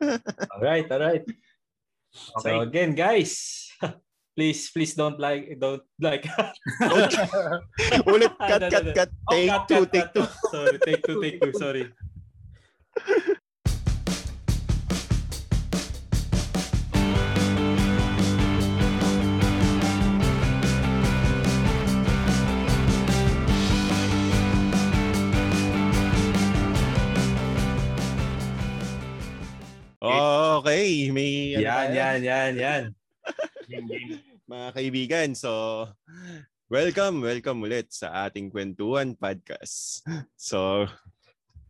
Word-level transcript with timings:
all 0.52 0.60
right, 0.60 0.90
all 0.90 1.00
right. 1.00 1.22
Okay. 1.22 2.40
So 2.40 2.60
again, 2.60 2.94
guys, 2.94 3.68
please 4.36 4.70
please 4.70 4.94
don't 4.94 5.20
like 5.20 5.58
don't 5.60 5.82
like. 6.00 6.24
Ulit 8.08 8.34
cut 8.38 8.62
cut 8.70 8.86
cut. 8.94 9.10
Take 9.30 9.50
oh, 9.50 9.58
cut, 9.58 9.68
two 9.68 9.86
cut, 9.86 9.92
take 9.92 10.08
cut, 10.10 10.14
two. 10.14 10.26
Sorry 10.50 10.78
take 10.84 11.02
two 11.06 11.22
take 11.22 11.38
two. 11.40 11.52
Sorry 11.52 11.84
Okay, 30.60 31.08
may 31.08 31.56
ano 31.56 31.64
yan, 31.64 31.88
yan, 31.96 32.18
yan, 32.20 32.52
yan. 32.60 32.82
Mga 34.52 34.68
kaibigan, 34.76 35.28
so 35.32 35.88
welcome, 36.68 37.24
welcome 37.24 37.64
ulit 37.64 37.88
sa 37.88 38.28
ating 38.28 38.52
kwentuhan 38.52 39.16
podcast. 39.16 40.04
So, 40.36 40.84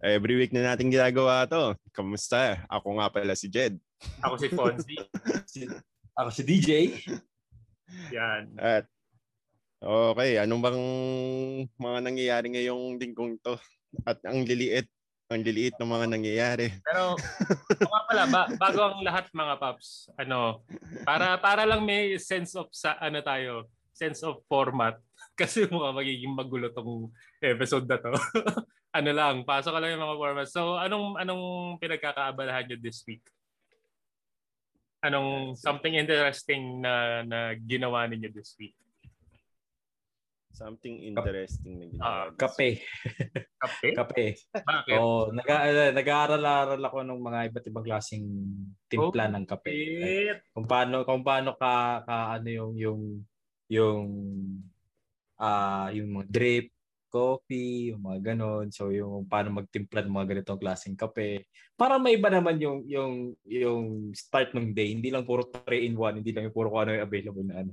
every 0.02 0.34
week 0.34 0.51
na 0.51 0.74
natin 0.74 0.91
ginagawa 0.91 1.46
to. 1.46 1.79
Kamusta? 1.95 2.66
Ako 2.66 2.98
nga 2.98 3.06
pala 3.15 3.38
si 3.38 3.46
Jed. 3.46 3.79
Ako 4.27 4.34
si 4.42 4.51
Fonzie. 4.51 5.07
si, 5.54 5.70
ako 6.18 6.29
si 6.34 6.43
DJ. 6.43 6.70
Yan. 8.10 8.59
At 8.59 8.91
okay, 9.79 10.43
anong 10.43 10.62
bang 10.66 10.82
mga 11.79 11.98
nangyayari 12.10 12.46
ngayong 12.59 12.98
lingkong 12.98 13.38
to? 13.38 13.54
At 14.02 14.18
ang 14.27 14.43
liliit 14.43 14.91
ang 15.30 15.47
liliit 15.47 15.79
ng 15.79 15.87
mga 15.87 16.07
nangyayari. 16.11 16.66
Pero 16.83 17.15
mga 17.87 18.02
pala 18.11 18.25
ba, 18.27 18.43
bago 18.59 18.79
ang 18.83 18.98
lahat 19.07 19.30
mga 19.30 19.55
paps, 19.62 20.11
ano, 20.19 20.66
para 21.07 21.38
para 21.38 21.62
lang 21.62 21.87
may 21.87 22.19
sense 22.19 22.59
of 22.59 22.66
sa 22.74 22.99
ano 22.99 23.23
tayo, 23.23 23.71
sense 23.95 24.27
of 24.27 24.43
format 24.51 24.99
kasi 25.41 25.71
mga 25.71 25.95
magiging 25.95 26.35
magulo 26.35 26.74
tong 26.74 27.15
episode 27.38 27.87
na 27.87 28.02
to. 28.02 28.10
ano 28.99 29.10
lang, 29.15 29.46
pasok 29.46 29.79
lang 29.79 29.95
yung 29.95 30.02
mga 30.02 30.19
format. 30.19 30.46
So, 30.51 30.74
anong 30.74 31.15
anong 31.23 31.79
pinagkakaabalahan 31.79 32.66
niyo 32.66 32.76
this 32.82 33.07
week? 33.07 33.23
Anong 35.01 35.54
something 35.57 35.95
interesting 35.95 36.82
na 36.82 37.23
na 37.23 37.54
ginawa 37.54 38.10
niyo 38.10 38.35
this 38.35 38.59
week? 38.59 38.74
Something 40.51 40.98
interesting 41.06 41.79
na 41.79 41.87
ginawa. 41.87 42.04
Uh, 42.04 42.29
kape. 42.34 42.82
kape? 43.62 43.88
kape. 43.98 44.26
Bakit? 44.51 44.98
Oh, 44.98 45.30
nag 45.30 45.46
nag-aaral-aral 45.95 46.82
ako 46.82 46.98
ng 47.07 47.20
mga 47.23 47.38
iba't 47.54 47.66
ibang 47.70 47.87
klaseng 47.87 48.26
timpla 48.90 49.30
oh, 49.30 49.32
ng 49.38 49.46
kape. 49.46 49.70
Like, 49.70 50.42
kung 50.51 50.66
paano 50.66 51.07
kung 51.07 51.23
paano 51.23 51.54
ka, 51.54 52.02
ka 52.02 52.16
ano 52.37 52.48
yung 52.51 52.73
yung 52.74 53.01
yung 53.70 54.07
ah 55.40 55.88
uh, 55.88 55.88
yung 55.95 56.18
mga 56.18 56.26
drip, 56.29 56.66
coffee, 57.10 57.92
yung 57.92 58.07
mga 58.07 58.32
ganon. 58.32 58.70
So 58.70 58.95
yung 58.95 59.26
paano 59.26 59.54
magtimpla 59.60 60.07
ng 60.07 60.14
mga 60.14 60.29
ganitong 60.35 60.62
klaseng 60.62 60.96
kape. 60.96 61.51
Para 61.74 61.98
may 61.98 62.16
iba 62.16 62.30
naman 62.30 62.57
yung 62.62 62.87
yung 62.87 63.35
yung 63.45 64.14
start 64.14 64.54
ng 64.54 64.72
day, 64.72 64.94
hindi 64.94 65.10
lang 65.10 65.26
puro 65.26 65.47
3 65.47 65.87
in 65.87 65.98
1, 65.98 66.22
hindi 66.22 66.31
lang 66.34 66.48
yung 66.48 66.56
puro 66.56 66.70
kung 66.70 66.87
ano 66.87 66.97
yung 66.97 67.06
available 67.06 67.44
na 67.44 67.56
ano. 67.66 67.72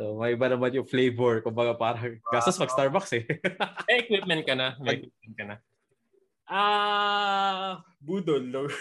So, 0.00 0.16
may 0.16 0.32
iba 0.32 0.48
naman 0.48 0.72
yung 0.72 0.88
flavor. 0.88 1.44
Kumbaga 1.44 1.76
parang 1.76 2.16
gastos 2.32 2.56
mag 2.56 2.72
Starbucks 2.72 3.12
eh. 3.20 3.24
may 3.88 3.96
equipment 4.08 4.42
ka 4.48 4.54
na. 4.56 4.72
May 4.80 5.04
equipment 5.04 5.34
ka 5.36 5.44
na. 5.44 5.56
Ah, 6.48 7.84
budol. 8.00 8.44
No? 8.48 8.64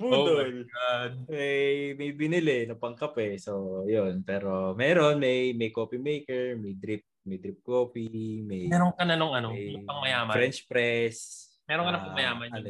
budol. 0.00 0.64
Oh 0.64 1.04
may, 1.28 1.92
may 1.96 2.10
binili 2.16 2.64
na 2.64 2.76
pangkape. 2.76 3.36
So, 3.36 3.84
yun. 3.84 4.24
Pero 4.24 4.72
meron, 4.72 5.20
may, 5.20 5.52
may 5.52 5.68
coffee 5.68 6.00
maker, 6.00 6.56
may 6.56 6.72
drip, 6.72 7.04
may 7.28 7.36
drip 7.36 7.60
coffee, 7.60 8.40
may... 8.44 8.64
Meron 8.64 8.96
ka 8.96 9.04
na 9.04 9.16
nung 9.16 9.36
ano, 9.36 9.52
pang 9.84 10.00
mayaman. 10.00 10.34
French 10.34 10.64
press. 10.64 11.48
Meron 11.68 11.84
ka 11.84 11.92
na 11.92 12.00
pang 12.00 12.16
mayaman. 12.16 12.48
Uh, 12.48 12.56
ano, 12.56 12.68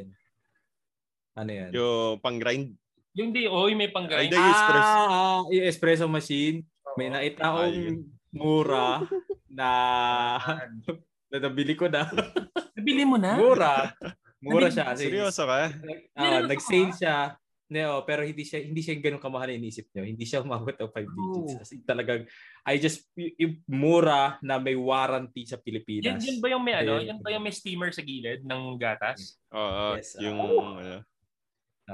ano 1.38 1.50
yan? 1.54 1.70
Yung 1.70 2.18
pang 2.18 2.38
grind 2.38 2.74
yung 3.15 3.31
di, 3.34 3.50
oy, 3.50 3.75
may 3.75 3.91
pang-grind. 3.91 4.31
Ah, 4.34 4.50
espresso. 4.50 4.97
Ah, 4.97 5.41
yung 5.50 5.66
espresso 5.66 6.04
machine. 6.06 6.62
May 6.94 7.10
nakita 7.10 7.43
akong 7.47 8.06
mura 8.34 9.03
na 9.59 9.69
na 11.31 11.37
nabili 11.38 11.75
ko 11.78 11.87
na. 11.87 12.10
Nabili 12.75 13.03
mo 13.06 13.19
na? 13.19 13.38
Mura. 13.38 13.94
Mura 14.43 14.66
siya. 14.71 14.94
Seryoso 14.98 15.47
ka? 15.47 15.71
Uh, 16.16 16.43
nag-sale 16.47 16.94
siya. 16.94 17.38
No, 17.71 18.03
pero 18.03 18.26
hindi 18.26 18.43
siya 18.43 18.66
hindi 18.66 18.82
siya 18.82 18.98
ganoon 18.98 19.22
kamahal 19.22 19.54
inisip 19.54 19.94
niyo. 19.94 20.03
Hindi 20.03 20.27
siya 20.27 20.42
umabot 20.42 20.75
ng 20.75 20.91
5 20.91 21.06
digits. 21.06 21.54
Kasi 21.62 21.75
talagang 21.87 22.27
I 22.66 22.82
just 22.82 23.06
yung 23.15 23.62
mura 23.71 24.42
na 24.42 24.59
may 24.59 24.75
warranty 24.75 25.47
sa 25.47 25.54
Pilipinas. 25.54 26.19
Yan, 26.19 26.19
yan 26.19 26.38
ba 26.42 26.50
yung 26.50 26.66
may 26.66 26.75
ano? 26.75 26.98
Yan 26.98 27.22
ba 27.22 27.31
yung 27.31 27.47
may 27.47 27.54
steamer 27.54 27.94
sa 27.94 28.03
gilid 28.03 28.42
ng 28.42 28.75
gatas? 28.75 29.38
Oo, 29.54 29.94
uh, 29.94 29.94
yes, 29.94 30.19
yung 30.19 30.38
uh, 30.42 30.82
ano, 30.82 30.97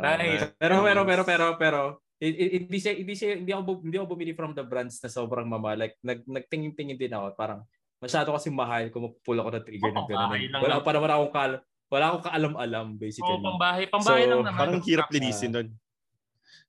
Nice. 0.01 0.53
Pero 0.61 0.85
pero 0.85 1.01
pero 1.05 1.23
pero 1.25 1.47
pero 1.57 1.81
hindi 2.17 2.79
siya 2.81 2.93
hindi 2.97 3.13
siya 3.13 3.37
hindi 3.37 3.53
ako 3.53 3.85
hindi 3.85 3.97
ako 4.01 4.07
bumili 4.17 4.33
from 4.33 4.57
the 4.57 4.65
brands 4.65 4.97
na 5.05 5.13
sobrang 5.13 5.45
mama 5.45 5.77
like 5.77 6.01
nag 6.01 6.25
nagtingin-tingin 6.25 6.97
din 6.97 7.13
ako 7.13 7.37
parang 7.37 7.61
masyado 8.01 8.33
kasi 8.33 8.49
mahal 8.49 8.89
kung 8.89 9.09
mapupull 9.09 9.41
ako 9.41 9.51
ng 9.53 9.65
trigger 9.65 9.93
ng 9.93 10.09
ganun. 10.09 10.31
Wala 10.65 10.81
pa 10.81 10.91
naman 10.97 11.11
akong 11.13 11.33
kal 11.33 11.53
wala 11.87 12.05
akong 12.11 12.25
kaalam-alam 12.29 12.87
basically. 12.97 13.37
Oh, 13.37 13.45
pambahay, 13.45 13.85
pambahay 13.87 14.25
so, 14.27 14.31
lang 14.33 14.41
naman. 14.43 14.61
Parang 14.61 14.83
hirap 14.85 15.09
linisin 15.13 15.51
doon. 15.53 15.69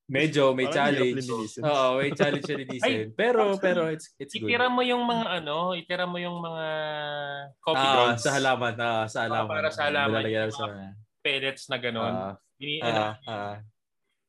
Medyo 0.08 0.56
may 0.56 0.72
parang 0.72 0.76
challenge. 0.96 1.28
Oo, 1.60 1.88
may 2.00 2.12
challenge 2.16 2.46
siya 2.48 2.60
linisin. 2.64 3.12
pero 3.12 3.60
pero 3.60 3.92
it's 3.92 4.16
it's 4.16 4.36
good. 4.36 4.48
Itira 4.48 4.72
mo 4.72 4.80
yung 4.84 5.04
mga 5.04 5.44
ano, 5.44 5.76
itira 5.76 6.08
mo 6.08 6.16
yung 6.16 6.40
mga 6.40 6.66
coffee 7.60 7.88
ah, 7.88 7.94
grounds 7.96 8.24
sa 8.24 8.32
halaman, 8.36 8.74
ah, 8.80 9.06
sa 9.08 9.20
halaman. 9.28 9.52
Oh, 9.52 9.52
para 9.52 9.70
sa 9.72 9.82
halaman. 9.92 10.24
Sa 10.52 10.66
pellets 11.20 11.68
na 11.68 11.78
ganun. 11.80 12.14
Uh, 12.14 12.34
Ini 12.58 12.82
uh, 12.82 13.14
uh, 13.22 13.56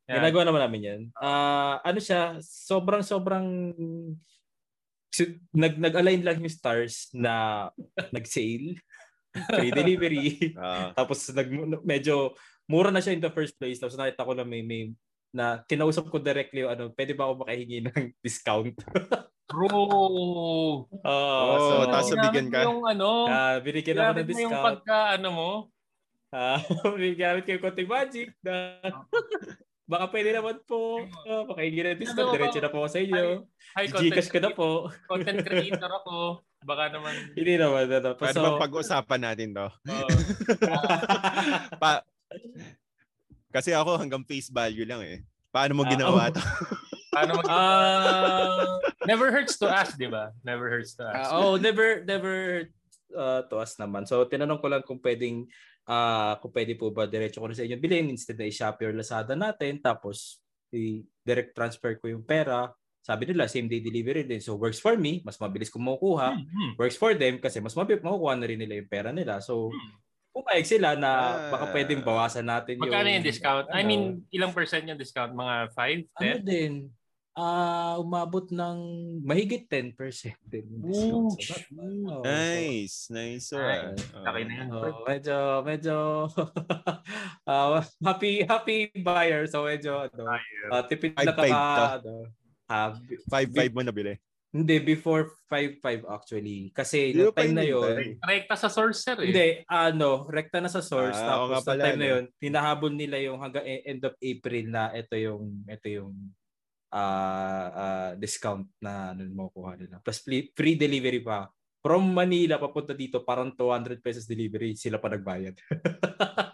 ginagawa 0.09 0.43
naman 0.45 0.61
namin 0.69 0.81
'yan. 0.85 1.01
Uh, 1.17 1.81
ano 1.81 2.01
siya, 2.01 2.37
sobrang 2.45 3.01
sobrang 3.01 3.73
nag 5.57 5.75
nag-align 5.81 6.23
lang 6.23 6.39
yung 6.41 6.53
stars 6.53 7.09
na 7.17 7.67
nag-sale, 8.17 8.77
free 9.57 9.73
delivery. 9.73 10.53
uh, 10.57 10.93
tapos 10.93 11.25
nag 11.33 11.49
medyo 11.85 12.37
mura 12.69 12.93
na 12.93 13.01
siya 13.01 13.17
in 13.17 13.25
the 13.25 13.33
first 13.33 13.57
place. 13.57 13.81
Tapos 13.81 13.97
nakita 13.97 14.29
ko 14.29 14.37
na 14.37 14.45
may 14.45 14.61
may 14.61 14.93
na 15.29 15.61
kinausap 15.69 16.09
ko 16.09 16.21
directly 16.21 16.65
yung 16.65 16.73
ano, 16.73 16.85
pwede 16.93 17.13
ba 17.13 17.29
ako 17.29 17.45
makahingi 17.45 17.79
ng 17.89 18.17
discount? 18.21 18.77
Bro! 19.49 19.73
Uh, 21.01 21.09
oh, 21.09 21.57
so, 21.57 21.73
tapos 21.89 22.09
sabigan 22.13 22.49
ka? 22.53 22.69
Yung 22.69 22.85
ano, 22.85 23.29
uh, 23.29 23.57
binigyan 23.65 23.97
ako 23.97 24.13
ng 24.13 24.29
discount. 24.29 24.45
yung 24.45 24.61
pagka, 24.61 24.99
ano 25.17 25.29
mo, 25.33 25.51
Ah, 25.69 25.78
uh, 26.33 26.59
may 26.97 27.17
gamit 27.17 27.45
kayo 27.49 27.61
konting 27.61 27.89
magic 27.89 28.33
na 28.45 28.81
baka 29.91 30.05
pwede 30.13 30.37
naman 30.37 30.61
po. 30.69 31.01
Uh, 31.25 31.49
pakinggan 31.49 31.97
natin 31.97 32.13
ano, 32.13 32.33
diretso 32.37 32.61
na 32.61 32.71
po 32.73 32.85
sa 32.85 33.01
inyo. 33.01 33.49
Hi, 33.73 33.89
hi 33.89 34.13
Gcash 34.13 34.29
ko 34.29 34.39
na 34.45 34.53
po. 34.53 34.93
Content 35.09 35.41
creator 35.41 35.89
ako. 35.89 36.45
Baka 36.61 36.93
naman. 36.93 37.15
Hindi 37.39 37.55
naman. 37.57 37.89
Ano, 37.89 38.13
Pwede 38.21 38.37
so, 38.37 38.61
pag-usapan 38.61 39.21
natin 39.25 39.57
to? 39.57 39.69
Uh, 39.89 40.09
pa, 41.81 42.05
kasi 43.49 43.73
ako 43.73 43.97
hanggang 43.97 44.29
face 44.29 44.53
value 44.53 44.85
lang 44.85 45.01
eh. 45.01 45.25
Paano 45.49 45.81
mo 45.81 45.89
ginawa 45.89 46.29
uh, 46.29 46.31
oh. 46.31 46.35
to? 46.37 46.43
Paano 47.09 47.31
mag- 47.41 47.49
uh, 47.49 48.77
never 49.09 49.33
hurts 49.33 49.57
to 49.57 49.65
ask, 49.65 49.97
di 49.97 50.13
ba? 50.13 50.37
Never 50.45 50.69
hurts 50.69 50.93
to 51.01 51.09
ask. 51.09 51.33
Uh, 51.33 51.41
oh, 51.41 51.55
never, 51.57 52.05
never 52.05 52.69
uh, 53.17 53.41
to 53.49 53.57
ask 53.57 53.81
naman. 53.81 54.05
So, 54.05 54.29
tinanong 54.29 54.61
ko 54.61 54.69
lang 54.69 54.85
kung 54.85 55.01
pwedeng 55.01 55.49
uh, 55.89 56.37
kung 56.39 56.53
pwede 56.53 56.77
po 56.77 56.93
ba 56.93 57.09
diretso 57.09 57.41
ko 57.41 57.49
na 57.49 57.57
sa 57.57 57.65
inyo 57.65 57.81
bilhin 57.81 58.13
instead 58.13 58.37
na 58.37 58.47
i-Shopee 58.47 58.93
or 58.93 58.95
Lazada 58.95 59.33
natin 59.33 59.81
tapos 59.81 60.39
i-direct 60.69 61.57
transfer 61.57 61.97
ko 61.97 62.13
yung 62.13 62.23
pera. 62.23 62.69
Sabi 63.01 63.25
nila, 63.25 63.49
same 63.49 63.73
day 63.73 63.81
delivery 63.81 64.29
din. 64.29 64.45
So, 64.45 64.61
works 64.61 64.85
for 64.85 65.01
me. 65.01 65.25
Mas 65.25 65.41
mabilis 65.41 65.73
ko 65.73 65.81
makukuha. 65.81 66.37
Mm-hmm. 66.37 66.71
Works 66.77 67.01
for 67.01 67.17
them 67.17 67.41
kasi 67.41 67.57
mas 67.57 67.73
mabilis 67.73 68.05
makukuha 68.05 68.37
na 68.37 68.45
rin 68.45 68.61
nila 68.61 68.77
yung 68.77 68.91
pera 68.91 69.09
nila. 69.17 69.41
So, 69.41 69.73
mm-hmm. 69.73 69.97
pumayag 70.37 70.67
sila 70.69 70.93
na 70.93 71.11
baka 71.49 71.73
pwedeng 71.73 72.05
bawasan 72.05 72.45
natin 72.45 72.77
yung... 72.77 72.85
Magkano 72.85 73.09
yung 73.09 73.25
discount? 73.25 73.65
Ano, 73.73 73.81
I 73.81 73.83
mean, 73.89 74.29
ilang 74.29 74.53
percent 74.53 74.85
yung 74.85 75.01
discount? 75.01 75.33
Mga 75.33 75.73
5, 75.73 76.21
10? 76.21 76.21
Ano 76.21 76.41
din? 76.45 76.73
Uh, 77.39 77.95
umabot 78.03 78.51
ng 78.51 78.77
mahigit 79.23 79.71
10% 79.71 79.95
din. 80.43 80.67
Ooh, 80.83 81.31
oh, 81.31 82.23
nice. 82.27 83.07
Nice. 83.15 83.55
Uh, 83.55 83.95
okay 84.27 84.43
na 84.45 84.55
yan. 84.59 84.69
Oh, 84.75 85.07
medyo, 85.07 85.37
medyo 85.63 85.97
uh, 87.47 87.79
happy 88.07 88.43
happy 88.43 88.91
buyer. 88.99 89.47
So 89.47 89.63
medyo, 89.65 90.11
ano, 90.11 90.23
uh, 90.75 90.83
tipid 90.91 91.15
na 91.15 91.33
ka, 91.33 91.47
ano, 92.03 92.27
uh, 92.67 92.91
5-5 93.31 93.71
mo 93.71 93.83
nabili. 93.87 94.19
Hindi, 94.49 94.81
before 94.81 95.29
5-5 95.53 96.09
actually. 96.09 96.73
Kasi 96.73 97.13
no 97.13 97.37
time 97.37 97.53
na 97.53 97.69
yun... 97.69 98.17
Rekta 98.25 98.57
sa 98.57 98.73
source, 98.73 99.05
sir. 99.05 99.21
Eh. 99.21 99.29
Hindi, 99.29 99.49
ano, 99.69 100.25
rekta 100.25 100.65
na 100.65 100.73
sa 100.73 100.81
source. 100.81 101.21
Ah, 101.21 101.45
tapos 101.45 101.69
pala, 101.69 101.85
time 101.85 102.01
no? 102.01 102.01
na 102.01 102.09
yun, 102.17 102.25
tinahabol 102.41 102.93
nila 102.97 103.21
yung 103.21 103.45
hanggang 103.45 103.69
e, 103.69 103.85
end 103.85 104.01
of 104.09 104.17
April 104.17 104.65
na 104.73 104.89
ito 104.97 105.15
yung, 105.21 105.69
ito 105.69 105.87
yung 105.93 106.17
uh, 106.93 107.67
uh, 107.73 108.11
discount 108.17 108.67
na 108.81 109.13
ano 109.13 109.29
mo 109.33 109.53
kuha 109.53 109.77
nila. 109.77 110.01
Plus 110.01 110.25
free 110.55 110.77
delivery 110.77 111.21
pa. 111.21 111.49
From 111.79 112.11
Manila 112.11 112.59
papunta 112.59 112.91
dito 112.91 113.23
parang 113.23 113.55
200 113.55 114.03
pesos 114.03 114.27
delivery 114.27 114.75
sila 114.75 114.99
pa 114.99 115.09
nagbayad. 115.09 115.55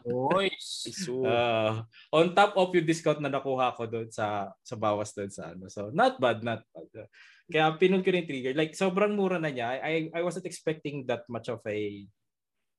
Oy, 0.04 0.52
so, 0.60 1.25
uh, 1.25 1.81
on 2.12 2.36
top 2.36 2.52
of 2.60 2.69
yung 2.76 2.84
discount 2.84 3.25
na 3.25 3.32
nakuha 3.32 3.72
ko 3.72 3.88
doon 3.88 4.12
sa 4.12 4.52
sa 4.60 4.76
bawas 4.76 5.16
doon 5.16 5.32
sa 5.32 5.56
ano. 5.56 5.72
So 5.72 5.88
not 5.90 6.20
bad, 6.20 6.44
not 6.44 6.60
bad. 6.70 7.08
Kaya 7.44 7.76
pinun 7.76 8.00
ko 8.00 8.08
yung 8.08 8.28
trigger. 8.28 8.56
Like, 8.56 8.72
sobrang 8.72 9.12
mura 9.12 9.36
na 9.36 9.52
niya. 9.52 9.76
I, 9.76 10.08
I 10.16 10.20
wasn't 10.25 10.48
expecting 10.48 11.04
that 11.04 11.28
much 11.28 11.52
of 11.52 11.60
a 11.69 12.08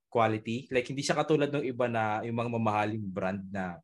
quality. 0.09 0.65
Like, 0.73 0.89
hindi 0.89 1.05
siya 1.05 1.17
katulad 1.17 1.53
ng 1.53 1.65
iba 1.69 1.85
na 1.85 2.25
yung 2.25 2.33
mga 2.33 2.49
mamahaling 2.49 3.05
brand 3.05 3.45
na 3.53 3.77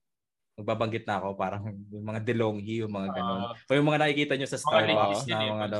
magbabanggit 0.61 1.05
na 1.09 1.17
ako 1.17 1.33
parang 1.33 1.63
yung 1.93 2.05
mga 2.05 2.21
DeLonghi 2.21 2.85
yung 2.85 2.93
mga 2.93 3.09
ganun. 3.17 3.41
Uh, 3.49 3.53
o 3.57 3.75
yung 3.75 3.87
mga 3.89 4.01
nakikita 4.05 4.33
nyo 4.37 4.47
sa 4.47 4.61
Starbucks 4.61 5.25
na 5.27 5.35
mga 5.41 5.65
ano. 5.67 5.79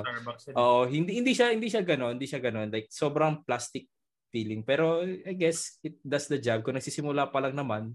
Oo, 0.58 0.82
hindi 0.90 1.22
hindi 1.22 1.32
siya 1.38 1.54
hindi 1.54 1.70
siya 1.70 1.86
ganoon, 1.86 2.18
hindi 2.18 2.28
siya 2.28 2.42
ganoon. 2.42 2.70
Like 2.74 2.90
sobrang 2.90 3.46
plastic 3.46 3.88
feeling. 4.34 4.66
Pero 4.66 5.06
I 5.06 5.34
guess 5.38 5.80
it 5.86 6.02
does 6.02 6.26
the 6.28 6.42
job. 6.42 6.66
Kung 6.66 6.76
nagsisimula 6.76 7.30
pa 7.30 7.40
lang 7.46 7.54
naman, 7.54 7.94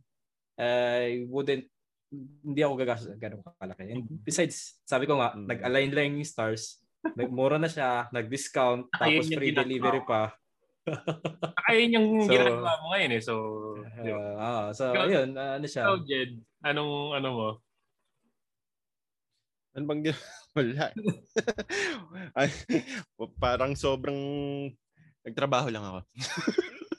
I 0.56 1.26
uh, 1.26 1.28
wouldn't 1.28 1.68
hindi 2.46 2.60
ako 2.62 2.74
gagastos 2.78 3.18
ganun 3.18 3.42
kalaki. 3.58 3.92
And 3.92 4.06
besides, 4.22 4.78
sabi 4.86 5.10
ko 5.10 5.18
nga, 5.18 5.34
mm. 5.34 5.50
nag-align 5.50 5.90
lang 5.90 6.16
yung 6.16 6.24
stars 6.24 6.80
Nagmura 7.14 7.60
na 7.60 7.70
siya, 7.70 8.10
nag-discount, 8.10 8.90
tapos 8.90 9.30
free 9.30 9.54
delivery 9.54 10.02
pa. 10.02 10.34
Ayun 11.66 11.96
yung 11.98 12.08
so, 12.22 12.30
ginagawa 12.30 12.72
mo 12.82 12.86
ngayon 12.94 13.12
eh. 13.18 13.22
So, 13.22 13.34
uh, 13.82 14.36
uh, 14.38 14.66
so 14.70 14.94
ikaw, 14.94 15.04
ayun, 15.10 15.34
uh, 15.34 15.58
ano 15.58 15.66
siya. 15.66 15.82
Ikaw, 15.86 15.96
Jed, 16.06 16.30
anong, 16.62 16.92
ano 17.18 17.28
mo? 17.34 17.48
Ano 19.76 19.84
bang 19.92 20.02
wala. 20.56 20.88
Ay, 22.38 22.48
parang 23.36 23.76
sobrang 23.76 24.16
nagtrabaho 25.20 25.68
lang 25.68 25.84
ako. 25.84 26.00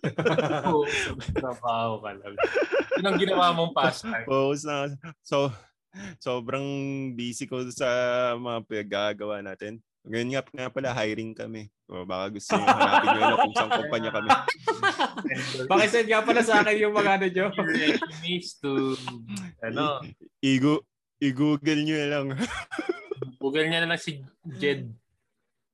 Trabaho 1.42 1.94
ka 2.06 2.12
lang. 2.14 2.34
Yun 3.02 3.08
ang 3.10 3.18
ginawa 3.18 3.46
mong 3.58 3.74
pastime. 3.74 4.30
Focus 4.30 4.62
na. 4.62 4.94
So, 5.26 5.50
sobrang 6.22 6.68
busy 7.18 7.50
ko 7.50 7.66
sa 7.74 7.90
mga 8.38 8.60
pinagagawa 8.70 9.42
natin. 9.42 9.82
Ngayon 10.08 10.30
nga, 10.32 10.42
nga 10.48 10.68
pala, 10.72 10.96
hiring 10.96 11.36
kami. 11.36 11.68
O 11.88 12.04
baka 12.08 12.36
gusto 12.36 12.56
nyo 12.56 12.68
hanapin 12.68 13.10
nyo 13.16 13.38
kung 13.44 13.56
saan 13.56 13.72
kumpanya 13.76 14.12
kami. 14.12 14.30
Pakisend 15.72 16.08
nga 16.08 16.22
pala 16.24 16.42
sa 16.44 16.64
akin 16.64 16.80
yung 16.80 16.96
mga 16.96 17.12
ano 17.20 17.28
nyo. 17.28 17.46
Resumes 17.52 18.48
to, 18.64 18.96
ano? 19.64 20.04
I- 20.44 20.84
i-google 21.20 21.82
nyo 21.84 21.98
lang. 22.08 22.28
Google 23.44 23.68
nyo 23.68 23.80
na 23.84 23.90
lang 23.96 24.02
si 24.02 24.24
Jed. 24.60 24.92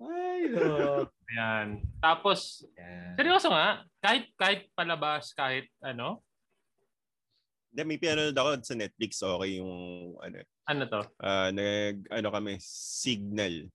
Ay, 0.01 0.49
no. 0.49 1.07
Ayan. 1.33 1.81
Tapos, 1.97 2.67
yeah. 2.77 3.17
seryoso 3.17 3.49
nga, 3.49 3.81
kahit 4.03 4.29
kahit 4.37 4.69
palabas, 4.77 5.33
kahit 5.33 5.65
ano, 5.81 6.21
hindi, 7.73 7.81
may 7.89 7.97
pinanood 7.97 8.37
ako 8.37 8.49
sa 8.61 8.77
Netflix, 8.77 9.17
okay 9.17 9.57
yung 9.57 9.73
ano. 10.21 10.45
Ano 10.69 10.85
to? 10.85 11.01
Uh, 11.17 11.49
nag, 11.49 12.05
ano 12.13 12.29
kami, 12.29 12.61
Signal. 12.61 13.65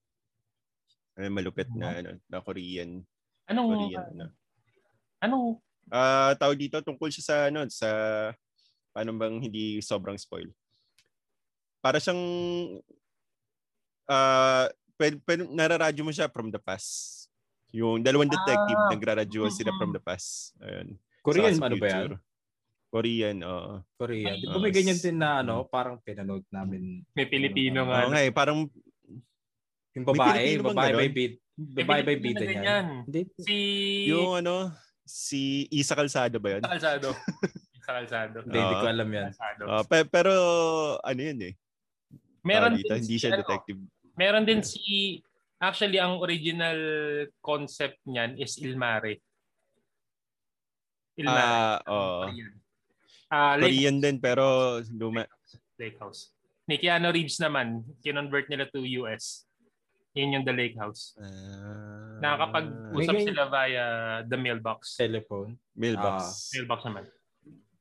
Ano, 1.19 1.35
malupit 1.35 1.67
na, 1.75 1.99
ano, 1.99 2.15
na 2.31 2.39
Korean. 2.39 3.03
Anong, 3.51 3.69
Korean, 3.75 4.07
ano. 4.15 4.27
Anong? 5.19 5.47
Uh, 5.91 6.33
tawag 6.39 6.59
dito, 6.63 6.79
tungkol 6.79 7.11
siya 7.11 7.25
sa, 7.27 7.37
ano, 7.51 7.67
sa, 7.67 7.91
paano 8.95 9.11
bang 9.19 9.43
hindi 9.43 9.83
sobrang 9.83 10.15
spoil. 10.15 10.47
Para 11.83 11.99
siyang, 11.99 12.23
uh, 14.07 14.67
pwede, 14.95 15.19
pwede, 15.27 15.43
nararadyo 15.51 16.07
mo 16.07 16.15
siya 16.15 16.31
from 16.31 16.55
the 16.55 16.63
past. 16.63 17.27
Yung 17.75 17.99
dalawang 17.99 18.31
detective, 18.31 18.79
ah, 18.79 18.91
nagraradyo 18.95 19.51
sila 19.51 19.75
from 19.75 19.91
the 19.91 20.01
past. 20.01 20.55
Ayun. 20.63 20.95
Korean, 21.21 21.59
ano 21.59 21.77
ba 21.83 21.89
yan? 21.91 22.15
Korean, 22.89 23.37
oo. 23.45 23.85
Korean. 24.01 24.41
Di 24.41 24.49
ba 24.49 24.57
may 24.57 24.73
ganyan 24.73 24.97
din 24.97 25.21
na 25.21 25.45
ano, 25.45 25.67
parang 25.69 26.01
pinanood 26.01 26.47
namin. 26.49 27.05
May 27.13 27.29
Pilipino 27.29 27.85
nga. 27.85 28.07
Oo 28.07 28.11
nga 28.15 28.23
eh, 28.25 28.33
parang 28.33 28.71
yung 29.97 30.05
babae, 30.05 30.61
babae 30.61 30.93
by 30.93 31.11
bid. 31.11 31.33
Babae 31.59 32.03
by 32.05 32.17
bid 32.21 32.37
niyan. 32.39 32.87
Si 33.41 33.57
yung 34.13 34.39
ano, 34.39 34.73
si 35.09 35.65
Isa 35.73 35.97
Calzado 35.97 36.37
ba 36.37 36.55
'yun? 36.57 36.63
Isa 36.63 36.73
Calzado. 36.77 37.09
Isa 37.73 37.91
Calzado. 37.97 38.39
Hindi, 38.45 38.59
hindi 38.61 38.77
ko 38.77 38.87
alam 38.87 39.09
'yan. 39.09 39.29
Uh, 39.65 39.85
pe- 39.89 40.09
pero 40.09 40.33
ano 41.01 41.21
'yun 41.21 41.41
eh. 41.49 41.55
Meron 42.45 42.77
dito, 42.77 42.93
din 42.93 43.01
hindi 43.03 43.17
siya 43.17 43.31
ano, 43.35 43.41
detective. 43.43 43.81
Meron 44.15 44.45
din 44.45 44.61
si 44.63 45.19
actually 45.59 45.99
ang 45.99 46.21
original 46.21 46.79
concept 47.41 47.99
niyan 48.07 48.39
is 48.39 48.61
Ilmare. 48.61 49.19
Ilmare. 51.19 51.43
Ah, 51.43 51.83
uh, 51.83 51.91
oh. 51.91 52.23
Uh, 53.29 53.61
Korean 53.61 54.01
din 54.01 54.17
pero 54.23 54.79
luma. 54.95 55.27
Lake 55.77 55.99
House. 56.01 56.33
Ni 56.69 56.77
Keanu 56.77 57.09
Reeves 57.09 57.41
naman, 57.41 57.81
kinonvert 58.05 58.49
nila 58.53 58.69
to 58.69 58.85
US. 59.01 59.48
Yun 60.19 60.35
yung 60.35 60.45
The 60.47 60.55
Lake 60.55 60.75
House. 60.75 61.15
Uh, 61.15 62.19
Nakakapag-usap 62.19 63.15
may, 63.15 63.23
sila 63.23 63.43
via 63.47 63.85
the 64.27 64.35
mailbox. 64.35 64.99
Telephone. 64.99 65.55
Mailbox. 65.79 66.19
Uh, 66.19 66.59
mailbox 66.59 66.81
naman. 66.91 67.05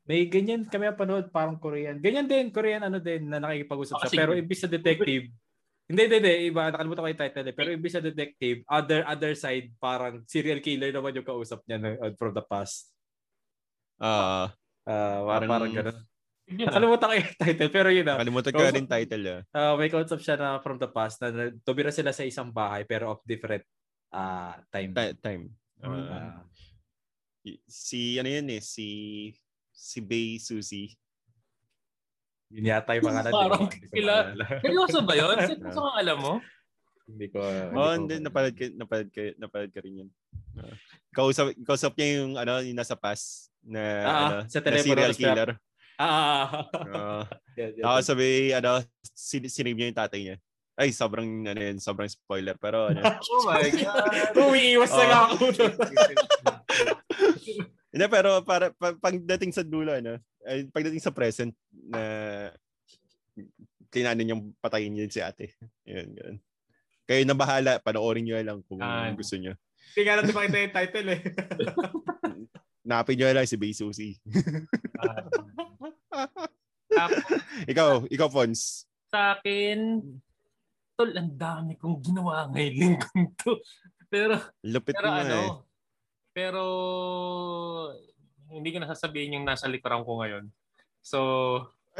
May 0.08 0.30
ganyan 0.30 0.64
kami 0.70 0.88
panood 0.94 1.34
parang 1.34 1.58
Korean. 1.58 1.98
Ganyan 2.00 2.30
din, 2.30 2.54
Korean 2.54 2.86
ano 2.86 3.02
din 3.02 3.28
na 3.28 3.42
nakikipag-usap 3.42 3.98
oh, 3.98 4.02
siya. 4.06 4.22
Pero 4.24 4.32
ibig 4.38 4.56
sa 4.56 4.70
detective, 4.70 5.34
hindi, 5.88 6.02
hindi, 6.08 6.18
hindi. 6.20 6.36
Iba, 6.52 6.70
nakalimutan 6.70 7.04
ko 7.04 7.10
yung 7.12 7.24
title 7.26 7.48
eh. 7.48 7.56
Pero 7.58 7.70
ibig 7.74 7.92
sa 7.92 8.04
detective, 8.04 8.58
other 8.70 9.02
other 9.08 9.34
side, 9.34 9.74
parang 9.82 10.24
serial 10.30 10.62
killer 10.62 10.94
naman 10.94 11.18
yung 11.18 11.28
kausap 11.28 11.60
niya 11.68 11.82
no, 11.82 11.92
from 12.16 12.32
the 12.38 12.46
past. 12.46 12.92
Ah. 13.98 14.54
Uh, 14.86 14.94
uh, 14.94 15.20
parang, 15.26 15.50
parang 15.50 15.72
ganun. 15.74 15.98
Nakalimutan 16.68 17.08
ko 17.12 17.16
yung 17.20 17.36
title, 17.36 17.72
pero 17.72 17.88
yun 17.92 18.06
na. 18.08 18.16
Nakalimutan 18.16 18.52
ko 18.56 18.62
rin 18.64 18.88
title. 18.88 19.24
Yeah. 19.24 19.42
Uh, 19.52 19.76
may 19.76 19.92
concept 19.92 20.24
siya 20.24 20.40
na 20.40 20.64
from 20.64 20.80
the 20.80 20.88
past 20.88 21.20
na 21.20 21.52
tumira 21.68 21.92
sila 21.92 22.16
sa 22.16 22.24
isang 22.24 22.56
bahay 22.56 22.88
pero 22.88 23.12
of 23.12 23.20
different 23.28 23.68
uh, 24.16 24.56
time. 24.72 24.96
Ta- 24.96 25.18
time. 25.20 25.52
Uh, 25.84 25.92
uh, 25.92 26.40
si, 27.68 28.16
ano 28.16 28.32
yun 28.32 28.48
eh, 28.48 28.64
si, 28.64 28.88
si 29.76 30.00
Bay 30.00 30.40
Susie. 30.40 30.96
Yun 32.48 32.72
yata 32.72 32.96
yung 32.96 33.12
mga 33.12 33.28
Parang 33.28 33.68
kila. 33.92 34.32
Seryoso 34.64 35.04
ba 35.04 35.14
yun? 35.20 35.36
Seryoso 35.44 35.80
kang 35.84 36.00
alam 36.00 36.18
mo? 36.24 36.34
Hindi 37.08 37.28
ko. 37.28 37.44
Uh, 37.44 37.76
oh, 37.76 37.92
hindi, 37.92 38.24
napalad 38.24 38.56
ka, 38.56 38.72
napalad 38.72 39.08
ka, 39.12 39.22
napalad 39.36 39.70
ka 39.72 39.80
rin 39.84 40.08
yun. 40.08 40.10
Uh, 40.56 40.76
kausap, 41.12 41.52
kausap 41.68 41.92
niya 42.00 42.24
yung, 42.24 42.40
ano, 42.40 42.64
yung 42.64 42.80
nasa 42.80 42.96
pass 42.96 43.52
na, 43.60 43.84
ah, 44.08 44.16
ano, 44.16 44.36
sa 44.48 44.64
na 44.64 44.80
serial 44.80 45.12
killer. 45.12 45.60
Ah. 45.98 46.70
uh, 46.74 47.26
yeah, 47.58 47.74
yeah, 47.74 47.86
ako 47.90 48.00
sabi, 48.06 48.54
ano, 48.54 48.86
sin- 49.18 49.50
sinave 49.50 49.74
niya 49.74 49.90
yung 49.90 50.02
tatay 50.02 50.22
niya. 50.22 50.38
Ay, 50.78 50.94
sobrang, 50.94 51.26
ano 51.26 51.58
yun, 51.58 51.82
sobrang 51.82 52.06
spoiler. 52.06 52.54
Pero, 52.62 52.94
ano. 52.94 53.02
oh 53.34 53.42
my 53.50 53.66
God. 53.66 54.38
Umiiwas 54.38 54.94
na 54.94 55.06
nga 55.10 55.20
ako. 55.34 55.46
Hindi, 57.90 58.06
pero 58.14 58.46
para, 58.46 58.70
pa, 58.78 58.94
pagdating 58.94 59.50
sa 59.58 59.66
dulo, 59.66 59.90
ano, 59.98 60.22
ay, 60.46 60.70
pagdating 60.70 61.02
sa 61.02 61.10
present, 61.10 61.50
na 61.74 62.02
kinanin 63.90 64.30
niyang 64.30 64.44
patayin 64.62 64.94
yun 64.94 65.10
si 65.10 65.18
ate. 65.18 65.58
Yun, 65.82 66.14
yun. 66.14 66.36
Kayo 67.10 67.26
na 67.26 67.34
bahala, 67.34 67.82
panoorin 67.82 68.22
niyo 68.22 68.38
lang 68.44 68.62
kung 68.70 68.78
ah, 68.84 69.10
gusto 69.18 69.34
niyo. 69.34 69.58
Hindi 69.96 70.02
nga 70.04 70.16
natin 70.20 70.36
makita 70.36 70.62
yung 70.62 70.76
title 70.76 71.08
eh. 71.10 71.22
Napin 72.88 73.16
nyo 73.20 73.28
lang 73.34 73.48
si 73.48 73.58
Bay 73.58 73.74
Susie. 73.74 74.16
Ikaw, 77.72 78.08
ikaw, 78.08 78.28
Fons. 78.32 78.88
Sa 79.12 79.38
akin, 79.38 80.02
tol, 80.98 81.12
ang 81.14 81.32
dami 81.36 81.78
kong 81.78 82.02
ginawa 82.04 82.50
ngayon 82.52 82.74
linggong 82.76 83.28
to. 83.40 83.60
Pero, 84.08 84.40
Lupit 84.64 84.96
pero 84.96 85.08
ano, 85.12 85.38
eh. 85.38 85.52
pero 86.32 86.64
hindi 88.48 88.72
ko 88.72 88.78
nasasabihin 88.80 89.40
yung 89.40 89.46
nasa 89.48 89.68
likuran 89.68 90.08
ko 90.08 90.24
ngayon. 90.24 90.46
So, 91.04 91.20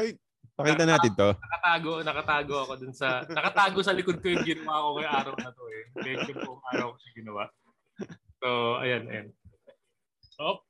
ay, 0.00 0.16
pakita 0.56 0.88
natin 0.88 1.12
to. 1.12 1.36
Nakatago, 1.36 1.92
nakatago 2.00 2.54
ako 2.64 2.72
dun 2.80 2.94
sa, 2.96 3.24
nakatago 3.28 3.78
sa 3.84 3.92
likod 3.92 4.24
ko 4.24 4.26
yung 4.32 4.44
ginawa 4.44 4.84
ko 4.84 4.88
ngayong 4.96 5.16
araw 5.20 5.34
na 5.36 5.52
to 5.52 5.64
eh. 5.68 5.84
Medyo 6.00 6.32
kung 6.44 6.60
araw 6.72 6.86
ko 6.92 6.96
siya 6.96 7.12
ginawa. 7.12 7.44
So, 8.40 8.48
ayan, 8.80 9.04
ayan. 9.10 9.28
Oh, 10.38 10.62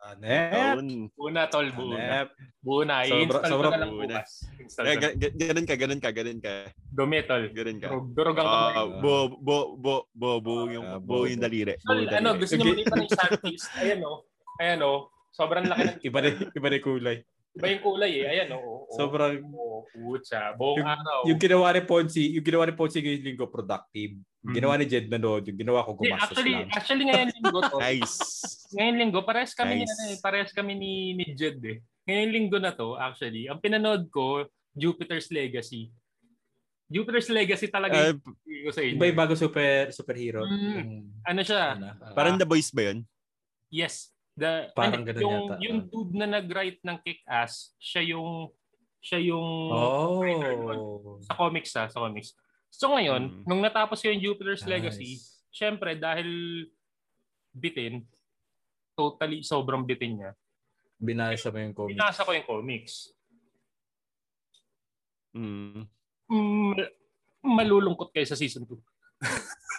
Hanep. 0.00 0.80
Buna, 1.12 1.44
tol. 1.46 1.68
Buna. 1.70 2.24
Sobra- 3.04 3.04
I-install 3.04 3.44
sobra 3.46 3.68
ko 3.68 3.70
na 3.70 3.78
lang 3.78 3.90
buna. 3.90 4.16
bukas. 4.16 4.30
Install 4.56 4.84
Eh, 4.86 4.96
ga- 4.96 5.14
ga- 5.14 5.34
ganun 5.36 5.66
ka, 5.66 5.74
ganun 5.76 6.00
ka, 6.00 6.10
ganun 6.10 6.40
ka. 6.40 6.52
Dumi, 6.90 7.18
tol. 7.22 7.42
Ganun 7.50 7.78
ka. 7.78 7.88
Durog, 7.90 8.06
durog 8.10 8.36
ang 8.36 8.46
kamay. 8.46 8.74
Ah, 8.74 8.86
bo, 8.96 9.14
bo, 9.30 9.56
bo, 9.76 9.94
bo, 10.10 10.30
bo, 10.40 10.52
yung, 10.66 10.86
Ah, 10.86 10.96
bo, 10.98 11.20
bo, 11.20 11.28
yung 11.28 11.38
daliri. 11.38 11.76
Tol, 11.78 12.00
ano, 12.02 12.28
gusto 12.34 12.54
niyo 12.56 12.72
makita 12.72 12.96
ng 12.96 13.10
Santis? 13.10 13.62
Ayan, 13.76 14.00
oh. 14.02 14.24
Ayan, 14.56 14.80
oh. 14.80 14.98
Sobrang 15.30 15.64
laki 15.64 15.82
ng 15.84 15.98
Iba 16.08 16.18
na, 16.18 16.28
iba 16.48 16.66
na 16.66 16.74
yung 16.74 16.86
kulay. 16.86 17.16
Iba 17.50 17.66
yung 17.66 17.82
kulay 17.82 18.12
eh. 18.22 18.26
Ayan, 18.30 18.54
oh. 18.54 18.86
oh. 18.86 18.94
Sobrang, 18.94 19.42
Oh, 19.42 19.82
putsa. 19.90 20.54
Buong 20.54 20.78
Yung- 20.78 20.86
araw. 20.86 21.18
yung 21.26 21.40
ginawa 21.40 21.74
ni 21.74 21.82
Ponzi, 21.82 22.24
yung 22.36 22.46
ginawa 22.46 22.64
ni 22.64 22.74
Ponzi 22.74 23.02
ngayong 23.02 23.26
linggo, 23.26 23.46
productive. 23.50 24.14
Mhm. 24.40 24.54
Ginawa 24.54 24.74
ni 24.78 24.86
Jed 24.86 25.06
nanood, 25.10 25.42
yung 25.50 25.58
ginawa 25.58 25.84
ko 25.84 25.98
gumastos 25.98 26.32
actually, 26.32 26.54
lang. 26.54 26.68
actually 26.72 27.04
ngayon 27.10 27.28
linggo 27.34 27.60
to. 27.60 27.76
Nice. 27.84 28.16
Ngayon 28.72 28.96
linggo, 28.96 29.20
parehas 29.20 29.52
kami 29.52 29.72
ni 29.74 29.84
Nice. 29.84 29.92
ano 29.92 30.02
eh, 30.08 30.18
parehas 30.22 30.52
kami 30.54 30.72
ni, 30.74 30.92
ni 31.12 31.24
Jed 31.34 31.58
eh. 31.66 31.82
Ngayon 32.06 32.30
linggo 32.30 32.56
na 32.56 32.72
to, 32.72 32.94
actually, 32.96 33.50
ang 33.50 33.58
pinanood 33.58 34.06
ko, 34.08 34.46
Jupiter's 34.72 35.28
Legacy. 35.28 35.90
Jupiter's 36.86 37.30
Legacy 37.30 37.66
talaga 37.66 38.10
yung 38.10 38.18
pinili 38.22 38.60
ko 38.62 38.70
sa 38.70 38.80
inyo. 38.80 38.94
Iba 38.96 39.06
yung 39.06 39.20
bago 39.20 39.34
super 39.34 39.90
superhero. 39.90 40.42
Mm. 40.42 40.58
Yung, 40.58 40.90
Ano 41.22 41.40
siya? 41.42 41.62
ano, 41.74 41.86
ah, 41.98 42.14
parang 42.14 42.34
The 42.34 42.46
Boys 42.46 42.70
ba 42.70 42.90
yun? 42.90 43.02
Yes. 43.70 44.10
The, 44.40 44.72
Parang 44.72 45.04
ano, 45.04 45.08
ganun 45.12 45.20
yung, 45.20 45.36
yata. 45.44 45.56
yung 45.60 45.78
dude 45.92 46.14
na 46.16 46.26
nag-write 46.40 46.80
ng 46.80 46.96
Kick-Ass, 47.04 47.76
siya 47.76 48.16
yung 48.16 48.48
siya 49.00 49.20
yung 49.20 49.48
oh. 49.72 51.20
sa 51.24 51.36
comics 51.36 51.72
ha, 51.76 51.88
sa 51.92 52.00
comics. 52.00 52.32
So 52.72 52.88
ngayon, 52.92 53.22
Mm. 53.28 53.44
nung 53.44 53.60
natapos 53.60 54.00
yung 54.04 54.16
Jupiter's 54.16 54.64
Legacy, 54.64 55.20
Nice. 55.20 55.44
syempre 55.52 55.92
dahil 55.96 56.28
bitin, 57.52 58.04
totally 58.96 59.44
sobrang 59.44 59.84
bitin 59.84 60.20
niya. 60.20 60.32
Binasa 60.96 61.48
mo 61.52 61.58
yung 61.60 61.76
comic. 61.76 61.96
Binasa 61.96 62.20
ko 62.24 62.30
yung 62.32 62.48
comics. 62.48 63.12
Mm. 65.36 65.84
Mm, 66.30 66.74
malulungkot 67.44 68.12
kayo 68.12 68.24
sa 68.24 68.38
season 68.38 68.64
2. 68.64 68.76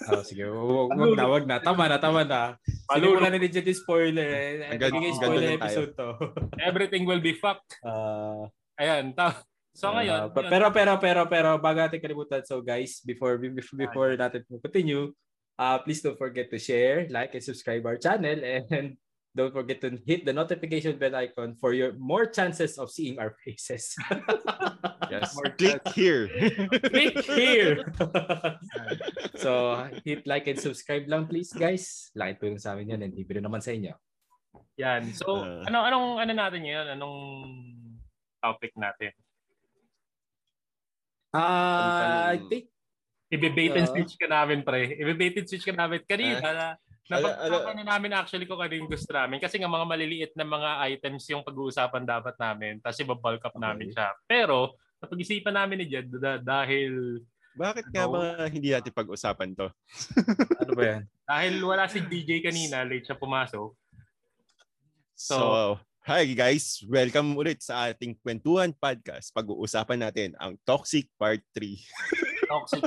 Oh, 0.10 0.26
sige, 0.26 0.50
wag, 0.50 0.90
wag 0.98 1.14
na, 1.14 1.26
wag 1.30 1.46
na. 1.46 1.58
Tama 1.62 1.86
na, 1.86 1.98
tama 2.02 2.22
na. 2.26 2.58
Sige 2.66 3.06
mo 3.06 3.22
na 3.22 3.30
ni 3.30 3.46
yung 3.46 3.78
spoiler. 3.78 4.30
Eh. 4.34 4.78
Spoiler 5.14 5.54
lang 5.54 5.62
tayo. 5.62 5.62
episode 5.62 5.92
to. 5.94 6.10
Everything 6.70 7.06
will 7.06 7.22
be 7.22 7.38
fucked. 7.38 7.78
Ah, 7.86 8.50
Ayan. 8.82 9.14
Ta- 9.14 9.46
so 9.78 9.94
ngayon, 9.94 10.20
ah, 10.26 10.30
pa- 10.34 10.50
pero, 10.50 10.74
pero, 10.74 10.92
pero, 10.98 11.22
pero, 11.30 11.50
bago 11.62 11.78
natin 11.86 12.02
kalimutan, 12.02 12.42
so 12.42 12.66
guys, 12.66 13.02
before, 13.06 13.38
before, 13.38 13.78
before 13.78 14.10
natin 14.18 14.42
continue, 14.58 15.14
uh, 15.62 15.78
please 15.86 16.02
don't 16.02 16.18
forget 16.18 16.50
to 16.50 16.58
share, 16.58 17.06
like, 17.14 17.38
and 17.38 17.46
subscribe 17.46 17.86
our 17.86 17.98
channel, 18.02 18.42
and 18.42 18.98
don't 19.32 19.54
forget 19.56 19.80
to 19.80 19.96
hit 20.04 20.26
the 20.26 20.34
notification 20.34 21.00
bell 21.00 21.16
icon 21.16 21.56
for 21.56 21.72
your 21.72 21.94
more 21.96 22.28
chances 22.28 22.76
of 22.78 22.92
seeing 22.92 23.20
our 23.20 23.36
faces. 23.44 23.96
Yes. 25.12 25.36
More 25.36 25.52
Click 25.60 25.84
here. 25.92 26.32
Click 26.88 27.20
here! 27.28 27.84
so, 29.44 29.76
hit 30.08 30.24
like 30.24 30.48
and 30.48 30.56
subscribe 30.56 31.04
lang 31.04 31.28
please, 31.28 31.52
guys. 31.52 32.08
Laki 32.16 32.40
tulong 32.40 32.56
sa 32.56 32.72
amin 32.80 32.96
yan 32.96 33.04
and 33.04 33.12
libre 33.12 33.44
naman 33.44 33.60
sa 33.60 33.76
inyo. 33.76 33.92
yan. 34.80 35.12
So, 35.12 35.44
Ah. 35.44 35.68
ano 35.68 35.84
anong 35.84 36.08
ano 36.16 36.32
natin 36.32 36.64
ngayon? 36.64 36.88
Anong 36.96 37.18
topic 38.40 38.72
natin? 38.80 39.12
Ah, 41.36 42.32
I 42.32 42.40
Tantan- 42.40 42.50
think 42.50 42.66
Ibe-bait 43.32 43.72
and 43.80 43.88
switch 43.88 44.20
ka 44.20 44.28
namin, 44.28 44.60
pre. 44.60 44.92
Ibe-bait 44.96 45.40
and 45.40 45.48
switch 45.48 45.64
ka 45.64 45.72
namin. 45.72 46.04
Kanina, 46.04 46.40
na, 46.44 46.68
napag-usapan 47.08 47.76
na 47.78 47.86
namin 47.88 48.12
actually 48.14 48.46
kung 48.46 48.60
ano 48.60 48.72
yung 48.72 48.86
gusto 48.86 49.10
namin. 49.10 49.38
Kasi 49.38 49.58
nga 49.58 49.68
mga 49.68 49.86
maliliit 49.86 50.32
na 50.34 50.44
mga 50.44 50.70
items 50.88 51.24
yung 51.28 51.42
pag-uusapan 51.42 52.04
dapat 52.04 52.36
namin. 52.36 52.78
Tapos 52.78 53.00
iba-bulk 53.00 53.42
up 53.42 53.56
namin 53.56 53.90
Okay. 53.90 53.96
siya. 53.96 54.08
Pero, 54.26 54.58
napag-isipan 54.98 55.56
namin 55.56 55.82
ni 55.82 55.86
Jed 55.88 56.10
da- 56.14 56.38
dahil 56.38 57.20
Bakit 57.52 57.92
nga 57.92 58.08
Ano? 58.08 58.16
ba 58.16 58.22
hindi 58.48 58.72
natin 58.72 58.92
pag-usapan 58.92 59.52
to? 59.52 59.68
ano 60.62 60.72
ba 60.72 60.84
yan? 60.86 61.02
dahil 61.26 61.54
wala 61.60 61.84
si 61.86 62.00
DJ 62.00 62.40
kanina, 62.40 62.84
late 62.84 63.04
siya 63.04 63.16
pumasok. 63.16 63.72
So, 65.14 65.36
So- 65.36 65.78
hi 66.02 66.34
guys. 66.34 66.82
Welcome 66.84 67.38
ulit 67.38 67.62
sa 67.62 67.90
ating 67.90 68.18
Kwentuhan 68.20 68.74
Podcast. 68.74 69.30
Pag-uusapan 69.32 70.02
natin 70.02 70.30
ang 70.38 70.58
Toxic 70.66 71.06
Part 71.16 71.42
3. 71.54 71.78
Toxic 72.52 72.82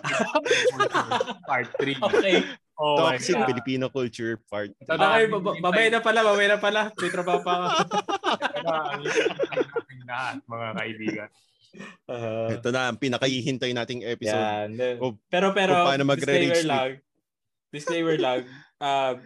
Part 1.43 1.69
3. 1.79 1.95
Okay. 2.11 2.37
Oh 2.75 2.99
Toxic. 2.99 3.39
Filipino 3.47 3.87
Culture 3.87 4.35
Part 4.51 4.75
3. 4.83 4.83
Ito 4.83 4.95
na, 4.99 5.07
Okay, 5.09 5.25
bab- 5.31 5.61
babay 5.63 5.87
na 5.89 6.01
pala, 6.03 6.21
babay 6.27 6.47
na 6.51 6.59
pala. 6.59 6.81
May 6.91 7.11
trabaho 7.11 7.39
pa 7.41 7.53
ako. 7.55 7.79
lahat, 10.05 10.37
mga 10.53 10.69
kaibigan. 10.75 11.29
Uh, 12.07 12.55
Ito 12.55 12.69
na 12.71 12.91
ang 12.91 12.99
pinakahihintay 12.99 13.71
nating 13.73 14.03
episode. 14.05 14.39
yan. 14.75 14.99
Kung- 14.99 15.19
Pero, 15.31 15.55
pero, 15.55 15.73
kung 15.73 15.87
paano 15.87 16.03
disclaimer 16.15 16.63
lang. 16.67 16.89
Disclaimer 17.71 18.19
lang. 18.19 18.41
Uh, 18.79 19.19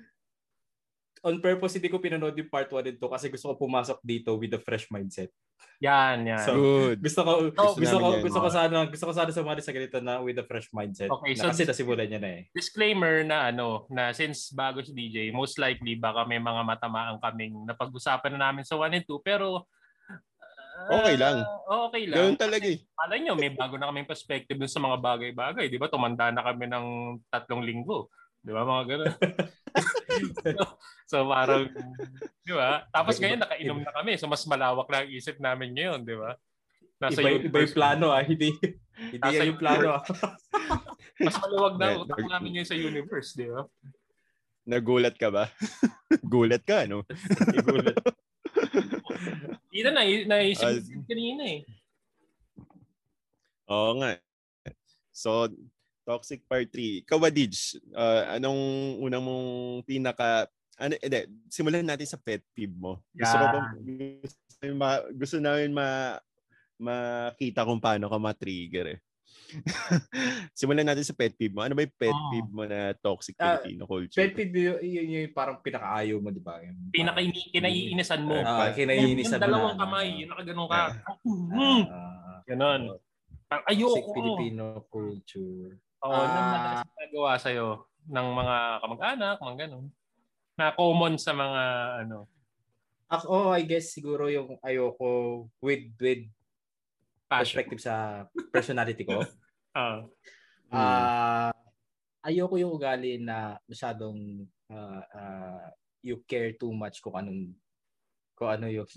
on 1.23 1.39
purpose, 1.39 1.75
hindi 1.75 1.87
ko 1.87 1.99
pinanood 1.99 2.35
yung 2.35 2.49
part 2.49 2.67
1 2.67 2.85
and 2.85 2.99
2 2.99 3.05
kasi 3.05 3.27
gusto 3.29 3.51
ko 3.51 3.55
pumasok 3.61 3.99
dito 4.01 4.35
with 4.35 4.53
a 4.53 4.61
fresh 4.61 4.87
mindset. 4.89 5.31
Yan, 5.79 6.23
yan. 6.23 6.43
So, 6.43 6.53
Good. 6.55 6.99
Gusto 7.03 7.21
ko, 7.23 7.33
So, 7.51 7.75
gusto 7.75 7.97
ko, 7.97 8.07
yan. 8.13 8.23
gusto 8.23 8.39
ko 8.39 8.49
sana, 8.49 8.77
gusto 8.87 9.05
ko 9.07 9.13
sana 9.15 9.31
sumali 9.31 9.59
sa 9.59 9.71
ganito 9.71 9.99
na 9.99 10.19
with 10.19 10.39
a 10.39 10.47
fresh 10.47 10.71
mindset. 10.71 11.07
Okay, 11.09 11.35
na 11.35 11.43
so- 11.43 11.51
kasi 11.51 11.63
nasimulan 11.63 12.07
niya 12.07 12.19
na 12.19 12.31
eh. 12.35 12.43
disclaimer 12.51 13.23
na 13.23 13.51
ano, 13.51 13.87
na 13.89 14.11
since 14.11 14.51
bago 14.51 14.83
si 14.83 14.91
DJ, 14.91 15.31
most 15.31 15.55
likely 15.57 15.95
baka 15.95 16.23
may 16.25 16.39
mga 16.39 16.63
matamaan 16.63 17.19
kaming 17.19 17.63
napag-usapan 17.65 18.35
na 18.35 18.51
namin 18.51 18.63
sa 18.63 18.75
1 18.75 18.91
and 18.93 19.07
2, 19.07 19.19
pero 19.21 19.67
ah, 20.79 21.03
Okay 21.03 21.19
lang. 21.19 21.43
oo, 21.43 21.91
okay 21.91 22.07
lang. 22.07 22.17
Ganun 22.17 22.39
talaga 22.39 22.67
eh. 22.67 22.79
Malay 22.95 23.19
nyo, 23.21 23.35
may 23.35 23.51
bago 23.51 23.75
na 23.75 23.91
kaming 23.91 24.07
perspective 24.07 24.55
dun 24.55 24.71
sa 24.71 24.79
mga 24.79 24.99
bagay-bagay. 24.99 25.67
Di 25.67 25.79
ba? 25.79 25.91
Tumanda 25.91 26.31
na 26.31 26.43
kami 26.43 26.71
ng 26.71 26.87
tatlong 27.27 27.67
linggo. 27.67 28.07
Di 28.43 28.53
ba? 28.55 28.63
Mga 28.65 28.85
ganun. 28.87 29.15
so, 31.11 31.27
parang, 31.29 31.69
di 32.43 32.53
ba? 32.55 32.87
Tapos 32.91 33.19
ngayon, 33.19 33.41
nakainom 33.43 33.79
na 33.83 33.93
kami. 33.93 34.17
So, 34.17 34.31
mas 34.31 34.45
malawak 34.47 34.89
na 34.89 35.05
ang 35.05 35.11
isip 35.11 35.37
namin 35.43 35.75
ngayon, 35.75 36.07
di 36.07 36.17
ba? 36.17 36.39
Nasa 36.99 37.23
Iba, 37.23 37.47
iba 37.47 37.59
yung 37.63 37.77
plano 37.79 38.07
ah. 38.11 38.23
Hindi, 38.27 38.51
hindi 39.15 39.23
Nasa 39.23 39.43
yung 39.47 39.61
plano 39.61 39.89
ah. 39.99 40.03
Mas 41.19 41.35
maluwag 41.39 41.75
na 41.79 41.99
utak 41.99 42.23
namin 42.27 42.59
ngayon 42.59 42.71
sa 42.71 42.79
universe, 42.79 43.35
di 43.35 43.47
ba? 43.47 43.67
Nagulat 44.69 45.17
ka 45.17 45.33
ba? 45.33 45.49
Gulat 46.33 46.63
ka, 46.67 46.85
no? 46.85 47.07
Igulat. 47.57 47.97
Ina 49.79 49.91
na, 49.95 50.03
naisip 50.05 50.85
ko 50.91 51.03
kanina 51.07 51.43
eh. 51.47 51.61
Oo 53.69 53.97
nga. 54.01 54.19
So, 55.15 55.49
Toxic 56.09 56.41
Part 56.49 56.73
3. 56.73 57.05
Ikaw 57.05 57.19
ba, 57.21 57.29
Dij? 57.29 57.77
Uh, 57.93 58.25
anong 58.33 58.61
unang 58.99 59.21
mong 59.21 59.49
pinaka... 59.85 60.49
Ano, 60.79 60.97
ede, 60.97 61.29
simulan 61.51 61.85
natin 61.85 62.07
sa 62.07 62.17
pet 62.17 62.41
peeve 62.55 62.73
mo. 62.73 63.03
Gusto 63.13 63.35
ko 63.35 63.45
ba, 63.45 63.61
gusto, 63.75 64.41
namin 64.57 64.77
ma, 64.79 64.89
gusto 65.13 65.37
namin 65.37 65.71
ma, 65.75 65.89
makita 66.79 67.67
kung 67.67 67.83
paano 67.83 68.07
ka 68.07 68.17
ma-trigger 68.17 68.97
eh. 68.97 69.01
simulan 70.59 70.87
natin 70.87 71.03
sa 71.03 71.13
pet 71.13 71.35
peeve 71.35 71.51
mo. 71.51 71.61
Ano 71.61 71.75
ba 71.75 71.83
yung 71.83 71.99
pet 71.99 72.15
Oh. 72.15 72.31
peeve 72.31 72.49
mo 72.49 72.63
na 72.63 72.95
toxic 72.95 73.35
Ah, 73.37 73.59
Filipino 73.59 73.85
culture? 73.85 74.17
Pet 74.17 74.33
peeve 74.33 74.55
yun, 74.55 74.79
yun, 74.81 75.07
yun 75.11 75.25
yung 75.27 75.35
parang 75.35 75.59
pinakaayaw 75.61 76.19
mo, 76.23 76.31
di 76.31 76.41
ba? 76.41 76.63
Yung 76.63 76.79
Pinaka 76.89 77.21
parang- 77.21 77.51
kinaiinisan 77.53 78.23
mo. 78.23 78.35
Ah, 78.39 78.71
yung, 78.71 78.79
kinaiinisan 78.79 79.35
yung 79.35 79.43
mo 79.43 79.45
dalawang 79.45 79.75
na- 79.75 79.81
kamay, 79.83 80.09
yung 80.15 80.31
nakaganon 80.31 80.69
ka. 80.71 80.79
Ah. 80.79 81.17
Mm, 81.27 81.83
Ah, 81.91 82.41
Ganon. 82.47 82.83
Toxic 83.51 83.67
ayoko. 83.67 84.15
Filipino 84.15 84.65
culture. 84.89 85.75
Oo, 86.05 86.15
oh, 86.15 86.23
Ah. 86.23 86.51
madalas 86.55 86.83
ginagawa 86.95 87.31
sa'yo 87.43 87.69
ng 88.07 88.29
mga 88.31 88.57
kamag-anak, 88.87 89.37
mga 89.43 89.57
ganon. 89.67 89.87
Na 90.55 90.71
common 90.75 91.15
sa 91.19 91.35
mga 91.35 91.63
ano. 92.07 92.27
Ako, 93.09 93.57
I 93.57 93.65
guess 93.65 93.91
siguro 93.97 94.29
yung 94.29 94.61
ayoko 94.61 95.47
with 95.65 95.91
with 95.99 96.29
Passion. 97.29 97.61
perspective 97.61 97.81
sa 97.83 98.25
personality 98.53 99.05
ko. 99.05 99.21
Ah. 99.79 100.03
Ah, 100.75 101.55
ayoko 102.27 102.59
yung 102.59 102.75
ugali 102.75 103.15
na 103.23 103.57
masyadong 103.71 104.43
ah, 104.69 105.05
ah, 105.15 105.71
you 106.03 106.19
care 106.27 106.51
too 106.59 106.75
much 106.75 106.99
kung 106.99 107.15
anong 107.15 107.55
kung 108.35 108.51
ano 108.51 108.67
yung 108.67 108.89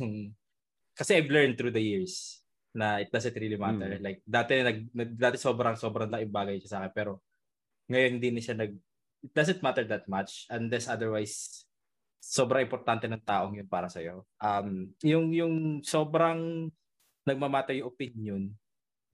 kasi 0.97 1.21
I've 1.21 1.29
learned 1.29 1.55
through 1.61 1.75
the 1.75 1.83
years 1.85 2.40
na 2.71 3.03
it 3.03 3.11
doesn't 3.11 3.35
really 3.35 3.59
matter. 3.59 3.99
Like 3.99 4.23
dati 4.23 4.63
nag 4.63 4.91
dati 5.15 5.35
sobrang 5.35 5.75
sobrang 5.75 6.07
laking 6.07 6.31
bagay 6.31 6.55
siya 6.63 6.71
sa 6.71 6.77
akin 6.83 6.93
pero 6.95 7.11
ngayon 7.91 8.11
hindi 8.19 8.29
na 8.31 8.41
siya 8.41 8.55
nag 8.55 8.73
it 9.21 9.31
doesn't 9.35 9.61
matter 9.61 9.83
that 9.85 10.07
much 10.07 10.47
unless 10.47 10.87
otherwise 10.87 11.67
sobrang 12.21 12.65
importante 12.65 13.09
ng 13.09 13.21
taong 13.27 13.59
yun 13.59 13.67
para 13.67 13.91
sa 13.91 13.99
iyo. 13.99 14.23
Um 14.39 14.95
yung 15.03 15.35
yung 15.35 15.55
sobrang 15.83 16.71
nagmamata 17.27 17.75
yung 17.75 17.91
opinion 17.91 18.41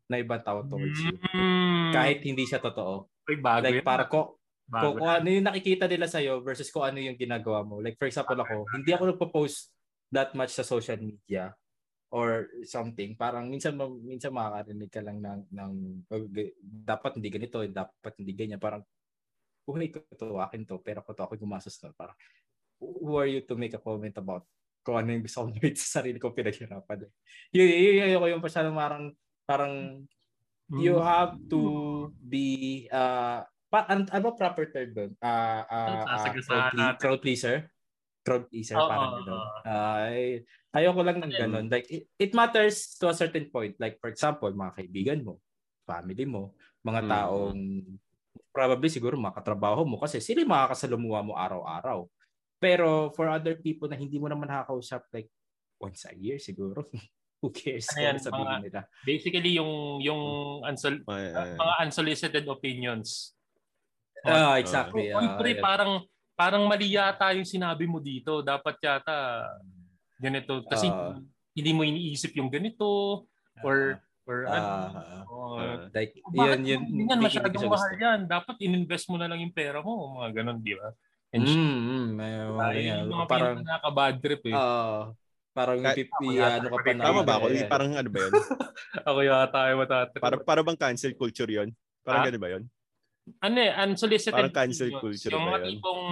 na 0.07 0.21
ibang 0.21 0.39
tao 0.39 0.63
towards 0.63 1.01
you 1.03 1.17
Mm, 1.35 1.91
kahit 1.91 2.19
hindi 2.23 2.47
siya 2.47 2.63
totoo. 2.63 3.11
Ay, 3.27 3.37
bago 3.39 3.63
like 3.67 3.81
yan. 3.81 3.87
para 3.87 4.05
ko 4.07 4.39
bago 4.67 4.95
kung, 4.95 5.03
kung 5.03 5.11
ano 5.11 5.27
yung 5.27 5.47
nakikita 5.47 5.87
nila 5.87 6.07
sa 6.07 6.23
versus 6.43 6.71
kung 6.71 6.83
ano 6.83 6.99
yung 6.99 7.15
ginagawa 7.19 7.63
mo. 7.63 7.79
Like 7.79 7.99
for 7.99 8.07
example 8.07 8.39
ako, 8.39 8.67
hindi 8.75 8.91
ako 8.91 9.03
nagpo-post 9.15 9.71
that 10.11 10.31
much 10.35 10.55
sa 10.55 10.63
social 10.63 10.99
media 10.99 11.51
or 12.13 12.47
something, 12.63 13.19
parang 13.19 13.51
minsan 13.51 13.75
minsan 14.03 14.31
makakarinig 14.31 14.91
ka 14.91 15.03
lang 15.03 15.19
ng 15.19 15.41
ng 15.51 15.71
oh, 16.07 16.27
dapat 16.63 17.19
hindi 17.19 17.29
ganito, 17.29 17.59
dapat 17.67 18.13
hindi 18.19 18.31
ganyan, 18.31 18.61
parang 18.63 18.83
uy, 19.67 19.91
ko 19.91 19.99
to, 20.15 20.39
akin 20.39 20.63
to, 20.63 20.79
pero 20.79 21.03
ko 21.03 21.11
to, 21.11 21.27
ako 21.27 21.35
gumastos 21.35 21.75
to. 21.75 21.91
Parang, 21.99 22.15
who 22.79 23.19
are 23.19 23.27
you 23.27 23.43
to 23.43 23.59
make 23.59 23.75
a 23.75 23.81
comment 23.83 24.15
about 24.15 24.47
kung 24.87 24.95
ano 24.95 25.11
yung 25.11 25.27
gusto 25.27 25.43
gawin 25.51 25.75
sa 25.75 25.99
sarili 25.99 26.15
ko 26.15 26.31
pinaghirapan. 26.31 27.03
Eh. 27.03 27.11
Yun, 27.51 27.67
yun, 27.67 27.95
yun, 27.99 28.09
yun, 28.15 28.31
yung 28.31 28.43
pasyadong 28.43 28.79
parang, 28.79 29.05
parang, 29.43 29.73
you 30.71 30.95
hmm. 30.95 31.03
have 31.03 31.35
to 31.51 31.61
be, 32.23 32.87
uh, 32.87 33.43
pa, 33.67 33.83
an, 33.91 34.07
ano 34.15 34.31
proper 34.31 34.71
term 34.71 34.89
doon? 34.95 35.11
Uh, 35.19 35.63
uh, 35.67 36.03
uh, 36.07 36.31
crowd, 36.31 36.95
crowd 37.03 37.19
pleaser? 37.19 37.67
Crowd 38.23 38.47
pleaser, 38.47 38.79
oh, 38.79 38.87
parang 38.87 39.11
gano'n. 39.19 39.47
Uh, 39.67 40.39
ayoko 40.77 41.01
lang 41.01 41.17
ng 41.19 41.34
gano'n. 41.34 41.65
Like, 41.74 41.89
it, 41.89 42.05
it 42.22 42.31
matters 42.38 42.93
to 43.01 43.10
a 43.10 43.17
certain 43.17 43.50
point. 43.50 43.74
Like, 43.81 43.98
for 43.98 44.13
example, 44.13 44.50
mga 44.53 44.77
kaibigan 44.77 45.19
mo, 45.25 45.41
family 45.89 46.25
mo, 46.29 46.53
mga 46.86 47.01
hmm. 47.01 47.10
taong 47.10 47.62
probably 48.53 48.89
siguro 48.89 49.17
makatrabaho 49.17 49.86
mo 49.86 50.01
kasi 50.01 50.22
sila 50.22 50.41
yung 50.46 50.53
makakasalumuha 50.53 51.19
mo 51.25 51.34
araw-araw. 51.38 52.05
Pero 52.57 53.13
for 53.13 53.29
other 53.29 53.57
people 53.62 53.86
na 53.86 53.98
hindi 53.98 54.17
mo 54.17 54.25
naman 54.25 54.50
nakakausap 54.50 55.05
like 55.13 55.29
once 55.77 56.10
a 56.10 56.13
year 56.17 56.41
siguro, 56.41 56.86
who 57.41 57.53
cares 57.53 57.86
Ayan, 57.93 58.17
sabihin 58.17 58.50
mga, 58.50 58.62
nila. 58.65 58.81
Basically 59.05 59.62
yung 59.62 60.01
yung 60.01 60.22
unsol- 60.65 61.05
uh, 61.05 61.53
mga 61.53 61.74
unsolicited 61.86 62.46
opinions. 62.50 63.38
Ah, 64.25 64.53
uh, 64.53 64.55
exactly. 64.57 65.13
Uh, 65.13 65.38
uh, 65.38 65.62
parang 65.62 66.01
parang 66.34 66.65
mali 66.65 66.98
yata 66.98 67.38
yung 67.38 67.46
sinabi 67.46 67.86
mo 67.86 68.01
dito. 68.01 68.41
Dapat 68.41 68.75
yata 68.81 69.46
ganito 70.17 70.65
kasi 70.65 70.89
uh, 70.89 71.17
hindi 71.57 71.71
mo 71.74 71.81
iniisip 71.86 72.33
yung 72.38 72.50
ganito 72.53 73.24
or 73.65 74.01
Or 74.27 74.43
uh, 74.43 74.51
ano? 74.51 75.55
Uh, 75.55 75.88
like, 75.95 76.12
yun, 76.36 76.59
yun, 76.67 76.83
yun, 76.91 77.07
yun 77.07 77.19
masyadong 77.24 77.71
mahal 77.71 77.95
yan. 77.95 78.19
Dapat 78.27 78.59
in-invest 78.59 79.07
mo 79.07 79.15
na 79.15 79.31
lang 79.31 79.39
yung 79.39 79.55
pera 79.55 79.79
mo. 79.79 80.19
Mga 80.19 80.43
ganun, 80.43 80.59
di 80.59 80.75
ba? 80.75 80.91
And 81.31 81.47
mm, 81.47 81.55
mm, 81.55 82.07
may, 82.12 82.31
uh, 82.43 82.71
yung 83.07 83.07
mga 83.07 83.27
parang 83.31 83.63
nakaka-bad 83.63 84.15
trip 84.19 84.43
eh. 84.51 84.55
Uh, 84.55 85.15
parang 85.55 85.79
Kahit, 85.79 86.12
pipi, 86.12 86.43
ano 86.43 86.67
ka 86.67 86.77
pa 86.83 86.91
na. 86.91 87.03
Tama 87.07 87.21
ba 87.24 87.33
ako? 87.39 87.45
Eh. 87.55 87.67
Parang 87.71 87.91
ano 87.95 88.09
ba 88.12 88.19
yun? 88.19 88.33
ako 89.07 89.19
yata 89.24 89.59
ay 89.63 89.74
matatrip. 89.79 90.21
Para, 90.24 90.36
para 90.43 90.59
bang 90.59 90.79
cancel 90.79 91.15
culture 91.15 91.51
yun? 91.51 91.71
Parang 92.03 92.21
ah? 92.24 92.25
gano'n 92.27 92.43
ba 92.43 92.50
yun? 92.51 92.63
Ano 93.39 93.57
eh, 93.63 93.71
unsolicited. 93.79 94.36
Parang 94.36 94.55
cancel 94.55 94.91
culture 94.91 95.31
yung 95.31 95.47
mga 95.47 95.59
tipong, 95.71 96.03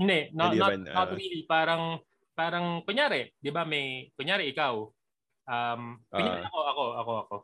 hindi, 0.00 0.18
not, 0.32 0.52
not, 0.56 0.72
not 0.88 1.08
really. 1.12 1.44
Parang, 1.44 2.00
parang, 2.36 2.84
kunyari, 2.84 3.32
di 3.40 3.48
ba 3.48 3.64
may, 3.64 4.12
kunyari 4.14 4.52
ikaw, 4.52 4.84
Um, 5.46 6.02
uh, 6.10 6.42
ako, 6.42 6.58
ako, 6.58 6.84
ako, 6.98 7.12
ako. 7.22 7.36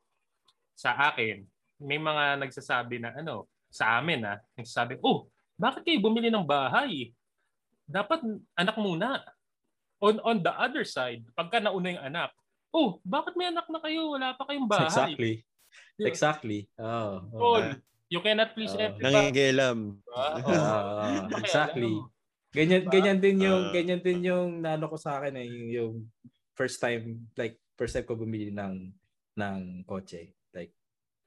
Sa 0.74 0.90
akin, 0.90 1.46
may 1.78 2.02
mga 2.02 2.42
nagsasabi 2.42 2.98
na 2.98 3.14
ano, 3.14 3.46
sa 3.70 4.02
amin 4.02 4.26
ah, 4.26 4.42
nagsasabi, 4.58 4.98
oh, 5.06 5.30
bakit 5.54 5.86
kayo 5.86 6.02
bumili 6.02 6.26
ng 6.26 6.42
bahay? 6.42 7.14
Dapat 7.86 8.26
anak 8.58 8.76
muna. 8.76 9.22
On 10.02 10.18
on 10.26 10.42
the 10.42 10.50
other 10.50 10.82
side, 10.82 11.22
pagka 11.38 11.62
nauna 11.62 11.94
yung 11.94 12.06
anak, 12.10 12.34
oh, 12.74 12.98
bakit 13.06 13.38
may 13.38 13.54
anak 13.54 13.70
na 13.70 13.78
kayo? 13.78 14.18
Wala 14.18 14.34
pa 14.34 14.50
kayong 14.50 14.66
bahay. 14.66 14.90
Exactly. 14.90 15.32
Diba? 15.94 16.08
Exactly. 16.10 16.60
Oh, 16.74 17.22
oh. 17.38 17.62
you 18.10 18.18
cannot 18.18 18.50
please 18.58 18.74
uh, 18.74 18.90
everybody. 18.90 19.14
Nangingilam. 19.14 20.02
Uh, 20.10 21.30
exactly. 21.38 22.02
Ganyan 22.52 22.84
ganyan 22.92 23.18
din 23.18 23.40
yung 23.40 23.68
uh, 23.68 23.72
ganyan 23.72 24.04
din 24.04 24.28
yung 24.28 24.60
naano 24.60 24.92
ko 24.92 25.00
sa 25.00 25.16
akin 25.18 25.40
eh 25.40 25.48
yung, 25.48 25.68
yung 25.72 25.94
first 26.52 26.84
time 26.84 27.32
like 27.40 27.56
first 27.80 27.96
time 27.96 28.04
ko 28.04 28.12
bumili 28.12 28.52
ng 28.52 28.92
ng 29.40 29.88
kotse. 29.88 30.36
Like 30.52 30.76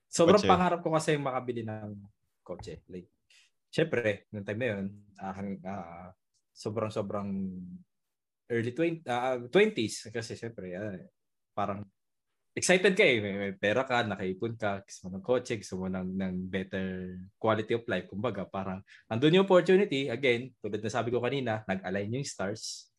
sobrang 0.05 0.41
kotse. 0.41 0.51
pangarap 0.53 0.79
ko 0.85 0.93
kasi 0.93 1.17
makabili 1.17 1.65
ng 1.65 1.97
kotse. 2.45 2.85
Like 2.85 3.09
syempre, 3.73 4.29
nung 4.29 4.45
time 4.45 4.59
na 4.61 4.69
yun, 4.77 4.85
uh, 5.17 5.33
uh, 5.65 6.07
sobrang 6.53 6.93
sobrang 6.93 7.29
early 8.47 8.71
20 8.71 9.09
uh, 9.09 9.37
20s 9.49 10.13
kasi 10.13 10.37
syempre 10.37 10.77
uh, 10.77 11.01
parang 11.57 11.81
excited 12.55 12.95
ka 12.95 13.03
eh. 13.03 13.19
May, 13.19 13.35
may 13.35 13.53
pera 13.53 13.83
ka, 13.83 14.01
nakaipon 14.07 14.55
ka, 14.55 14.81
gusto 14.81 15.05
mo 15.05 15.19
ng 15.19 15.25
kotse, 15.27 15.59
gusto 15.59 15.75
mo 15.75 15.91
ng, 15.91 16.07
ng 16.15 16.33
better 16.47 16.87
quality 17.35 17.75
of 17.75 17.83
life. 17.85 18.07
Kumbaga, 18.07 18.47
parang 18.47 18.79
andun 19.11 19.35
yung 19.35 19.45
opportunity. 19.45 20.07
Again, 20.07 20.55
tulad 20.63 20.79
na 20.79 20.89
sabi 20.89 21.11
ko 21.11 21.19
kanina, 21.19 21.67
nag-align 21.67 22.15
yung 22.15 22.25
stars. 22.25 22.89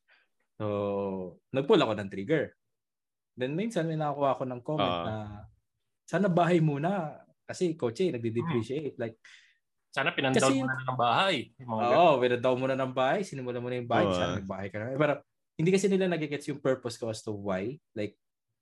So, 0.60 1.40
nag-pull 1.50 1.80
ako 1.80 1.96
ng 1.96 2.12
trigger. 2.12 2.52
Then 3.36 3.52
minsan 3.52 3.84
may 3.84 4.00
nakakuha 4.00 4.30
ako 4.32 4.42
ng 4.48 4.60
comment 4.64 4.96
uh, 4.96 5.04
na 5.04 5.14
sana 6.08 6.32
bahay 6.32 6.56
muna 6.56 7.20
kasi 7.44 7.76
kotse 7.76 8.08
nagde-depreciate. 8.08 8.96
Hmm. 8.96 9.02
Like 9.04 9.16
sana 9.92 10.12
pinandown 10.16 10.56
mo 10.56 10.64
na 10.64 10.76
ng 10.80 11.00
bahay. 11.00 11.36
Oo, 11.60 11.92
oh, 12.00 12.14
pinandown 12.16 12.56
mo 12.56 12.66
na 12.68 12.76
ng 12.80 12.92
bahay, 12.96 13.20
sinimula 13.24 13.60
mo 13.60 13.68
na 13.68 13.76
yung 13.76 13.88
bahay, 13.88 14.08
uh, 14.08 14.16
sana 14.16 14.40
may 14.40 14.48
bahay 14.48 14.68
ka 14.72 14.76
na. 14.80 14.96
Pero 14.96 15.20
hindi 15.56 15.70
kasi 15.72 15.86
nila 15.88 16.08
nagigets 16.08 16.48
yung 16.48 16.60
purpose 16.64 16.96
ko 16.96 17.12
as 17.12 17.20
to 17.20 17.32
why. 17.36 17.76
Like 17.92 18.16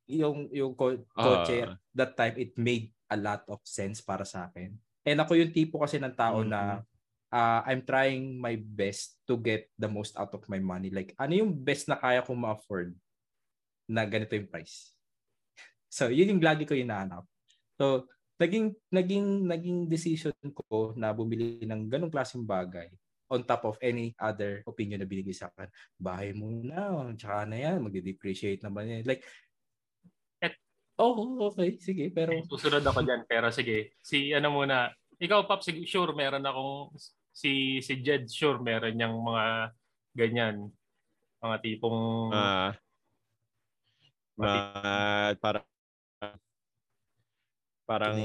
yung 0.08 0.48
yung 0.52 0.72
kotse 0.76 1.64
uh, 1.64 1.74
that 1.96 2.12
time 2.12 2.36
it 2.36 2.52
made 2.60 2.92
a 3.08 3.16
lot 3.16 3.44
of 3.48 3.60
sense 3.64 4.00
para 4.04 4.24
sa 4.24 4.48
akin. 4.48 4.74
And 5.04 5.20
ako 5.20 5.36
yung 5.36 5.52
tipo 5.52 5.80
kasi 5.80 6.00
ng 6.00 6.16
tao 6.16 6.40
mm-hmm. 6.40 6.52
na 6.52 6.84
uh, 7.32 7.60
I'm 7.64 7.84
trying 7.84 8.40
my 8.40 8.56
best 8.56 9.20
to 9.28 9.36
get 9.36 9.68
the 9.76 9.88
most 9.88 10.16
out 10.16 10.32
of 10.32 10.44
my 10.48 10.60
money. 10.60 10.88
Like 10.88 11.12
ano 11.16 11.36
yung 11.44 11.52
best 11.52 11.88
na 11.88 12.00
kaya 12.00 12.24
kong 12.24 12.40
ma-afford 12.40 12.96
na 13.88 14.04
ganito 14.08 14.36
yung 14.36 14.48
price. 14.48 14.92
So, 15.94 16.10
yun 16.10 16.26
yung 16.26 16.42
lagi 16.42 16.66
ko 16.66 16.74
hinahanap. 16.74 17.22
So, 17.78 18.10
naging 18.42 18.74
naging 18.90 19.46
naging 19.46 19.78
decision 19.86 20.34
ko 20.50 20.90
na 20.98 21.14
bumili 21.14 21.62
ng 21.62 21.86
ganong 21.86 22.10
klaseng 22.10 22.42
bagay 22.42 22.90
on 23.30 23.46
top 23.46 23.64
of 23.64 23.78
any 23.80 24.12
other 24.20 24.60
opinion 24.68 25.00
na 25.00 25.08
binigay 25.08 25.32
sa 25.32 25.48
akin. 25.54 25.70
Bahay 25.96 26.36
muna, 26.36 27.08
tsaka 27.16 27.48
na 27.48 27.56
yan, 27.56 27.82
magde-depreciate 27.82 28.60
naman 28.60 28.90
yan. 28.90 29.02
Like, 29.08 29.24
oh, 30.98 31.50
okay, 31.50 31.78
sige, 31.80 32.10
pero... 32.14 32.34
Susunod 32.46 32.82
ako 32.84 33.02
dyan, 33.02 33.22
pero 33.26 33.48
sige. 33.50 33.94
Si 34.02 34.30
ano 34.30 34.54
muna, 34.54 34.90
ikaw, 35.18 35.46
Pop, 35.46 35.62
sure 35.62 36.12
meron 36.14 36.44
akong, 36.44 36.94
si, 37.34 37.82
si 37.82 38.02
Jed, 38.02 38.30
sure 38.30 38.62
meron 38.62 38.94
niyang 38.94 39.16
mga 39.18 39.46
ganyan, 40.14 40.56
mga 41.42 41.56
tipong... 41.62 42.30
Uh, 42.30 42.70
Uh, 44.34 45.30
para 45.38 45.62
parang 47.86 48.18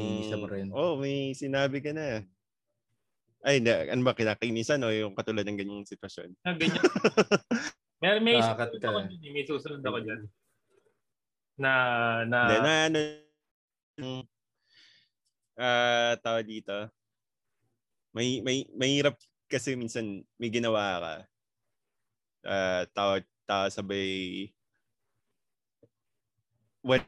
oh 0.73 0.97
may 0.97 1.37
sinabi 1.37 1.85
ka 1.85 1.93
na. 1.93 2.25
Ay 3.45 3.61
hindi. 3.61 3.69
Ano 3.69 4.01
ba 4.01 4.17
kinakainisan 4.17 4.81
o 4.83 4.89
yung 4.89 5.13
katulad 5.13 5.45
ng 5.45 5.59
ganyang 5.59 5.85
sitwasyon? 5.85 6.33
Ah, 6.43 6.57
ganyan. 6.57 6.81
May 7.99 8.15
may 8.23 8.39
uh, 8.39 8.55
susunod 8.55 8.79
ako 8.79 8.99
dyan 9.11 9.33
may 9.35 9.43
susunod 9.43 9.83
ako 9.83 9.97
dyan 10.07 10.21
na 11.59 11.73
na 12.23 12.39
hindi, 12.47 12.57
na 12.63 12.73
ano 12.87 12.99
uh, 15.59 16.13
tawag 16.23 16.47
dito? 16.47 16.87
May 18.15 18.39
may 18.41 18.65
mahirap 18.73 19.19
kasi 19.51 19.75
minsan 19.75 20.23
may 20.39 20.49
ginawa 20.49 21.03
ka. 21.03 21.15
Uh, 22.47 22.83
tawag 22.95 23.23
tawag 23.43 23.73
sabay 23.75 24.47
well, 26.79 27.03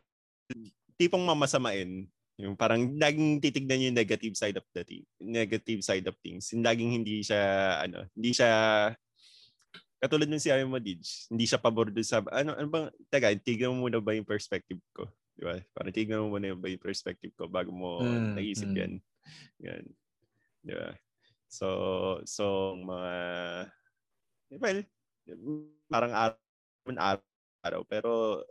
tipong 1.00 1.24
mamasamain, 1.24 2.12
yung 2.36 2.60
parang 2.60 3.00
laging 3.00 3.40
titignan 3.40 3.88
yung 3.88 3.96
negative 3.96 4.36
side 4.36 4.60
of 4.60 4.68
the 4.76 4.84
team, 4.84 5.08
negative 5.24 5.80
side 5.82 6.04
of 6.06 6.18
things. 6.20 6.52
Yung 6.52 6.66
laging 6.66 6.92
hindi 6.92 7.24
siya 7.24 7.42
ano, 7.88 8.06
hindi 8.14 8.32
siya 8.36 8.52
katulad 10.02 10.26
ng 10.26 10.42
si 10.42 10.50
mo 10.66 10.82
Dij, 10.82 11.30
hindi 11.30 11.46
siya 11.46 11.62
pabor 11.62 11.94
doon 11.94 12.02
sa 12.02 12.26
ano 12.34 12.58
ano 12.58 12.68
bang 12.68 12.88
teka, 13.14 13.38
tignan 13.38 13.78
mo 13.78 13.86
muna 13.86 14.02
ba 14.02 14.18
yung 14.18 14.26
perspective 14.26 14.82
ko, 14.98 15.06
di 15.38 15.46
ba? 15.46 15.62
Parang 15.78 15.94
tignan 15.94 16.26
mo 16.26 16.34
muna 16.34 16.50
yung, 16.50 16.58
ba 16.58 16.74
yung 16.74 16.82
perspective 16.82 17.30
ko 17.38 17.46
bago 17.46 17.70
mo 17.70 18.02
mm, 18.02 18.34
naisip 18.34 18.74
mm. 18.74 18.78
yan. 18.82 18.94
Yan. 19.62 19.84
Di 20.66 20.74
ba? 20.74 20.90
So 21.46 21.68
so 22.26 22.74
mga 22.82 23.14
well, 24.58 24.80
parang 25.86 26.14
araw, 26.18 27.22
araw 27.62 27.82
pero 27.86 28.42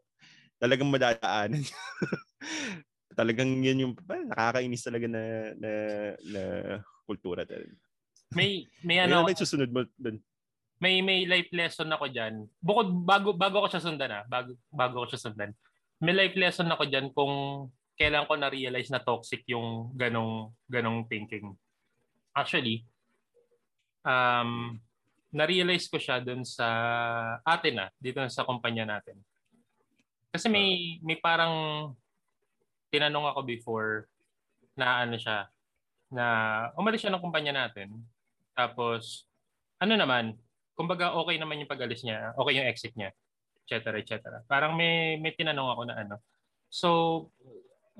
talagang 0.62 0.86
madadaanan. 0.86 1.66
talagang 3.18 3.58
yan 3.58 3.82
yung 3.90 3.94
nakakainis 4.06 4.86
talaga 4.86 5.10
na 5.10 5.22
na 5.58 5.72
na 6.30 6.42
kultura 7.10 7.42
talaga. 7.42 7.74
May 8.30 8.70
may 8.86 9.02
ano 9.02 9.26
may 9.26 9.34
susunod 9.34 9.66
mo 9.74 9.82
doon. 9.98 10.22
May 10.80 11.04
may 11.04 11.28
life 11.28 11.52
lesson 11.52 11.92
ako 11.92 12.08
diyan. 12.08 12.48
Bukod 12.64 12.88
bago 13.04 13.36
bago 13.36 13.60
ko 13.60 13.68
siya 13.68 13.84
sundan 13.84 14.10
ah, 14.16 14.24
bago 14.24 14.56
bago 14.72 15.04
ko 15.04 15.06
siya 15.12 15.28
sundan. 15.28 15.52
May 16.00 16.16
life 16.16 16.36
lesson 16.40 16.72
ako 16.72 16.88
diyan 16.88 17.12
kung 17.12 17.68
kailan 18.00 18.24
ko 18.24 18.32
na-realize 18.40 18.88
na 18.88 19.04
toxic 19.04 19.44
yung 19.44 19.92
ganong 19.92 20.56
ganong 20.72 21.04
thinking. 21.04 21.52
Actually, 22.32 22.88
um 24.08 24.80
na-realize 25.30 25.84
ko 25.86 26.00
siya 26.00 26.24
dun 26.24 26.48
sa 26.48 26.66
atin 27.44 27.84
ah, 27.84 27.90
dito 28.00 28.24
sa 28.32 28.48
kumpanya 28.48 28.88
natin. 28.88 29.20
Kasi 30.32 30.48
may 30.48 30.96
may 31.04 31.20
parang 31.20 31.92
tinanong 32.88 33.36
ako 33.36 33.40
before 33.44 34.08
na 34.80 35.04
ano 35.04 35.20
siya 35.20 35.44
na 36.08 36.24
umalis 36.74 37.04
siya 37.04 37.12
ng 37.12 37.20
kumpanya 37.20 37.68
natin. 37.68 38.00
Tapos 38.56 39.28
ano 39.76 39.92
naman, 39.92 40.40
kumbaga 40.74 41.12
okay 41.16 41.36
naman 41.36 41.60
yung 41.62 41.70
pag-alis 41.70 42.02
niya, 42.02 42.32
okay 42.34 42.56
yung 42.56 42.68
exit 42.68 42.94
niya, 42.96 43.10
etc. 43.64 43.98
etc. 44.00 44.14
Parang 44.46 44.74
may 44.74 45.16
may 45.18 45.34
tinanong 45.36 45.70
ako 45.74 45.82
na 45.88 45.94
ano. 46.00 46.16
So 46.70 46.88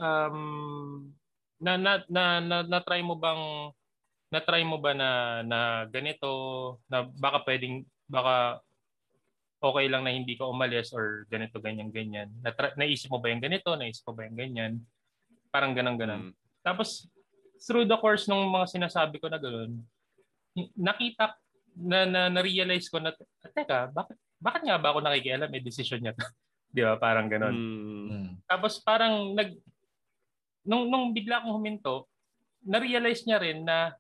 um 0.00 1.11
na 1.61 1.76
na 1.76 1.92
na 2.09 2.24
na, 2.40 2.56
na 2.64 2.78
try 2.80 3.04
mo 3.04 3.20
bang 3.20 3.68
na 4.30 4.40
try 4.40 4.62
mo 4.62 4.78
ba 4.78 4.94
na 4.94 5.42
na 5.42 5.85
ganito 5.90 6.30
na 6.87 7.04
baka 7.04 7.42
pwedeng 7.44 7.83
baka 8.06 8.62
okay 9.61 9.87
lang 9.90 10.06
na 10.06 10.14
hindi 10.14 10.38
ka 10.38 10.48
umalis 10.48 10.94
or 10.96 11.28
ganito 11.28 11.61
ganyan 11.61 11.92
ganyan 11.92 12.33
na 12.40 12.54
naisip 12.80 13.12
mo 13.12 13.20
ba 13.20 13.28
yung 13.28 13.44
ganito 13.44 13.74
naisip 13.76 14.06
mo 14.09 14.16
ba 14.16 14.24
yung 14.24 14.38
ganyan 14.38 14.72
parang 15.52 15.76
ganang 15.76 15.98
ganan 16.00 16.20
mm. 16.30 16.35
tapos 16.64 17.11
through 17.61 17.85
the 17.85 17.98
course 18.00 18.24
ng 18.30 18.40
mga 18.48 18.66
sinasabi 18.70 19.20
ko 19.20 19.28
na 19.28 19.37
ganoon 19.37 19.83
nakita 20.78 21.37
na, 21.76 22.06
na 22.06 22.20
na-realize 22.33 22.88
ko 22.90 22.98
na 22.98 23.14
teka 23.54 23.90
bakit 23.90 24.16
bakit 24.40 24.62
nga 24.64 24.80
ba 24.80 24.94
ako 24.94 24.98
nakikialam 25.04 25.50
may 25.52 25.62
decision 25.62 26.00
niya 26.00 26.14
di 26.74 26.80
ba 26.87 26.96
parang 26.96 27.26
ganoon 27.26 27.56
mm. 27.56 28.26
tapos 28.46 28.78
parang 28.83 29.35
nag 29.35 29.54
nung 30.64 30.87
nung 30.87 31.11
bigla 31.11 31.42
akong 31.42 31.56
huminto 31.56 32.06
na-realize 32.64 33.24
niya 33.24 33.40
rin 33.40 33.64
na 33.64 33.96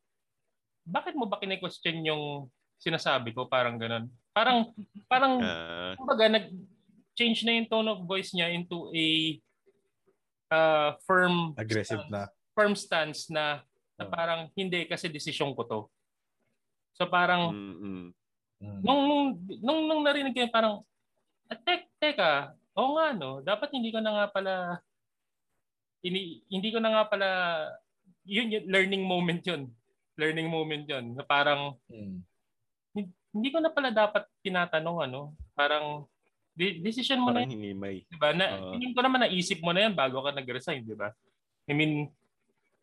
bakit 0.84 1.14
mo 1.16 1.28
ba 1.28 1.40
kine-question 1.40 2.02
yung 2.04 2.48
sinasabi 2.80 3.36
ko? 3.36 3.46
Parang 3.46 3.76
ganun. 3.76 4.08
Parang, 4.32 4.72
parang, 5.06 5.38
uh, 5.38 5.92
kumbaga, 5.94 6.26
nag-change 6.26 7.44
na 7.44 7.60
yung 7.60 7.68
tone 7.68 7.88
of 7.92 8.06
voice 8.08 8.32
niya 8.32 8.50
into 8.50 8.88
a 8.90 9.06
uh, 10.50 10.90
firm 11.04 11.52
aggressive 11.54 12.00
stance, 12.02 12.10
na 12.10 12.20
firm 12.56 12.74
stance 12.74 13.20
na, 13.28 13.62
na 14.00 14.04
oh. 14.06 14.10
parang 14.10 14.40
hindi 14.56 14.88
kasi 14.88 15.06
desisyon 15.12 15.52
ko 15.52 15.62
to. 15.68 15.80
So 17.00 17.08
parang 17.08 17.48
mm-hmm. 17.56 18.04
nung, 18.84 19.00
nung 19.08 19.24
nung 19.64 19.80
nung 19.88 20.02
narinig 20.04 20.36
ko 20.36 20.44
parang 20.52 20.84
ah, 21.48 21.56
tek 21.56 21.88
teka, 21.96 22.52
oo 22.76 23.00
nga 23.00 23.16
no, 23.16 23.40
dapat 23.40 23.72
hindi 23.72 23.88
ko 23.88 24.04
na 24.04 24.12
nga 24.12 24.26
pala 24.28 24.54
ini, 26.04 26.44
hindi 26.52 26.68
ko 26.68 26.76
na 26.76 26.92
nga 26.92 27.04
pala 27.08 27.28
yun, 28.28 28.52
yun 28.52 28.64
learning 28.68 29.00
moment 29.00 29.40
yun. 29.40 29.72
Learning 30.20 30.52
moment 30.52 30.84
yon 30.84 31.16
na 31.16 31.24
parang 31.24 31.80
hmm. 31.88 32.20
hindi 33.32 33.48
ko 33.48 33.64
na 33.64 33.72
pala 33.72 33.88
dapat 33.88 34.28
tinatanong 34.44 35.08
ano? 35.08 35.32
Parang 35.56 36.04
decision 36.52 37.24
mo 37.24 37.32
parang 37.32 37.48
na 37.48 37.48
hindi 37.48 37.72
may 37.72 38.04
diba 38.04 38.36
na 38.36 38.60
uh, 38.60 38.76
ko 38.76 39.00
naman 39.00 39.24
naisip 39.24 39.64
mo 39.64 39.72
na 39.72 39.88
yan 39.88 39.96
bago 39.96 40.20
ka 40.20 40.36
nag-resign 40.36 40.84
di 40.84 40.92
ba? 40.92 41.08
I 41.64 41.72
mean 41.72 42.12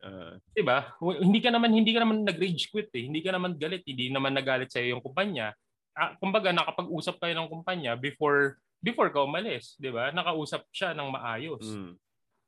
uh, 0.04 0.38
di 0.54 0.64
ba 0.66 0.94
hindi 1.02 1.40
ka 1.40 1.50
naman 1.50 1.70
hindi 1.74 1.92
ka 1.94 2.04
naman 2.04 2.28
nag-rage 2.28 2.70
quit 2.70 2.90
eh 2.94 3.08
hindi 3.08 3.22
ka 3.24 3.34
naman 3.34 3.56
galit 3.56 3.86
hindi 3.88 4.12
naman 4.12 4.36
nagalit 4.36 4.70
sa 4.70 4.84
yung 4.84 5.02
kumpanya 5.02 5.54
ah, 5.98 6.14
kumbaga 6.20 6.54
nakapag-usap 6.54 7.18
kayo 7.22 7.34
ng 7.38 7.50
kumpanya 7.50 7.98
before 7.98 8.60
before 8.82 9.10
ka 9.10 9.26
umalis 9.26 9.78
di 9.82 9.90
ba 9.90 10.14
nakausap 10.14 10.66
siya 10.70 10.94
ng 10.94 11.10
maayos 11.10 11.66
mm. 11.66 11.94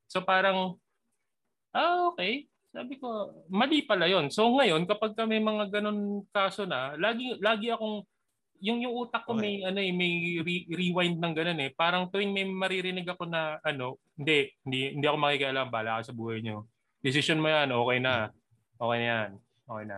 so 0.05 0.21
parang 0.21 0.77
ah 1.73 2.09
okay 2.13 2.49
sabi 2.69 3.01
ko, 3.01 3.33
mali 3.49 3.81
pala 3.81 4.05
yon. 4.05 4.29
So 4.29 4.45
ngayon, 4.53 4.85
kapag 4.85 5.17
kami 5.17 5.41
mga 5.41 5.73
ganun 5.73 6.21
kaso 6.29 6.69
na, 6.69 6.93
lagi 7.01 7.33
lagi 7.41 7.73
akong 7.73 8.05
yung 8.59 8.83
yung 8.83 8.95
utak 9.07 9.23
ko 9.23 9.33
may 9.33 9.63
ano 9.63 9.79
eh, 9.79 9.89
may 9.95 10.43
re- 10.43 10.69
rewind 10.69 11.17
ng 11.17 11.33
ganun 11.33 11.63
eh. 11.65 11.73
Parang 11.73 12.11
tuwing 12.11 12.29
may 12.29 12.45
maririnig 12.45 13.07
ako 13.07 13.25
na 13.25 13.57
ano, 13.65 13.97
hindi 14.13 14.53
hindi 14.61 14.79
hindi 14.99 15.05
ako 15.07 15.17
makikialam, 15.17 15.67
bala 15.73 15.97
ka 15.99 16.11
sa 16.11 16.17
buhay 16.17 16.45
niyo. 16.45 16.69
Decision 16.99 17.39
mo 17.39 17.47
'yan, 17.47 17.71
okay 17.71 17.99
na. 18.03 18.29
Okay 18.79 18.97
na 18.99 19.07
'yan. 19.07 19.29
Okay 19.67 19.85
na. 19.87 19.97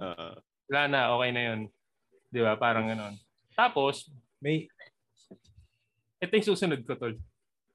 Uh, 0.00 0.34
Wala 0.70 0.82
na, 0.88 1.00
okay 1.12 1.30
na 1.30 1.42
'yon. 1.44 1.60
'Di 2.32 2.40
ba? 2.40 2.56
Parang 2.56 2.88
ganoon. 2.88 3.14
Tapos 3.54 4.08
may 4.40 4.68
ito 6.24 6.32
yung 6.40 6.48
susunod 6.56 6.80
ko, 6.88 6.96
tol. 6.96 7.14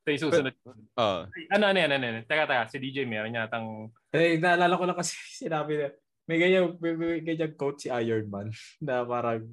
Ito 0.01 0.09
yung 0.09 0.23
susunod. 0.25 0.53
Uh, 0.97 1.29
ano, 1.53 1.63
ano 1.69 1.77
yan, 1.77 1.91
ano 1.93 2.03
yan. 2.09 2.25
Teka, 2.25 2.49
teka, 2.49 2.65
si 2.65 2.77
DJ 2.81 3.05
meron 3.05 3.37
yatang... 3.37 3.93
Eh, 4.09 4.41
naalala 4.41 4.73
ko 4.73 4.83
lang 4.89 4.97
kasi 4.97 5.13
sinabi 5.45 5.77
na, 5.77 5.87
may 6.25 6.37
ganyan, 6.41 6.73
may, 6.81 6.93
may 6.97 7.21
ganyan 7.21 7.53
quote 7.53 7.85
si 7.85 7.87
Iron 7.93 8.25
Man 8.25 8.49
na 8.85 9.05
parang, 9.05 9.45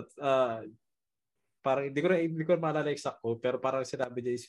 uh, 0.00 0.64
parang, 1.60 1.84
hindi 1.92 2.00
ko 2.00 2.08
na, 2.08 2.16
hindi 2.16 2.44
ko 2.48 2.56
na 2.56 2.64
maalala 2.64 2.88
exact 2.88 3.20
quote, 3.20 3.40
pero 3.44 3.60
parang 3.60 3.84
sinabi 3.84 4.24
niya 4.24 4.40
is, 4.40 4.48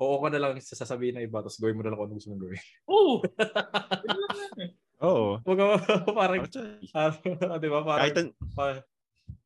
oo 0.00 0.16
ka 0.22 0.28
na 0.32 0.40
lang 0.40 0.52
sasabihin 0.60 1.20
ng 1.20 1.26
iba, 1.26 1.42
tapos 1.42 1.60
gawin 1.60 1.76
mo 1.76 1.82
na 1.84 1.92
lang 1.92 1.98
kung 1.98 2.08
ano 2.08 2.16
gusto 2.16 2.30
mong 2.32 2.42
gawin. 2.46 2.62
Oo! 2.88 3.12
Oo. 5.02 5.42
Wag 5.42 5.58
parang, 6.18 6.40
uh, 6.46 7.58
di 7.62 7.68
ba, 7.68 7.78
parang, 7.82 8.02
Kahit 8.06 8.18
an- 8.22 8.34
parang, 8.54 8.80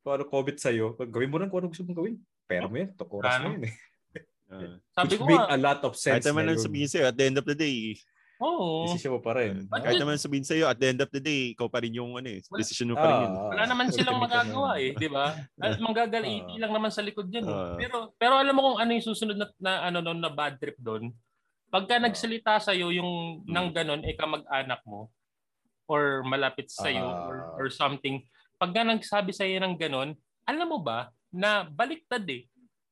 kung 0.05 0.13
ano 0.13 0.23
COVID 0.29 0.57
sa'yo, 0.61 0.93
gawin 1.09 1.31
mo 1.33 1.37
lang 1.41 1.49
kung 1.49 1.65
ano 1.65 1.73
gusto 1.73 1.83
mong 1.83 1.97
gawin. 1.97 2.15
Pero 2.45 2.69
mo 2.69 2.77
yan, 2.77 2.93
tukuras 2.93 3.41
mo 3.41 3.57
yun 3.57 3.65
eh. 3.67 3.75
Uh, 4.47 4.79
Sabi 4.95 5.19
ko 5.19 5.27
make 5.27 5.43
a 5.51 5.59
lot 5.59 5.83
of 5.83 5.99
sense. 5.99 6.23
Kahit 6.23 6.31
naman 6.31 6.47
lang 6.47 6.61
sabihin 6.61 6.87
sa'yo, 6.87 7.11
at 7.11 7.17
the 7.19 7.25
end 7.27 7.35
of 7.35 7.43
the 7.43 7.57
day, 7.57 7.99
Oo. 8.37 8.85
Oh. 8.85 8.85
Decision 8.85 9.17
mo 9.17 9.21
pa 9.21 9.33
rin. 9.37 9.65
Uh, 9.65 9.81
kahit 9.81 9.97
naman 9.97 10.21
sabihin 10.21 10.45
sa'yo, 10.45 10.69
at 10.69 10.77
the 10.77 10.87
end 10.93 11.01
of 11.01 11.09
the 11.09 11.21
day, 11.21 11.57
ikaw 11.57 11.65
pa 11.65 11.81
rin 11.81 11.97
yung 11.97 12.17
ano 12.17 12.29
eh. 12.29 12.39
Decision 12.45 12.93
mo 12.93 12.97
pa 12.97 13.07
rin 13.09 13.17
yun. 13.25 13.33
Uh, 13.33 13.49
Wala 13.49 13.63
naman 13.65 13.89
silang 13.89 14.21
magagawa 14.21 14.77
eh, 14.77 14.93
di 14.93 15.09
ba? 15.09 15.33
At 15.57 15.77
manggagaliti 15.83 16.55
uh, 16.55 16.61
lang 16.61 16.71
naman 16.73 16.93
sa 16.93 17.01
likod 17.01 17.27
yan. 17.33 17.45
Uh, 17.49 17.73
pero 17.79 18.13
pero 18.15 18.33
alam 18.37 18.53
mo 18.53 18.61
kung 18.71 18.77
ano 18.77 18.91
yung 18.93 19.05
susunod 19.05 19.37
na, 19.37 19.47
na 19.57 19.89
ano 19.89 20.05
noon 20.05 20.21
na 20.21 20.29
bad 20.29 20.61
trip 20.61 20.77
doon? 20.77 21.09
Pagka 21.67 21.97
nagsalita 21.97 22.61
sa 22.61 22.71
iyo 22.77 22.93
yung 22.93 23.43
hmm. 23.43 23.49
nang 23.49 23.73
ganon 23.73 24.05
eh 24.05 24.13
kamag-anak 24.13 24.85
mo 24.85 25.09
or 25.89 26.21
malapit 26.21 26.69
sa 26.69 26.87
iyo 26.93 27.03
uh, 27.03 27.27
or, 27.27 27.37
or 27.57 27.67
something, 27.73 28.21
pagka 28.61 28.85
nagsabi 28.85 29.33
sa 29.33 29.49
iyo 29.49 29.57
ng 29.63 29.75
ganon, 29.81 30.13
alam 30.45 30.67
mo 30.69 30.77
ba 30.77 31.09
na 31.33 31.65
baliktad 31.65 32.23
eh 32.29 32.45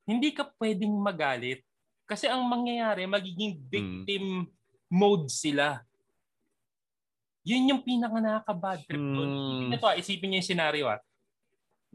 hindi 0.06 0.32
ka 0.32 0.54
pwedeng 0.62 0.94
magalit. 1.02 1.66
Kasi 2.06 2.30
ang 2.30 2.46
mangyayari, 2.46 3.10
magiging 3.10 3.58
victim 3.66 4.46
mm. 4.46 4.65
Mode 4.90 5.28
sila. 5.32 5.82
Yun 7.46 7.70
yung 7.70 7.82
pinaka 7.86 8.18
nakaka-bad 8.18 8.82
trip 8.90 9.02
doon. 9.02 9.30
Mm. 9.70 9.76
Ito, 9.78 9.86
isipin 10.02 10.28
niyo 10.34 10.38
yung 10.42 10.50
scenario 10.50 10.86
ah. 10.90 11.00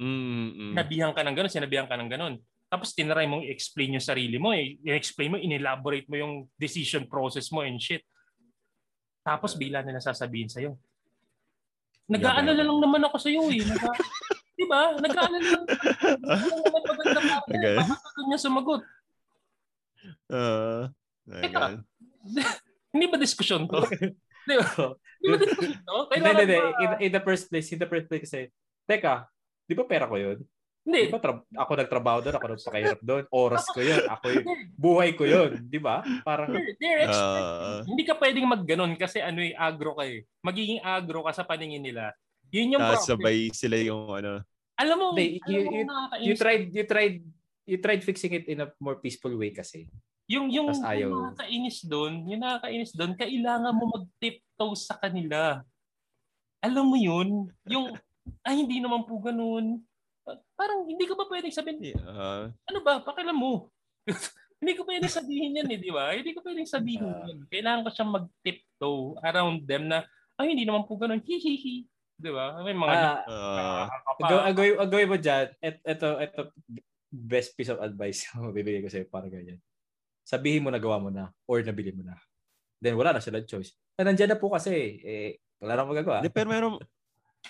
Mm-hmm. 0.01 0.73
Nabihan 0.79 1.13
ka 1.13 1.21
ng 1.27 1.37
ganun, 1.37 1.53
sinabihan 1.53 1.87
ka 1.91 1.99
ng 1.99 2.11
ganun. 2.11 2.35
Tapos 2.71 2.95
tinry 2.95 3.27
mong 3.27 3.43
i-explain 3.51 3.99
yung 3.99 4.07
sarili 4.07 4.39
mo. 4.39 4.55
Eh. 4.55 4.79
I-explain 4.87 5.35
mo, 5.35 5.37
inelaborate 5.37 6.07
mo 6.07 6.17
yung 6.17 6.35
decision 6.55 7.03
process 7.11 7.51
mo 7.51 7.67
and 7.67 7.83
shit. 7.83 8.07
Tapos 9.27 9.59
bila 9.59 9.83
na 9.83 9.99
nasasabihin 9.99 10.49
sa'yo. 10.49 10.79
Nag-aalala 12.07 12.63
lang 12.63 12.79
naman 12.79 13.03
ako 13.11 13.17
sa'yo 13.19 13.51
eh. 13.51 13.67
Nag- 13.67 13.83
Di 14.59 14.65
ba? 14.71 14.95
Nag-aalala 15.03 15.49
lang. 15.51 15.65
naman 16.63 16.83
maganda 16.87 17.21
pa. 17.21 17.37
Okay. 17.51 17.77
Bakit 17.83 18.25
niya 18.31 18.39
sumagot? 18.39 18.83
Uh, 20.31 20.89
Teka, 21.29 21.83
hindi 22.91 23.07
ba 23.09 23.17
diskusyon 23.19 23.67
to? 23.71 23.81
Di 24.49 24.55
ba? 24.57 24.95
Hindi 25.21 25.27
ba 25.27 25.37
diskusyon 25.39 25.81
to? 25.83 25.97
Hindi, 26.15 26.31
hindi, 26.31 26.59
in, 26.59 26.91
in 27.09 27.11
the 27.13 27.23
first 27.23 27.47
place, 27.51 27.69
in 27.71 27.81
the 27.81 27.89
first 27.89 28.07
place 28.11 28.25
kasi, 28.27 28.51
teka, 28.87 29.27
di 29.67 29.75
ba 29.79 29.85
pera 29.87 30.11
ko 30.11 30.19
yun? 30.19 30.39
Hindi. 30.81 31.09
Di 31.09 31.13
ba 31.13 31.21
tra- 31.21 31.45
ako 31.45 31.71
nagtrabaho 31.77 32.19
doon, 32.25 32.37
ako 32.37 32.47
nagpakahirap 32.57 33.01
doon, 33.05 33.25
oras 33.31 33.65
ko 33.71 33.81
yun, 33.85 34.03
ako 34.09 34.27
yun, 34.33 34.45
buhay 34.75 35.11
ko 35.15 35.25
yun, 35.29 35.51
di 35.69 35.79
ba? 35.79 36.03
Parang, 36.25 36.51
they're, 36.81 37.07
uh, 37.07 37.85
hindi 37.85 38.03
ka 38.03 38.17
pwedeng 38.17 38.49
magganon 38.49 38.97
kasi 38.97 39.21
ano 39.21 39.45
eh, 39.45 39.53
agro 39.55 39.95
ka 39.95 40.09
eh. 40.09 40.25
Magiging 40.41 40.81
agro 40.81 41.23
ka 41.23 41.37
sa 41.37 41.45
paningin 41.45 41.85
nila. 41.85 42.11
Yun 42.51 42.75
yung 42.75 42.83
Tapos 42.83 43.07
sabay 43.07 43.55
sila 43.55 43.79
yung 43.79 44.11
ano, 44.11 44.43
alam 44.81 44.97
mo, 44.97 45.07
They, 45.13 45.37
alam 45.45 45.53
you, 45.53 45.61
mo 45.61 45.71
you, 45.77 45.85
you 46.25 46.35
tried 46.35 46.65
you 46.73 46.85
tried 46.89 47.17
you 47.69 47.79
tried 47.79 48.01
fixing 48.01 48.33
it 48.33 48.49
in 48.49 48.65
a 48.65 48.73
more 48.81 48.97
peaceful 48.97 49.31
way 49.37 49.53
kasi. 49.53 49.87
Yung 50.31 50.47
yung, 50.55 50.71
ayaw. 50.71 51.11
yung 51.11 51.15
nakakainis 51.35 51.79
doon, 51.91 52.13
yung 52.31 52.43
nakakainis 52.47 52.93
doon, 52.95 53.13
kailangan 53.19 53.75
mo 53.75 53.85
mag-tiptoe 53.99 54.79
sa 54.79 54.95
kanila. 54.95 55.67
Alam 56.63 56.87
mo 56.87 56.95
yun? 56.95 57.51
Yung, 57.67 57.91
ay 58.47 58.63
hindi 58.63 58.79
naman 58.79 59.03
po 59.03 59.19
ganoon. 59.19 59.83
Parang 60.55 60.87
hindi 60.87 61.03
ko 61.11 61.19
ba 61.19 61.27
pwedeng 61.27 61.51
sabihin, 61.51 61.99
yeah. 61.99 62.47
ano 62.47 62.79
ba, 62.87 63.03
pakialam 63.03 63.35
mo. 63.35 63.75
hindi 64.63 64.79
ko 64.79 64.87
pwedeng 64.87 65.11
sabihin 65.11 65.59
yan 65.59 65.67
eh, 65.67 65.81
di 65.83 65.91
ba? 65.91 66.15
Hindi 66.15 66.31
ko 66.31 66.47
pwedeng 66.47 66.69
sabihin 66.69 67.11
uh, 67.11 67.27
yan. 67.27 67.39
Kailangan 67.51 67.83
ko 67.83 67.91
siyang 67.91 68.15
mag-tiptoe 68.15 69.19
around 69.27 69.67
them 69.67 69.91
na, 69.91 70.07
ay 70.39 70.55
hindi 70.55 70.63
naman 70.63 70.87
po 70.87 70.95
ganun, 70.95 71.19
hihihi. 71.19 71.91
Di 72.15 72.31
ba? 72.31 72.63
May 72.63 72.77
mga... 72.77 73.27
Uh, 73.27 73.89
uh, 74.23 74.47
agoy, 74.47 74.79
agoy 74.79 75.05
mo 75.11 75.19
dyan, 75.19 75.51
et, 75.59 75.83
eto, 75.83 76.23
eto, 76.23 76.55
best 77.11 77.59
piece 77.59 77.73
of 77.75 77.83
advice 77.83 78.23
mo 78.39 78.55
bibigay 78.55 78.87
ko 78.87 78.89
sa'yo 78.93 79.11
para 79.11 79.27
ganyan. 79.27 79.59
Sabihin 80.31 80.63
mo 80.63 80.71
na 80.71 80.79
gawa 80.79 81.03
mo 81.03 81.11
na 81.11 81.35
or 81.43 81.59
nabili 81.59 81.91
mo 81.91 82.07
na. 82.07 82.15
Then 82.79 82.95
wala 82.95 83.11
na 83.11 83.19
sila 83.19 83.43
choice. 83.43 83.75
Ah, 83.99 84.07
nandiyan 84.07 84.31
na 84.31 84.39
po 84.39 84.47
kasi, 84.47 84.71
eh, 85.03 85.31
wala 85.59 85.75
nang 85.75 85.91
magagawa. 85.91 86.23
De, 86.23 86.31
pero 86.31 86.47
meron, 86.47 86.79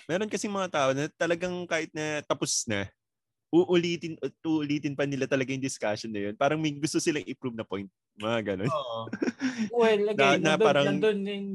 meron 0.09 0.25
kasing 0.25 0.49
mga 0.49 0.73
tao 0.73 0.89
na 0.91 1.05
talagang 1.13 1.53
kahit 1.69 1.93
na 1.93 2.25
tapos 2.25 2.65
na, 2.65 2.89
uulitin, 3.53 4.17
uulitin 4.41 4.97
pa 4.97 5.05
nila 5.05 5.29
talaga 5.29 5.53
yung 5.53 5.61
discussion 5.61 6.09
na 6.09 6.25
yun. 6.25 6.33
Parang 6.33 6.57
may 6.57 6.73
gusto 6.73 6.97
silang 6.97 7.21
i-prove 7.23 7.53
na 7.53 7.67
point. 7.67 7.85
Mga 8.17 8.39
ganun. 8.49 8.71
Oo. 8.71 8.99
well, 9.77 10.01
again, 10.09 10.41
Na- 10.41 10.41
na 10.41 10.51
nandun, 10.57 10.65
parang- 10.65 10.85
nandun, 10.89 11.19
yung, 11.21 11.47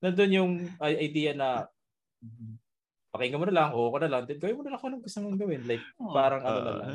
nandun 0.00 0.32
yung 0.32 0.52
idea 0.80 1.36
na 1.36 1.68
pakinggan 3.10 3.36
mo 3.36 3.46
na 3.46 3.54
lang, 3.54 3.68
oo 3.76 3.90
ka 3.90 3.98
na 4.00 4.10
lang, 4.10 4.22
then 4.24 4.38
gawin 4.38 4.56
mo 4.56 4.62
na 4.64 4.70
lang 4.72 4.80
kung 4.80 4.88
anong 4.94 5.04
gusto 5.04 5.18
mong 5.20 5.36
gawin. 5.36 5.62
Like, 5.68 5.84
Hmm. 5.98 6.10
parang 6.10 6.40
ano 6.40 6.58
na 6.58 6.72
lang. 6.72 6.88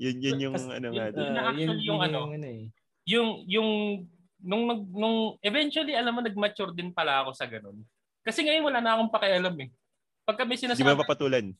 yun, 0.00 0.16
yun 0.18 0.38
yung 0.40 0.54
Kasi 0.56 0.70
ano 0.72 0.86
yun, 0.86 0.94
nga. 0.94 1.04
yun 1.04 1.14
dun. 1.14 1.30
na 1.30 1.40
Ah, 1.40 1.50
actually 1.52 1.84
yung 1.84 2.02
ano. 2.02 2.18
eh. 2.32 2.62
Yung 3.04 3.44
yung 3.48 3.70
nung 4.44 4.64
nag 4.68 4.80
nung 4.92 5.16
eventually 5.40 5.96
alam 5.96 6.12
mo 6.16 6.20
nag-mature 6.20 6.72
din 6.76 6.92
pala 6.92 7.24
ako 7.24 7.32
sa 7.32 7.48
ganun. 7.48 7.80
Kasi 8.24 8.44
ngayon 8.44 8.64
wala 8.64 8.80
na 8.80 8.96
akong 8.96 9.12
pakialam 9.12 9.54
eh. 9.60 9.68
Pag 10.24 10.40
kami 10.44 10.56
Di 10.56 10.64
sinasabi, 10.64 10.88
ba 10.96 11.04
papatulan? 11.04 11.52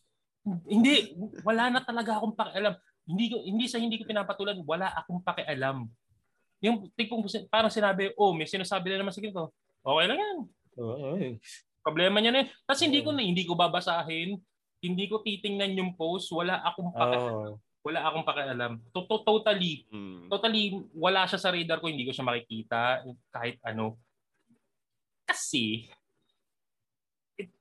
hindi 0.69 1.17
wala 1.41 1.73
na 1.73 1.81
talaga 1.81 2.21
akong 2.21 2.37
pakialam. 2.37 2.77
Hindi 3.05 3.25
ko 3.33 3.37
hindi 3.45 3.65
sa 3.69 3.81
hindi 3.81 3.97
ko 4.01 4.05
pinapatulan, 4.09 4.61
wala 4.65 4.93
akong 4.97 5.21
pakialam. 5.21 5.89
Yung 6.65 6.89
tipong 6.97 7.25
parang 7.53 7.69
sinabi, 7.69 8.13
oh, 8.17 8.33
may 8.33 8.49
sinasabi 8.49 8.93
na 8.93 9.05
naman 9.05 9.13
sa 9.13 9.21
ganito. 9.21 9.53
Okay 9.85 10.05
lang 10.09 10.17
yan. 10.21 10.39
Oo, 10.81 11.09
eh. 11.21 11.37
Problema 11.85 12.17
niya 12.25 12.33
na 12.33 12.41
yun. 12.45 12.49
Tapos 12.65 12.81
hindi 12.81 13.05
ko 13.05 13.13
na 13.13 13.21
hindi 13.21 13.45
ko 13.45 13.53
babasahin, 13.53 14.41
hindi 14.81 15.05
ko 15.09 15.21
titingnan 15.21 15.77
yung 15.77 15.93
post, 15.93 16.33
wala 16.33 16.65
akong 16.65 16.93
pakialam. 16.97 17.33
Oo. 17.37 17.53
Wala 17.85 18.01
akong 18.01 18.25
pakialam. 18.25 18.81
To- 18.97 19.05
to- 19.05 19.25
Totally 19.25 19.85
Hmm. 19.93 20.27
totally 20.33 20.73
wala 20.97 21.29
siya 21.29 21.37
sa 21.37 21.53
radar 21.53 21.79
ko, 21.79 21.93
hindi 21.93 22.09
ko 22.09 22.17
siya 22.17 22.25
makikita 22.25 23.05
kahit 23.29 23.61
ano. 23.61 24.01
Kasi 25.29 25.85
it, 27.37 27.53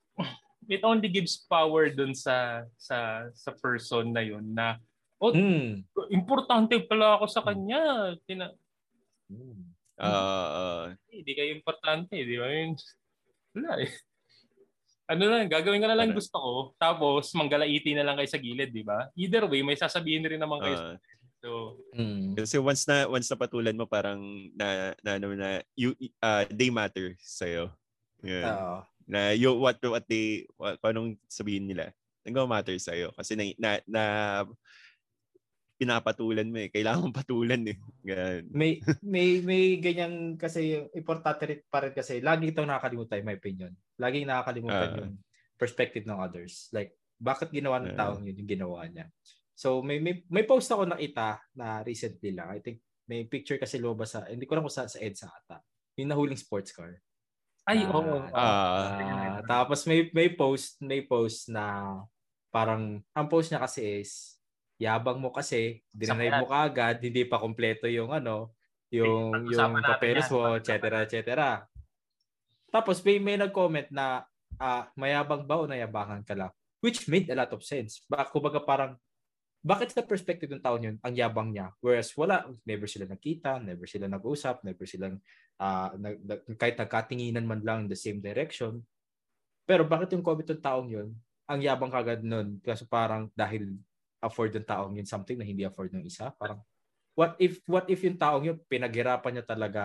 it 0.67 0.81
only 0.83 1.11
gives 1.11 1.43
power 1.43 1.91
dun 1.91 2.15
sa 2.15 2.63
sa 2.79 3.27
sa 3.35 3.51
person 3.51 4.15
na 4.15 4.23
yun 4.23 4.47
na 4.47 4.79
Hmm. 5.19 5.79
importante 6.11 6.75
pala 6.83 7.15
ako 7.15 7.25
sa 7.31 7.39
kanya. 7.43 8.11
Tina. 8.27 8.51
Ah, 9.95 10.11
ah. 10.11 10.83
hindi 11.07 11.31
kayo 11.31 11.55
importante, 11.55 12.11
di 12.11 12.35
ba? 12.35 12.51
Yun, 12.51 12.75
wala 13.55 13.71
eh. 13.87 13.91
Ano 15.03 15.27
lang, 15.27 15.51
gagawin 15.51 15.83
ko 15.83 15.87
na 15.87 15.97
lang 15.99 16.09
Ano? 16.11 16.17
gusto 16.17 16.37
ko, 16.39 16.53
tapos 16.79 17.27
manggalaiti 17.35 17.91
na 17.91 18.07
lang 18.07 18.15
kayo 18.15 18.29
sa 18.29 18.39
gilid, 18.39 18.71
di 18.71 18.81
ba? 18.81 19.11
Either 19.13 19.43
way, 19.45 19.59
may 19.59 19.75
sasabihin 19.75 20.23
rin 20.23 20.39
naman 20.39 20.63
kayo. 20.63 20.77
ah. 20.79 20.97
so, 21.43 21.75
Hmm. 21.91 22.31
kasi 22.39 22.55
once 22.55 22.87
na 22.87 23.03
once 23.03 23.27
na 23.27 23.35
patulan 23.35 23.75
mo 23.75 23.83
parang 23.83 24.15
na 24.55 24.95
na 25.03 25.19
ano 25.19 25.35
na 25.35 25.59
you 25.75 25.91
uh, 26.23 26.47
they 26.47 26.71
matter 26.71 27.19
sa 27.19 27.43
iyo. 27.43 27.67
Yeah. 28.23 28.47
Oo. 28.47 28.77
na 29.03 29.35
you 29.35 29.51
what 29.51 29.75
what 29.83 30.07
they 30.07 30.47
what, 30.55 30.79
anong 30.87 31.19
sabihin 31.27 31.67
nila. 31.67 31.91
Nagma-matter 32.23 32.79
sa 32.79 32.95
iyo 32.95 33.11
kasi 33.11 33.35
na, 33.35 33.43
na, 33.59 33.69
na 33.83 34.03
pinapatulan 35.83 36.47
mo 36.47 36.57
eh. 36.57 36.71
Kailangan 36.71 36.99
mong 37.03 37.17
patulan 37.19 37.61
eh. 37.67 37.77
Ganun. 38.01 38.43
may 38.49 38.79
may 39.13 39.43
may 39.43 39.63
ganyan 39.77 40.39
kasi 40.39 40.87
importante 40.95 41.43
rin 41.43 41.59
pa 41.67 41.83
rin 41.83 41.91
kasi 41.91 42.23
lagi 42.23 42.49
itong 42.49 42.65
nakakalimutan 42.65 43.19
in 43.19 43.27
my 43.27 43.35
opinion. 43.35 43.71
Laging 43.99 44.25
nakakalimutan 44.25 44.89
Ah. 44.89 44.97
yung 45.03 45.13
perspective 45.55 46.03
ng 46.03 46.17
others. 46.17 46.71
Like 46.71 46.95
bakit 47.19 47.51
ginawa 47.51 47.83
ng 47.83 47.93
Ah. 47.93 48.07
taong 48.07 48.23
yun 48.23 48.39
yung 48.39 48.51
ginawa 48.51 48.87
niya. 48.87 49.11
So 49.53 49.83
may 49.83 49.99
may 49.99 50.23
may 50.27 50.43
post 50.43 50.71
ako 50.71 50.87
nakita 50.87 51.37
na 51.53 51.83
recently 51.83 52.31
lang. 52.31 52.49
I 52.49 52.63
think 52.63 52.79
may 53.05 53.27
picture 53.27 53.59
kasi 53.59 53.77
lumabas 53.77 54.15
sa 54.15 54.23
hindi 54.25 54.47
ko 54.47 54.55
lang 54.55 54.63
kung 54.63 54.71
sa 54.73 54.87
sa 54.87 54.97
EDSA 54.97 55.27
ata. 55.27 55.59
Yung 55.99 56.09
nahuling 56.09 56.39
sports 56.39 56.71
car. 56.71 56.97
ay, 57.63 57.87
oo. 57.87 58.27
Ah. 58.35 58.99
Ah, 58.99 59.39
tapos 59.43 59.87
may 59.87 60.11
may 60.11 60.27
post 60.27 60.83
may 60.83 60.99
post 60.99 61.47
na 61.47 61.95
parang 62.51 62.99
ang 63.15 63.27
post 63.31 63.49
niya 63.49 63.63
kasi 63.63 64.03
is 64.03 64.32
yabang 64.81 65.21
mo 65.21 65.29
kasi 65.29 65.81
dinenay 65.93 66.33
mo 66.41 66.49
kaagad 66.49 66.99
hindi 66.99 67.23
pa 67.27 67.37
kompleto 67.39 67.85
yung 67.85 68.09
ano 68.09 68.51
yung 68.93 69.33
Pag-usapan 69.33 69.81
yung 69.81 69.89
papeles 69.89 70.27
mo 70.33 70.39
etc 70.57 70.73
etc 71.05 71.19
tapos 72.73 73.05
may 73.05 73.21
may 73.21 73.37
nag-comment 73.37 73.93
na 73.93 74.25
ah, 74.57 74.89
mayabang 74.97 75.45
ba 75.45 75.61
o 75.61 75.69
nayabangan 75.69 76.25
ka 76.25 76.33
lang? 76.33 76.49
Which 76.81 77.05
made 77.05 77.29
a 77.31 77.37
lot 77.37 77.53
of 77.53 77.61
sense. 77.61 78.01
Baka 78.09 78.33
kumbaga 78.33 78.59
parang 78.59 78.97
bakit 79.63 79.95
sa 79.95 80.03
perspective 80.03 80.51
ng 80.51 80.59
tao 80.59 80.75
yun 80.75 80.99
ang 80.99 81.13
yabang 81.13 81.53
niya? 81.53 81.71
Whereas 81.79 82.11
wala 82.17 82.49
never 82.67 82.89
sila 82.89 83.07
nakita 83.07 83.61
never 83.63 83.87
sila 83.87 84.11
nag-usap 84.11 84.59
never 84.67 84.83
silang 84.83 85.21
nag, 85.95 86.19
nag- 86.19 86.45
kahit 86.59 86.75
nagkatinginan 86.75 87.47
man 87.47 87.61
lang 87.63 87.87
in 87.87 87.89
the 87.93 87.95
same 87.95 88.19
direction. 88.19 88.83
Pero 89.63 89.87
bakit 89.87 90.11
yung 90.11 90.25
comment 90.25 90.43
ng 90.43 90.59
taong 90.59 90.89
yun 90.91 91.15
ang 91.47 91.59
yabang 91.63 91.93
kagad 91.93 92.25
nun? 92.25 92.59
Kasi 92.59 92.83
parang 92.89 93.31
dahil 93.31 93.77
afford 94.23 94.55
ng 94.55 94.65
taong 94.67 94.95
yun 94.97 95.07
something 95.07 95.35
na 95.39 95.45
hindi 95.47 95.67
afford 95.67 95.91
ng 95.93 96.05
isa? 96.07 96.31
Parang 96.39 96.63
what 97.17 97.35
if 97.41 97.61
what 97.69 97.87
if 97.91 98.01
yung 98.05 98.17
taong 98.19 98.45
yun 98.47 98.57
pinaghirapan 98.69 99.39
niya 99.41 99.45
talaga 99.47 99.83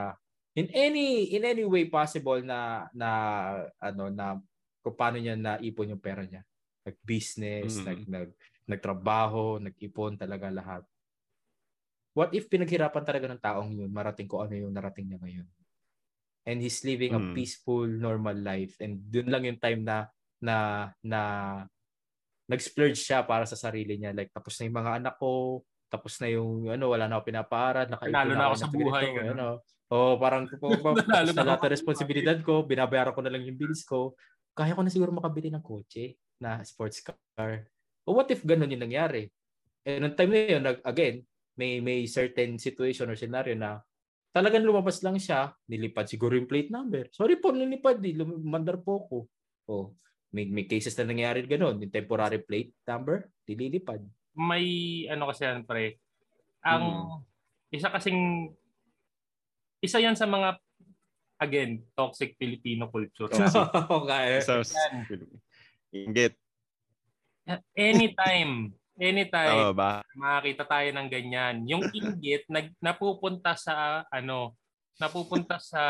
in 0.58 0.68
any 0.74 1.30
in 1.34 1.44
any 1.46 1.64
way 1.66 1.86
possible 1.90 2.40
na 2.44 2.88
na 2.96 3.10
ano 3.82 4.08
na 4.12 4.38
kung 4.84 4.96
paano 4.98 5.18
niya 5.20 5.36
naipon 5.38 5.92
yung 5.96 6.02
pera 6.04 6.24
niya? 6.26 6.42
Nag 6.86 6.96
business 7.04 7.82
Mhm. 7.82 7.88
nag 7.88 8.06
nag 8.08 8.30
nagtrabaho 8.68 9.58
nag-ipon 9.62 10.16
talaga 10.20 10.48
lahat. 10.52 10.84
What 12.16 12.34
if 12.34 12.48
pinaghirapan 12.50 13.04
talaga 13.06 13.26
ng 13.30 13.42
taong 13.42 13.70
yun 13.78 13.90
marating 13.92 14.26
ko 14.26 14.42
ano 14.42 14.54
yung 14.56 14.74
narating 14.74 15.06
niya 15.12 15.18
ngayon? 15.22 15.48
And 16.48 16.58
he's 16.64 16.82
living 16.86 17.14
a 17.14 17.20
Mm. 17.20 17.34
peaceful 17.34 17.86
normal 17.88 18.36
life. 18.38 18.76
And 18.80 19.04
dun 19.12 19.28
lang 19.32 19.44
yung 19.48 19.60
time 19.60 19.82
na 19.84 20.08
na 20.42 20.56
na 21.04 21.20
nag-splurge 22.48 22.96
siya 22.96 23.20
para 23.22 23.44
sa 23.44 23.54
sarili 23.54 24.00
niya. 24.00 24.16
Like 24.16 24.32
tapos 24.32 24.56
na 24.56 24.64
yung 24.66 24.78
mga 24.80 24.92
anak 25.04 25.14
ko 25.20 25.62
tapos 25.88 26.20
na 26.20 26.28
yung 26.28 26.68
ano 26.68 26.92
wala 26.92 27.08
na 27.08 27.16
ako 27.16 27.32
pinapaaral 27.32 27.88
nakaipon 27.88 28.12
Nanalo 28.12 28.32
na 28.36 28.44
ako 28.52 28.56
sa 28.60 28.68
ganito, 28.68 28.76
buhay, 28.84 29.06
ganun. 29.08 29.28
ano. 29.32 29.48
Oh 29.88 30.14
parang 30.20 30.44
po, 30.44 30.68
po, 30.84 30.88
tapos 30.92 31.32
na 31.32 31.44
lahat 31.44 31.60
ako 31.60 31.66
ng 31.68 31.76
responsibilidad 31.76 32.38
ko 32.44 32.54
binabayaran 32.64 33.16
ko 33.16 33.20
na 33.24 33.32
lang 33.32 33.44
yung 33.44 33.56
bills 33.56 33.84
ko. 33.88 34.12
Kaya 34.52 34.76
ko 34.76 34.84
na 34.84 34.92
siguro 34.92 35.12
makabili 35.12 35.48
ng 35.48 35.64
kotse 35.64 36.16
na 36.40 36.60
sports 36.64 37.00
car. 37.04 37.68
O 38.04 38.16
what 38.16 38.28
if 38.32 38.44
ganun 38.44 38.72
yung 38.72 38.84
nangyari? 38.84 39.28
Eh 39.84 39.96
nung 40.00 40.16
time 40.16 40.32
na 40.32 40.38
yun 40.60 40.64
again 40.84 41.24
may 41.56 41.80
may 41.80 42.04
certain 42.04 42.60
situation 42.60 43.08
or 43.08 43.16
scenario 43.16 43.56
na 43.56 43.80
talagang 44.28 44.64
lumabas 44.64 45.00
lang 45.00 45.16
siya 45.16 45.52
nilipad 45.72 46.04
siguro 46.04 46.36
yung 46.36 46.48
plate 46.48 46.68
number. 46.68 47.08
Sorry 47.12 47.40
po 47.40 47.52
nilipad 47.52 48.00
di 48.00 48.12
lumandar 48.12 48.80
po 48.80 49.08
ko 49.08 49.18
oh 49.72 49.96
may, 50.28 50.44
may 50.48 50.64
cases 50.68 50.92
na 50.98 51.08
nangyari 51.08 51.44
ganun 51.48 51.80
yung 51.80 51.92
temporary 51.92 52.40
plate 52.42 52.72
number 52.84 53.28
dililipad 53.48 54.04
may 54.38 54.66
ano 55.10 55.34
kasi 55.34 55.42
yan 55.50 55.66
pre. 55.66 55.98
Ang 56.62 57.10
isa 57.74 57.90
kasing 57.90 58.54
isa 59.82 59.98
yan 59.98 60.14
sa 60.14 60.30
mga 60.30 60.62
again 61.42 61.82
toxic 61.98 62.38
Filipino 62.38 62.86
culture. 62.86 63.26
Toxic. 63.26 63.66
okay 63.98 64.38
So, 64.46 64.62
Yan. 64.62 64.94
inggit. 65.90 66.34
anytime, 67.74 68.76
anytime 69.00 69.72
Tama 69.72 69.74
ba? 69.74 69.92
makakita 70.14 70.64
tayo 70.68 70.88
ng 70.94 71.08
ganyan. 71.10 71.54
Yung 71.66 71.82
inggit 71.90 72.46
nag 72.46 72.70
napupunta 72.78 73.58
sa 73.58 74.06
ano, 74.06 74.54
napupunta 75.02 75.58
sa 75.58 75.82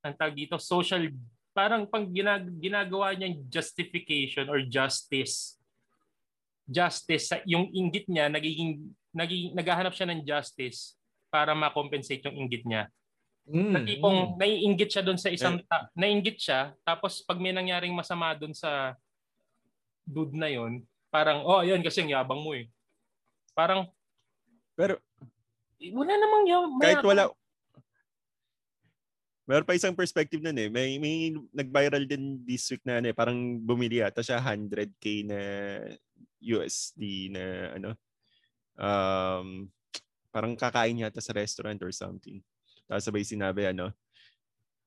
ang 0.00 0.14
tawag 0.16 0.36
dito 0.36 0.56
social 0.60 1.08
parang 1.50 1.86
pang 1.86 2.06
ginag, 2.06 2.46
ginagawa 2.62 3.14
niyang 3.14 3.42
justification 3.50 4.46
or 4.46 4.62
justice 4.62 5.58
justice 6.70 7.26
sa 7.26 7.42
yung 7.42 7.66
inggit 7.74 8.06
niya 8.06 8.30
nagiging 8.30 8.78
nagiging 9.10 9.50
naghahanap 9.58 9.90
siya 9.90 10.06
ng 10.06 10.22
justice 10.22 10.94
para 11.26 11.50
ma-compensate 11.54 12.22
yung 12.26 12.46
inggit 12.46 12.62
niya. 12.62 12.86
mm, 13.50 13.70
Na 13.74 13.80
tipong 13.82 14.18
mm. 14.18 14.38
naiinggit 14.38 14.90
siya 14.94 15.02
doon 15.02 15.18
sa 15.18 15.30
isang 15.34 15.58
ta- 15.66 15.90
naiinggit 15.98 16.38
siya 16.38 16.70
tapos 16.86 17.26
pag 17.26 17.42
may 17.42 17.50
nangyaring 17.50 17.94
masama 17.94 18.30
doon 18.38 18.54
sa 18.54 18.94
dude 20.06 20.34
na 20.34 20.46
yon, 20.50 20.82
parang 21.10 21.42
oh 21.42 21.62
ayun 21.62 21.82
kasi 21.82 22.02
ang 22.06 22.10
yabang 22.14 22.38
mo 22.38 22.54
eh. 22.54 22.70
Parang 23.54 23.90
Pero 24.78 25.02
eh, 25.82 25.90
wala 25.90 26.12
namang 26.14 26.44
yabang. 26.46 26.82
kahit 26.82 27.02
wala, 27.02 27.22
Meron 29.44 29.66
pa 29.66 29.74
isang 29.74 29.96
perspective 29.96 30.38
nun 30.38 30.56
eh. 30.56 30.68
May, 30.68 31.00
may 31.00 31.32
nag-viral 31.50 32.04
din 32.06 32.38
this 32.44 32.70
week 32.70 32.84
na 32.84 33.00
ano 33.00 33.10
eh. 33.10 33.16
Parang 33.16 33.36
bumili 33.58 33.98
ata 33.98 34.20
siya 34.22 34.38
100k 34.38 35.04
na 35.26 35.40
USD 36.38 37.02
na 37.34 37.44
ano. 37.76 37.90
Um, 38.80 39.68
parang 40.30 40.54
kakain 40.54 41.02
yata 41.02 41.18
sa 41.18 41.34
restaurant 41.34 41.80
or 41.82 41.90
something. 41.90 42.38
Tapos 42.86 43.04
sabay 43.04 43.26
sinabi 43.26 43.68
ano, 43.68 43.90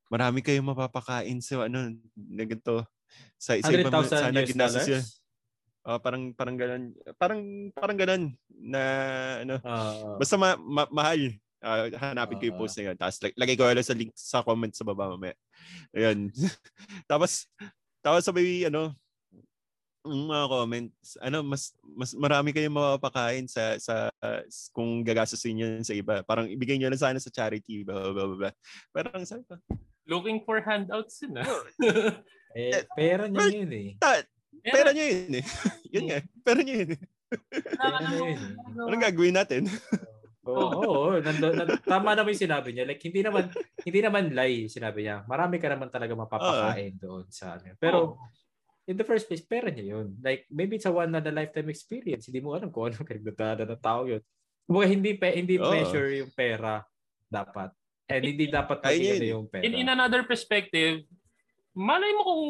marami 0.07 0.39
kayong 0.39 0.71
mapapakain 0.71 1.39
sa 1.41 1.67
ano, 1.67 1.91
na 2.15 2.43
ganito. 2.45 2.85
Sa 3.37 3.53
isa 3.53 3.69
100,000 3.69 4.09
sana 4.09 4.39
ginastos 4.41 4.89
yun. 4.89 5.03
Ah, 5.83 5.99
parang 5.99 6.31
parang 6.31 6.55
ganun. 6.55 6.83
Parang 7.19 7.41
parang 7.75 7.97
ganun 7.99 8.23
na 8.49 8.81
ano, 9.43 9.55
Ah, 9.61 10.15
Basta 10.15 10.39
ma- 10.39 10.55
ma- 10.57 10.87
mahal. 10.89 11.35
Ah, 11.63 11.87
hanapin 12.11 12.37
ko 12.37 12.45
yung 12.51 12.59
post 12.59 12.75
na 12.75 12.91
yun. 12.91 12.97
Tapos 12.99 13.17
like, 13.23 13.35
lagay 13.39 13.55
ko 13.55 13.71
lang 13.71 13.87
sa 13.87 13.95
link 13.95 14.11
sa 14.13 14.43
comment 14.43 14.73
sa 14.75 14.83
baba 14.83 15.15
mamaya. 15.15 15.35
Ayun. 15.95 16.27
Tapos, 17.11 17.47
Tapos 18.03 18.27
sabay, 18.27 18.67
ano, 18.67 18.91
yung 20.03 20.27
mga 20.27 20.45
comments, 20.51 21.15
ano, 21.23 21.39
mas 21.39 21.71
mas 21.95 22.11
marami 22.11 22.51
kayong 22.51 22.75
mapapakain 22.75 23.47
sa 23.47 23.79
sa 23.79 24.11
uh, 24.19 24.43
kung 24.75 24.99
gagastusin 24.99 25.63
yun 25.63 25.83
sa 25.87 25.95
iba. 25.95 26.19
Parang 26.27 26.43
ibigay 26.51 26.75
niyo 26.75 26.91
lang 26.91 26.99
sana 26.99 27.23
sa 27.23 27.31
charity, 27.31 27.87
blah, 27.87 28.11
blah, 28.11 28.27
blah, 28.27 28.37
blah. 28.47 28.53
Parang 28.91 29.23
sabi 29.23 29.47
ko, 29.47 29.55
Looking 30.03 30.43
for 30.43 30.59
handouts 30.59 31.23
yun, 31.23 31.39
ah. 31.39 31.47
eh, 32.59 32.83
pera 32.91 33.31
niya 33.31 33.47
yun 33.55 33.71
eh. 33.71 33.87
Ta- 33.95 34.27
pera 34.59 34.91
niya 34.91 35.05
yun 35.07 35.39
eh. 35.39 35.45
yun 35.95 36.03
nga, 36.11 36.19
pera 36.43 36.59
niya 36.59 36.75
yun 36.83 36.91
eh. 36.91 37.01
Pera 37.79 37.97
niya 38.03 38.15
yun 38.19 38.41
eh. 38.43 38.51
Anong 38.83 39.03
gagawin 39.07 39.35
natin? 39.39 39.71
Oo, 40.43 40.59
oh, 40.59 41.15
oh, 41.15 41.15
nando, 41.23 41.55
nando, 41.55 41.79
tama 41.87 42.11
naman 42.11 42.35
yung 42.35 42.43
sinabi 42.43 42.75
niya. 42.75 42.83
Like 42.83 42.99
hindi 42.99 43.23
naman 43.23 43.47
hindi 43.79 43.99
naman 44.03 44.35
lie 44.35 44.67
sinabi 44.67 45.07
niya. 45.07 45.23
Marami 45.23 45.55
ka 45.55 45.71
naman 45.71 45.87
talaga 45.87 46.11
mapapakain 46.19 46.99
uh, 46.99 47.01
doon 47.01 47.25
sa 47.31 47.55
ano. 47.55 47.71
Pero 47.79 48.19
oh. 48.19 48.83
in 48.83 48.99
the 48.99 49.07
first 49.07 49.31
place, 49.31 49.39
pera 49.39 49.71
niya 49.71 49.95
yun. 49.95 50.19
Like 50.19 50.43
maybe 50.51 50.75
it's 50.75 50.87
a 50.87 50.91
one 50.91 51.15
na 51.15 51.23
lifetime 51.23 51.71
experience. 51.71 52.27
Hindi 52.27 52.43
mo 52.43 52.59
alam 52.59 52.67
kung 52.75 52.91
ano 52.91 52.99
pinagdadaanan 53.07 53.71
ng 53.71 53.83
tao 53.83 54.03
yun. 54.03 54.19
Kumbaga 54.67 54.87
hindi 54.91 55.11
pe, 55.15 55.31
hindi 55.31 55.55
oh. 55.55 55.71
measure 55.71 56.11
yung 56.19 56.31
pera 56.35 56.83
dapat. 57.31 57.71
And 58.11 58.21
hindi 58.27 58.51
dapat 58.51 58.83
maging 58.83 59.15
ano 59.15 59.27
yung 59.39 59.45
pera. 59.47 59.63
In, 59.63 59.79
in 59.79 59.87
another 59.87 60.27
perspective, 60.27 61.07
malay 61.71 62.11
mo 62.19 62.21
kung 62.27 62.43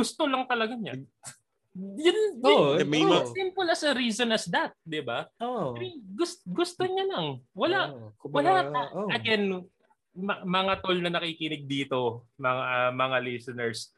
gusto 0.00 0.24
lang 0.24 0.48
talaga 0.48 0.72
niya. 0.80 0.96
Yun, 1.80 2.18
oh, 2.44 2.76
yun, 2.76 2.88
may 2.88 3.00
oh. 3.04 3.24
simple 3.32 3.68
as 3.72 3.80
a 3.86 3.96
reason 3.96 4.28
as 4.36 4.44
that, 4.52 4.76
'di 4.84 5.00
ba? 5.00 5.24
Oh. 5.40 5.72
Gusto, 6.12 6.44
gusto 6.44 6.82
niya 6.84 7.08
lang. 7.08 7.40
Wala 7.56 7.96
oh. 7.96 8.12
Kumbaga, 8.20 8.68
wala 8.68 8.82
oh. 8.92 9.08
again 9.08 9.64
ma- 10.12 10.44
mga 10.44 10.74
tol 10.84 10.98
na 11.00 11.10
nakikinig 11.12 11.64
dito, 11.64 12.28
mga 12.36 12.62
uh, 12.62 12.90
mga 12.92 13.16
listeners. 13.24 13.94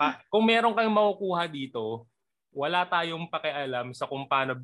Pa, 0.00 0.24
kung 0.32 0.48
meron 0.48 0.72
kang 0.72 0.88
makukuha 0.88 1.44
dito, 1.44 2.08
wala 2.50 2.88
tayong 2.88 3.28
pakialam 3.28 3.92
sa 3.92 4.08
kung 4.08 4.24
paano 4.24 4.58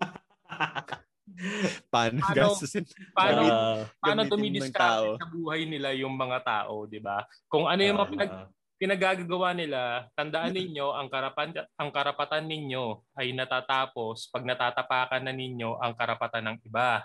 paano 1.92 2.20
gastusin 2.30 2.84
paano 3.16 3.42
uh, 3.48 3.80
paano 3.98 4.22
dumidiskarte 4.28 5.18
sa 5.18 5.26
buhay 5.30 5.66
nila 5.66 5.92
yung 5.92 6.14
mga 6.14 6.38
tao, 6.42 6.88
'di 6.88 7.00
ba? 7.02 7.26
Kung 7.50 7.68
ano 7.68 7.80
yung 7.82 7.98
uh, 7.98 8.02
mga 8.02 8.10
pinag- 8.10 8.48
pinagagagawa 8.84 9.56
nila, 9.56 10.12
tandaan 10.12 10.52
ninyo 10.52 10.92
ang 10.92 11.08
karapan 11.08 11.56
ang 11.80 11.88
karapatan 11.88 12.44
ninyo 12.44 13.16
ay 13.16 13.32
natatapos 13.32 14.28
pag 14.28 14.44
natatapakan 14.44 15.24
na 15.24 15.32
ninyo 15.32 15.80
ang 15.80 15.96
karapatan 15.96 16.52
ng 16.52 16.56
iba. 16.68 17.00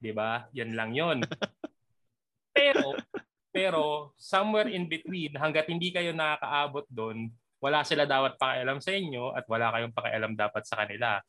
'Di 0.00 0.16
ba? 0.16 0.48
Yan 0.56 0.72
lang 0.72 0.96
'yon. 0.96 1.18
pero 2.56 2.96
pero 3.52 4.16
somewhere 4.16 4.72
in 4.72 4.88
between 4.88 5.36
hangga't 5.36 5.68
hindi 5.68 5.92
kayo 5.92 6.16
nakakaabot 6.16 6.88
doon, 6.88 7.28
wala 7.60 7.84
sila 7.84 8.08
dapat 8.08 8.40
pakialam 8.40 8.80
sa 8.80 8.96
inyo 8.96 9.36
at 9.36 9.44
wala 9.52 9.68
kayong 9.68 9.92
pakialam 9.92 10.32
dapat 10.32 10.64
sa 10.64 10.80
kanila. 10.80 11.20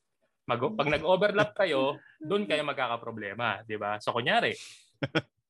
Mag, 0.48 0.64
pag 0.80 0.90
nag-overlap 0.96 1.52
kayo, 1.60 2.00
doon 2.24 2.48
kayo 2.48 2.64
magkakaproblema, 2.64 3.68
'di 3.68 3.76
ba? 3.76 4.00
So 4.00 4.16
kunyari, 4.16 4.56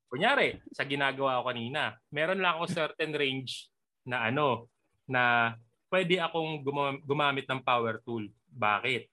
kunyari 0.09 0.57
sa 0.73 0.89
ginagawa 0.89 1.37
ko 1.37 1.53
kanina, 1.53 1.93
meron 2.09 2.41
lang 2.41 2.57
ako 2.57 2.65
certain 2.65 3.13
range 3.13 3.69
na 4.09 4.25
ano, 4.25 4.65
na 5.05 5.53
pwede 5.93 6.17
akong 6.17 6.65
gumamit 7.05 7.45
ng 7.45 7.61
power 7.61 8.01
tool. 8.01 8.25
Bakit? 8.49 9.05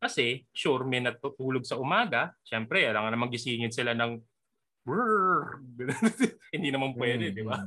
Kasi 0.00 0.44
sure 0.52 0.84
may 0.84 1.00
natutulog 1.00 1.64
sa 1.64 1.80
umaga, 1.80 2.32
syempre 2.44 2.84
alam 2.84 3.08
na 3.08 3.20
magisingin 3.20 3.72
sila 3.72 3.96
ng 3.96 4.20
hindi 6.54 6.68
naman 6.68 6.92
pwede, 6.92 7.32
mm-hmm. 7.32 7.40
di 7.40 7.44
ba? 7.44 7.64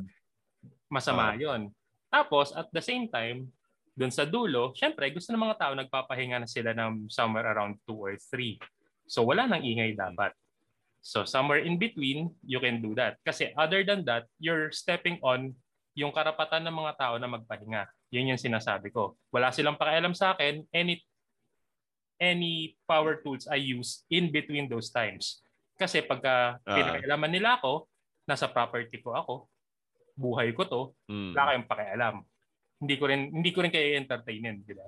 Masama 0.85 1.33
uh, 1.33 1.37
'yon. 1.37 1.73
Tapos 2.13 2.53
at 2.53 2.69
the 2.69 2.81
same 2.81 3.09
time, 3.09 3.49
doon 3.97 4.13
sa 4.13 4.29
dulo, 4.29 4.69
syempre 4.77 5.09
gusto 5.09 5.33
ng 5.33 5.41
mga 5.41 5.57
tao 5.57 5.73
nagpapahinga 5.73 6.45
na 6.45 6.49
sila 6.49 6.77
ng 6.77 7.09
somewhere 7.09 7.49
around 7.49 7.81
2 7.89 7.97
or 7.97 8.13
3. 8.13 8.61
So 9.09 9.25
wala 9.25 9.49
nang 9.49 9.65
ingay 9.65 9.97
dapat. 9.97 10.37
So 11.01 11.25
somewhere 11.25 11.65
in 11.65 11.81
between, 11.81 12.37
you 12.45 12.61
can 12.61 12.85
do 12.85 12.93
that. 13.01 13.17
Kasi 13.25 13.49
other 13.57 13.81
than 13.81 14.05
that, 14.05 14.29
you're 14.37 14.69
stepping 14.69 15.17
on 15.25 15.57
yung 15.97 16.13
karapatan 16.13 16.61
ng 16.61 16.77
mga 16.77 16.93
tao 16.93 17.15
na 17.17 17.25
magpahinga. 17.25 17.89
Yun 18.13 18.37
yung 18.37 18.41
sinasabi 18.41 18.93
ko. 18.93 19.17
Wala 19.33 19.49
silang 19.49 19.81
pakialam 19.81 20.13
sa 20.13 20.37
akin. 20.37 20.61
Any 20.69 21.01
any 22.21 22.77
power 22.85 23.17
tools 23.25 23.49
I 23.49 23.57
use 23.57 24.05
in 24.13 24.29
between 24.29 24.69
those 24.69 24.93
times. 24.93 25.41
Kasi 25.73 26.05
pagka 26.05 26.61
uh, 26.61 26.69
pinakailaman 26.69 27.33
nila 27.33 27.57
ako, 27.57 27.89
nasa 28.29 28.45
property 28.45 29.01
ko 29.01 29.17
ako, 29.17 29.49
buhay 30.13 30.53
ko 30.53 30.69
to, 30.69 30.81
mm. 31.09 31.33
wala 31.33 31.53
kayong 31.53 31.69
pakialam. 31.69 32.15
Hindi 32.77 32.95
ko 33.01 33.03
rin 33.09 33.21
hindi 33.33 33.49
ko 33.49 33.59
rin 33.65 33.73
kayo 33.73 33.97
entertainin, 33.97 34.61
di 34.61 34.77
ba? 34.77 34.85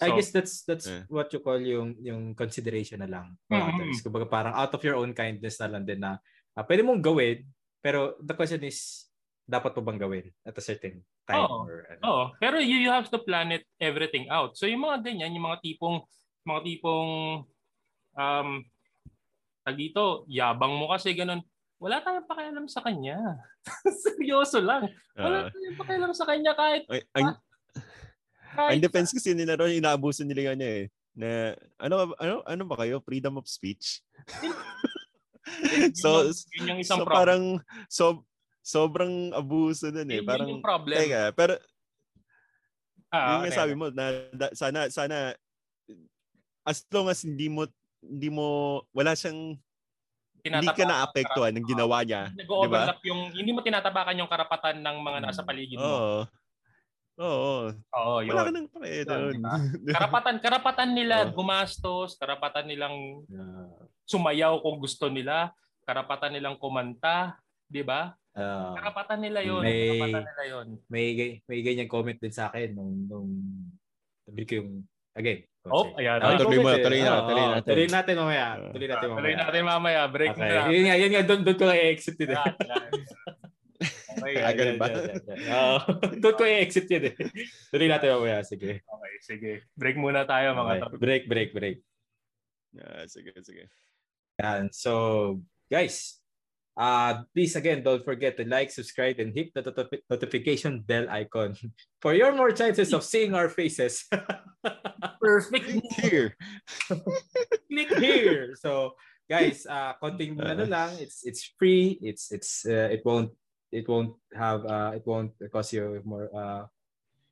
So, 0.00 0.08
I 0.08 0.16
guess 0.16 0.30
that's 0.32 0.64
that's 0.64 0.88
yeah. 0.88 1.04
what 1.06 1.30
you 1.30 1.38
call 1.44 1.60
yung 1.60 1.94
yung 2.02 2.34
consideration 2.34 3.04
na 3.04 3.10
lang. 3.10 3.36
Mm-hmm. 3.46 4.00
Kumbaga 4.00 4.26
parang 4.26 4.54
out 4.58 4.72
of 4.74 4.82
your 4.82 4.98
own 4.98 5.14
kindness 5.14 5.60
na 5.60 5.70
lang 5.70 5.84
din 5.86 6.02
na 6.02 6.18
uh, 6.58 6.64
pwede 6.66 6.82
mong 6.82 7.04
gawin, 7.04 7.46
pero 7.78 8.18
the 8.18 8.34
question 8.34 8.64
is 8.64 9.09
dapat 9.50 9.74
po 9.74 9.82
bang 9.82 9.98
gawin 9.98 10.26
at 10.46 10.54
a 10.54 10.62
certain 10.62 11.02
time? 11.26 11.42
Oo. 11.42 11.66
Or, 11.66 11.82
ano? 11.90 12.00
Oo. 12.06 12.24
Pero 12.38 12.62
you, 12.62 12.78
you 12.78 12.90
have 12.94 13.10
to 13.10 13.18
plan 13.18 13.50
it 13.50 13.66
everything 13.82 14.30
out. 14.30 14.54
So 14.54 14.70
yung 14.70 14.86
mga 14.86 15.02
ganyan, 15.02 15.34
yung 15.34 15.50
mga 15.50 15.58
tipong, 15.66 16.06
mga 16.46 16.60
tipong, 16.62 17.10
um, 18.14 18.48
tag 19.66 19.76
dito, 19.76 20.24
yabang 20.30 20.78
mo 20.78 20.94
kasi 20.94 21.12
ganun. 21.12 21.42
Wala 21.80 21.98
tayong 22.04 22.28
pakialam 22.28 22.66
sa 22.70 22.84
kanya. 22.84 23.18
Seryoso 24.06 24.60
lang. 24.62 24.86
Wala 25.18 25.48
uh, 25.48 25.50
tayong 25.50 25.78
pakialam 25.80 26.12
sa 26.14 26.28
kanya 26.28 26.52
kahit... 26.54 26.84
Ay, 26.86 27.02
ang, 27.16 27.34
kahit, 28.54 28.70
ang 28.76 28.84
defense 28.84 29.10
kasi 29.16 29.32
nila 29.32 29.56
ron, 29.56 29.74
inaabuso 29.74 30.22
nila 30.22 30.54
niya 30.54 30.70
eh. 30.84 30.86
Na, 31.16 31.56
ano, 31.80 32.14
ano, 32.20 32.34
ano 32.44 32.62
ba 32.68 32.76
kayo? 32.84 33.02
Freedom 33.02 33.40
of 33.40 33.48
speech? 33.48 34.04
so, 36.00 36.28
yun 36.56 36.76
yung 36.76 36.80
isang 36.84 37.00
so 37.00 37.08
problem. 37.08 37.16
parang, 37.16 37.42
so, 37.88 38.04
sobrang 38.70 39.34
abuso 39.34 39.90
nun 39.90 40.06
eh. 40.06 40.22
Parang, 40.22 40.46
yung 40.46 40.62
problem. 40.62 40.94
Teka, 40.94 41.34
pero, 41.34 41.58
ah, 43.10 43.42
yung 43.42 43.50
okay. 43.50 43.58
sabi 43.58 43.74
mo, 43.74 43.90
na, 43.90 44.06
da, 44.30 44.46
sana, 44.54 44.86
sana, 44.86 45.34
as 46.62 46.86
long 46.94 47.10
as 47.10 47.26
hindi 47.26 47.50
mo, 47.50 47.66
hindi 47.98 48.30
mo, 48.30 48.80
wala 48.94 49.18
siyang, 49.18 49.58
hindi 50.40 50.68
ka 50.72 50.86
naapektuhan 50.86 51.52
ng 51.58 51.66
ginawa 51.68 52.00
niya. 52.06 52.32
Nag-overlap 52.32 53.02
diba? 53.02 53.08
yung, 53.12 53.20
hindi 53.34 53.50
mo 53.52 53.60
tinatabakan 53.60 54.20
yung 54.22 54.30
karapatan 54.30 54.80
ng 54.80 54.96
mga 55.02 55.18
nasa 55.20 55.42
paligid 55.44 55.76
mo. 55.76 55.84
Oo. 55.84 56.18
Oo. 57.20 57.68
Oo, 57.76 58.14
yun. 58.24 58.32
Wala 58.32 58.48
ka 58.48 58.52
nang 58.56 58.70
pake 58.72 59.04
doon. 59.04 59.36
Diba? 59.36 59.56
karapatan, 60.00 60.36
karapatan 60.40 60.90
nila 60.96 61.28
oh. 61.28 61.36
gumastos, 61.36 62.16
karapatan 62.16 62.64
nilang 62.64 63.26
sumayaw 64.08 64.64
kung 64.64 64.80
gusto 64.80 65.12
nila, 65.12 65.52
karapatan 65.84 66.32
nilang 66.32 66.56
kumanta, 66.56 67.36
'di 67.70 67.82
ba? 67.86 68.12
Uh, 68.30 68.74
karapatan 68.78 69.18
nila 69.22 69.40
yon 69.42 69.62
may, 69.62 69.98
karapatan 69.98 70.22
nila 70.26 70.44
yon 70.46 70.66
may 70.86 71.06
may 71.46 71.58
ganyan 71.62 71.90
comment 71.90 72.18
din 72.18 72.34
sa 72.34 72.50
akin 72.50 72.74
nung 72.74 72.94
nung 73.06 73.30
sabi 74.26 74.42
ko 74.46 74.52
yung 74.62 74.70
again 75.14 75.46
Oh, 75.68 75.92
ayan. 76.00 76.24
Uh, 76.24 76.40
tuloy 76.40 76.56
mo, 76.64 76.72
tuloy 76.72 77.04
na, 77.04 77.20
tuloy 77.28 77.44
natin. 77.44 77.68
Tuloy 77.68 77.88
natin 77.92 78.14
mamaya. 78.16 78.46
Tuloy 78.72 78.88
natin 78.88 79.08
mamaya. 79.12 79.20
Tuloy 79.20 79.34
natin 79.36 79.62
mamaya. 79.68 80.00
Break 80.08 80.32
okay. 80.32 80.40
na. 80.40 80.72
Yun 80.72 80.84
nga, 80.88 80.96
yun 80.96 81.10
nga, 81.12 81.22
doon, 81.28 81.40
doon 81.44 81.58
ko 81.60 81.64
i-exit 81.68 82.16
yun. 82.16 82.32
Eh. 82.32 82.40
okay, 84.24 84.40
ah, 84.48 84.54
ganun 84.56 84.78
ba? 84.80 84.88
Oo. 84.88 85.76
doon 86.16 86.36
ko 86.40 86.48
i-exit 86.48 86.88
yun 86.88 87.12
eh. 87.12 87.14
Tuloy 87.68 87.92
natin 87.92 88.08
mamaya, 88.16 88.40
sige. 88.40 88.80
Okay, 88.80 89.14
sige. 89.20 89.52
Break 89.76 90.00
muna 90.00 90.24
tayo 90.24 90.56
mga 90.56 90.72
okay. 90.80 90.96
Break, 90.96 91.22
break, 91.28 91.50
break. 91.52 91.78
Yeah, 92.72 93.04
sige, 93.04 93.36
sige. 93.44 93.68
Yan. 94.40 94.72
So, 94.72 95.36
guys, 95.68 96.19
Uh, 96.76 97.26
please 97.34 97.56
again, 97.56 97.82
don't 97.82 98.04
forget 98.04 98.36
to 98.36 98.44
like, 98.46 98.70
subscribe, 98.70 99.18
and 99.18 99.34
hit 99.34 99.52
the 99.54 99.62
notification 100.08 100.80
bell 100.80 101.06
icon 101.10 101.54
for 102.02 102.14
your 102.14 102.32
more 102.32 102.50
chances 102.52 102.92
of 102.92 103.04
seeing 103.04 103.34
our 103.34 103.48
faces. 103.48 104.06
Perfect. 105.20 105.64
Click 105.66 105.92
here. 106.00 106.36
Click 107.70 107.90
here. 107.98 108.56
So, 108.56 108.94
guys, 109.28 109.66
uh, 109.68 109.94
konting 110.02 110.40
uh, 110.40 110.56
ano 110.56 110.64
lang. 110.64 110.96
It's 110.96 111.26
it's 111.26 111.44
free. 111.58 111.98
It's 112.00 112.32
it's 112.32 112.64
uh, 112.64 112.88
it 112.88 113.04
won't 113.04 113.34
it 113.68 113.84
won't 113.88 114.16
have 114.32 114.64
uh, 114.64 114.92
it 114.96 115.04
won't 115.04 115.36
cost 115.52 115.72
you 115.76 116.00
more 116.04 116.30
uh, 116.32 116.64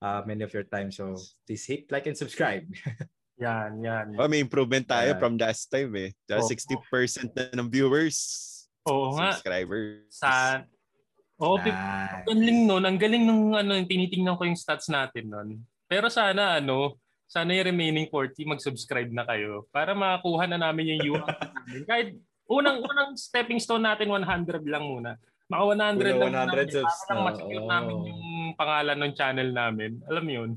uh, 0.03 0.23
many 0.27 0.45
of 0.45 0.53
your 0.53 0.67
time. 0.67 0.91
So 0.93 1.17
please 1.47 1.65
hit 1.65 1.91
like 1.91 2.07
and 2.07 2.17
subscribe. 2.17 2.69
yan, 3.39 3.83
yan. 3.83 4.17
Oh, 4.19 4.29
may 4.29 4.41
improvement 4.41 4.87
tayo 4.87 5.15
yeah. 5.15 5.21
from 5.21 5.39
last 5.39 5.71
time 5.71 5.95
eh. 5.97 6.11
Oh. 6.33 6.43
60% 6.45 7.33
na 7.33 7.49
ng 7.55 7.71
viewers 7.71 8.58
Oo 8.87 9.17
nga. 9.19 9.35
subscribers. 9.35 10.07
Sa 10.13 10.63
Oh, 11.39 11.55
nice. 11.55 11.71
ang 11.71 12.27
galing 12.27 12.61
nun. 12.67 12.83
Ang 12.83 12.99
galing 12.99 13.23
nung 13.23 13.55
ano, 13.55 13.79
tinitingnan 13.87 14.35
ko 14.35 14.43
yung 14.43 14.59
stats 14.59 14.91
natin 14.91 15.31
nun. 15.31 15.49
Pero 15.87 16.11
sana 16.11 16.59
ano, 16.59 16.99
sana 17.31 17.55
yung 17.55 17.71
remaining 17.71 18.11
40 18.11 18.59
mag-subscribe 18.59 19.07
na 19.15 19.23
kayo 19.23 19.71
para 19.71 19.95
makakuha 19.95 20.51
na 20.51 20.59
namin 20.59 20.99
yung 20.99 21.15
UI 21.15 21.23
namin. 21.55 21.81
Kahit 21.87 22.09
unang 22.51 22.83
unang 22.83 23.15
stepping 23.15 23.63
stone 23.63 23.87
natin 23.87 24.11
100 24.11 24.67
lang 24.67 24.83
muna. 24.83 25.15
Maka 25.47 25.63
100 25.79 26.19
lang 26.19 26.35
100 26.51 26.75
subs. 26.75 26.97
Para 27.07 27.15
lang 27.15 27.21
masikip 27.31 27.63
oh. 27.63 27.71
namin 27.71 27.97
yung 28.11 28.25
pangalan 28.59 28.99
ng 28.99 29.13
channel 29.15 29.51
namin. 29.55 29.91
Alam 30.11 30.25
mo 30.27 30.33
yun? 30.35 30.51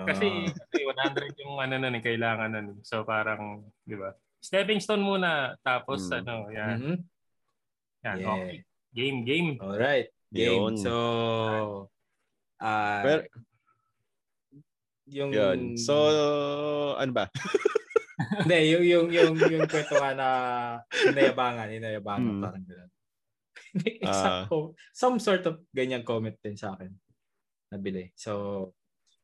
Kasi 0.00 0.48
uh, 0.48 1.12
100 1.12 1.42
yung 1.44 1.60
ano 1.60 1.74
na 1.76 1.92
eh, 1.92 2.00
kailangan 2.00 2.50
na. 2.56 2.60
So 2.80 3.04
parang, 3.04 3.68
di 3.84 4.00
ba? 4.00 4.16
Stepping 4.40 4.80
stone 4.80 5.04
muna, 5.04 5.60
tapos 5.60 6.08
mm. 6.08 6.16
ano, 6.24 6.34
yan. 6.48 6.76
Mm-hmm. 6.80 6.96
Yan, 8.04 8.16
yeah. 8.20 8.32
okay. 8.32 8.56
Game, 8.94 9.18
game. 9.24 9.48
Alright. 9.60 10.08
Game. 10.32 10.56
Yun. 10.56 10.74
So, 10.78 10.92
uh, 12.60 13.00
Pero, 13.02 13.20
yung... 15.10 15.30
Yun. 15.34 15.60
So, 15.76 15.94
ano 16.96 17.12
ba? 17.12 17.26
Hindi, 18.44 18.58
yung, 18.76 18.84
yung, 18.84 19.06
yung, 19.10 19.34
yung 19.36 19.66
kwento 19.66 19.96
nga 19.96 20.12
na 20.14 20.28
inayabangan, 21.08 21.68
inayabangan, 21.72 22.34
hmm. 22.36 22.42
parang 22.44 22.64
gano'n. 22.64 22.90
exact 23.74 24.50
uh, 24.50 24.74
some 24.90 25.22
sort 25.22 25.46
of 25.46 25.62
ganyan 25.70 26.02
comment 26.02 26.34
din 26.42 26.58
sa 26.58 26.74
akin. 26.74 26.90
Nabili. 27.70 28.10
So, 28.18 28.74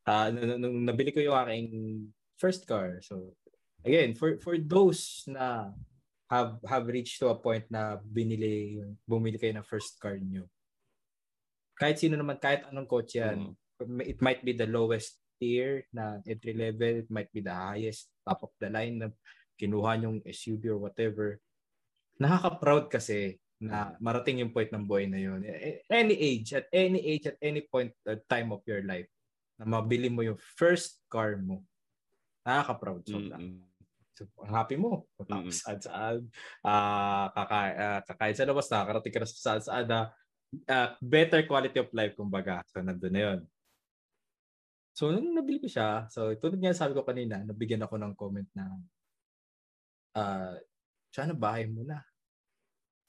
uh, 0.07 0.31
nung, 0.31 0.63
nung 0.63 0.77
nabili 0.87 1.11
ko 1.11 1.19
yung 1.19 1.39
aking 1.47 1.69
first 2.39 2.63
car. 2.67 3.03
So, 3.03 3.35
again, 3.83 4.15
for 4.15 4.39
for 4.39 4.55
those 4.59 5.27
na 5.27 5.75
have 6.27 6.59
have 6.67 6.87
reached 6.91 7.23
to 7.23 7.31
a 7.31 7.39
point 7.39 7.67
na 7.71 8.03
binili 8.03 8.83
bumili 9.07 9.39
kayo 9.39 9.55
ng 9.55 9.67
first 9.67 9.99
car 10.03 10.19
niyo. 10.19 10.51
Kahit 11.77 12.03
sino 12.03 12.19
naman, 12.19 12.41
kahit 12.41 12.67
anong 12.73 12.89
kotse 12.89 13.21
yan, 13.21 13.53
mm. 13.53 14.03
it 14.03 14.19
might 14.25 14.41
be 14.43 14.57
the 14.57 14.67
lowest 14.67 15.21
tier 15.37 15.85
na 15.93 16.19
entry 16.25 16.57
level, 16.57 17.05
it 17.05 17.11
might 17.13 17.29
be 17.31 17.45
the 17.45 17.53
highest 17.53 18.09
top 18.25 18.41
of 18.43 18.53
the 18.57 18.73
line 18.73 18.97
na 18.97 19.09
kinuha 19.61 20.01
yung 20.01 20.25
SUV 20.25 20.73
or 20.73 20.81
whatever. 20.81 21.37
Nakaka-proud 22.17 22.89
kasi 22.89 23.37
na 23.61 23.97
marating 24.01 24.41
yung 24.41 24.53
point 24.53 24.69
ng 24.73 24.85
buhay 24.85 25.09
na 25.09 25.21
yun. 25.21 25.45
Any 25.89 26.17
age, 26.17 26.57
at 26.57 26.69
any 26.73 27.01
age, 27.01 27.29
at 27.29 27.41
any 27.41 27.65
point 27.65 27.93
at 28.05 28.25
time 28.29 28.53
of 28.53 28.65
your 28.69 28.85
life, 28.85 29.09
na 29.57 29.65
mabili 29.65 30.13
mo 30.13 30.21
yung 30.21 30.41
first 30.57 31.01
car 31.09 31.41
mo, 31.41 31.65
nakaka-proud 32.45 33.05
sobra. 33.05 33.37
Mm-hmm. 33.37 33.76
So, 34.17 34.25
ang 34.41 34.57
happy 34.57 34.81
mo. 34.81 35.05
Tapos 35.21 35.61
saan 35.61 35.79
saan, 35.85 36.17
uh, 36.65 37.29
kaka, 37.37 37.59
uh, 37.77 38.01
kakain 38.09 38.33
sa 38.33 38.49
labas, 38.49 38.73
nakakarating 38.73 39.13
ka 39.13 39.21
na 39.21 39.29
sa 39.29 39.37
saan 39.37 39.61
saan 39.61 39.85
na 39.85 40.01
uh, 40.73 40.89
better 41.05 41.45
quality 41.45 41.77
of 41.85 41.93
life, 41.93 42.17
kumbaga. 42.17 42.65
So, 42.73 42.81
nandun 42.81 43.13
na 43.13 43.21
yun. 43.21 43.41
So, 44.97 45.13
nung 45.13 45.37
nabili 45.37 45.61
ko 45.61 45.69
siya, 45.69 46.09
so 46.09 46.33
tulad 46.41 46.57
nga 46.57 46.73
sabi 46.73 46.97
ko 46.97 47.05
kanina, 47.05 47.45
nabigyan 47.45 47.85
ako 47.85 48.01
ng 48.01 48.17
comment 48.17 48.49
na 48.57 48.65
uh, 50.17 50.57
sana 51.13 51.37
bahay 51.37 51.69
mo 51.69 51.85
na. 51.85 52.01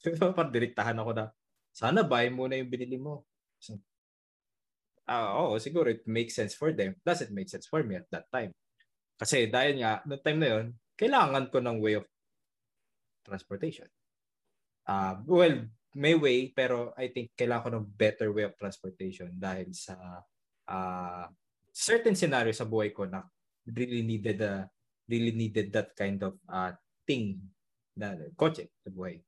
So, 0.03 0.13
parang 0.35 0.53
direktahan 0.53 0.99
ako 0.99 1.11
na, 1.15 1.25
sana 1.73 2.05
bahay 2.05 2.29
mo 2.29 2.45
na 2.45 2.59
yung 2.59 2.69
binili 2.69 2.99
mo. 2.99 3.23
So, 3.57 3.79
uh, 5.07 5.31
oo, 5.41 5.55
siguro 5.57 5.87
it 5.87 6.03
makes 6.05 6.35
sense 6.35 6.53
for 6.53 6.75
them. 6.75 6.99
Does 7.01 7.23
it 7.23 7.31
make 7.31 7.47
sense 7.47 7.65
for 7.65 7.81
me 7.81 7.95
at 7.95 8.05
that 8.11 8.27
time? 8.29 8.51
Kasi 9.17 9.49
dahil 9.49 9.81
nga, 9.81 10.05
noong 10.05 10.21
time 10.21 10.39
na 10.43 10.49
yun, 10.53 10.65
kailangan 10.97 11.53
ko 11.53 11.61
ng 11.61 11.77
way 11.77 11.95
of 11.95 12.05
transportation. 13.21 13.87
Uh, 14.87 15.21
well, 15.23 15.55
may 15.95 16.15
way, 16.17 16.49
pero 16.51 16.91
I 16.97 17.13
think 17.13 17.37
kailangan 17.37 17.63
ko 17.63 17.69
ng 17.77 17.87
better 17.95 18.29
way 18.33 18.49
of 18.49 18.57
transportation 18.57 19.31
dahil 19.37 19.71
sa 19.71 19.95
uh, 20.67 21.25
certain 21.71 22.17
scenario 22.17 22.51
sa 22.51 22.67
buhay 22.67 22.91
ko 22.91 23.05
na 23.05 23.21
really 23.67 24.01
needed 24.01 24.41
a 24.41 24.65
really 25.07 25.31
needed 25.31 25.71
that 25.71 25.95
kind 25.95 26.19
of 26.19 26.35
uh, 26.51 26.75
thing 27.07 27.39
na 27.95 28.17
kotse 28.35 28.67
sa 28.83 28.89
buhay. 28.91 29.21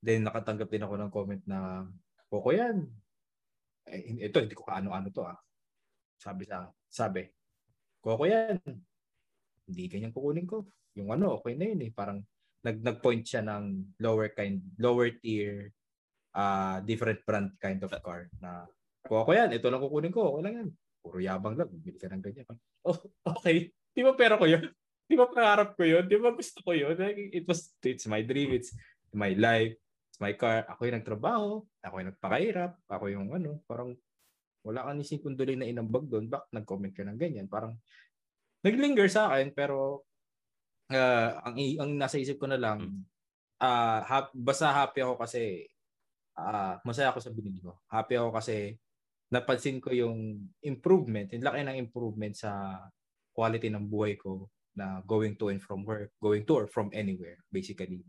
Then 0.00 0.24
nakatanggap 0.24 0.70
din 0.70 0.86
ako 0.86 0.94
ng 0.96 1.12
comment 1.12 1.42
na 1.44 1.84
Koko 2.28 2.52
yan. 2.52 2.84
Eh, 3.88 4.28
ito 4.28 4.36
hindi 4.36 4.52
ko 4.52 4.68
kaano-ano 4.68 5.08
to 5.08 5.24
ah. 5.24 5.40
Sabi 6.20 6.44
sa 6.44 6.68
sabi. 6.92 7.24
Koko 8.04 8.28
yan. 8.28 8.60
Hindi 9.68 9.84
ganyan 9.92 10.16
kukunin 10.16 10.48
ko. 10.48 10.64
Yung 10.96 11.12
ano, 11.12 11.38
okay 11.38 11.54
na 11.54 11.68
yun 11.68 11.84
eh. 11.84 11.92
Parang 11.92 12.24
nag 12.64 12.80
nag-point 12.82 13.22
siya 13.22 13.44
ng 13.44 13.94
lower 14.02 14.32
kind, 14.34 14.58
lower 14.80 15.14
tier 15.20 15.70
uh, 16.34 16.80
different 16.82 17.22
brand 17.22 17.54
kind 17.60 17.78
of 17.84 17.92
car 18.02 18.26
na 18.42 18.66
Koko 19.08 19.32
yan, 19.32 19.54
ito 19.54 19.70
lang 19.72 19.80
kukunin 19.80 20.12
ko. 20.12 20.36
Okay 20.36 20.42
lang 20.44 20.54
yan 20.58 20.68
puro 21.08 21.24
yabang 21.24 21.56
lang, 21.56 21.72
bibili 21.72 21.96
ka 21.96 22.12
ng 22.12 22.20
ganyan. 22.20 22.44
Oh, 22.84 22.98
okay. 23.24 23.72
Di 23.96 24.04
ba 24.04 24.12
pera 24.12 24.36
ko 24.36 24.44
yun? 24.44 24.68
Di 25.08 25.16
ba 25.16 25.24
pangarap 25.24 25.72
ko 25.72 25.88
yun? 25.88 26.04
Di 26.04 26.20
ba 26.20 26.36
gusto 26.36 26.60
ko 26.60 26.76
yun? 26.76 26.92
It 27.32 27.48
was, 27.48 27.72
it's 27.80 28.04
my 28.04 28.20
dream, 28.20 28.52
it's 28.52 28.76
my 29.16 29.32
life, 29.32 29.72
it's 30.12 30.20
my 30.20 30.36
car. 30.36 30.68
Ako 30.68 30.84
yung 30.84 31.00
nagtrabaho, 31.00 31.64
ako 31.80 31.94
yung 31.96 32.10
nagpakahirap, 32.12 32.72
ako 32.92 33.04
yung 33.08 33.32
ano, 33.32 33.64
parang 33.64 33.96
wala 34.66 34.84
ka 34.84 34.90
ni 34.92 35.04
si 35.06 35.16
Kunduloy 35.16 35.56
na 35.56 35.64
inambag 35.64 36.04
doon, 36.12 36.28
bak 36.28 36.44
nag-comment 36.52 36.92
ka 36.92 37.08
ng 37.08 37.16
ganyan. 37.16 37.48
Parang 37.48 37.72
naglinger 38.64 39.08
sa 39.10 39.30
akin, 39.30 39.54
pero 39.54 40.02
uh, 40.90 41.30
ang, 41.44 41.56
ang 41.56 41.90
nasa 41.94 42.18
isip 42.18 42.40
ko 42.40 42.46
na 42.50 42.58
lang, 42.58 43.06
uh, 43.62 44.00
hap, 44.04 44.34
basta 44.34 44.70
happy 44.70 45.02
ako 45.04 45.14
kasi 45.20 45.66
uh, 46.38 46.78
masaya 46.82 47.10
ako 47.12 47.20
sa 47.22 47.34
binili 47.34 47.60
ko. 47.62 47.78
Happy 47.90 48.18
ako 48.18 48.34
kasi 48.34 48.78
napansin 49.28 49.78
ko 49.82 49.92
yung 49.92 50.48
improvement, 50.64 51.28
yung 51.34 51.44
laki 51.44 51.60
ng 51.62 51.78
improvement 51.78 52.32
sa 52.32 52.82
quality 53.36 53.68
ng 53.68 53.86
buhay 53.86 54.16
ko 54.16 54.48
na 54.78 55.02
going 55.04 55.34
to 55.36 55.50
and 55.50 55.60
from 55.60 55.82
work, 55.84 56.14
going 56.22 56.46
to 56.46 56.64
or 56.64 56.66
from 56.70 56.88
anywhere, 56.94 57.36
basically. 57.50 58.02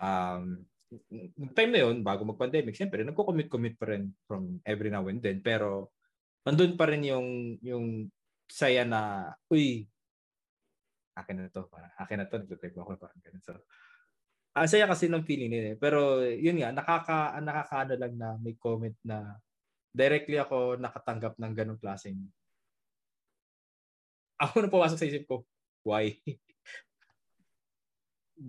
Um, 0.00 0.66
time 1.54 1.70
na 1.70 1.84
yun, 1.86 2.02
bago 2.02 2.24
mag-pandemic, 2.26 2.74
siyempre, 2.74 3.04
nagko-commute-commute 3.04 3.78
pa 3.78 3.86
rin 3.92 4.10
from 4.26 4.58
every 4.64 4.88
now 4.88 5.04
and 5.06 5.20
then. 5.20 5.44
Pero, 5.44 5.92
nandun 6.48 6.74
pa 6.74 6.88
rin 6.88 7.04
yung, 7.04 7.60
yung 7.60 8.08
saya 8.48 8.82
na, 8.88 9.32
uy, 9.52 9.86
akin 11.14 11.46
na 11.46 11.50
to. 11.50 11.66
Akin 11.98 12.18
na 12.22 12.26
to, 12.26 12.42
nagtatype 12.42 12.76
ako. 12.78 12.98
Parang 12.98 13.20
ganun. 13.22 13.42
So, 13.42 13.54
ang 14.54 14.70
saya 14.70 14.86
kasi 14.86 15.10
ng 15.10 15.26
feeling 15.26 15.50
nila. 15.50 15.66
Eh. 15.74 15.78
Pero, 15.78 16.22
yun 16.22 16.62
nga, 16.62 16.70
nakaka, 16.70 17.38
nakakaano 17.42 17.94
lang 17.98 18.14
na 18.14 18.28
may 18.38 18.54
comment 18.54 18.94
na 19.02 19.38
directly 19.94 20.38
ako 20.38 20.78
nakatanggap 20.78 21.38
ng 21.38 21.52
ganong 21.54 21.78
klaseng 21.78 22.18
ako 24.38 24.66
na 24.66 24.72
pumasok 24.72 24.98
sa 24.98 25.08
isip 25.08 25.24
ko, 25.30 25.46
why? 25.86 26.10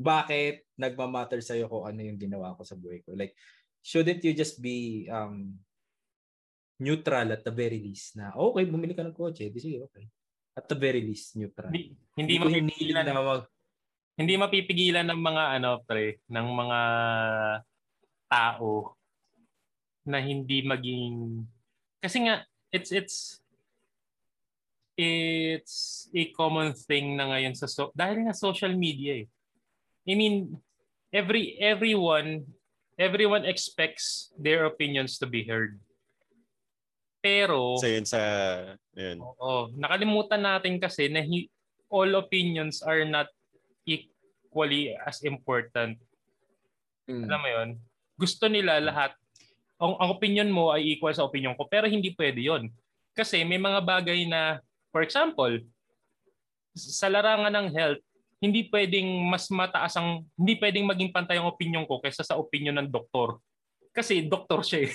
Bakit 0.09 0.65
nagmamatter 0.75 1.39
sa'yo 1.45 1.69
kung 1.69 1.85
ano 1.85 2.01
yung 2.01 2.17
ginawa 2.17 2.57
ko 2.57 2.65
sa 2.65 2.73
buhay 2.73 3.05
ko? 3.05 3.13
Like, 3.13 3.37
shouldn't 3.85 4.25
you 4.25 4.33
just 4.33 4.57
be 4.57 5.05
um, 5.13 5.61
neutral 6.81 7.29
at 7.31 7.45
the 7.45 7.53
very 7.53 7.77
least 7.77 8.17
na, 8.17 8.33
okay, 8.33 8.65
bumili 8.65 8.97
ka 8.97 9.05
ng 9.05 9.15
kotse, 9.15 9.53
di 9.53 9.61
sige, 9.61 9.85
okay. 9.85 10.09
At 10.55 10.71
the 10.71 10.77
very 10.79 11.03
least, 11.03 11.35
neutral. 11.35 11.67
Hindi, 11.67 11.91
hindi, 12.15 12.39
hindi 12.39 12.43
mapipigilan 12.43 13.03
na 13.03 13.13
mag... 13.19 13.43
Hindi 14.15 14.33
mapipigilan 14.39 15.05
ng 15.11 15.19
mga 15.19 15.43
ano, 15.59 15.69
pre, 15.83 16.23
ng 16.31 16.47
mga 16.55 16.79
tao 18.31 18.95
na 20.05 20.21
hindi 20.21 20.61
maging 20.61 21.41
kasi 21.97 22.29
nga 22.29 22.45
it's 22.69 22.93
it's 22.93 23.41
it's 24.93 26.07
a 26.13 26.29
common 26.37 26.77
thing 26.77 27.17
na 27.17 27.33
ngayon 27.33 27.57
sa 27.57 27.65
so, 27.65 27.89
dahil 27.97 28.29
nga 28.29 28.37
social 28.37 28.71
media 28.77 29.25
eh. 29.25 29.27
I 30.05 30.13
mean 30.13 30.61
every 31.09 31.57
everyone 31.57 32.45
everyone 32.95 33.43
expects 33.49 34.29
their 34.37 34.69
opinions 34.69 35.17
to 35.17 35.25
be 35.25 35.43
heard. 35.43 35.81
Pero 37.25 37.81
so 37.81 37.89
yun 37.89 38.05
sa 38.05 38.21
yun. 38.93 39.17
Oo, 39.17 39.73
nakalimutan 39.73 40.45
natin 40.45 40.77
kasi 40.77 41.09
na 41.09 41.25
he, 41.25 41.49
all 41.89 42.13
opinions 42.21 42.85
are 42.85 43.01
not 43.01 43.25
equally 43.81 44.93
as 44.93 45.25
important. 45.25 45.97
Mm. 47.09 47.25
Alam 47.25 47.39
mo 47.41 47.49
'yon? 47.49 47.69
Gusto 48.13 48.45
nila 48.45 48.77
lahat 48.77 49.17
ang, 49.81 49.97
ang 49.97 50.09
opinion 50.13 50.53
mo 50.53 50.69
ay 50.69 50.93
equal 50.93 51.17
sa 51.17 51.25
opinion 51.25 51.57
ko 51.57 51.65
pero 51.65 51.89
hindi 51.89 52.13
pwede 52.13 52.45
'yon. 52.45 52.69
Kasi 53.17 53.41
may 53.41 53.57
mga 53.57 53.81
bagay 53.81 54.29
na 54.29 54.61
for 54.93 55.01
example 55.01 55.57
sa 56.77 57.09
larangan 57.09 57.49
ng 57.49 57.67
health 57.73 58.01
hindi 58.37 58.69
pwedeng 58.69 59.25
mas 59.25 59.49
mataas 59.49 59.97
ang 59.97 60.21
hindi 60.37 60.59
pwedeng 60.61 60.85
maging 60.85 61.09
pantay 61.09 61.41
ang 61.41 61.49
opinion 61.49 61.89
ko 61.89 61.97
kaysa 61.97 62.21
sa 62.21 62.37
opinion 62.37 62.77
ng 62.77 62.93
doktor. 62.93 63.41
Kasi 63.89 64.21
doktor 64.29 64.61
siya 64.61 64.85
eh. 64.85 64.93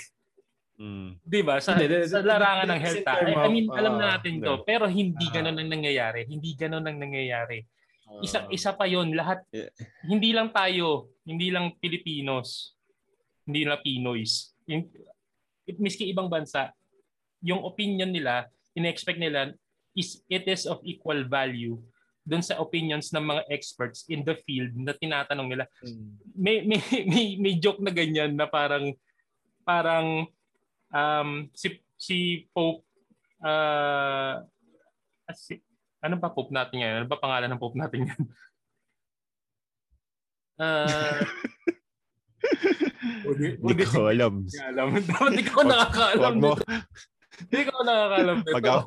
Mm. 0.81 1.21
'Di 1.21 1.41
ba? 1.45 1.61
Sa, 1.61 1.77
sa 1.77 2.19
larangan 2.25 2.65
ng 2.73 2.81
health. 2.81 3.05
I, 3.05 3.37
I 3.37 3.49
mean, 3.53 3.69
alam 3.69 4.01
na 4.01 4.17
natin 4.17 4.41
'to, 4.41 4.65
pero 4.65 4.89
hindi 4.89 5.29
ah. 5.29 5.33
ganoon 5.37 5.61
ang 5.61 5.69
nangyayari. 5.69 6.25
Hindi 6.25 6.57
ganoon 6.57 6.89
ang 6.89 6.97
nangyayari. 6.97 7.61
Isa 8.25 8.43
ah. 8.43 8.49
isa 8.49 8.73
pa 8.73 8.89
'yon, 8.89 9.13
lahat 9.13 9.45
hindi 10.09 10.33
lang 10.33 10.49
tayo, 10.49 11.13
hindi 11.21 11.53
lang 11.53 11.77
Pilipinos, 11.77 12.73
hindi 13.45 13.61
lang 13.61 13.77
Pinoys 13.85 14.51
yung, 14.71 14.83
miski 15.79 16.09
ibang 16.11 16.31
bansa, 16.31 16.71
yung 17.43 17.63
opinion 17.63 18.11
nila, 18.11 18.47
in-expect 18.75 19.19
nila 19.19 19.51
is 19.91 20.23
it 20.31 20.47
is 20.47 20.63
of 20.63 20.79
equal 20.87 21.27
value 21.27 21.75
doon 22.23 22.39
sa 22.39 22.61
opinions 22.63 23.11
ng 23.11 23.25
mga 23.27 23.43
experts 23.51 24.07
in 24.07 24.23
the 24.23 24.37
field 24.47 24.71
na 24.77 24.95
tinatanong 24.95 25.47
nila. 25.51 25.65
Mm. 25.83 26.09
May, 26.37 26.57
may 26.63 26.79
may 27.11 27.25
may 27.35 27.53
joke 27.59 27.81
na 27.83 27.91
ganyan 27.91 28.37
na 28.37 28.47
parang 28.47 28.95
parang 29.67 30.29
um 30.91 31.47
si 31.55 31.79
si 31.97 32.47
Pope 32.51 32.85
uh, 33.43 34.41
si, 35.33 35.59
ano 36.01 36.15
ba 36.17 36.33
Pope 36.33 36.53
natin 36.53 36.81
ngayon? 36.81 36.95
Ano 37.03 37.07
ba 37.09 37.21
pangalan 37.21 37.49
ng 37.51 37.61
Pope 37.61 37.77
natin 37.77 37.99
ngayon? 38.07 38.25
Uh, 40.61 41.25
Hindi 43.33 43.85
ko 43.89 44.13
alam. 44.13 44.45
alam. 44.45 44.87
Dapat 44.93 45.33
di 45.33 45.41
ko 45.41 45.65
nakakaalam. 45.65 46.21
Wag 46.21 46.37
mo. 46.37 46.53
Hindi 47.49 47.61
ko 47.65 47.75
nakakaalam. 47.81 48.37
Pag 48.45 48.65
ako, 48.69 48.81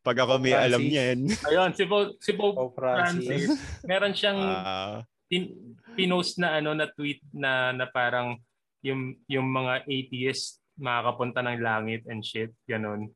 pag 0.00 0.18
ako 0.24 0.32
may 0.40 0.56
Francis. 0.56 0.64
alam 0.72 0.82
niyan. 0.88 1.18
Ayun, 1.52 1.70
si 1.76 1.84
Pope, 1.84 2.16
si 2.24 2.32
Pope 2.32 2.56
Pope 2.56 2.76
Francis. 2.80 3.44
Francis. 3.44 3.84
Meron 3.84 4.12
siyang 4.16 4.40
ah, 4.40 5.04
pin, 5.28 5.52
pinost 5.92 6.40
na 6.40 6.56
ano 6.56 6.72
na 6.72 6.88
tweet 6.88 7.20
na 7.36 7.76
na 7.76 7.84
parang 7.84 8.40
yung 8.80 9.12
yung 9.28 9.52
mga 9.52 9.84
atheist 9.84 10.64
makakapunta 10.78 11.42
ng 11.42 11.58
langit 11.60 12.06
and 12.06 12.22
shit, 12.22 12.54
ganun. 12.64 13.10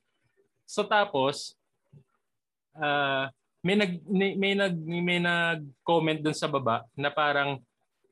So 0.67 0.85
tapos 0.85 1.55
uh, 2.77 3.31
may 3.63 3.79
nag 3.79 3.93
may, 4.11 4.35
may 4.35 4.53
nag 4.59 4.75
may 4.83 5.21
nag-comment 5.23 6.21
dun 6.21 6.35
sa 6.35 6.51
baba 6.51 6.83
na 6.99 7.15
parang 7.15 7.63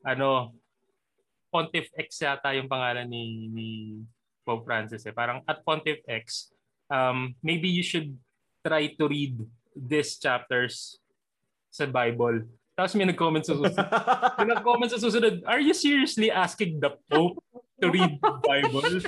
ano 0.06 0.54
Pontiff 1.50 1.90
X 1.98 2.22
yata 2.22 2.54
yung 2.54 2.70
pangalan 2.70 3.10
ni 3.10 3.50
ni 3.50 3.68
Pope 4.46 4.62
Francis 4.62 5.02
eh. 5.02 5.14
Parang 5.14 5.42
at 5.50 5.66
Pontiff 5.66 5.98
X 6.06 6.54
um 6.86 7.34
maybe 7.42 7.66
you 7.66 7.82
should 7.82 8.14
try 8.62 8.86
to 8.86 9.04
read 9.10 9.34
these 9.74 10.14
chapters 10.20 11.02
sa 11.70 11.86
Bible. 11.90 12.46
Tapos 12.78 12.94
may 12.96 13.06
nag-comment 13.06 13.44
sa 13.44 13.54
susunod. 13.58 13.76
may 14.40 14.48
nag-comment 14.54 14.90
sa 14.90 15.00
susunod, 15.02 15.34
are 15.44 15.60
you 15.60 15.74
seriously 15.74 16.30
asking 16.30 16.80
the 16.80 16.94
Pope 17.10 17.42
to 17.82 17.86
read 17.90 18.18
the 18.18 18.34
Bible? 18.40 19.02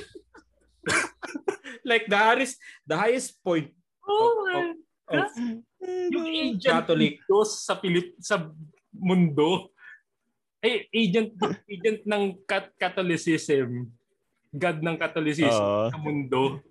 like 1.89 2.05
the 2.07 2.17
highest, 2.17 2.55
the 2.87 2.97
highest 2.97 3.39
point 3.43 3.71
Oh 4.03 4.43
of, 4.51 4.51
my 4.51 4.75
of 5.19 5.31
yung 6.11 6.27
agent 6.27 6.63
Catholic. 6.63 7.19
sa 7.47 7.75
Pilip 7.79 8.15
sa 8.19 8.51
mundo. 8.91 9.71
Eh 10.63 10.87
agent 10.91 11.35
agent 11.67 12.07
ng 12.07 12.23
cat 12.47 12.71
Catholicism. 12.75 13.91
God 14.53 14.79
ng 14.79 14.95
Catholicism 14.99 15.59
Oo. 15.59 15.91
sa 15.91 15.97
mundo. 15.99 16.61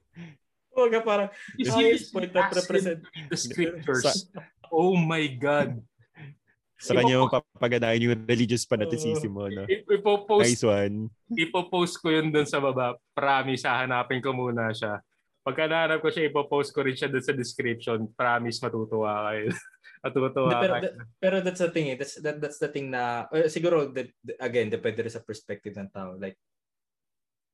Kumbaga 0.72 1.00
parang 1.04 1.28
the 1.60 1.68
highest 1.68 2.08
point 2.08 2.32
that 2.32 2.52
represent 2.56 3.04
the 3.28 3.36
scriptures. 3.36 4.32
Oh 4.72 4.96
my 4.96 5.28
God 5.28 5.76
sa 6.83 6.93
kanya 6.93 7.16
mo 7.16 7.30
papaganahin 7.30 8.11
yung 8.11 8.26
religious 8.26 8.66
fanaticism 8.66 9.30
mo, 9.30 9.47
no? 9.47 9.62
Ipopost 9.70 10.43
Nice 10.43 10.64
one. 10.66 11.07
ipopost 11.30 12.03
ko 12.03 12.11
yun 12.11 12.28
dun 12.28 12.43
sa 12.45 12.59
baba 12.59 12.99
promise 13.14 13.62
hahanapin 13.62 14.18
ko 14.18 14.35
muna 14.35 14.74
siya 14.74 14.99
pagka 15.43 15.66
nahanap 15.66 16.03
ko 16.03 16.11
siya 16.11 16.26
ipopost 16.26 16.70
ko 16.70 16.83
rin 16.83 16.95
siya 16.95 17.07
dun 17.07 17.22
sa 17.22 17.30
description 17.30 18.11
promise 18.12 18.59
matutuwa 18.59 19.30
kayo 19.30 19.51
matutuwa 20.03 20.51
Hindi, 20.51 20.59
pero, 20.59 20.74
kayo 20.74 20.83
that- 20.83 20.97
pero 21.18 21.37
that's 21.39 21.62
the 21.62 21.70
thing 21.70 21.87
eh. 21.91 21.97
That's, 21.97 22.14
that, 22.18 22.37
that's 22.43 22.59
the 22.59 22.66
thing 22.66 22.91
na, 22.91 23.30
uh, 23.30 23.47
siguro, 23.47 23.87
that, 23.95 24.11
again, 24.43 24.66
depende 24.66 24.99
rin 24.99 25.14
sa 25.14 25.22
perspective 25.22 25.78
ng 25.78 25.95
tao. 25.95 26.18
Like, 26.18 26.35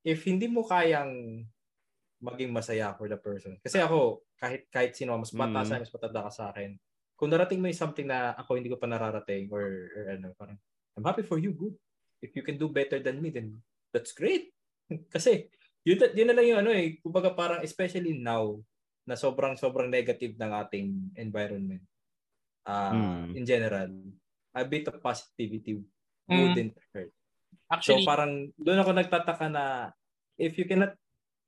if 0.01 0.25
hindi 0.25 0.49
mo 0.49 0.65
kayang 0.65 1.45
maging 2.19 2.49
masaya 2.51 2.97
for 2.97 3.05
the 3.07 3.21
person. 3.21 3.61
Kasi 3.61 3.79
ako, 3.79 4.25
kahit 4.41 4.65
kahit 4.73 4.97
sino, 4.97 5.15
mas 5.15 5.29
bata 5.31 5.61
Mm. 5.61 5.69
sa 5.69 5.77
mas 5.79 5.93
matanda 5.93 6.21
ka 6.25 6.31
sa 6.33 6.45
akin, 6.51 6.73
kung 7.19 7.35
narating 7.35 7.59
mo 7.59 7.67
yung 7.67 7.83
something 7.83 8.07
na 8.07 8.33
ako 8.39 8.55
hindi 8.55 8.71
ko 8.71 8.79
pa 8.79 8.87
nararating 8.87 9.51
or, 9.51 9.91
or 9.91 10.03
ano, 10.15 10.31
parang, 10.39 10.55
I'm 10.95 11.03
happy 11.03 11.27
for 11.27 11.43
you, 11.43 11.51
good. 11.51 11.75
If 12.23 12.39
you 12.39 12.47
can 12.47 12.55
do 12.55 12.71
better 12.71 13.03
than 13.03 13.19
me, 13.19 13.35
then 13.35 13.59
that's 13.91 14.15
great. 14.15 14.55
Kasi, 15.15 15.51
yun, 15.83 15.99
yun 16.15 16.31
na 16.31 16.35
lang 16.39 16.47
yung 16.47 16.61
ano 16.63 16.71
eh, 16.71 17.03
kumbaga 17.03 17.35
parang 17.35 17.61
especially 17.67 18.15
now, 18.15 18.63
na 19.09 19.17
sobrang 19.17 19.57
sobrang 19.57 19.89
negative 19.89 20.37
ng 20.37 20.53
ating 20.53 20.89
environment 21.17 21.81
uh, 22.69 22.93
Mm. 22.93 23.41
in 23.41 23.45
general, 23.49 23.89
a 24.53 24.65
bit 24.69 24.85
of 24.87 25.01
positivity 25.01 25.81
Mm. 26.29 26.37
wouldn't 26.37 26.77
hurt. 26.93 27.09
actually 27.73 28.05
So 28.05 28.09
parang 28.09 28.53
doon 28.61 28.85
ako 28.85 28.93
nagtataka 28.93 29.49
na 29.49 29.65
if 30.37 30.61
you 30.61 30.69
cannot 30.69 30.93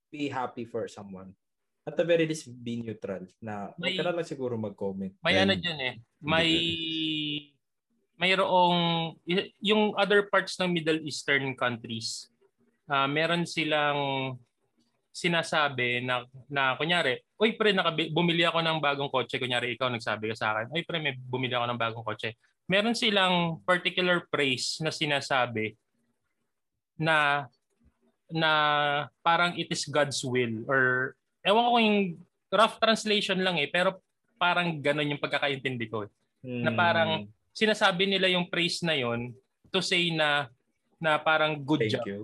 be 0.08 0.32
happy 0.32 0.64
for 0.64 0.88
someone, 0.88 1.36
at 1.90 1.98
the 1.98 2.06
very 2.06 2.22
least 2.24 2.46
be 2.62 2.78
neutral 2.78 3.26
na 3.42 3.74
May- 3.74 3.98
ka 3.98 4.06
lang 4.06 4.22
siguro 4.22 4.54
mag-comment. 4.54 5.18
May 5.26 5.34
And- 5.34 5.50
ano 5.50 5.54
dyan 5.58 5.78
eh. 5.82 5.94
May 6.22 6.50
mayroong 8.14 9.16
yung 9.58 9.96
other 9.96 10.28
parts 10.28 10.54
ng 10.60 10.70
Middle 10.70 11.02
Eastern 11.02 11.56
countries. 11.58 12.30
ah 12.90 13.06
meron 13.06 13.46
silang 13.46 14.34
sinasabi 15.14 16.02
na 16.02 16.26
na 16.50 16.74
kunyari, 16.74 17.22
"Uy 17.38 17.54
pre, 17.54 17.70
nakabi- 17.70 18.10
bumili 18.10 18.42
ako 18.42 18.58
ng 18.66 18.82
bagong 18.82 19.06
kotse." 19.06 19.38
Kunyari 19.38 19.78
ikaw 19.78 19.86
nagsabi 19.86 20.34
ka 20.34 20.36
sa 20.38 20.48
akin, 20.58 20.74
"Uy 20.74 20.82
pre, 20.82 20.98
may 20.98 21.14
bumili 21.14 21.54
ako 21.54 21.70
ng 21.70 21.78
bagong 21.78 22.02
kotse." 22.02 22.34
Meron 22.66 22.98
silang 22.98 23.62
particular 23.62 24.26
praise 24.26 24.82
na 24.82 24.90
sinasabi 24.90 25.78
na 26.98 27.46
na 28.26 28.52
parang 29.22 29.54
it 29.54 29.70
is 29.70 29.86
God's 29.86 30.22
will 30.26 30.66
or 30.66 31.14
ewan 31.42 31.66
ko 31.66 31.76
yung 31.80 31.98
rough 32.50 32.76
translation 32.76 33.38
lang 33.40 33.56
eh 33.56 33.66
pero 33.66 34.00
parang 34.36 34.72
ganun 34.80 35.16
yung 35.16 35.22
pagkakaintindi 35.22 35.86
ko. 35.86 36.04
eh. 36.04 36.10
Hmm. 36.40 36.64
na 36.64 36.72
parang 36.72 37.10
Sinasabi 37.50 38.06
nila 38.06 38.30
yung 38.30 38.46
praise 38.46 38.78
na 38.80 38.94
yon 38.94 39.34
to 39.74 39.82
say 39.82 40.14
na 40.14 40.46
na 41.02 41.18
parang 41.18 41.58
good 41.58 41.82
thank 41.82 41.98
job. 41.98 42.06
you. 42.06 42.20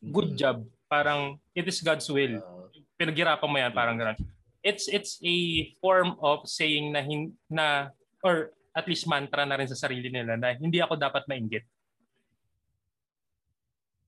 Good 0.00 0.32
job. 0.34 0.64
Parang 0.88 1.36
it 1.52 1.68
is 1.68 1.84
God's 1.84 2.08
will. 2.08 2.40
Uh, 2.40 2.72
Pinaghirapan 2.96 3.46
mo 3.46 3.56
yan 3.60 3.70
parang 3.70 4.00
ganun. 4.00 4.16
It's 4.64 4.88
it's 4.88 5.20
a 5.20 5.36
form 5.78 6.16
of 6.24 6.48
saying 6.48 6.88
na 6.90 7.04
hin, 7.04 7.36
na 7.46 7.92
or 8.24 8.50
at 8.72 8.88
least 8.88 9.04
mantra 9.04 9.44
na 9.44 9.60
rin 9.60 9.68
sa 9.68 9.76
sarili 9.76 10.08
nila 10.08 10.40
na 10.40 10.56
hindi 10.56 10.80
ako 10.80 10.96
dapat 10.96 11.28
mainggit. 11.28 11.62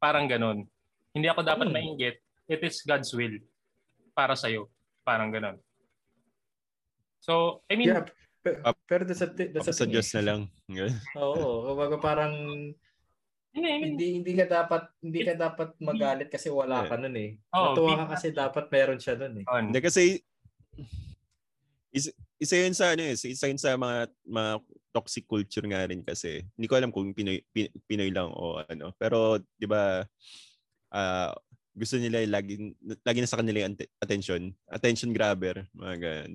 Parang 0.01 0.25
ganun. 0.25 0.65
Hindi 1.13 1.29
ako 1.29 1.45
dapat 1.45 1.69
Hmm. 1.69 1.77
mainggit. 1.77 2.17
It 2.49 2.65
is 2.65 2.81
God's 2.81 3.13
will 3.13 3.37
para 4.19 4.35
sa 4.35 4.51
Parang 5.07 5.31
ganun. 5.31 5.63
So, 7.23 7.63
I 7.71 7.79
mean, 7.79 7.95
yeah, 7.95 8.03
pe- 8.43 8.59
pero 8.91 9.07
that's 9.07 9.23
a, 9.23 9.31
that's 9.31 9.79
a 9.79 9.87
Diyos 9.87 10.11
eh. 10.11 10.15
na 10.19 10.23
lang. 10.27 10.41
Oo, 11.15 11.71
kumbaga 11.71 11.97
parang 12.03 12.35
hindi, 13.55 13.69
I 13.69 13.79
mean, 13.79 13.95
hindi 13.95 14.07
hindi 14.21 14.33
ka 14.37 14.47
dapat 14.47 14.83
hindi 15.01 15.21
ka 15.25 15.35
dapat 15.39 15.69
magalit 15.81 16.29
kasi 16.29 16.51
wala 16.51 16.85
ka 16.85 16.99
nun 16.99 17.17
eh. 17.17 17.39
Oo, 17.55 17.79
Natuwa 17.79 17.95
ka 18.05 18.07
kasi 18.19 18.35
dapat 18.35 18.65
meron 18.69 19.01
siya 19.01 19.15
nun 19.17 19.43
eh. 19.43 19.45
Hindi 19.47 19.81
kasi 19.81 20.21
isa, 21.89 22.11
isa 22.37 22.55
yun 22.61 22.77
sa 22.77 22.93
ano 22.93 23.03
eh, 23.09 23.17
isa 23.17 23.49
yun 23.49 23.61
sa 23.61 23.75
mga 23.75 24.13
mga 24.29 24.53
toxic 24.93 25.25
culture 25.25 25.65
nga 25.65 25.89
rin 25.89 26.05
kasi. 26.05 26.45
Hindi 26.55 26.67
ko 26.69 26.75
alam 26.77 26.93
kung 26.93 27.17
Pinoy 27.17 27.41
Pi- 27.49 27.73
Pinoy 27.89 28.13
lang 28.13 28.29
o 28.29 28.61
ano. 28.61 28.93
Pero 29.01 29.41
'di 29.57 29.67
ba 29.67 30.05
ah, 30.93 31.33
gusto 31.79 31.95
nila 31.97 32.27
lagi 32.27 32.75
lagi 33.07 33.19
na 33.23 33.31
sa 33.31 33.39
kanila 33.39 33.63
yung 33.63 33.79
attention. 34.03 34.43
Attention 34.67 35.15
grabber, 35.15 35.63
mga 35.73 35.97
ganun. 35.97 36.33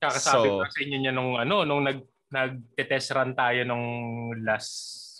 Kakasabi 0.00 0.48
So- 0.48 0.58
ko 0.58 0.66
sa 0.66 0.80
inyo 0.80 0.96
niya 0.98 1.12
nung 1.12 1.36
ano, 1.36 1.68
nung 1.68 1.84
nag 1.84 2.00
nag-test 2.30 3.10
run 3.12 3.34
tayo 3.34 3.66
nung 3.66 3.86
last 4.46 4.70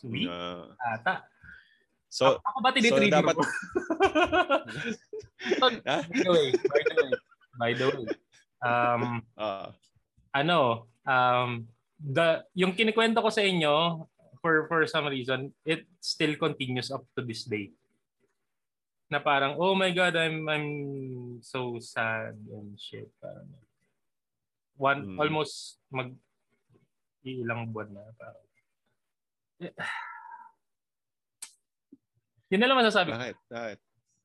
week 0.06 0.30
Ah, 0.30 0.70
ata. 0.94 1.26
so 2.08 2.38
Ako 2.38 2.58
ba 2.62 2.70
tinitrigger 2.70 3.18
dapat- 3.18 3.34
mo? 3.36 3.44
Ha? 5.88 5.98
by 6.06 6.20
the 6.22 6.30
way, 6.30 6.48
by 6.54 6.82
the 6.84 6.94
way, 6.94 7.10
by 7.58 7.70
the 7.74 7.86
way. 7.88 8.04
Um, 8.60 9.02
ah, 9.34 9.72
ano, 10.36 10.86
um, 11.02 11.64
the, 11.98 12.44
yung 12.54 12.76
kinikwento 12.76 13.24
ko 13.24 13.32
sa 13.32 13.40
inyo, 13.40 14.04
for 14.40 14.68
for 14.68 14.84
some 14.88 15.08
reason, 15.08 15.52
it 15.64 15.84
still 16.00 16.36
continues 16.36 16.92
up 16.92 17.04
to 17.16 17.24
this 17.24 17.44
day. 17.44 17.72
Na 19.10 19.18
parang, 19.18 19.58
oh 19.58 19.74
my 19.74 19.90
God, 19.90 20.14
I'm 20.14 20.46
I'm 20.46 20.68
so 21.42 21.76
sad 21.82 22.38
and 22.38 22.78
shit. 22.78 23.10
Parang, 23.18 23.50
one, 24.78 25.00
Hmm. 25.02 25.18
almost 25.18 25.82
mag 25.90 26.14
ilang 27.26 27.74
buwan 27.74 27.90
na. 27.90 28.06
Parang, 28.14 28.46
yun 32.50 32.60
na 32.62 32.66
lang 32.70 32.78
masasabi. 32.78 33.10
bakit? 33.12 33.36
Bakit? 33.50 33.78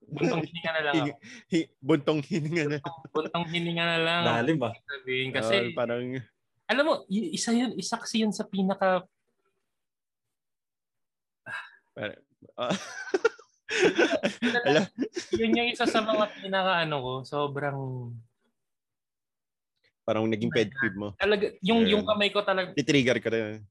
Buntong 0.06 0.46
hininga 0.46 0.72
na 0.72 0.82
lang 0.86 0.94
ako. 1.02 1.18
Buntong 1.82 2.22
hininga 2.22 2.64
na. 2.70 2.78
Buntong 3.10 3.46
hininga 3.50 3.86
na 3.90 4.00
lang. 4.06 4.22
Lalim 4.22 4.62
ah. 4.62 4.74
sabihin. 4.86 5.34
Kasi, 5.34 5.74
parang 5.74 6.22
alam 6.66 6.84
mo, 6.86 6.94
isa 7.10 7.54
yun, 7.54 7.78
isa 7.78 7.94
kasi 7.98 8.26
yun 8.26 8.34
sa 8.34 8.42
pinaka 8.46 9.06
ah, 12.58 12.74
Yun 15.42 15.58
yung 15.58 15.70
isa 15.74 15.90
sa 15.90 16.02
mga 16.06 16.30
pinaka 16.38 16.86
ano 16.86 16.96
ko, 17.02 17.14
sobrang 17.26 18.12
parang 20.06 20.30
naging 20.30 20.54
pet 20.54 20.70
peeve 20.70 20.98
mo. 21.02 21.18
talaga 21.18 21.50
yung 21.66 21.82
Yeah. 21.82 21.98
yung 21.98 22.04
kamay 22.06 22.30
ko 22.30 22.46
talaga 22.46 22.78
Titrigger 22.78 23.18
ka 23.18 23.30
rin. 23.34 23.66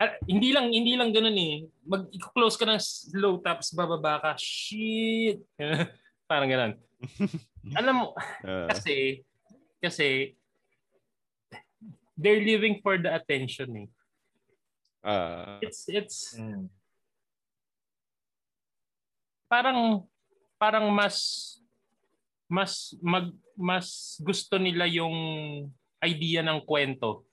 ah, 0.00 0.16
hindi 0.24 0.54
lang 0.54 0.72
hindi 0.72 0.96
lang 0.96 1.12
ganoon 1.12 1.36
eh. 1.36 1.54
Mag 1.84 2.08
i-close 2.08 2.56
ka 2.56 2.64
ng 2.64 2.80
slow 2.80 3.42
taps 3.44 3.74
bababa 3.76 4.16
ka. 4.22 4.30
Shit. 4.40 5.44
Parang 6.30 6.48
ganun. 6.48 6.72
Alam 7.76 7.94
mo, 7.94 8.06
uh, 8.46 8.68
kasi, 8.70 9.24
kasi, 9.82 10.38
they're 12.16 12.42
living 12.42 12.80
for 12.82 12.98
the 12.98 13.10
attention 13.10 13.86
eh. 13.86 13.88
Uh, 15.02 15.58
it's, 15.62 15.86
it's, 15.88 16.34
mm. 16.36 16.66
Parang, 19.48 20.04
parang 20.60 20.86
mas, 20.92 21.16
mas, 22.46 22.94
mag, 23.02 23.32
mas 23.56 24.16
gusto 24.22 24.60
nila 24.60 24.86
yung 24.86 25.12
idea 26.04 26.46
ng 26.46 26.62
kwento 26.62 27.26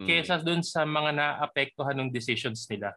mm. 0.00 0.06
kaysa 0.08 0.40
dun 0.40 0.64
sa 0.64 0.88
mga 0.88 1.12
naapektuhan 1.12 1.96
ng 1.98 2.10
decisions 2.10 2.64
nila. 2.70 2.96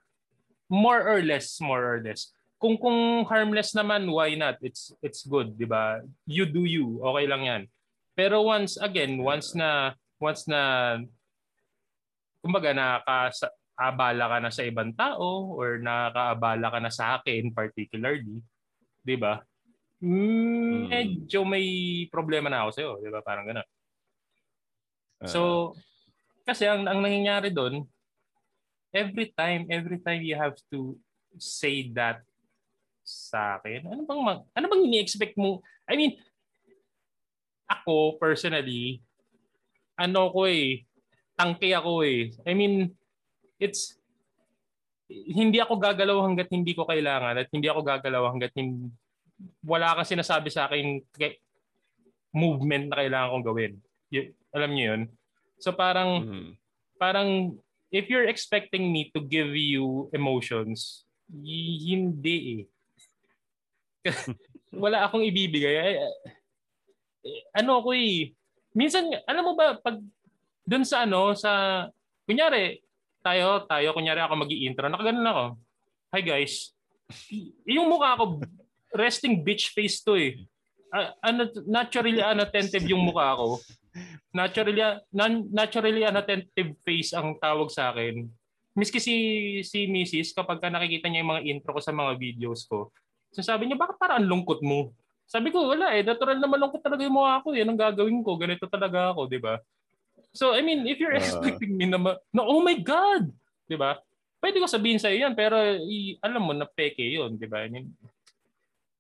More 0.67 1.03
or 1.03 1.19
less, 1.23 1.59
more 1.59 1.83
or 1.83 1.99
less. 2.03 2.31
Kung 2.57 2.75
kung 2.75 3.21
harmless 3.29 3.77
naman, 3.77 4.09
why 4.09 4.33
not? 4.33 4.57
It's 4.65 4.89
it's 5.05 5.21
good, 5.21 5.53
'di 5.55 5.69
ba? 5.69 6.01
You 6.25 6.49
do 6.49 6.65
you, 6.65 6.97
okay 7.05 7.25
lang 7.29 7.41
'yan. 7.45 7.61
Pero 8.17 8.41
once 8.41 8.81
again, 8.81 9.21
once 9.21 9.53
na 9.53 9.93
once 10.17 10.49
na 10.49 10.97
kumbaga 12.41 12.73
nakakaabala 13.77 14.25
ka 14.25 14.37
na 14.41 14.51
sa 14.51 14.65
ibang 14.65 14.91
tao 14.97 15.53
or 15.53 15.77
nakakaabala 15.77 16.67
ka 16.73 16.79
na 16.81 16.91
sa 16.91 17.05
akin 17.21 17.53
particularly, 17.53 18.41
'di 19.05 19.15
ba? 19.21 19.45
Mm, 20.01 20.89
medyo 20.89 21.45
may 21.45 21.65
problema 22.09 22.49
na 22.49 22.65
ako 22.65 22.69
sa 22.73 22.81
iyo, 22.81 22.91
'di 22.97 23.09
ba? 23.13 23.21
Parang 23.21 23.45
gano'n. 23.45 23.69
So, 25.25 25.73
kasi 26.45 26.65
ang 26.65 26.85
ang 26.89 27.01
nangyayari 27.01 27.53
doon, 27.53 27.85
every 28.93 29.29
time, 29.33 29.69
every 29.69 30.01
time 30.01 30.21
you 30.25 30.37
have 30.37 30.57
to 30.73 30.97
say 31.37 31.89
that 31.93 32.21
sa 33.05 33.61
akin, 33.61 33.85
ano 33.89 34.05
bang 34.05 34.21
mag, 34.21 34.39
ano 34.53 34.65
bang 34.69 34.85
ini-expect 34.89 35.37
mo? 35.37 35.61
I 35.89 35.97
mean, 35.97 36.17
ako 37.65 38.17
personally, 38.21 39.01
ano 39.97 40.29
ko 40.29 40.45
eh, 40.45 40.85
tangke 41.33 41.73
ako 41.73 42.05
eh. 42.05 42.29
I 42.45 42.53
mean, 42.53 42.96
it's 43.57 43.97
hindi 45.07 45.63
ako 45.63 45.79
gagalaw 45.79 46.19
hangga't 46.27 46.51
hindi 46.51 46.75
ko 46.75 46.83
kailangan 46.83 47.39
at 47.39 47.47
hindi 47.51 47.71
ako 47.71 47.81
gagalaw 47.83 48.27
hangga't 48.27 48.53
hindi, 48.53 48.91
wala 49.63 49.95
kang 49.95 50.11
sinasabi 50.17 50.51
sa 50.51 50.67
akin 50.67 50.99
movement 52.35 52.91
na 52.91 52.99
kailangan 52.99 53.31
kong 53.33 53.47
gawin. 53.47 53.73
Y- 54.11 54.35
alam 54.51 54.71
niyo 54.75 54.85
yun? 54.93 55.01
So 55.57 55.73
parang 55.73 56.09
mm-hmm. 56.23 56.49
parang 56.99 57.29
if 57.89 58.11
you're 58.11 58.27
expecting 58.27 58.91
me 58.91 59.09
to 59.15 59.23
give 59.23 59.55
you 59.55 60.11
emotions, 60.11 61.07
y- 61.31 61.95
hindi 61.95 62.37
eh. 62.61 62.63
wala 64.83 65.07
akong 65.07 65.23
ibibigay. 65.23 66.03
Ano 67.55 67.83
ako 67.83 67.95
eh. 67.95 68.31
Minsan, 68.77 69.09
alam 69.25 69.43
mo 69.43 69.53
ba, 69.57 69.79
pag 69.79 69.97
dun 70.67 70.83
sa 70.83 71.07
ano, 71.07 71.33
sa, 71.33 71.87
kunyari, 72.27 72.83
tayo, 73.27 73.67
tayo, 73.67 73.87
kunyari 73.91 74.23
ako 74.23 74.33
mag 74.39 74.51
intro 74.51 74.87
nakaganon 74.87 75.27
ako. 75.27 75.45
Hi 76.15 76.21
guys. 76.23 76.71
yung 77.67 77.91
mukha 77.91 78.15
ko, 78.15 78.39
resting 78.95 79.43
bitch 79.43 79.75
face 79.75 79.99
to 79.99 80.15
eh. 80.15 80.39
Uh, 80.87 81.11
naturally 81.67 82.23
unattentive 82.23 82.87
yung 82.87 83.03
mukha 83.03 83.35
ko 83.35 83.59
naturally 84.35 84.83
non, 85.13 85.49
naturally 85.49 86.05
unattentive 86.05 86.77
face 86.85 87.11
ang 87.17 87.37
tawag 87.41 87.69
sa 87.73 87.89
akin. 87.93 88.27
Miski 88.77 89.01
si 89.01 89.15
si 89.65 89.89
Mrs. 89.89 90.37
kapag 90.37 90.61
ka 90.61 90.69
nakikita 90.69 91.09
niya 91.09 91.25
yung 91.25 91.31
mga 91.33 91.45
intro 91.49 91.73
ko 91.73 91.81
sa 91.81 91.95
mga 91.95 92.13
videos 92.21 92.69
ko, 92.69 92.93
sasabi 93.33 93.65
niya, 93.65 93.79
bakit 93.79 93.97
parang 93.97 94.21
lungkot 94.21 94.61
mo? 94.61 94.93
Sabi 95.27 95.51
ko, 95.51 95.67
wala 95.67 95.91
eh. 95.97 96.05
Natural 96.05 96.39
naman 96.39 96.61
lungkot 96.61 96.79
talaga 96.85 97.03
yung 97.03 97.17
mukha 97.17 97.43
ko. 97.43 97.51
Yan 97.51 97.73
ang 97.73 97.79
gagawin 97.79 98.23
ko. 98.23 98.39
Ganito 98.39 98.63
talaga 98.69 99.11
ako, 99.11 99.27
di 99.27 99.41
ba? 99.41 99.59
So, 100.37 100.53
I 100.53 100.61
mean, 100.61 100.85
if 100.85 101.01
you're 101.01 101.17
uh, 101.17 101.17
expecting 101.17 101.73
me 101.73 101.89
na, 101.89 101.97
ma- 101.97 102.21
na, 102.29 102.45
oh 102.45 102.61
my 102.61 102.77
God! 102.77 103.33
Di 103.65 103.73
ba? 103.73 103.97
Pwede 104.37 104.61
ko 104.61 104.69
sabihin 104.69 105.01
sa 105.01 105.09
yan, 105.09 105.33
pero 105.33 105.57
i- 105.81 106.13
alam 106.21 106.45
mo 106.45 106.53
na 106.53 106.69
peke 106.69 107.01
yun, 107.01 107.41
di 107.41 107.49
ba? 107.49 107.65
I 107.65 107.73
mean, 107.73 107.89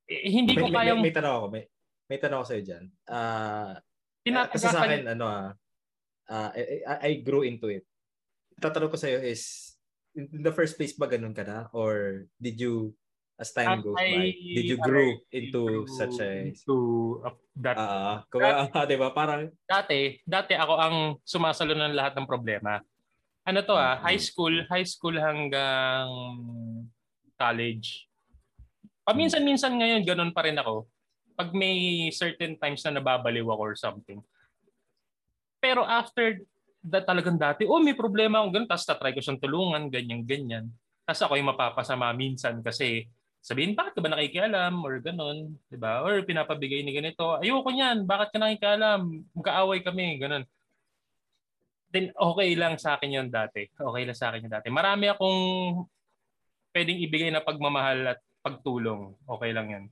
eh, 0.09 0.33
hindi 0.33 0.57
ko 0.57 0.65
may, 0.65 0.73
kayang... 0.73 0.97
May, 0.97 1.13
may, 1.13 1.13
tanong 1.13 1.33
ako, 1.37 1.45
may, 1.53 1.63
may 2.09 2.17
tanong 2.17 2.37
ako 2.41 2.47
sa'yo 2.49 2.63
dyan. 2.65 2.85
Uh, 3.05 3.77
Tinataga 4.25 4.53
kasi 4.57 4.65
sa 4.65 4.81
akin, 4.81 5.03
ano 5.13 5.25
ah, 5.29 5.49
uh, 6.33 6.49
I, 6.57 6.97
I 7.05 7.11
grew 7.21 7.45
into 7.45 7.69
it. 7.69 7.85
Tatanong 8.57 8.89
ko 8.89 8.97
sa'yo 8.97 9.21
is, 9.21 9.77
in 10.17 10.41
the 10.41 10.49
first 10.49 10.73
place 10.73 10.97
ba 10.97 11.05
ganun 11.05 11.37
ka 11.37 11.45
na? 11.45 11.69
Or 11.69 12.25
did 12.41 12.57
you, 12.57 12.97
as 13.37 13.53
time 13.53 13.85
goes 13.85 13.93
by, 13.93 14.33
did 14.33 14.65
you 14.65 14.77
grow 14.81 15.13
into 15.29 15.85
such 15.85 16.17
a... 16.17 16.49
Into 16.49 16.77
uh, 17.21 17.37
that... 17.61 17.77
Uh, 17.77 18.25
kung, 18.33 18.41
uh, 18.41 18.85
di 18.89 18.97
ba? 18.97 19.13
Parang... 19.13 19.53
Dati, 19.69 20.17
dati 20.25 20.57
ako 20.57 20.73
ang 20.73 20.95
sumasalo 21.21 21.77
ng 21.77 21.93
lahat 21.93 22.17
ng 22.17 22.25
problema. 22.25 22.81
Ano 23.45 23.61
to 23.61 23.77
ah, 23.77 24.01
high 24.01 24.19
school, 24.19 24.65
high 24.67 24.83
school 24.83 25.15
hanggang 25.15 26.09
college. 27.37 28.09
Paminsan-minsan 29.05 29.71
ngayon, 29.71 30.01
ganun 30.03 30.33
pa 30.33 30.43
rin 30.43 30.57
ako 30.57 30.89
pag 31.37 31.53
may 31.53 32.09
certain 32.09 32.57
times 32.57 32.81
na 32.81 32.97
nababaliw 32.97 33.45
ako 33.45 33.61
or 33.61 33.77
something. 33.77 34.19
Pero 35.61 35.85
after 35.85 36.41
that 36.81 37.05
talagang 37.05 37.37
dati, 37.37 37.69
oh 37.69 37.77
may 37.77 37.93
problema 37.93 38.41
ako 38.41 38.47
ganun, 38.57 38.67
tapos 38.67 38.89
tatry 38.89 39.13
ko 39.13 39.21
siyang 39.21 39.39
tulungan, 39.39 39.93
ganyan-ganyan. 39.93 40.65
Tapos 41.05 41.21
ako 41.21 41.37
yung 41.37 41.53
mapapasama 41.53 42.09
minsan 42.17 42.59
kasi 42.65 43.05
sabihin, 43.47 43.79
bakit 43.79 43.95
ka 43.95 44.03
ba 44.03 44.11
nakikialam 44.11 44.75
or 44.83 44.99
ganun, 44.99 45.55
di 45.71 45.79
ba? 45.79 46.03
Or 46.03 46.19
pinapabigay 46.27 46.83
ni 46.83 46.91
ganito, 46.91 47.39
ayoko 47.39 47.71
niyan, 47.71 48.03
bakit 48.03 48.35
ka 48.35 48.37
nakikialam? 48.43 49.23
Magkaaway 49.31 49.79
kami, 49.87 50.19
ganun. 50.19 50.43
Then 51.87 52.11
okay 52.11 52.51
lang 52.59 52.75
sa 52.75 52.99
akin 52.99 53.15
yun 53.15 53.27
dati. 53.31 53.71
Okay 53.71 54.03
lang 54.03 54.17
sa 54.19 54.35
akin 54.35 54.43
yun 54.43 54.51
dati. 54.51 54.67
Marami 54.67 55.07
akong 55.07 55.39
pwedeng 56.75 56.99
ibigay 56.99 57.31
na 57.31 57.39
pagmamahal 57.39 58.11
at 58.11 58.19
pagtulong. 58.43 59.15
Okay 59.23 59.55
lang 59.55 59.67
yan. 59.71 59.85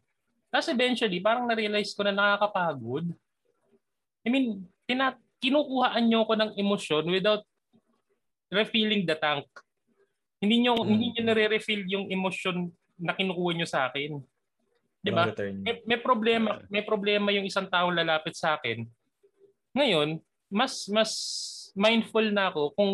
Tapos 0.51 0.67
eventually, 0.67 1.23
parang 1.23 1.47
na-realize 1.47 1.95
ko 1.95 2.03
na 2.03 2.11
nakakapagod. 2.11 3.07
I 4.23 4.27
mean, 4.27 4.67
tina- 4.83 5.15
kinukuhaan 5.39 6.03
nyo 6.11 6.27
ko 6.27 6.35
ng 6.35 6.51
emosyon 6.59 7.07
without 7.07 7.47
refilling 8.51 9.07
the 9.07 9.15
tank. 9.15 9.47
Hindi 10.43 10.67
nyo, 10.67 10.75
hmm. 10.75 10.87
hindi 10.91 11.15
nyo 11.15 11.21
nare-refill 11.31 11.87
yung 11.87 12.11
emosyon 12.11 12.75
na 12.99 13.15
kinukuha 13.15 13.51
nyo 13.55 13.67
sa 13.67 13.87
akin. 13.91 14.19
'Di 15.05 15.11
ba? 15.13 15.29
May, 15.35 15.75
may 15.85 15.99
problema, 16.01 16.61
may 16.71 16.83
problema 16.83 17.29
yung 17.29 17.45
isang 17.45 17.69
taong 17.69 17.93
lalapit 17.93 18.33
sa 18.33 18.57
akin. 18.57 18.87
Ngayon, 19.75 20.17
mas 20.49 20.87
mas 20.89 21.11
mindful 21.75 22.25
na 22.31 22.49
ako 22.49 22.73
kung 22.73 22.91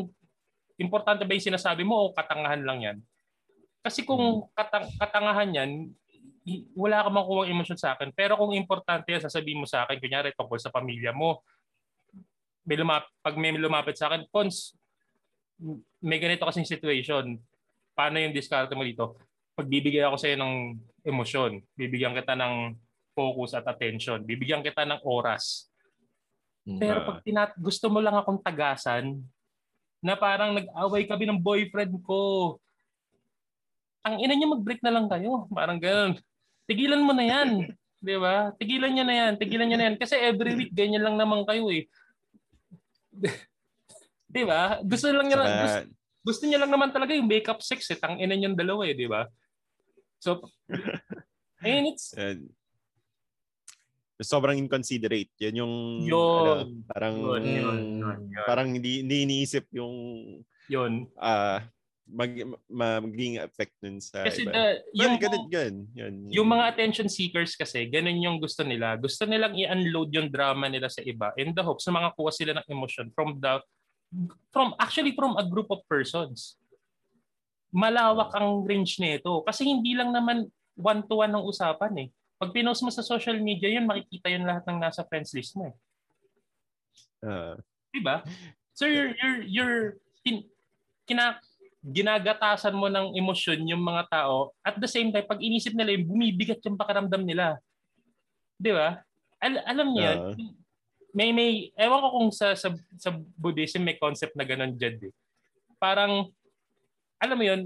importante 0.82 1.24
ba 1.24 1.38
yung 1.38 1.50
sinasabi 1.54 1.86
mo 1.86 2.10
o 2.10 2.14
katangahan 2.14 2.62
lang 2.66 2.80
'yan. 2.84 2.98
Kasi 3.82 4.06
kung 4.06 4.46
hmm. 4.46 4.54
katang, 4.58 4.86
katangahan 4.98 5.50
'yan, 5.56 5.72
wala 6.74 7.06
ka 7.06 7.10
makuha 7.14 7.50
emosyon 7.50 7.78
sa 7.78 7.94
akin. 7.94 8.10
Pero 8.12 8.34
kung 8.38 8.54
importante 8.58 9.14
yan, 9.14 9.22
sasabihin 9.22 9.62
mo 9.62 9.68
sa 9.70 9.86
akin, 9.86 10.02
kunyari 10.02 10.34
tungkol 10.34 10.58
sa 10.58 10.74
pamilya 10.74 11.14
mo, 11.14 11.46
may 12.66 12.78
lumap, 12.78 13.10
pag 13.22 13.38
may 13.38 13.54
lumapit 13.54 13.98
sa 13.98 14.10
akin, 14.10 14.26
Pons, 14.30 14.74
may 16.02 16.18
ganito 16.18 16.46
kasing 16.46 16.66
situation. 16.66 17.38
Paano 17.94 18.18
yung 18.18 18.34
discard 18.34 18.74
mo 18.74 18.82
dito? 18.82 19.18
Pagbibigay 19.62 20.02
ako 20.02 20.18
sa 20.18 20.28
iyo 20.34 20.42
ng 20.42 20.56
emosyon, 21.06 21.62
bibigyan 21.78 22.18
kita 22.18 22.34
ng 22.34 22.74
focus 23.14 23.54
at 23.54 23.70
attention, 23.70 24.26
bibigyan 24.26 24.66
kita 24.66 24.82
ng 24.90 25.06
oras. 25.06 25.70
Pero 26.66 27.06
pag 27.06 27.22
tinat 27.22 27.54
gusto 27.58 27.90
mo 27.90 28.02
lang 28.02 28.18
akong 28.18 28.42
tagasan, 28.42 29.22
na 30.02 30.18
parang 30.18 30.58
nag-away 30.58 31.06
kami 31.06 31.30
ng 31.30 31.38
boyfriend 31.38 31.94
ko, 32.02 32.58
ang 34.02 34.18
ina 34.18 34.34
niya 34.34 34.50
mag-break 34.50 34.82
na 34.82 34.94
lang 34.98 35.06
kayo. 35.06 35.46
Parang 35.54 35.78
ganoon. 35.78 36.18
Tigilan 36.66 37.06
mo 37.06 37.14
na 37.14 37.22
yan. 37.22 37.70
Di 38.02 38.18
ba? 38.18 38.50
Tigilan 38.58 38.90
niya 38.98 39.06
na 39.06 39.14
yan. 39.14 39.32
Tigilan 39.38 39.70
niya 39.70 39.78
na 39.78 39.86
yan. 39.94 39.96
Kasi 40.02 40.18
every 40.18 40.58
week, 40.58 40.74
ganyan 40.74 41.06
lang 41.06 41.22
naman 41.22 41.46
kayo 41.46 41.70
eh. 41.70 41.86
di 44.32 44.42
ba? 44.42 44.82
Gusto 44.82 45.14
lang 45.14 45.30
niya 45.30 45.38
Saka... 45.38 45.54
gusto, 45.62 45.80
gusto 46.26 46.44
niya 46.50 46.60
lang 46.66 46.72
naman 46.74 46.90
talaga 46.90 47.14
yung 47.14 47.30
makeup 47.30 47.62
sex 47.62 47.94
eh. 47.94 48.00
Tang 48.02 48.18
ina 48.18 48.34
niyang 48.34 48.58
dalawa 48.58 48.90
eh, 48.90 48.98
di 48.98 49.06
ba? 49.06 49.30
So, 50.22 50.46
and 51.66 51.90
it's... 51.90 52.14
And, 52.22 52.54
sobrang 54.22 54.62
inconsiderate. 54.62 55.34
Yan 55.42 55.66
yung 55.66 55.74
yun, 56.06 56.14
ano, 56.14 56.54
parang 56.86 57.16
yun, 57.18 57.42
yun, 57.42 57.80
yun, 57.98 58.20
yun. 58.30 58.46
parang 58.46 58.70
hindi, 58.70 59.02
hindi 59.02 59.26
iniisip 59.26 59.66
yung 59.74 59.96
yun. 60.70 61.10
Uh, 61.18 61.58
mag, 62.06 62.30
maging 62.70 63.42
effect 63.42 63.74
nun 63.82 63.98
sa 63.98 64.22
kasi 64.30 64.46
iba. 64.46 64.54
The, 64.54 64.64
yung, 64.94 65.18
well, 65.18 65.22
ganun, 65.26 65.46
ganun. 65.50 65.78
Yun, 65.98 66.14
yun. 66.30 66.32
yung 66.38 66.48
mga 66.54 66.64
attention 66.70 67.10
seekers 67.10 67.58
kasi, 67.58 67.90
ganun 67.90 68.22
yung 68.22 68.38
gusto 68.38 68.62
nila. 68.62 68.94
Gusto 69.02 69.26
nilang 69.26 69.58
i-unload 69.58 70.14
yung 70.14 70.30
drama 70.30 70.70
nila 70.70 70.88
sa 70.88 71.02
iba 71.02 71.34
in 71.34 71.58
the 71.58 71.64
hopes 71.66 71.90
na 71.90 71.98
makakuha 71.98 72.32
sila 72.32 72.52
ng 72.62 72.68
emotion 72.70 73.10
from 73.18 73.42
the 73.42 73.58
from 74.52 74.76
actually 74.78 75.16
from 75.16 75.40
a 75.40 75.46
group 75.48 75.72
of 75.72 75.82
persons. 75.88 76.61
Malawak 77.72 78.36
ang 78.36 78.68
range 78.68 79.00
nito 79.00 79.42
kasi 79.48 79.64
hindi 79.64 79.96
lang 79.96 80.12
naman 80.12 80.48
one 80.76 81.02
to 81.08 81.24
one 81.24 81.32
ng 81.32 81.48
usapan 81.48 82.08
eh. 82.08 82.10
pag 82.42 82.58
pinost 82.58 82.82
mo 82.82 82.90
sa 82.90 83.06
social 83.06 83.38
media 83.38 83.70
yun, 83.70 83.86
makikita 83.86 84.34
yun 84.34 84.50
lahat 84.50 84.66
ng 84.66 84.82
nasa 84.82 85.06
friends 85.06 85.30
list 85.38 85.54
mo 85.54 85.70
eh. 85.70 85.76
Uh, 87.22 87.54
diba? 87.94 88.26
So 88.74 88.90
you're, 88.90 89.14
you're, 89.14 89.42
you're 89.46 89.80
kin, 90.26 90.42
kina, 91.06 91.38
ginagatasan 91.86 92.74
mo 92.74 92.90
ng 92.90 93.14
emosyon 93.14 93.70
yung 93.70 93.86
mga 93.86 94.10
tao 94.10 94.58
at 94.66 94.74
the 94.82 94.90
same 94.90 95.14
time, 95.14 95.30
pag 95.30 95.38
inisip 95.38 95.78
nila 95.78 95.94
yung 95.94 96.10
bumibigat 96.10 96.66
yung 96.66 96.82
pakiramdam 96.82 97.22
nila. 97.22 97.62
Di 98.58 98.74
ba? 98.74 99.06
Al- 99.38 99.66
alam 99.66 99.88
niyo 99.94 100.10
uh, 100.10 100.34
may 101.14 101.30
may 101.30 101.70
ewan 101.78 102.02
ko 102.02 102.08
kung 102.10 102.30
sa 102.34 102.58
sa, 102.58 102.74
sa 102.98 103.10
Buddhism 103.38 103.86
may 103.86 104.02
concept 104.02 104.34
na 104.34 104.46
ganun 104.46 104.74
dyan 104.78 105.10
eh. 105.10 105.14
Parang 105.78 106.30
alam 107.22 107.38
mo 107.38 107.46
yun, 107.46 107.62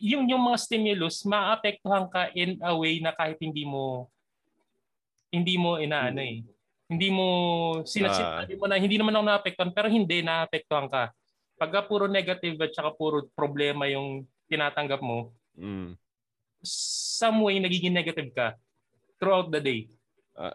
yung 0.00 0.24
yung 0.28 0.42
mga 0.42 0.58
stimulus 0.58 1.22
maapektuhan 1.28 2.08
ka 2.08 2.32
in 2.32 2.56
a 2.64 2.72
way 2.72 2.98
na 2.98 3.12
kahit 3.12 3.36
hindi 3.38 3.68
mo 3.68 4.08
hindi 5.28 5.54
mo 5.60 5.76
inaano 5.76 6.20
eh. 6.24 6.40
Hindi 6.84 7.08
mo 7.08 7.26
sinasabi 7.82 8.54
uh, 8.54 8.58
mo 8.60 8.64
na 8.68 8.80
hindi 8.80 8.96
naman 8.96 9.16
ako 9.16 9.24
naapektuhan 9.24 9.72
pero 9.72 9.88
hindi 9.92 10.24
naapektuhan 10.24 10.88
ka. 10.88 11.12
Pagka 11.60 11.86
puro 11.86 12.08
negative 12.08 12.58
at 12.64 12.72
saka 12.72 12.92
puro 12.96 13.28
problema 13.32 13.88
yung 13.88 14.26
tinatanggap 14.50 15.00
mo, 15.00 15.32
mm. 15.56 15.96
some 16.66 17.40
way 17.40 17.56
nagiging 17.58 17.94
negative 17.94 18.30
ka 18.36 18.54
throughout 19.18 19.48
the 19.48 19.62
day. 19.62 19.80
Uh, 20.36 20.54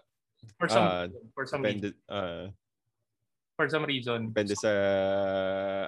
for 0.56 0.68
some 0.70 0.86
uh, 0.86 1.08
for 1.34 1.44
some 1.50 1.64
depende, 1.64 1.96
uh, 2.08 2.52
for 3.60 3.68
some 3.68 3.84
reason. 3.84 4.32
Depende 4.32 4.56
sa 4.56 4.72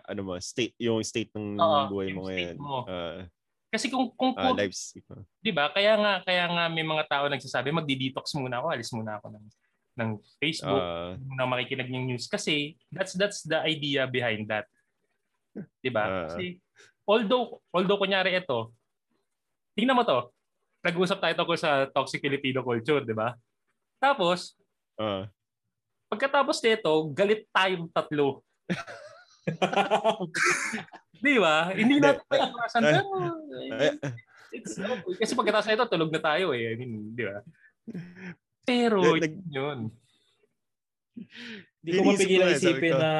ano 0.03 0.21
mo, 0.27 0.35
state 0.43 0.75
yung 0.75 0.99
state 1.07 1.31
ng 1.31 1.55
uh, 1.55 1.87
buhay 1.87 2.11
mo 2.11 2.27
ngayon. 2.27 2.59
Mo. 2.59 2.83
Uh, 2.83 3.23
kasi 3.71 3.87
kung 3.87 4.11
kung 4.19 4.35
uh, 4.35 4.51
lives, 4.51 4.91
'di 5.39 5.55
ba? 5.55 5.71
Kaya 5.71 5.95
nga 5.95 6.13
kaya 6.27 6.51
nga 6.51 6.67
may 6.67 6.83
mga 6.83 7.07
tao 7.07 7.31
nagsasabi 7.31 7.71
magdi-detox 7.71 8.35
muna 8.35 8.59
ako, 8.59 8.67
alis 8.67 8.91
muna 8.91 9.15
ako 9.15 9.31
ng 9.31 9.45
ng 9.91 10.09
Facebook, 10.43 10.83
uh, 10.83 11.15
na 11.39 11.47
makikinig 11.47 11.87
ng 11.87 12.11
news 12.11 12.27
kasi 12.27 12.75
that's 12.91 13.15
that's 13.15 13.47
the 13.47 13.55
idea 13.63 14.03
behind 14.03 14.51
that. 14.51 14.67
'Di 15.79 15.87
ba? 15.87 16.03
Uh, 16.03 16.15
kasi 16.27 16.59
although 17.07 17.63
although 17.71 17.95
kunyari 17.95 18.35
ito, 18.35 18.75
tingnan 19.79 19.95
mo 19.95 20.03
to. 20.03 20.27
Nag-usap 20.83 21.23
tayo 21.23 21.33
tungkol 21.39 21.55
sa 21.55 21.87
toxic 21.87 22.19
Filipino 22.19 22.67
culture, 22.67 23.07
'di 23.07 23.15
ba? 23.15 23.39
Tapos, 24.03 24.59
uh, 24.99 25.23
pagkatapos 26.11 26.59
nito, 26.59 26.91
galit 27.15 27.47
tayong 27.55 27.87
tatlo. 27.87 28.43
Di 31.23 31.39
ba? 31.39 31.71
Hindi 31.71 32.03
natin 32.03 32.25
pag-atrasan. 32.27 32.81
Pero, 32.83 33.07
it's 34.51 34.75
okay. 34.75 35.15
Kasi 35.23 35.31
pagkatapos 35.37 35.67
na 35.71 35.75
ito, 35.79 35.87
tulog 35.87 36.11
na 36.11 36.19
tayo 36.19 36.51
eh. 36.51 36.73
I 36.73 36.75
mean, 36.75 37.15
di 37.15 37.23
ba? 37.23 37.39
Pero, 38.67 39.15
yun. 39.47 39.87
Hindi 41.81 41.89
ko 41.93 42.01
mapigilan 42.09 42.57
isipin 42.57 42.97
na 42.97 43.13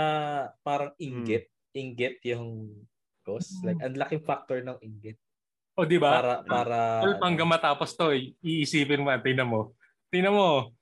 parang 0.66 0.92
inggit. 0.98 1.48
Hmm. 1.48 1.78
Inggit 1.78 2.18
yung 2.28 2.74
cause. 3.22 3.62
Like, 3.62 3.80
ang 3.80 3.96
laking 3.96 4.26
factor 4.26 4.66
ng 4.66 4.82
inggit. 4.82 5.16
O, 5.78 5.88
di 5.88 6.02
ba? 6.02 6.20
Para, 6.20 6.34
para... 6.44 6.78
Well, 7.06 7.22
hanggang 7.24 7.48
matapos 7.48 7.96
to, 7.96 8.12
iisipin 8.44 9.06
mo, 9.06 9.14
tingnan 9.22 9.48
mo. 9.48 9.62
Tingnan 10.10 10.34
mo. 10.34 10.74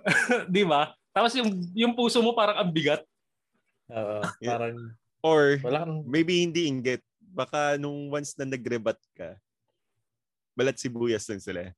di 0.54 0.64
ba? 0.64 0.94
Tapos 1.10 1.32
yung, 1.34 1.50
yung 1.74 1.92
puso 1.94 2.22
mo 2.22 2.32
parang 2.32 2.60
ang 2.62 2.70
bigat. 2.70 3.02
Oo, 3.90 4.22
uh, 4.22 4.30
parang 4.42 4.94
Or 5.20 5.60
Wala 5.60 5.84
kang... 5.84 6.04
maybe 6.08 6.40
hindi 6.40 6.66
inggit. 6.68 7.04
Baka 7.20 7.76
nung 7.76 8.10
once 8.10 8.34
na 8.34 8.48
nag-rebat 8.48 8.98
ka, 9.14 9.36
balat 10.56 10.76
sibuyas 10.80 11.28
lang 11.28 11.40
sila. 11.40 11.70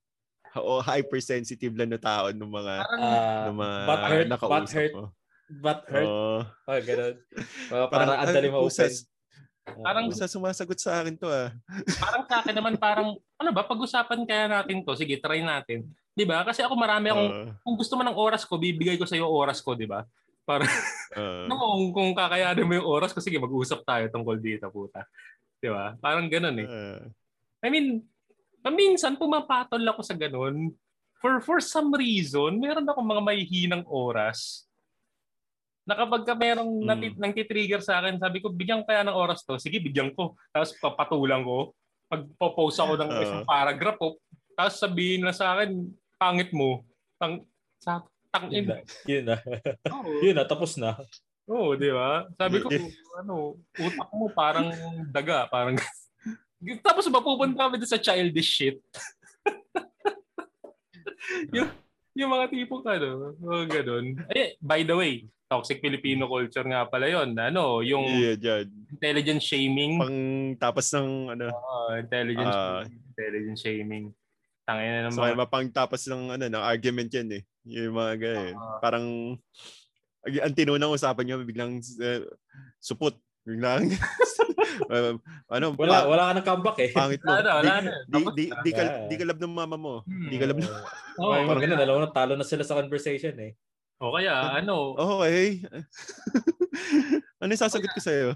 O 0.57 0.81
hypersensitive 0.81 1.75
lang 1.75 1.91
na 1.93 2.01
tao 2.01 2.29
ng 2.31 2.53
mga 2.53 2.75
uh, 2.85 3.45
ng 3.49 3.57
mga 3.57 3.77
but 3.89 4.03
hurt, 4.05 4.27
nakausap 4.29 4.53
but 4.53 4.69
hurt, 4.73 4.93
mo. 4.93 5.05
But 5.53 5.81
hurt. 5.89 6.09
Oh, 6.09 6.41
oh 6.45 6.81
ganun. 6.81 7.17
Uh, 7.73 7.89
parang 7.89 8.21
ang 8.21 8.29
dali 8.29 8.49
ma-open. 8.53 8.93
Parang 9.63 10.05
sa 10.13 10.29
sumasagot 10.29 10.77
sa 10.77 11.01
akin 11.01 11.15
to 11.17 11.31
ah. 11.31 11.55
parang 12.03 12.23
sa 12.29 12.43
akin 12.45 12.53
naman 12.53 12.75
parang 12.77 13.17
ano 13.17 13.51
ba 13.55 13.65
pag-usapan 13.65 14.29
kaya 14.29 14.45
natin 14.45 14.85
to. 14.85 14.93
Sige, 14.93 15.17
try 15.23 15.41
natin. 15.41 15.89
'Di 16.13 16.25
ba? 16.29 16.45
Kasi 16.45 16.61
ako 16.61 16.75
marami 16.77 17.09
akong 17.09 17.31
uh, 17.33 17.53
kung 17.65 17.77
gusto 17.77 17.95
mo 17.97 18.03
ng 18.05 18.17
oras 18.17 18.45
ko, 18.45 18.61
bibigay 18.61 19.01
ko 19.01 19.09
sa 19.09 19.17
iyo 19.17 19.29
oras 19.29 19.65
ko, 19.65 19.73
'di 19.73 19.89
ba? 19.89 20.05
Para 20.45 20.69
uh, 21.17 21.45
no, 21.49 21.57
kung, 21.57 21.85
kung 21.93 22.11
kakayanin 22.13 22.69
mo 22.69 22.73
yung 22.77 22.89
oras 22.89 23.11
ko, 23.17 23.21
sige, 23.25 23.41
mag-usap 23.41 23.81
tayo 23.85 24.05
tungkol 24.13 24.37
dito, 24.37 24.69
puta. 24.69 25.09
Di 25.63 25.73
ba? 25.73 25.97
Parang 25.97 26.29
ganun 26.29 26.59
eh. 26.61 26.69
Uh, 26.69 27.03
I 27.63 27.69
mean, 27.71 28.03
minsan 28.71 29.17
pumapatol 29.17 29.81
ako 29.83 30.01
sa 30.05 30.15
ganun. 30.15 30.75
For 31.23 31.39
for 31.39 31.63
some 31.63 31.95
reason, 31.95 32.59
meron 32.59 32.87
ako 32.87 32.99
mga 32.99 33.23
mahihinang 33.23 33.87
oras 33.87 34.67
na 35.83 35.99
kapag 35.99 36.23
ka 36.23 36.35
merong 36.39 36.83
hmm. 36.83 36.87
nati- 36.87 37.19
nang 37.19 37.35
titrigger 37.35 37.83
sa 37.83 37.99
akin, 37.99 38.19
sabi 38.19 38.39
ko, 38.39 38.51
bigyan 38.51 38.87
kaya 38.87 39.03
ng 39.03 39.19
oras 39.19 39.43
to. 39.43 39.59
Sige, 39.59 39.83
bigyan 39.83 40.15
ko. 40.15 40.39
Tapos 40.55 40.75
papatulang 40.79 41.43
ko. 41.43 41.75
Pag 42.07 42.29
post 42.39 42.79
ako 42.79 42.95
ng 43.01 43.11
uh, 43.11 43.23
isang 43.25 43.43
paragraph 43.49 43.99
ko, 43.99 44.21
tapos 44.53 44.77
sabihin 44.79 45.25
na 45.25 45.33
sa 45.33 45.57
akin, 45.57 45.75
pangit 46.23 46.55
mo. 46.55 46.87
Tang, 47.19 47.43
sa, 47.83 48.07
Tang 48.31 48.47
yun 48.47 48.71
na. 48.71 48.79
Yun 49.11 49.25
na. 49.27 49.37
Oh. 49.91 50.07
yun 50.25 50.39
na, 50.39 50.47
tapos 50.47 50.79
na. 50.79 50.95
Oo, 51.51 51.75
oh, 51.75 51.77
di 51.77 51.91
ba? 51.91 52.31
Sabi 52.39 52.63
ko, 52.63 52.71
ano, 53.19 53.59
utak 53.75 54.11
mo 54.15 54.31
parang 54.31 54.71
daga, 55.11 55.51
parang 55.51 55.75
tapos 56.87 57.11
mapupunta 57.11 57.67
kami 57.67 57.83
sa 57.83 57.99
childish 57.99 58.55
shit. 58.55 58.79
yung, 61.57 61.67
yung 62.15 62.31
mga 62.31 62.47
tipong 62.55 62.87
ano, 62.87 63.35
mga 63.43 63.83
ganun. 63.83 64.07
Ay, 64.31 64.55
by 64.63 64.87
the 64.87 64.95
way, 64.95 65.27
toxic 65.51 65.83
Filipino 65.83 66.31
culture 66.31 66.65
nga 66.65 66.87
pala 66.89 67.13
yon 67.13 67.37
ano 67.37 67.85
yung 67.85 68.09
yeah, 68.09 68.41
yeah. 68.41 68.65
intelligence 68.89 69.45
shaming 69.45 70.01
pang 70.01 70.17
tapos 70.57 70.89
ng 70.97 71.37
ano 71.37 71.53
uh, 71.53 71.93
intelligence 72.01 72.57
uh, 72.57 72.81
intelligence 73.13 73.61
shaming 73.61 74.17
tangina 74.63 75.07
naman 75.07 75.17
so 75.17 75.27
may 75.27 75.35
mapang 75.35 75.67
tapos 75.71 76.07
ng 76.07 76.39
ano 76.39 76.45
ng 76.47 76.65
argument 76.65 77.11
yan 77.11 77.29
eh 77.41 77.43
yung 77.67 77.95
mga 77.95 78.13
ganyan. 78.19 78.55
Uh, 78.59 78.79
Parang 78.83 79.07
ang 80.23 80.55
tinunang 80.55 80.95
usapan 80.95 81.25
niyo 81.27 81.43
biglang 81.43 81.79
uh, 81.79 82.23
supot. 82.79 83.15
Biglang 83.43 83.91
uh, 84.87 85.19
ano 85.59 85.75
wala 85.75 86.07
pa, 86.07 86.07
wala 86.07 86.23
ka 86.31 86.33
ng 86.39 86.47
comeback 86.47 86.79
eh. 86.79 86.91
Pangit 86.95 87.21
mo. 87.27 87.35
Wala, 87.35 87.51
wala 87.59 87.73
di, 87.83 87.91
di, 88.07 88.23
di, 88.31 88.45
di, 88.51 88.71
ka, 88.71 88.83
di 89.11 89.15
ka 89.19 89.25
love 89.27 89.43
ng 89.43 89.55
mama 89.55 89.75
mo. 89.75 90.07
Hmm. 90.07 90.31
Di 90.31 90.39
ka 90.39 90.47
love 90.47 90.63
ng... 90.63 90.71
Oh, 91.21 91.29
oh, 91.29 91.45
parang 91.45 91.61
ganun, 91.61 91.77
dalawa 91.77 91.99
na 92.09 92.15
talo 92.15 92.33
na 92.41 92.47
sila 92.47 92.65
sa 92.65 92.73
conversation 92.73 93.37
eh. 93.37 93.53
O 94.01 94.15
kaya 94.15 94.63
ano? 94.63 94.95
Okay. 95.21 95.61
ano 97.43 97.51
yung 97.53 97.63
sasagot 97.63 97.93
ko 97.93 98.01
sa 98.01 98.15
iyo? 98.15 98.33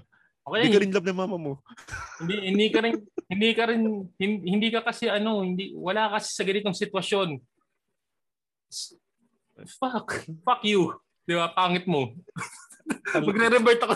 Okay, 0.47 0.63
hindi 0.63 0.75
ka 0.79 0.83
rin 0.83 0.93
love 0.95 1.07
ng 1.11 1.19
mama 1.19 1.35
mo. 1.35 1.53
hindi 2.23 2.35
hindi 2.47 2.67
ka 2.71 2.79
rin 2.79 2.95
hindi 3.27 3.49
ka 3.51 3.63
rin 3.67 3.81
hindi 4.19 4.67
ka 4.71 4.79
kasi 4.81 5.11
ano, 5.11 5.43
hindi 5.43 5.75
wala 5.75 6.15
kasi 6.15 6.31
sa 6.31 6.47
ganitong 6.47 6.75
sitwasyon 6.75 7.35
fuck, 9.65 10.07
fuck 10.45 10.61
you. 10.63 10.93
Di 11.27 11.35
ba? 11.35 11.51
Pangit 11.51 11.89
mo. 11.89 12.13
Magre-revert 13.11 13.83
ako 13.83 13.93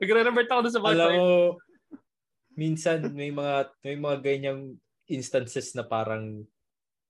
magre-revert 0.00 0.48
ako 0.48 0.60
sa 0.72 0.80
part. 0.80 0.96
Alam 0.96 1.10
mo, 1.12 1.28
minsan 2.56 3.12
may 3.12 3.28
mga 3.28 3.68
may 3.84 3.96
mga 3.96 4.16
ganyang 4.24 4.60
instances 5.10 5.76
na 5.76 5.84
parang 5.84 6.44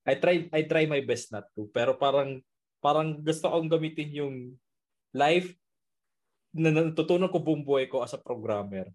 I 0.03 0.17
try 0.17 0.49
I 0.51 0.65
try 0.67 0.83
my 0.89 0.99
best 1.05 1.31
not 1.31 1.47
to 1.55 1.69
pero 1.69 1.95
parang 1.95 2.41
parang 2.81 3.13
gusto 3.21 3.47
kong 3.47 3.69
gamitin 3.69 4.09
yung 4.11 4.35
life 5.13 5.53
na 6.51 6.69
natutunan 6.71 7.31
ko 7.31 7.39
buong 7.39 7.63
buhay 7.63 7.87
ko 7.87 8.03
as 8.03 8.11
a 8.11 8.19
programmer 8.19 8.91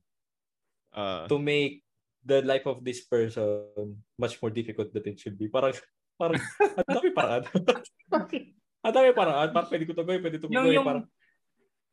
uh, 0.93 1.25
to 1.25 1.41
make 1.41 1.81
the 2.27 2.43
life 2.43 2.67
of 2.67 2.83
this 2.83 3.07
person 3.07 3.97
much 4.19 4.37
more 4.43 4.51
difficult 4.51 4.93
than 4.93 5.05
it 5.07 5.17
should 5.17 5.39
be. 5.39 5.49
Parang 5.49 5.73
parang 6.19 6.41
ang 6.85 6.97
dami 7.01 7.11
paraan. 7.15 7.43
ang 8.85 8.95
dami 8.95 9.11
paraan. 9.15 9.49
Parang 9.55 9.71
pwede 9.71 9.85
ko 9.87 9.93
to 9.95 10.05
gawin, 10.05 10.21
pwede 10.25 10.37
to 10.43 10.49
yung, 10.51 10.67
gawin. 10.67 10.77
Yung, 10.77 10.87
parang, 10.87 11.05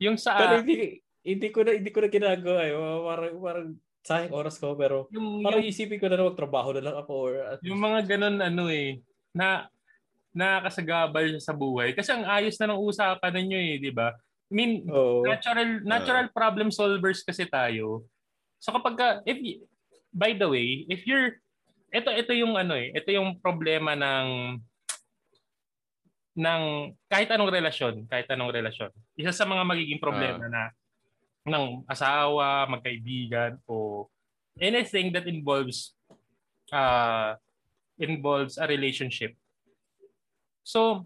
yung 0.00 0.16
sa... 0.18 0.30
Pero 0.36 0.54
hindi, 0.64 1.00
hindi 1.22 1.48
ko 1.54 1.60
na, 1.62 1.70
hindi 1.76 1.90
ko 1.92 1.98
na 2.02 2.10
ginagawa. 2.10 2.60
Eh. 2.66 2.72
Parang, 2.74 3.32
parang 3.38 3.68
sayang 4.04 4.34
oras 4.36 4.56
ko, 4.60 4.76
pero 4.76 5.08
yung, 5.14 5.40
parang 5.40 5.64
yung, 5.64 5.70
isipin 5.70 5.96
ko 6.02 6.10
na 6.10 6.18
na 6.20 6.28
magtrabaho 6.28 6.70
na 6.76 6.82
lang 6.84 6.96
ako. 6.98 7.12
Or, 7.14 7.32
yung 7.64 7.80
mga 7.80 7.98
ganun, 8.04 8.36
ano 8.42 8.68
eh, 8.68 9.00
na 9.32 9.70
nakakasagabal 10.34 11.38
sa 11.38 11.54
buhay. 11.54 11.94
Kasi 11.94 12.10
ang 12.10 12.26
ayos 12.26 12.58
na 12.58 12.74
ng 12.74 12.82
usapan 12.82 13.32
ninyo 13.32 13.58
eh, 13.58 13.74
di 13.78 13.92
ba? 13.94 14.10
I 14.54 14.56
mean, 14.56 14.86
oh. 14.86 15.26
natural 15.26 15.82
natural 15.82 16.30
uh. 16.30 16.34
problem 16.34 16.70
solvers 16.70 17.26
kasi 17.26 17.42
tayo. 17.50 18.06
So 18.62 18.70
kapag 18.70 18.94
ka, 18.94 19.08
if 19.26 19.42
by 20.14 20.38
the 20.38 20.46
way, 20.46 20.86
if 20.86 21.02
you're 21.10 21.42
ito 21.90 22.10
ito 22.14 22.30
yung 22.38 22.54
ano 22.54 22.78
eh, 22.78 22.94
ito 22.94 23.10
yung 23.10 23.42
problema 23.42 23.98
ng 23.98 24.58
ng 26.38 26.62
kahit 27.10 27.34
anong 27.34 27.50
relasyon, 27.50 28.06
kahit 28.06 28.30
anong 28.30 28.54
relasyon. 28.54 28.94
Isa 29.18 29.34
sa 29.34 29.42
mga 29.42 29.66
magiging 29.66 29.98
problema 29.98 30.46
uh. 30.46 30.50
na 30.50 30.62
ng 31.50 31.82
asawa, 31.90 32.70
magkaibigan 32.70 33.58
o 33.66 34.06
anything 34.62 35.10
that 35.10 35.26
involves 35.26 35.98
uh 36.70 37.34
involves 37.98 38.54
a 38.54 38.70
relationship 38.70 39.34
So, 40.64 41.04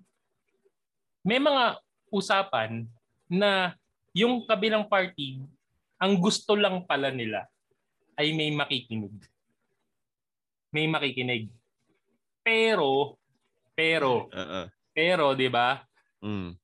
may 1.26 1.42
mga 1.42 1.82
usapan 2.14 2.86
na 3.28 3.76
yung 4.16 4.44
kabilang 4.48 4.88
party, 4.88 5.38
ang 6.00 6.16
gusto 6.18 6.56
lang 6.56 6.82
pala 6.88 7.12
nila 7.12 7.44
ay 8.18 8.34
may 8.34 8.50
makikinig. 8.50 9.14
May 10.74 10.90
makikinig. 10.90 11.52
Pero, 12.42 13.20
pero, 13.76 14.26
Uh-uh. 14.32 14.66
pero, 14.90 15.36
di 15.36 15.46
ba? 15.46 15.78
Mm. 16.24 16.56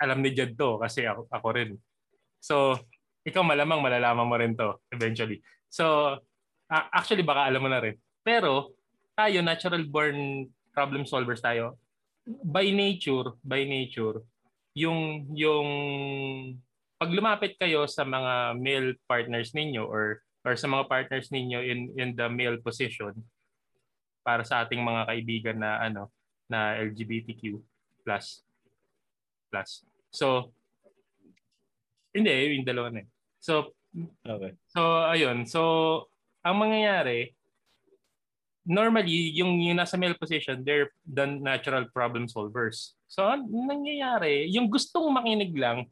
Alam 0.00 0.18
ni 0.20 0.30
Jed 0.34 0.58
to 0.58 0.76
kasi 0.76 1.06
ako, 1.06 1.24
ako 1.30 1.48
rin. 1.56 1.70
So, 2.40 2.76
ikaw 3.24 3.44
malamang 3.44 3.84
malalaman 3.84 4.28
mo 4.28 4.36
rin 4.36 4.56
to 4.56 4.80
eventually. 4.92 5.40
So, 5.68 6.16
uh, 6.68 6.84
actually 6.92 7.22
baka 7.22 7.48
alam 7.48 7.62
mo 7.62 7.70
na 7.70 7.80
rin. 7.80 7.96
Pero, 8.24 8.76
tayo, 9.16 9.40
natural 9.44 9.84
born 9.88 10.48
problem 10.72 11.04
solvers 11.04 11.44
tayo. 11.44 11.76
By 12.24 12.72
nature, 12.72 13.36
by 13.44 13.64
nature, 13.64 14.24
yung 14.74 15.26
yung 15.34 15.68
pag 17.00 17.10
lumapit 17.10 17.56
kayo 17.56 17.88
sa 17.88 18.04
mga 18.04 18.60
male 18.60 18.94
partners 19.08 19.50
ninyo 19.56 19.82
or 19.82 20.20
or 20.44 20.54
sa 20.54 20.68
mga 20.68 20.84
partners 20.86 21.28
ninyo 21.32 21.58
in 21.64 21.80
in 21.96 22.08
the 22.14 22.28
male 22.28 22.60
position 22.60 23.12
para 24.20 24.44
sa 24.44 24.62
ating 24.62 24.80
mga 24.80 25.08
kaibigan 25.08 25.58
na 25.58 25.80
ano 25.80 26.12
na 26.46 26.76
LGBTQ 26.76 27.56
plus 28.04 28.44
plus. 29.48 29.82
So 30.12 30.52
hindi 32.10 32.30
yung 32.58 32.66
dalawa 32.66 32.90
na. 32.92 33.02
eh. 33.02 33.08
So 33.40 33.74
Okay. 34.22 34.54
So 34.70 35.02
ayun, 35.10 35.50
so 35.50 35.60
ang 36.46 36.62
mangyayari 36.62 37.34
normally 38.62 39.34
yung 39.34 39.58
yung 39.58 39.82
nasa 39.82 39.98
male 39.98 40.14
position 40.14 40.62
they're 40.62 40.94
the 41.02 41.26
natural 41.26 41.88
problem 41.90 42.30
solvers. 42.30 42.94
So 43.10 43.26
ang 43.26 43.50
nangyayari, 43.50 44.46
yung 44.54 44.70
gustong 44.70 45.10
makinig 45.10 45.50
lang 45.58 45.90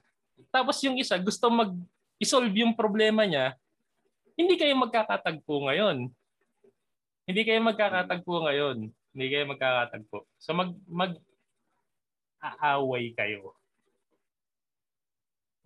tapos 0.55 0.79
yung 0.87 0.95
isa 0.97 1.19
gustong 1.19 1.55
mag 1.55 1.73
isolve 2.19 2.55
yung 2.55 2.75
problema 2.75 3.27
niya, 3.27 3.55
hindi 4.39 4.55
kayo 4.55 4.75
magkakatagpo 4.79 5.67
ngayon. 5.71 6.11
Hindi 7.27 7.43
kayo 7.43 7.61
magkakatagpo 7.63 8.35
ngayon. 8.47 8.77
Hindi 9.15 9.27
kayo 9.31 9.45
magkakatagpo. 9.51 10.27
So 10.39 10.55
mag 10.55 10.71
mag 10.87 11.15
aaway 12.39 13.15
kayo. 13.15 13.55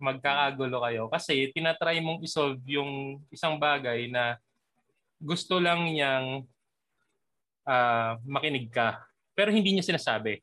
Magkakagulo 0.01 0.83
kayo 0.83 1.03
kasi 1.07 1.53
tinatry 1.53 2.01
mong 2.01 2.25
isolve 2.25 2.59
yung 2.65 3.21
isang 3.29 3.55
bagay 3.55 4.09
na 4.09 4.41
gusto 5.21 5.61
lang 5.61 5.85
niyang 5.87 6.43
uh, 7.63 8.11
makinig 8.27 8.67
ka 8.67 8.99
pero 9.37 9.53
hindi 9.53 9.73
niya 9.73 9.85
sinasabi. 9.85 10.41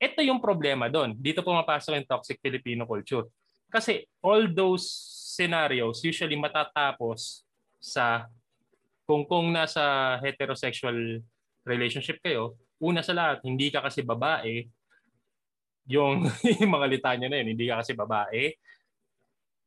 Ito 0.00 0.24
yung 0.24 0.40
problema 0.40 0.88
doon. 0.88 1.12
Dito 1.12 1.44
pumapasok 1.44 2.00
yung 2.00 2.08
toxic 2.08 2.40
Filipino 2.40 2.88
culture. 2.88 3.28
Kasi 3.68 4.08
all 4.24 4.48
those 4.48 4.88
scenarios 5.36 6.00
usually 6.00 6.40
matatapos 6.40 7.44
sa 7.76 8.24
kung 9.04 9.28
kung 9.28 9.52
nasa 9.52 10.16
heterosexual 10.24 11.20
relationship 11.68 12.16
kayo, 12.24 12.56
una 12.80 13.04
sa 13.04 13.12
lahat, 13.12 13.44
hindi 13.44 13.68
ka 13.68 13.84
kasi 13.84 14.00
babae, 14.00 14.64
yung, 15.84 16.24
yung 16.62 16.72
mga 16.72 16.86
litanya 16.88 17.26
na 17.28 17.36
yun, 17.42 17.52
hindi 17.52 17.68
ka 17.68 17.84
kasi 17.84 17.92
babae, 17.92 18.56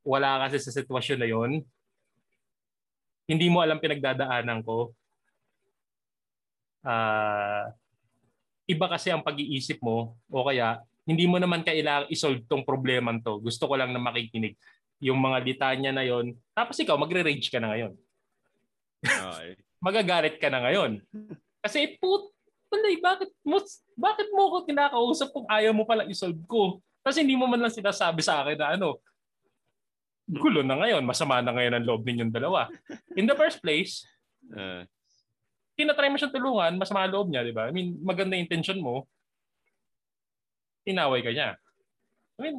wala 0.01 0.47
kasi 0.47 0.57
sa 0.63 0.73
sitwasyon 0.73 1.19
na 1.21 1.29
yun, 1.29 1.51
hindi 3.29 3.47
mo 3.47 3.61
alam 3.61 3.77
pinagdadaanan 3.79 4.65
ko, 4.65 4.91
uh, 6.83 7.67
iba 8.69 8.85
kasi 8.87 9.11
ang 9.11 9.25
pag-iisip 9.25 9.79
mo 9.83 10.15
o 10.31 10.45
kaya 10.47 10.79
hindi 11.03 11.27
mo 11.27 11.35
naman 11.35 11.65
kailangang 11.67 12.11
isolve 12.11 12.43
tong 12.47 12.63
problema 12.63 13.11
to. 13.19 13.43
Gusto 13.43 13.67
ko 13.67 13.75
lang 13.75 13.91
na 13.91 13.99
makikinig 13.99 14.55
yung 15.03 15.19
mga 15.19 15.37
litanya 15.43 15.91
na 15.91 16.03
yon. 16.07 16.31
Tapos 16.55 16.79
ikaw, 16.79 16.95
magre-rage 16.95 17.51
ka 17.51 17.59
na 17.59 17.75
ngayon. 17.75 17.91
Okay. 19.03 19.59
Magagalit 19.85 20.39
ka 20.39 20.47
na 20.47 20.63
ngayon. 20.63 21.03
Kasi 21.59 21.99
put, 21.99 22.31
palay, 22.71 22.95
bakit 23.03 23.35
mo, 23.43 23.59
bakit 23.99 24.31
mo 24.31 24.41
ako 24.47 24.57
kinakausap 24.63 25.27
kung 25.35 25.43
ayaw 25.51 25.75
mo 25.75 25.83
pala 25.83 26.07
isolve 26.07 26.39
ko? 26.47 26.79
Kasi 27.03 27.19
hindi 27.19 27.35
mo 27.35 27.51
man 27.51 27.59
lang 27.59 27.75
sinasabi 27.75 28.23
sa 28.23 28.47
akin 28.47 28.55
na 28.55 28.79
ano, 28.79 29.03
gulo 30.23 30.63
na 30.63 30.79
ngayon, 30.79 31.03
masama 31.03 31.43
na 31.43 31.51
ngayon 31.51 31.75
ang 31.75 31.83
loob 31.83 32.07
ninyong 32.07 32.31
dalawa. 32.31 32.71
In 33.19 33.27
the 33.27 33.35
first 33.35 33.59
place, 33.59 34.07
Uh, 34.51 34.83
tinatry 35.73 36.09
mo 36.09 36.17
siyang 36.17 36.35
tulungan, 36.35 36.73
masama 36.77 37.09
loob 37.09 37.29
niya, 37.29 37.45
di 37.45 37.53
ba? 37.53 37.69
I 37.69 37.73
mean, 37.73 37.97
maganda 38.01 38.37
yung 38.37 38.45
intention 38.45 38.79
mo, 38.81 39.09
inaway 40.85 41.23
ka 41.23 41.31
niya. 41.31 41.57
I 42.37 42.39
mean, 42.41 42.57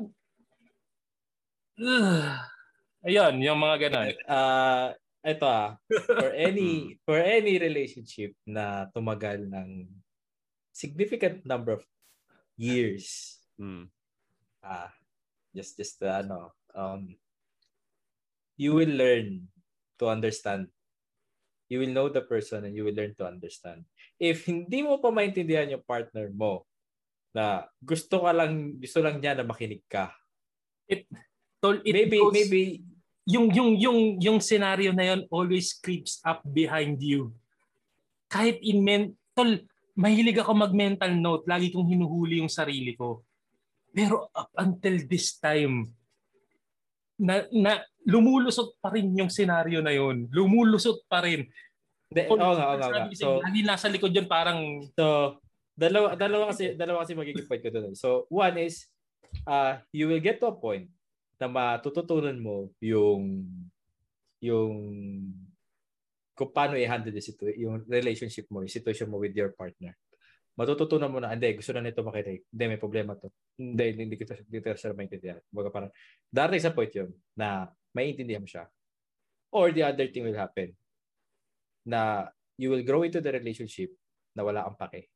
ugh. 1.83 2.25
ayun, 3.07 3.35
yung 3.45 3.61
mga 3.61 3.77
ganun. 3.89 4.11
Uh, 4.25 4.97
ito 5.25 5.49
ah, 5.49 5.81
for 5.89 6.33
any 6.37 6.71
for 7.09 7.17
any 7.17 7.57
relationship 7.57 8.37
na 8.45 8.89
tumagal 8.93 9.49
ng 9.49 9.89
significant 10.69 11.41
number 11.49 11.81
of 11.81 11.85
years, 12.61 13.41
mm. 13.57 13.89
ah, 14.61 14.93
just 15.57 15.81
just 15.81 15.97
uh, 16.05 16.21
ano, 16.21 16.53
um, 16.77 17.17
you 18.61 18.77
will 18.77 18.91
learn 18.91 19.49
to 19.97 20.13
understand. 20.13 20.69
You 21.73 21.81
will 21.81 21.93
know 21.93 22.09
the 22.13 22.21
person 22.21 22.69
and 22.69 22.77
you 22.77 22.85
will 22.85 22.97
learn 22.97 23.17
to 23.17 23.25
understand. 23.25 23.89
If 24.21 24.45
hindi 24.45 24.85
mo 24.85 25.01
pa 25.01 25.09
maintindihan 25.09 25.73
yung 25.73 25.85
partner 25.85 26.29
mo, 26.29 26.69
na 27.35 27.67
gusto 27.83 28.23
ka 28.23 28.31
lang 28.31 28.79
gusto 28.79 29.03
lang 29.03 29.19
niya 29.19 29.35
na 29.35 29.45
makinig 29.45 29.83
ka. 29.91 30.15
It, 30.87 31.11
tol, 31.59 31.83
it 31.83 31.91
maybe 31.91 32.23
goes, 32.23 32.31
maybe 32.31 32.63
yung 33.27 33.51
yung 33.51 33.75
yung 33.75 33.99
yung 34.23 34.39
scenario 34.39 34.95
na 34.95 35.11
yon 35.13 35.27
always 35.33 35.75
creeps 35.75 36.23
up 36.23 36.47
behind 36.47 37.03
you. 37.03 37.35
Kahit 38.31 38.63
in 38.63 38.87
mental, 38.87 39.67
mahilig 39.99 40.39
ako 40.39 40.55
mag-mental 40.55 41.11
note, 41.19 41.45
lagi 41.51 41.75
kong 41.75 41.91
hinuhuli 41.91 42.39
yung 42.39 42.53
sarili 42.53 42.95
ko. 42.95 43.27
Pero 43.91 44.31
up 44.35 44.51
until 44.59 44.99
this 45.07 45.39
time, 45.39 45.87
na, 47.15 47.47
na 47.55 47.79
lumulusot 48.05 48.79
pa 48.81 48.93
rin 48.93 49.11
yung 49.17 49.33
scenario 49.33 49.81
na 49.81 49.93
yon. 49.93 50.29
Lumulusot 50.29 51.09
pa 51.09 51.25
rin. 51.25 51.49
De, 52.13 52.29
oo 52.31 52.37
nga, 52.37 52.53
oo 52.53 52.79
nga. 52.79 53.11
So, 53.17 53.41
lagi 53.41 53.61
nasa 53.65 53.89
likod 53.89 54.13
yun 54.13 54.29
parang... 54.29 54.85
So, 54.95 55.37
dalawa, 55.75 56.15
dalawa 56.15 56.55
kasi, 56.55 56.79
dalawa 56.79 57.03
kasi 57.03 57.19
magiging 57.19 57.49
point 57.49 57.65
ko 57.65 57.71
doon. 57.73 57.97
So, 57.97 58.29
one 58.31 58.61
is, 58.63 58.87
uh, 59.49 59.83
you 59.91 60.07
will 60.07 60.23
get 60.23 60.39
to 60.39 60.53
a 60.53 60.55
point 60.55 60.87
na 61.41 61.51
matututunan 61.51 62.39
mo 62.39 62.71
yung 62.79 63.43
yung 64.39 64.73
kung 66.35 66.51
paano 66.51 66.75
i-handle 66.75 67.15
the 67.15 67.23
situ- 67.23 67.57
yung 67.57 67.83
relationship 67.87 68.47
mo, 68.51 68.61
yung 68.61 68.71
situation 68.71 69.09
mo 69.09 69.23
with 69.23 69.35
your 69.35 69.55
partner. 69.55 69.95
Matututunan 70.55 71.11
mo 71.11 71.19
na, 71.19 71.35
hindi, 71.35 71.51
gusto 71.59 71.75
na 71.75 71.83
nito 71.83 72.03
makinig. 72.03 72.47
Hindi, 72.51 72.65
may 72.71 72.79
problema 72.79 73.15
to. 73.19 73.31
Hindi, 73.59 73.85
hindi 73.99 74.15
kita, 74.15 74.39
hindi 74.43 74.59
kita 74.63 74.79
siya 74.79 74.95
maintindihan. 74.95 75.43
Baga 75.51 75.71
parang, 75.71 75.91
darating 76.31 76.63
sa 76.63 76.75
point 76.75 76.91
yun 76.91 77.11
na 77.35 77.71
maintindihan 77.95 78.43
mo 78.43 78.49
siya. 78.51 78.67
Or 79.55 79.71
the 79.71 79.87
other 79.87 80.11
thing 80.11 80.27
will 80.27 80.37
happen 80.37 80.75
na 81.87 82.29
you 82.59 82.69
will 82.75 82.83
grow 82.83 83.07
into 83.07 83.23
the 83.23 83.31
relationship 83.31 83.95
na 84.35 84.43
wala 84.43 84.67
kang 84.67 84.79
pake. 84.91 85.09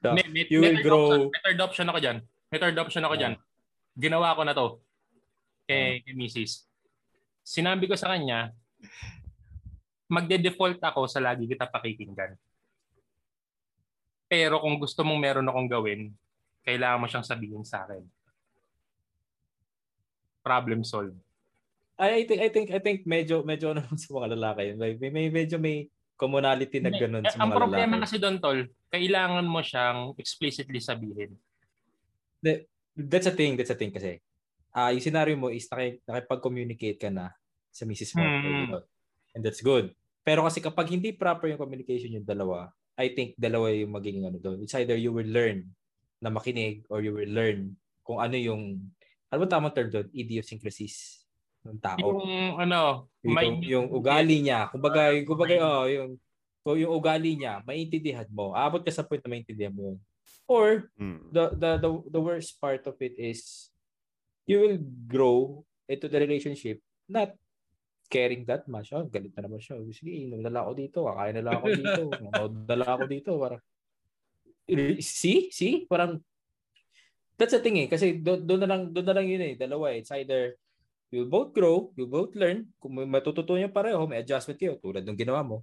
So, 0.00 0.16
may, 0.16 0.24
may, 0.32 0.48
you 0.48 0.64
will 0.64 0.80
may 0.80 0.84
grow... 0.84 1.04
Option, 1.04 1.30
may 1.30 1.40
third 1.44 1.60
option 1.60 1.86
ako 1.92 1.98
dyan. 2.00 2.18
May 2.48 2.58
third 2.60 2.78
option 2.80 3.04
ako 3.04 3.14
dyan. 3.20 3.34
Ginawa 3.94 4.36
ko 4.36 4.42
na 4.48 4.56
to 4.56 4.66
kay, 5.68 6.00
kay 6.00 6.14
Mrs. 6.16 6.64
Sinabi 7.44 7.84
ko 7.84 7.96
sa 7.96 8.16
kanya, 8.16 8.56
magde-default 10.08 10.80
ako 10.80 11.04
sa 11.04 11.20
lagi 11.20 11.44
kita 11.44 11.68
pakikinggan. 11.68 12.36
Pero 14.28 14.60
kung 14.64 14.80
gusto 14.80 15.04
mong 15.04 15.20
meron 15.20 15.48
akong 15.48 15.68
gawin, 15.68 16.00
kailangan 16.64 17.00
mo 17.00 17.06
siyang 17.08 17.28
sabihin 17.28 17.64
sa 17.64 17.84
akin. 17.84 18.04
Problem 20.44 20.84
solved. 20.84 21.16
I, 21.96 22.20
I 22.20 22.22
think 22.28 22.40
I 22.42 22.50
think 22.50 22.68
I 22.74 22.80
think 22.82 22.98
medyo 23.08 23.40
medyo 23.46 23.72
ano 23.72 23.80
sa 24.02 24.10
mga 24.12 24.36
lalaki 24.36 24.60
yun. 24.74 24.76
May, 24.78 24.92
may 24.98 25.26
medyo 25.32 25.56
may 25.56 25.88
commonality 26.14 26.78
na 26.78 26.94
ganun 26.94 27.26
sa 27.26 27.38
mga 27.38 27.42
Ang 27.42 27.50
problema 27.50 27.94
lalaki. 27.98 28.04
kasi 28.06 28.16
doon 28.22 28.36
tol, 28.38 28.60
kailangan 28.92 29.46
mo 29.46 29.60
siyang 29.64 30.14
explicitly 30.14 30.78
sabihin. 30.78 31.34
The, 32.38 32.68
that's 32.94 33.26
a 33.26 33.34
thing, 33.34 33.58
that's 33.58 33.72
a 33.72 33.78
thing 33.78 33.90
kasi. 33.90 34.22
Ah, 34.74 34.90
uh, 34.90 34.90
yung 34.94 35.02
scenario 35.02 35.34
mo 35.38 35.50
is 35.50 35.66
naki, 35.70 36.02
nakipag-communicate 36.06 36.98
ka 36.98 37.10
na 37.10 37.34
sa 37.74 37.82
misis 37.86 38.14
mo. 38.14 38.22
Hmm. 38.22 38.82
And 39.34 39.42
that's 39.42 39.62
good. 39.62 39.90
Pero 40.22 40.46
kasi 40.46 40.62
kapag 40.62 40.90
hindi 40.90 41.14
proper 41.14 41.50
yung 41.50 41.62
communication 41.62 42.14
yung 42.14 42.26
dalawa, 42.26 42.70
I 42.94 43.10
think 43.10 43.34
dalawa 43.34 43.74
yung 43.74 43.94
magiging 43.94 44.26
ano 44.26 44.38
doon. 44.38 44.62
It's 44.62 44.74
either 44.78 44.94
you 44.94 45.10
will 45.10 45.26
learn 45.26 45.66
na 46.22 46.30
makinig 46.30 46.86
or 46.86 47.02
you 47.02 47.10
will 47.10 47.28
learn 47.28 47.74
kung 48.06 48.22
ano 48.22 48.38
yung 48.38 48.78
ano 49.34 49.42
ba 49.42 49.50
tamang 49.50 49.74
term 49.74 49.90
doon? 49.90 50.06
Idiosyncrasies 50.14 51.26
ng 51.66 51.82
tao. 51.82 51.98
Yung 51.98 52.54
ano, 52.62 53.10
yung, 53.26 53.34
may 53.34 53.50
yung 53.66 53.90
ugali 53.90 54.38
niya. 54.46 54.70
Kumbaga, 54.70 55.10
yung, 55.10 55.26
kumbaga, 55.26 55.54
oh, 55.58 55.90
yung 55.90 56.14
So 56.64 56.80
yung 56.80 56.96
ugali 56.96 57.36
niya, 57.36 57.60
maintindihan 57.68 58.24
mo. 58.32 58.56
Abot 58.56 58.80
ka 58.80 58.88
sa 58.88 59.04
point 59.04 59.20
na 59.20 59.28
maintindihan 59.28 59.68
mo 59.68 59.92
yun. 59.92 59.98
Or 60.48 60.88
Mm. 60.96 61.28
the, 61.28 61.44
the 61.60 61.70
the 61.76 61.90
the 62.16 62.20
worst 62.20 62.56
part 62.56 62.88
of 62.88 62.96
it 63.04 63.12
is 63.20 63.68
you 64.48 64.64
will 64.64 64.80
grow 65.08 65.60
into 65.84 66.08
the 66.08 66.16
relationship 66.16 66.80
not 67.04 67.36
caring 68.08 68.48
that 68.48 68.64
much. 68.64 68.96
Oh, 68.96 69.04
galit 69.04 69.36
na 69.36 69.44
naman 69.44 69.60
siya. 69.60 69.76
Sige, 69.92 70.24
inom 70.24 70.40
na 70.40 70.48
lang 70.48 70.64
ako 70.64 70.72
dito. 70.72 70.98
Kakain 71.04 71.34
na 71.36 71.44
lang 71.44 71.54
ako 71.60 71.66
dito. 71.72 72.02
Manood 72.24 72.54
na 72.64 72.76
lang 72.80 72.90
ako 72.96 73.04
dito. 73.08 73.30
Parang, 73.36 73.60
see? 75.04 75.48
See? 75.52 75.84
Parang, 75.84 76.20
that's 77.36 77.54
the 77.54 77.62
thing 77.62 77.78
eh. 77.82 77.88
Kasi 77.90 78.18
doon 78.18 78.46
do 78.46 78.54
na 78.58 78.66
lang, 78.68 78.90
doon 78.90 79.06
na 79.06 79.14
lang 79.14 79.26
yun 79.26 79.42
eh. 79.42 79.54
Dalawa 79.58 79.94
eh. 79.94 80.02
It's 80.02 80.12
either 80.14 80.54
you 81.10 81.26
both 81.26 81.54
grow, 81.54 81.94
you 81.94 82.06
both 82.06 82.34
learn. 82.34 82.70
Kung 82.78 82.98
matututunan 83.06 83.70
pareho, 83.70 84.02
may 84.06 84.22
adjustment 84.22 84.58
kayo. 84.58 84.78
Tulad 84.78 85.06
ng 85.06 85.18
ginawa 85.18 85.42
mo. 85.46 85.62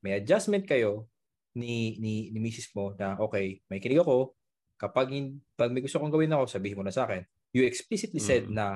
May 0.00 0.16
adjustment 0.16 0.64
kayo 0.64 1.08
ni 1.56 1.96
ni 2.00 2.28
ni 2.32 2.38
misis 2.38 2.68
mo 2.76 2.92
na 2.96 3.16
okay, 3.16 3.60
may 3.68 3.80
kinig 3.80 4.00
ako. 4.00 4.36
Kapag 4.76 5.08
in, 5.08 5.40
pag 5.56 5.72
may 5.72 5.80
gusto 5.80 5.96
kong 5.96 6.12
gawin 6.12 6.32
ako, 6.36 6.44
sabihin 6.48 6.76
mo 6.76 6.84
na 6.84 6.92
sa 6.92 7.08
akin. 7.08 7.24
You 7.56 7.64
explicitly 7.64 8.20
said 8.20 8.44
Mm. 8.44 8.52
na 8.52 8.66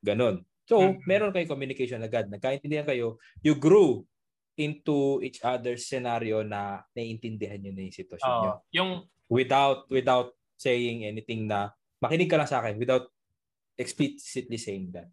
ganun. 0.00 0.40
So, 0.64 0.80
Mm. 0.80 1.04
meron 1.04 1.32
kayong 1.36 1.52
communication 1.52 2.00
agad. 2.00 2.32
Nagkaintindihan 2.32 2.88
kayo. 2.88 3.20
You 3.44 3.60
grew 3.60 4.08
into 4.56 5.20
each 5.20 5.44
other's 5.44 5.84
scenario 5.84 6.40
na 6.42 6.80
naiintindihan 6.96 7.60
nyo 7.60 7.72
na 7.76 7.82
yung 7.84 7.96
sitwasyon 7.96 8.32
nyo. 8.40 8.52
Oo. 8.56 8.60
yung 8.72 8.90
Without, 9.28 9.84
without 9.92 10.32
saying 10.58 11.06
anything 11.06 11.46
na 11.46 11.70
makinig 12.02 12.26
ka 12.28 12.36
lang 12.36 12.50
sa 12.50 12.58
akin 12.60 12.76
without 12.76 13.06
explicitly 13.78 14.58
saying 14.58 14.90
that. 14.90 15.06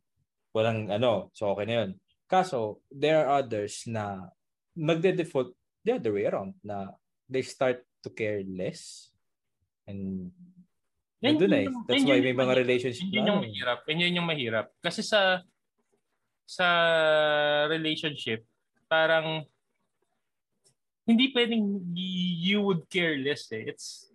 Walang 0.51 0.89
ano, 0.89 1.29
so 1.31 1.53
okay 1.53 1.69
na 1.69 1.75
yun. 1.85 1.91
Kaso, 2.25 2.81
there 2.89 3.21
are 3.21 3.45
others 3.45 3.85
na 3.85 4.33
magde-default 4.73 5.53
the 5.85 6.01
other 6.01 6.11
way 6.11 6.25
around 6.25 6.57
na 6.65 6.89
they 7.29 7.45
start 7.45 7.85
to 8.01 8.09
care 8.09 8.41
less 8.43 9.13
and 9.85 10.33
Yan 11.21 11.37
na 11.41 11.57
eh. 11.57 11.65
yung- 11.65 11.85
That's 11.85 12.05
why 12.05 12.17
yung 12.17 12.25
may 12.25 12.37
mga 12.37 12.53
relationship 12.57 13.05
Yun 13.05 13.13
yung 13.13 13.25
na 13.25 13.31
ano 13.31 13.41
eh. 13.41 13.43
mahirap. 13.49 13.79
Yun 13.85 14.01
yun 14.01 14.17
yung 14.21 14.29
mahirap. 14.29 14.67
Kasi 14.81 15.01
sa 15.01 15.41
sa 16.45 16.67
relationship, 17.65 18.45
parang 18.85 19.41
hindi 21.05 21.29
pwedeng 21.33 21.65
you 22.41 22.61
would 22.61 22.85
care 22.89 23.17
less 23.17 23.49
eh. 23.53 23.69
It's 23.69 24.09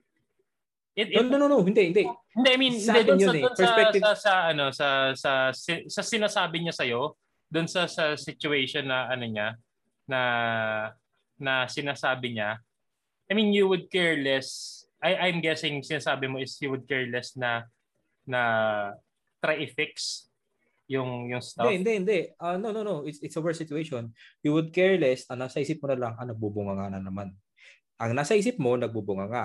it, 1.00 1.08
No, 1.16 1.20
it, 1.24 1.28
no, 1.32 1.36
no, 1.40 1.46
no, 1.48 1.58
hindi, 1.64 1.92
hindi. 1.92 2.04
Hindi, 2.04 2.48
I 2.52 2.58
mean, 2.60 2.74
Sa 2.76 2.92
hindi, 2.92 3.00
atin 3.08 3.16
doon 3.16 3.20
sa, 3.20 3.32
eh. 3.32 3.42
doon 3.42 3.54
sa, 3.56 3.62
Perspective- 3.64 4.02
sa, 4.04 4.12
sa, 4.14 4.32
ano, 4.52 4.64
sa, 4.70 4.86
sa, 5.16 5.30
si- 5.56 5.86
sa 5.88 6.02
sinasabi 6.04 6.56
niya 6.60 6.74
sa'yo, 6.76 7.16
doon 7.50 7.66
sa, 7.66 7.88
sa 7.88 8.14
situation 8.14 8.86
na, 8.86 9.08
ano 9.08 9.24
niya, 9.26 9.56
na, 10.06 10.20
na 11.40 11.64
sinasabi 11.66 12.36
niya, 12.36 12.60
I 13.26 13.32
mean, 13.32 13.54
you 13.54 13.66
would 13.70 13.88
care 13.88 14.18
less, 14.18 14.82
I, 15.00 15.30
I'm 15.30 15.40
guessing 15.40 15.80
sinasabi 15.80 16.28
mo 16.28 16.42
is 16.42 16.58
you 16.60 16.70
would 16.74 16.84
care 16.84 17.06
less 17.08 17.32
na, 17.38 17.64
na 18.26 18.40
try 19.40 19.62
i-fix 19.64 20.26
yung, 20.90 21.30
yung 21.30 21.38
stuff. 21.38 21.70
Hindi, 21.70 21.78
hindi, 21.78 21.92
hindi. 22.02 22.20
Ah, 22.42 22.58
no, 22.58 22.74
no, 22.74 22.82
no. 22.82 23.06
It's, 23.06 23.22
it's 23.22 23.38
a 23.38 23.42
worse 23.42 23.62
situation. 23.62 24.10
You 24.42 24.52
would 24.58 24.74
care 24.74 24.98
less, 24.98 25.24
ang 25.30 25.38
nasa 25.46 25.62
isip 25.62 25.78
mo 25.78 25.86
na 25.86 25.98
lang, 25.98 26.12
ah, 26.18 26.26
nagbubunga 26.26 26.74
nga 26.74 26.98
na 26.98 26.98
naman. 26.98 27.30
Ang 28.02 28.12
nasa 28.18 28.34
isip 28.34 28.58
mo, 28.58 28.74
nagbubunga 28.74 29.30
nga. 29.30 29.44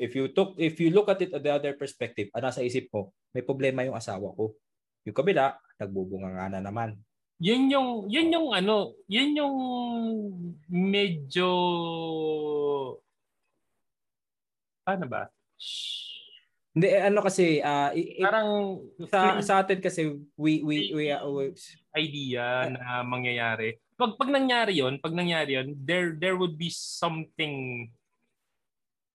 If 0.00 0.16
you 0.16 0.32
took, 0.32 0.56
if 0.56 0.80
you 0.80 0.88
look 0.90 1.12
at 1.12 1.20
it 1.20 1.30
at 1.32 1.44
the 1.44 1.52
other 1.52 1.76
perspective, 1.76 2.32
ang 2.32 2.48
nasa 2.48 2.64
isip 2.64 2.88
mo, 2.90 3.12
may 3.30 3.44
problema 3.44 3.84
yung 3.84 3.94
asawa 3.94 4.32
ko. 4.32 4.56
Yung 5.04 5.14
kabila, 5.16 5.54
nagbubunga 5.76 6.32
nga 6.32 6.46
na 6.48 6.60
naman. 6.64 6.96
Yun 7.36 7.68
yung, 7.68 7.88
yun 8.08 8.32
yung 8.32 8.48
ano, 8.54 8.96
yun 9.04 9.36
yung 9.36 9.56
medyo, 10.70 11.48
paano 14.82 15.04
ba? 15.04 15.28
Hindi, 16.74 16.86
eh, 16.90 17.06
ano 17.06 17.20
kasi, 17.22 17.62
ah, 17.62 17.94
i- 17.94 18.18
i- 18.18 18.24
Parang 18.24 18.82
sa, 19.06 19.38
sa 19.44 19.54
atin 19.62 19.78
kasi, 19.78 20.10
we, 20.34 20.64
we, 20.64 20.76
we, 20.90 21.04
uh, 21.12 21.22
we- 21.28 21.54
idea 21.94 22.66
na 22.74 23.06
mangyayari. 23.06 23.78
Pag 23.94 24.18
pag 24.18 24.26
nangyari 24.26 24.82
'yon, 24.82 24.98
pag 24.98 25.14
nangyari 25.14 25.54
'yon, 25.54 25.78
there 25.78 26.18
there 26.18 26.34
would 26.34 26.58
be 26.58 26.66
something 26.66 27.86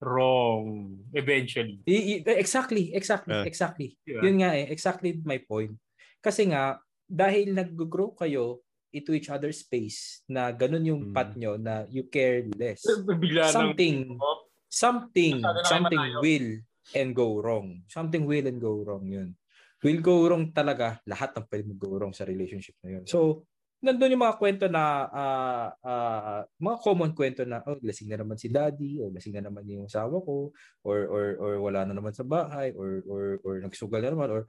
wrong 0.00 0.96
eventually. 1.12 1.78
i- 1.84 2.18
i- 2.18 2.40
exactly, 2.40 2.90
exactly, 2.92 3.36
Ah. 3.36 3.44
exactly. 3.44 3.94
Diba? 4.02 4.24
Yun 4.24 4.36
nga 4.40 4.50
eh, 4.56 4.66
exactly 4.68 5.20
my 5.22 5.38
point. 5.38 5.76
Kasi 6.18 6.48
nga, 6.48 6.80
dahil 7.04 7.52
nag-grow 7.52 8.12
kayo 8.14 8.60
into 8.90 9.14
each 9.14 9.30
other's 9.30 9.62
space 9.62 10.24
na 10.26 10.50
ganun 10.50 10.82
yung 10.82 11.02
Mm. 11.08 11.14
path 11.14 11.32
nyo 11.36 11.54
na 11.54 11.86
you 11.86 12.08
care 12.08 12.42
less. 12.58 12.82
Bigla 13.22 13.52
Something, 13.52 14.18
oh, 14.18 14.50
something, 14.66 15.38
something 15.64 16.02
will 16.18 16.48
and 16.92 17.14
go 17.14 17.38
wrong. 17.38 17.86
Something 17.86 18.26
will 18.26 18.46
and 18.46 18.58
go 18.58 18.82
wrong 18.82 19.06
yun. 19.06 19.36
Will 19.80 20.02
go 20.02 20.26
wrong 20.26 20.50
talaga. 20.50 20.98
Lahat 21.06 21.32
ng 21.32 21.46
pwede 21.46 21.64
mag-go 21.70 21.96
wrong 21.96 22.12
sa 22.12 22.26
relationship 22.26 22.74
na 22.82 22.98
yun. 22.98 23.04
So, 23.06 23.46
nandun 23.80 24.12
yung 24.12 24.24
mga 24.24 24.36
kwento 24.36 24.64
na, 24.68 25.08
ah, 25.08 25.68
ah, 25.80 26.40
mga 26.60 26.76
common 26.84 27.12
kwento 27.16 27.42
na, 27.48 27.64
oh, 27.64 27.80
lasing 27.80 28.12
na 28.12 28.20
naman 28.20 28.36
si 28.36 28.52
daddy, 28.52 29.00
o 29.00 29.08
lasing 29.08 29.40
na 29.40 29.48
naman 29.48 29.64
yung 29.68 29.88
asawa 29.88 30.20
ko, 30.20 30.52
or, 30.84 30.98
or, 31.08 31.24
or 31.40 31.52
wala 31.64 31.88
na 31.88 31.96
naman 31.96 32.12
sa 32.12 32.24
bahay, 32.24 32.76
or, 32.76 33.00
or, 33.08 33.24
or 33.40 33.54
nagsugal 33.64 34.04
na 34.04 34.12
naman, 34.12 34.28
or 34.28 34.42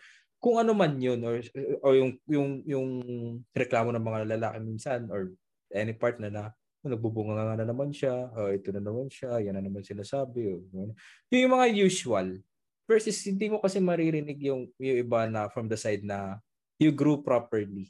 kung 0.43 0.59
ano 0.59 0.75
man 0.75 0.99
yun, 0.99 1.23
or, 1.23 1.39
or 1.79 1.93
yung, 1.95 2.11
yung, 2.27 2.49
yung 2.67 2.87
reklamo 3.55 3.95
ng 3.95 4.03
mga 4.03 4.19
lalaki 4.35 4.57
minsan, 4.59 5.07
or 5.07 5.31
any 5.71 5.95
partner 5.95 6.27
na, 6.27 6.51
oh, 6.83 6.91
nagbubunga 6.91 7.39
nga 7.39 7.55
na 7.63 7.67
naman 7.71 7.95
siya, 7.95 8.27
oh, 8.35 8.51
ito 8.51 8.75
na 8.75 8.83
naman 8.83 9.07
siya, 9.07 9.39
yan 9.39 9.55
na 9.55 9.63
naman 9.63 9.85
sinasabi. 9.85 10.51
Oh, 10.51 10.61
yun. 10.75 10.91
yung 11.31 11.53
mga 11.55 11.67
usual. 11.71 12.27
Versus, 12.83 13.15
hindi 13.23 13.47
mo 13.47 13.63
kasi 13.63 13.79
maririnig 13.79 14.35
yung, 14.43 14.67
yung 14.75 14.97
iba 15.07 15.23
na 15.31 15.47
from 15.47 15.71
the 15.71 15.79
side 15.79 16.03
na 16.03 16.41
you 16.81 16.91
grew 16.91 17.23
properly. 17.23 17.87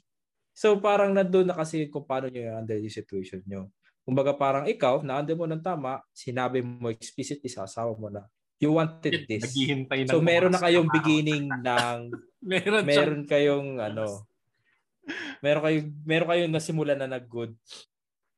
So 0.52 0.76
parang 0.78 1.16
nandun 1.16 1.48
na 1.48 1.56
kasi 1.56 1.88
kung 1.88 2.04
paano 2.04 2.28
nyo 2.28 2.40
i-handle 2.40 2.84
yung 2.84 2.92
situation 2.92 3.40
nyo. 3.48 3.72
Kumbaga 4.02 4.34
parang 4.34 4.66
ikaw, 4.66 5.00
na-handle 5.00 5.38
mo 5.38 5.46
ng 5.46 5.62
tama, 5.62 6.02
sinabi 6.10 6.60
mo 6.60 6.90
explicitly 6.90 7.46
sa 7.48 7.64
asawa 7.64 7.94
mo 7.96 8.10
na 8.10 8.26
you 8.62 8.70
wanted 8.70 9.26
this. 9.26 9.50
So 10.06 10.22
meron 10.22 10.54
na 10.54 10.62
kayong 10.62 10.86
beginning 10.90 11.50
ng 11.66 11.98
meron, 12.42 12.82
meron 12.86 13.22
kayong 13.26 13.68
ano 13.82 14.26
meron 15.42 15.62
kayong 15.66 15.88
meron 16.06 16.28
kayong 16.30 16.54
nasimulan 16.54 16.94
na 16.94 17.10
nag-good 17.10 17.58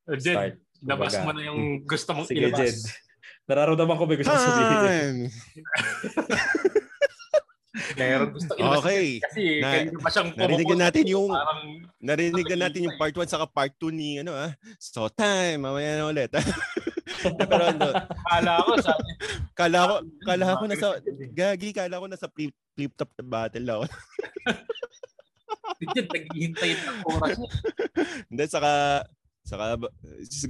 Oh, 0.05 0.21
Jed, 0.21 0.37
start. 0.37 0.55
labas 0.85 1.17
mo 1.25 1.33
na 1.33 1.49
yung 1.49 1.81
gusto 1.89 2.13
mong 2.13 2.29
Sige, 2.29 2.45
ilabas. 2.45 2.61
Jed. 2.61 2.77
Nararamdaman 3.49 3.97
ko 3.97 4.05
may 4.05 4.21
gusto 4.21 4.37
sabihin. 4.37 5.17
Meron 7.99 8.31
gusto. 8.31 8.55
Okay. 8.55 9.19
Kasi 9.19 9.59
Na- 9.59 9.75
kanina 9.75 9.99
pa 9.99 10.11
siyang 10.11 10.31
narinig 10.39 10.69
natin 10.79 11.05
yung- 11.11 11.35
Parang, 11.35 11.63
Narinig 11.99 12.47
na 12.55 12.59
natin 12.69 12.87
yung 12.87 12.97
part 13.01 13.11
1 13.11 13.27
saka 13.27 13.51
part 13.51 13.73
2 13.83 13.91
ni 13.91 14.23
ano 14.23 14.31
ah. 14.31 14.55
So 14.79 15.11
time, 15.11 15.67
mamaya 15.67 15.99
na 15.99 16.07
ulit. 16.07 16.31
Pero 17.25 17.63
ano, 17.73 17.89
kala 18.29 18.53
ko, 18.63 18.71
sabi, 18.79 19.11
kala 19.59 19.79
ko, 19.89 19.95
kala 20.23 20.59
ko 20.61 20.65
nasa, 20.69 20.89
gagi, 21.33 21.71
kala 21.73 22.01
ko 22.01 22.07
nasa 22.07 22.29
flip, 22.29 22.55
flip 22.77 22.93
top 22.95 23.11
battle 23.25 23.67
ako. 23.67 23.85
Jed, 25.85 26.09
naghihintay 26.09 26.71
ng 26.81 26.99
oras. 27.09 27.37
Hindi, 28.31 28.45
saka, 28.49 29.05
saka, 29.45 29.77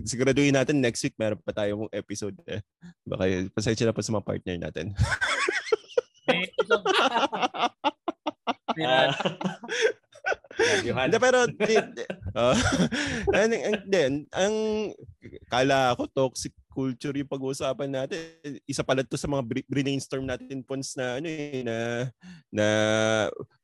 siguraduhin 0.07 0.55
natin 0.55 0.79
next 0.79 1.03
week 1.03 1.17
meron 1.19 1.41
pa 1.43 1.51
tayong 1.51 1.91
episode 1.91 2.37
eh. 2.47 2.63
Baka, 3.03 3.49
pasensya 3.51 3.89
na 3.89 3.95
po 3.97 4.03
sa 4.05 4.15
mga 4.15 4.27
partner 4.27 4.57
natin. 4.59 4.95
Johan. 10.87 11.11
Hindi, 11.11 11.19
pero, 11.21 11.39
di, 11.51 11.75
di, 11.77 12.05
oh, 12.33 12.57
ang, 13.35 13.53
ang, 13.53 13.77
din, 13.85 14.13
ang, 14.31 14.55
kala 15.51 15.93
ko 15.99 16.07
toxic 16.09 16.55
culture 16.71 17.15
yung 17.15 17.31
pag-uusapan 17.31 17.91
natin. 17.91 18.19
Isa 18.67 18.83
pala 18.83 19.07
to 19.07 19.19
sa 19.19 19.31
mga 19.31 19.43
br- 19.47 19.69
brainstorm 19.69 20.27
natin 20.27 20.65
pons 20.67 20.95
na 20.99 21.19
ano 21.23 21.27
eh, 21.29 21.63
na, 21.63 21.77
na 22.51 22.67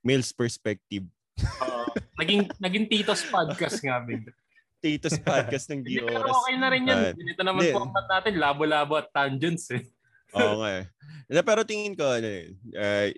male's 0.03 0.31
perspective. 0.35 1.07
uh, 1.41 1.91
naging, 2.21 2.47
naging 2.61 2.87
Tito's 2.87 3.25
podcast 3.27 3.81
nga, 3.83 3.99
Big. 4.03 4.31
Status 4.81 5.21
podcast 5.21 5.69
ng 5.69 5.85
Di 5.85 6.01
Oras. 6.01 6.33
okay 6.33 6.57
na 6.57 6.73
rin 6.73 6.89
yan. 6.89 7.13
Ganito 7.13 7.43
naman 7.45 7.69
format 7.69 8.07
natin, 8.09 8.41
labo-labo 8.41 8.97
at 8.97 9.13
tangents 9.13 9.69
eh. 9.77 9.85
Oo 10.35 10.63
nga 10.63 10.71
eh. 10.83 10.85
Pero 11.31 11.61
tingin 11.67 11.95
ko, 11.95 12.07
ano 12.07 12.29
eh, 12.29 12.47
uh, 12.77 13.09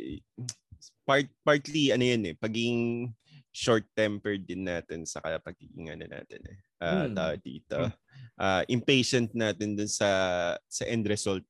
part, 1.04 1.28
partly, 1.44 1.92
ano 1.92 2.04
yun 2.04 2.22
eh, 2.32 2.34
pagiging 2.36 3.12
short-tempered 3.52 4.48
din 4.48 4.64
natin 4.64 5.04
sa 5.04 5.20
pagiging 5.40 5.92
ano 5.92 6.08
natin 6.08 6.40
eh. 6.48 6.58
Uh, 6.80 7.06
Hmm. 7.06 7.14
tawag 7.14 7.40
dito. 7.44 7.78
Uh, 8.40 8.62
impatient 8.66 9.30
natin 9.36 9.76
dun 9.76 9.88
sa 9.92 10.08
sa 10.66 10.82
end 10.88 11.04
result. 11.06 11.44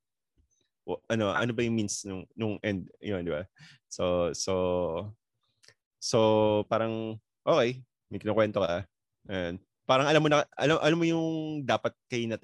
O, 0.82 0.98
ano 1.06 1.30
ano 1.30 1.54
ba 1.54 1.62
yung 1.62 1.78
means 1.78 2.02
nung 2.02 2.26
nung 2.34 2.58
end 2.58 2.90
yun 2.98 3.22
di 3.22 3.30
ba 3.30 3.46
so 3.86 4.34
so 4.34 4.54
so 6.02 6.18
parang 6.66 7.14
okay 7.46 7.78
may 8.10 8.18
kinukwento 8.18 8.58
ka 8.58 8.82
and 9.30 9.62
parang 9.86 10.10
alam 10.10 10.18
mo 10.18 10.26
na 10.26 10.42
alam 10.58 10.82
alam 10.82 10.98
mo 10.98 11.06
yung 11.06 11.62
dapat 11.62 11.94
kahinat 12.10 12.42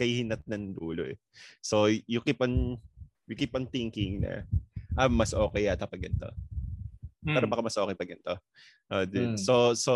at 0.00 0.08
kahinat 0.08 0.42
ng 0.48 0.72
dulo 0.72 1.04
eh. 1.04 1.18
So 1.60 1.92
you 1.92 2.24
keep 2.24 2.40
on 2.40 2.80
you 3.28 3.36
keep 3.36 3.52
on 3.52 3.68
thinking 3.68 4.24
na 4.24 4.48
ah, 4.96 5.12
mas 5.12 5.36
okay 5.36 5.68
yata 5.68 5.84
pag 5.84 6.00
ganito. 6.00 6.32
Hmm. 7.20 7.36
Pero 7.36 7.44
baka 7.52 7.60
mas 7.60 7.76
okay 7.76 7.92
pag 7.92 8.08
ganito. 8.16 8.34
Uh, 8.88 9.04
hmm. 9.04 9.36
So 9.36 9.76
so 9.76 9.94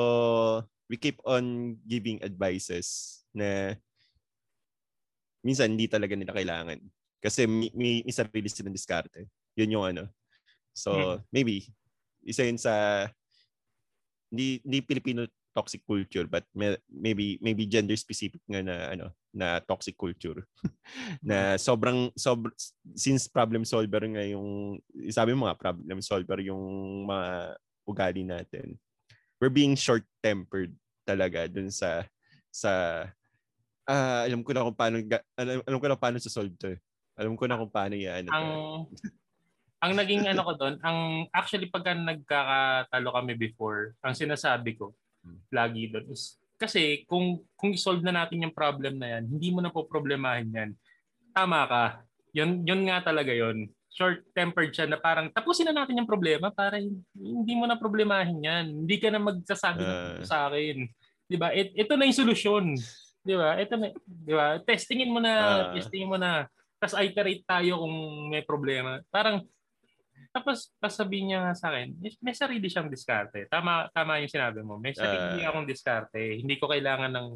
we 0.92 1.00
keep 1.00 1.16
on 1.24 1.76
giving 1.88 2.20
advices 2.20 3.20
na 3.32 3.80
minsan 5.40 5.72
hindi 5.72 5.88
talaga 5.88 6.12
nila 6.12 6.36
kailangan. 6.36 6.84
Kasi 7.24 7.48
may, 7.48 7.72
may, 7.72 7.94
may 8.04 8.12
sarili 8.12 8.52
silang 8.52 8.76
diskarte. 8.76 9.24
Yun 9.56 9.80
yung 9.80 9.86
ano. 9.88 10.04
So, 10.76 10.92
hmm. 10.92 11.16
maybe, 11.32 11.72
isa 12.20 12.44
yun 12.44 12.60
sa, 12.60 13.08
hindi, 14.28 14.60
hindi 14.60 14.84
Filipino 14.84 15.24
toxic 15.54 15.86
culture 15.86 16.26
but 16.26 16.42
may, 16.52 16.74
maybe 16.90 17.38
maybe 17.38 17.62
gender 17.64 17.94
specific 17.94 18.42
nga 18.50 18.60
na 18.60 18.90
ano 18.90 19.14
na 19.34 19.58
toxic 19.58 19.98
culture 19.98 20.46
na 21.26 21.58
sobrang 21.58 22.08
sob 22.14 22.48
since 22.94 23.26
problem 23.26 23.66
solver 23.66 24.00
nga 24.06 24.22
yung 24.22 24.78
sabi 25.10 25.34
mo 25.34 25.50
nga 25.50 25.58
problem 25.58 25.98
solver 25.98 26.38
yung 26.38 26.62
mga 27.04 27.58
ugali 27.84 28.22
natin 28.22 28.78
we're 29.42 29.52
being 29.52 29.74
short 29.74 30.06
tempered 30.22 30.70
talaga 31.04 31.50
dun 31.50 31.68
sa 31.68 32.06
sa 32.48 33.04
uh, 33.88 34.20
alam 34.24 34.40
ko 34.40 34.50
na 34.54 34.64
kung 34.64 34.76
paano 34.76 34.96
alam, 35.36 35.60
alam 35.64 35.78
ko 35.78 35.86
na 35.88 35.98
paano 36.00 36.16
sa 36.22 36.32
solve 36.32 36.54
to. 36.56 36.72
Eh. 36.74 36.80
Alam 37.14 37.36
ko 37.38 37.44
na 37.46 37.60
kung 37.60 37.70
paano 37.70 37.94
yan. 37.94 38.26
Ang 38.32 38.48
ang 39.84 39.92
naging 39.92 40.24
ano 40.24 40.42
ko 40.48 40.52
doon, 40.56 40.80
ang 40.80 41.28
actually 41.28 41.68
pagka 41.68 41.92
nagkakatalo 41.92 43.08
kami 43.12 43.36
before, 43.36 43.92
ang 44.00 44.16
sinasabi 44.16 44.80
ko 44.80 44.96
hmm. 45.22 45.44
lagi 45.52 45.92
doon 45.92 46.08
is 46.08 46.40
kasi 46.64 47.04
kung 47.04 47.44
kung 47.54 47.76
i-solve 47.76 48.00
na 48.00 48.24
natin 48.24 48.48
yung 48.48 48.56
problem 48.56 48.96
na 48.96 49.18
yan, 49.18 49.28
hindi 49.28 49.52
mo 49.52 49.60
na 49.60 49.68
po 49.68 49.84
problemahin 49.84 50.48
yan. 50.48 50.70
Tama 51.36 51.68
ka. 51.68 51.84
Yun, 52.34 52.64
yun 52.64 52.82
nga 52.88 53.04
talaga 53.04 53.30
yon 53.30 53.68
short-tempered 53.94 54.74
siya 54.74 54.90
na 54.90 54.98
parang 54.98 55.30
tapusin 55.30 55.70
na 55.70 55.86
natin 55.86 56.02
yung 56.02 56.10
problema 56.10 56.50
para 56.50 56.82
hindi 57.14 57.54
mo 57.54 57.62
na 57.62 57.78
problemahin 57.78 58.42
yan. 58.42 58.64
Hindi 58.82 58.98
ka 58.98 59.08
na 59.14 59.22
magsasabi 59.22 59.86
uh, 59.86 60.18
sa 60.26 60.50
akin. 60.50 60.82
'Di 61.30 61.36
ba? 61.38 61.54
It, 61.54 61.78
ito 61.78 61.94
na 61.94 62.10
yung 62.10 62.20
solusyon. 62.26 62.74
'Di 63.22 63.34
ba? 63.38 63.54
Ito 63.54 63.74
na, 63.78 63.86
'di 63.94 64.34
ba? 64.34 64.58
Testingin 64.66 65.14
mo 65.14 65.22
na, 65.22 65.32
uh, 65.70 65.78
testingin 65.78 66.10
mo 66.10 66.18
na. 66.18 66.50
Tapos 66.82 66.98
iterate 66.98 67.46
tayo 67.46 67.86
kung 67.86 67.96
may 68.34 68.42
problema. 68.42 68.98
Parang 69.14 69.46
tapos 70.34 70.74
sasabihin 70.82 71.30
niya 71.30 71.54
sa 71.54 71.70
akin, 71.70 71.94
may 72.18 72.34
sarili 72.34 72.66
siyang 72.66 72.90
diskarte. 72.90 73.46
Tama 73.46 73.86
tama 73.94 74.18
yung 74.18 74.34
sinabi 74.34 74.66
mo. 74.66 74.82
May 74.82 74.90
sarili 74.90 75.46
uh, 75.46 75.54
akong 75.54 75.70
diskarte. 75.70 76.42
Hindi 76.42 76.58
ko 76.58 76.66
kailangan 76.66 77.14
ng 77.14 77.30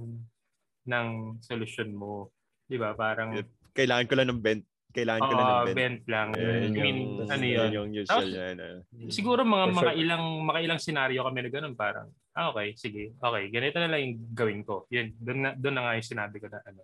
ng 0.90 1.08
solusyon 1.38 1.94
mo. 1.94 2.34
'Di 2.66 2.74
ba? 2.74 2.98
Parang 2.98 3.38
kailangan 3.70 4.06
ko 4.10 4.14
lang 4.18 4.28
ng 4.34 4.42
bent 4.42 4.66
kailangan 4.90 5.20
ko 5.20 5.30
uh, 5.30 5.38
lang 5.38 5.46
ng 5.46 5.62
bent. 5.62 5.78
bent 5.78 6.00
lang. 6.10 6.28
Yeah, 6.34 6.58
I 6.58 6.68
mean, 6.74 6.98
yung, 6.98 7.30
ano 7.30 7.44
yun? 7.44 7.68
Yung 7.70 7.88
usual 7.94 8.24
Tapos, 8.24 8.34
yan. 8.34 8.56
Uh. 8.58 8.78
Siguro 9.14 9.46
mga 9.46 9.66
mga 9.70 9.92
sure. 9.94 10.00
ilang 10.02 10.24
mga 10.42 10.60
ilang 10.66 10.80
scenario 10.82 11.20
kami 11.22 11.38
na 11.46 11.50
ganun 11.54 11.74
parang 11.78 12.08
ah, 12.34 12.50
okay, 12.50 12.74
sige. 12.74 13.14
Okay, 13.14 13.44
ganito 13.54 13.78
na 13.78 13.90
lang 13.94 14.00
yung 14.02 14.14
gawin 14.34 14.60
ko. 14.66 14.90
Yun, 14.90 15.14
doon 15.22 15.38
na 15.38 15.50
doon 15.54 15.74
na 15.78 15.82
nga 15.86 15.96
yung 16.02 16.10
sinabi 16.10 16.36
ko 16.42 16.50
na 16.50 16.58
ano 16.66 16.82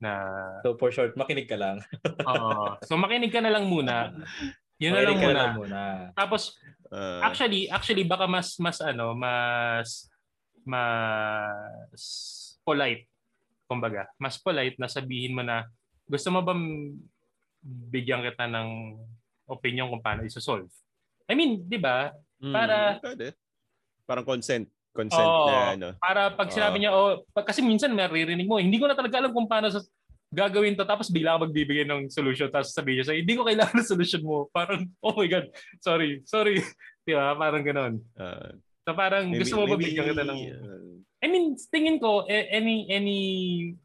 na 0.00 0.12
So 0.64 0.80
for 0.80 0.88
short, 0.88 1.12
makinig 1.12 1.44
ka 1.44 1.60
lang. 1.60 1.84
Oo. 2.24 2.80
so 2.88 2.96
makinig 2.96 3.32
ka 3.32 3.44
na 3.44 3.52
lang 3.52 3.68
muna. 3.68 4.16
Yun 4.76 4.92
na 4.92 5.00
lang 5.02 5.18
muna. 5.18 5.32
lang 5.34 5.54
muna. 5.56 5.82
Tapos 6.12 6.56
uh, 6.92 7.20
actually, 7.24 7.68
actually 7.72 8.04
baka 8.04 8.28
mas 8.28 8.56
mas 8.60 8.78
ano, 8.80 9.16
mas 9.16 10.08
mas 10.66 12.02
polite 12.66 13.08
kumbaga, 13.66 14.06
mas 14.16 14.38
polite 14.38 14.78
na 14.78 14.86
sabihin 14.86 15.34
mo 15.34 15.42
na 15.42 15.66
gusto 16.06 16.30
mo 16.30 16.40
bang 16.40 16.94
bigyan 17.66 18.22
kita 18.22 18.46
ng 18.46 18.94
opinion 19.50 19.90
kung 19.90 20.02
paano 20.02 20.22
isosolve. 20.22 20.70
I 21.26 21.34
mean, 21.34 21.66
di 21.66 21.78
ba? 21.78 22.14
Hmm, 22.38 22.54
para... 22.54 23.02
Mm, 23.02 23.34
Parang 24.06 24.22
consent. 24.22 24.70
Consent 24.94 25.26
oh, 25.26 25.50
na 25.50 25.74
ano. 25.74 25.88
Para 25.98 26.30
pag 26.30 26.48
sinabi 26.54 26.78
oh. 26.78 26.80
niya, 26.80 26.90
oh, 26.94 27.26
pag, 27.34 27.50
kasi 27.50 27.58
minsan 27.60 27.90
maririnig 27.90 28.46
mo, 28.46 28.62
hindi 28.62 28.78
ko 28.78 28.86
na 28.86 28.94
talaga 28.94 29.18
alam 29.18 29.34
kung 29.34 29.50
paano 29.50 29.66
sa, 29.68 29.82
gagawin 30.32 30.74
to 30.74 30.82
tapos 30.82 31.08
bigla 31.08 31.38
ka 31.38 31.46
magbibigay 31.46 31.86
ng 31.86 32.10
solution 32.10 32.50
tapos 32.50 32.74
sabihin 32.74 33.02
niya, 33.02 33.06
so, 33.06 33.14
hindi 33.14 33.34
ko 33.38 33.46
kailangan 33.46 33.76
ng 33.78 33.90
solution 33.90 34.22
mo. 34.26 34.46
Parang, 34.56 34.86
oh 35.02 35.14
my 35.14 35.28
God, 35.30 35.46
sorry, 35.78 36.22
sorry. 36.26 36.60
di 37.06 37.12
ba? 37.14 37.34
Parang 37.38 37.62
ganon. 37.62 37.94
Uh, 38.18 38.58
so 38.82 38.94
parang 38.94 39.30
maybe, 39.30 39.46
gusto 39.46 39.62
mo 39.62 39.70
ba 39.70 39.78
bigyan 39.78 40.10
kita 40.10 40.24
ng... 40.26 40.40
Uh, 40.58 40.94
I 41.22 41.26
mean, 41.30 41.54
tingin 41.72 41.98
ko, 41.98 42.26
any 42.28 42.86
any 42.92 43.20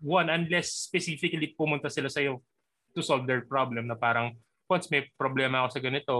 one, 0.04 0.28
unless 0.30 0.74
specifically 0.90 1.56
pumunta 1.58 1.88
sila 1.88 2.12
sa 2.12 2.22
iyo 2.22 2.44
to 2.92 3.02
solve 3.02 3.24
their 3.24 3.48
problem 3.48 3.88
na 3.88 3.96
parang 3.96 4.36
once 4.68 4.92
may 4.92 5.08
problema 5.16 5.64
ako 5.64 5.70
sa 5.74 5.82
ganito, 5.84 6.16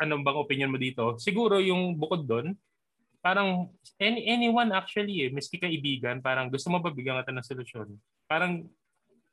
anong 0.00 0.24
bang 0.24 0.40
opinion 0.40 0.72
mo 0.72 0.78
dito? 0.80 1.20
Siguro 1.20 1.60
yung 1.60 1.94
bukod 1.98 2.24
doon, 2.24 2.56
parang 3.20 3.68
any, 4.00 4.26
anyone 4.26 4.72
actually 4.72 5.28
eh, 5.28 5.30
miski 5.30 5.60
kaibigan, 5.60 6.24
parang 6.24 6.48
gusto 6.48 6.72
mo 6.72 6.80
ba 6.80 6.88
bigyan 6.90 7.20
kita 7.20 7.36
ng 7.36 7.46
solusyon? 7.46 7.88
Parang, 8.30 8.70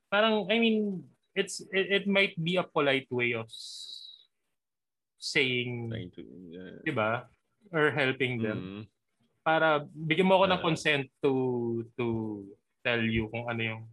parang, 0.10 0.50
I 0.50 0.58
mean, 0.58 1.06
it's 1.38 1.62
it, 1.70 2.02
it 2.02 2.06
might 2.10 2.34
be 2.34 2.58
a 2.58 2.66
polite 2.66 3.06
way 3.14 3.38
of 3.38 3.46
saying, 5.22 5.94
to, 6.18 6.22
uh, 6.58 6.82
di 6.82 6.90
ba? 6.90 7.30
Or 7.70 7.94
helping 7.94 8.42
them. 8.42 8.60
Mm. 8.60 8.84
Para 9.46 9.86
bigyan 9.86 10.28
mo 10.28 10.42
ako 10.42 10.46
ng 10.50 10.64
consent 10.66 11.06
to 11.22 11.34
to 11.94 12.42
tell 12.82 13.00
you 13.00 13.30
kung 13.30 13.46
ano 13.46 13.62
yung 13.62 13.84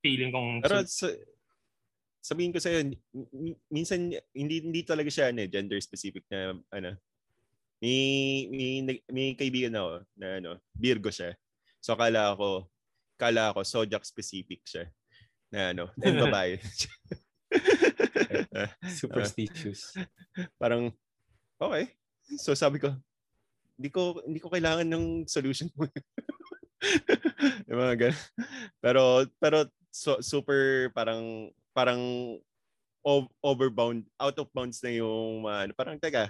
feeling 0.00 0.32
kong... 0.32 0.64
Pero 0.64 0.80
sa, 0.88 1.12
sabihin 2.24 2.56
ko 2.56 2.58
sa'yo, 2.58 2.88
minsan 3.68 4.16
hindi 4.32 4.64
hindi 4.64 4.80
talaga 4.80 5.12
siya 5.12 5.28
ano, 5.28 5.44
gender 5.44 5.76
specific 5.84 6.24
na 6.32 6.56
ano. 6.72 6.96
May, 7.80 8.44
may, 8.52 9.00
may 9.08 9.28
kaibigan 9.36 9.76
ako 9.76 10.04
na 10.16 10.28
ano, 10.40 10.50
Virgo 10.76 11.08
siya. 11.08 11.36
So 11.80 11.96
kala 11.96 12.36
ako, 12.36 12.68
kala 13.20 13.52
ako 13.52 13.60
zodiac 13.60 14.00
specific 14.08 14.64
siya. 14.64 14.88
Na 15.52 15.76
ano, 15.76 15.92
and 16.04 16.16
babae. 16.16 16.56
Superstitious. 19.00 19.92
Uh, 19.92 20.08
parang, 20.56 20.88
okay. 21.60 21.92
So 22.40 22.56
sabi 22.56 22.80
ko, 22.80 22.96
hindi 23.76 23.92
ko 23.92 24.24
hindi 24.24 24.40
ko 24.40 24.48
kailangan 24.48 24.88
ng 24.88 25.28
solution 25.28 25.68
mo. 25.76 25.84
yung 27.68 27.80
mga 27.80 28.08
ganun. 28.08 28.24
Pero 28.80 29.02
pero 29.36 29.68
so, 29.92 30.24
super 30.24 30.88
parang 30.96 31.52
parang 31.76 32.00
overbound, 33.40 34.04
out 34.20 34.36
of 34.36 34.52
bounds 34.52 34.84
na 34.84 34.92
yung 34.92 35.48
uh, 35.48 35.64
parang 35.72 35.96
teka, 35.96 36.28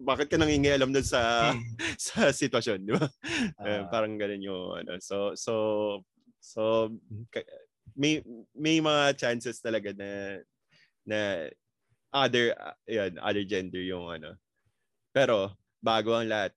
bakit 0.00 0.26
ka 0.26 0.36
nangingialam 0.36 0.90
doon 0.90 1.06
sa 1.06 1.52
hmm. 1.54 1.62
sa 2.10 2.34
sitwasyon, 2.34 2.78
di 2.82 2.92
ba? 2.94 3.06
Uh, 3.60 3.86
parang 3.88 4.18
ganun 4.18 4.42
yung 4.42 4.64
ano. 4.74 4.98
So 4.98 5.38
so 5.38 5.52
so 6.42 6.90
may 7.94 8.20
may 8.54 8.82
mga 8.82 9.14
chances 9.14 9.62
talaga 9.62 9.94
na 9.94 10.42
na 11.06 11.20
other 12.10 12.54
uh, 12.54 12.76
yun, 12.86 13.18
other 13.22 13.44
gender 13.46 13.82
yung 13.82 14.10
ano. 14.10 14.34
Pero 15.14 15.54
bago 15.78 16.14
ang 16.14 16.26
lahat, 16.26 16.50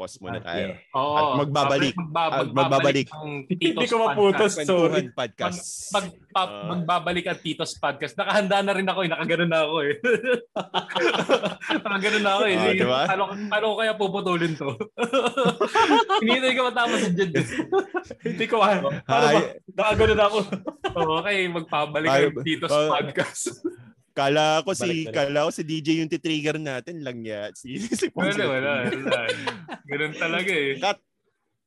pause 0.00 0.16
muna 0.24 0.40
tayo. 0.40 0.72
Okay. 0.72 0.96
Oo. 0.96 1.12
At 1.12 1.30
magbabalik. 1.44 1.92
Magbabalik. 1.92 2.40
At 2.40 2.48
magbabalik. 2.56 3.06
Hindi 3.52 3.84
ko 3.84 3.96
maputos. 4.00 4.52
Sorry. 4.64 5.12
Podcast. 5.12 5.92
Mag, 5.92 6.08
mag, 6.08 6.16
pa, 6.32 6.42
uh, 6.48 6.64
magbabalik 6.72 7.28
ang 7.28 7.36
Titos 7.44 7.76
Podcast. 7.76 8.16
Nakahanda 8.16 8.64
na 8.64 8.72
rin 8.72 8.88
ako 8.88 9.04
eh. 9.04 9.10
Nakaganon 9.12 9.50
na 9.52 9.60
ako 9.68 9.76
eh. 9.84 9.92
Nakaganon 11.84 12.22
na 12.24 12.32
ako 12.32 12.44
eh. 12.48 12.56
Uh, 12.56 12.72
diba? 12.72 13.00
paano, 13.04 13.24
paano 13.52 13.64
ko 13.68 13.74
kaya 13.76 13.92
puputulin 14.00 14.52
to? 14.56 14.70
Hinihintay 16.24 16.52
ko 16.56 16.62
matapos 16.72 16.98
si 17.04 17.10
Jed. 17.12 17.36
Hindi 18.24 18.44
ko 18.48 18.64
ano. 18.64 18.88
Nakaganon 19.04 20.16
na 20.16 20.26
ako. 20.32 20.38
okay, 21.20 21.44
magpabalik 21.52 22.08
ang 22.08 22.40
Titos 22.40 22.72
Podcast. 22.72 23.44
Kala 24.10 24.66
ko 24.66 24.74
si 24.74 25.06
kala 25.08 25.46
ko 25.46 25.50
si 25.54 25.62
DJ 25.62 26.02
yung 26.02 26.10
titrigger 26.10 26.58
natin 26.58 27.00
lang 27.02 27.22
ya. 27.22 27.50
Si 27.58 27.78
si 27.78 28.10
Wala, 28.12 28.44
wala, 28.46 28.72
wala. 28.90 29.20
Ganun 29.86 30.14
talaga 30.18 30.50
eh. 30.50 30.76
Cut. 30.78 30.98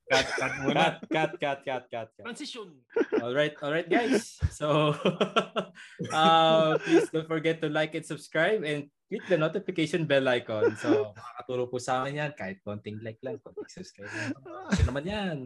Cut, 0.04 0.28
cut 0.36 0.54
muna. 0.60 0.76
Cut, 0.76 1.00
cut, 1.08 1.32
cut, 1.40 1.62
cut, 1.64 2.08
cut. 2.12 2.26
Transition. 2.28 2.76
All 3.24 3.32
right, 3.32 3.56
all 3.64 3.72
right 3.72 3.88
guys. 3.88 4.36
So 4.52 4.92
uh, 6.14 6.76
please 6.84 7.08
don't 7.10 7.30
forget 7.32 7.64
to 7.64 7.72
like 7.72 7.96
and 7.96 8.04
subscribe 8.04 8.68
and 8.68 8.92
click 9.08 9.24
the 9.32 9.40
notification 9.40 10.04
bell 10.04 10.28
icon. 10.28 10.76
So 10.76 11.16
makakatulong 11.16 11.70
po 11.72 11.78
sa 11.80 12.04
amin 12.04 12.20
yan 12.20 12.32
kahit 12.36 12.60
konting 12.68 13.00
like 13.00 13.18
lang, 13.24 13.40
konting 13.40 13.72
subscribe 13.72 14.12
lang. 14.12 14.36
Kasi 14.70 14.84
naman 14.84 15.06
yan. 15.08 15.38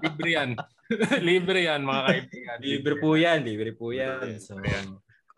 libre 0.00 0.28
yan. 0.34 0.50
libre 1.28 1.58
yan 1.68 1.80
mga 1.84 2.02
kaibigan. 2.08 2.56
Libre, 2.58 2.66
libre 2.66 2.94
po 2.98 3.08
yan. 3.14 3.38
Libre 3.44 3.70
po 3.76 3.86
yan. 3.92 4.40
So, 4.40 4.58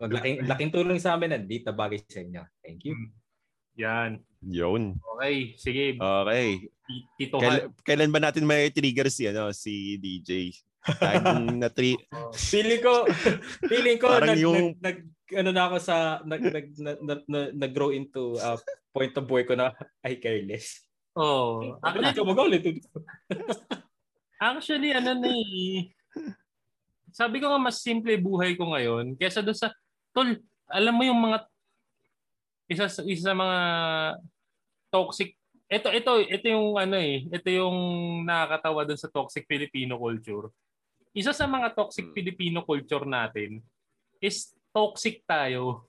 Maglaking, 0.03 0.43
laking 0.43 0.71
tulong 0.75 0.99
sa 0.99 1.15
amin 1.15 1.31
at 1.39 1.47
dito 1.47 1.71
bagay 1.71 2.03
sa 2.03 2.19
inyo. 2.19 2.43
Thank 2.59 2.83
you. 2.83 2.95
Yan. 3.79 4.19
Yun. 4.43 4.99
Okay, 4.99 5.55
sige. 5.55 5.95
Okay. 5.95 6.47
Tito 7.15 7.39
Kail- 7.39 7.71
kailan 7.87 8.11
ba 8.11 8.19
natin 8.19 8.43
may 8.43 8.67
trigger 8.69 9.07
si 9.07 9.31
ano 9.31 9.55
si 9.55 9.95
DJ? 9.97 10.51
Tagong 10.83 11.63
na 11.63 11.71
tri 11.71 11.95
feeling 12.51 12.83
ko 12.83 13.07
feeling 13.71 13.95
ko 13.95 14.11
Parang 14.11 14.35
nag, 14.35 14.43
yung- 14.43 14.75
nag, 14.83 14.99
nag 14.99 14.99
ano 15.39 15.49
na 15.55 15.63
ako 15.71 15.75
sa 15.79 16.19
nag 16.27 16.43
nag 16.43 16.67
nag, 16.75 16.97
nag, 16.99 17.21
nag, 17.23 17.51
nag-grow 17.55 17.95
into 17.95 18.35
uh, 18.43 18.59
point 18.91 19.15
of 19.15 19.23
boy 19.23 19.47
ko 19.47 19.55
na 19.55 19.71
ay 20.03 20.19
careless. 20.19 20.83
Oh, 21.15 21.77
Actually, 21.85 22.09
actually, 22.19 22.69
actually 24.41 24.91
ano 24.91 25.11
na 25.13 25.29
eh. 25.29 25.93
Sabi 27.13 27.37
ko 27.37 27.47
nga 27.47 27.61
mas 27.61 27.79
simple 27.79 28.17
buhay 28.17 28.57
ko 28.57 28.73
ngayon 28.73 29.13
kaysa 29.15 29.45
doon 29.45 29.55
sa 29.57 29.69
tol, 30.13 30.29
alam 30.69 30.93
mo 30.93 31.03
yung 31.03 31.19
mga 31.19 31.37
isa 32.69 32.87
sa 32.87 33.01
isa 33.03 33.33
sa 33.33 33.35
mga 33.35 33.59
toxic 34.87 35.35
ito 35.67 35.89
ito 35.89 36.11
ito 36.21 36.45
yung 36.47 36.77
ano 36.77 36.95
eh, 37.01 37.25
ito 37.27 37.49
yung 37.49 37.77
nakakatawa 38.23 38.85
doon 38.85 38.99
sa 38.99 39.09
toxic 39.09 39.43
Filipino 39.49 39.97
culture. 39.97 40.53
Isa 41.13 41.33
sa 41.33 41.49
mga 41.49 41.73
toxic 41.73 42.09
Hmm. 42.09 42.15
Filipino 42.15 42.59
culture 42.61 43.05
natin 43.05 43.61
is 44.21 44.53
toxic 44.69 45.25
tayo. 45.25 45.85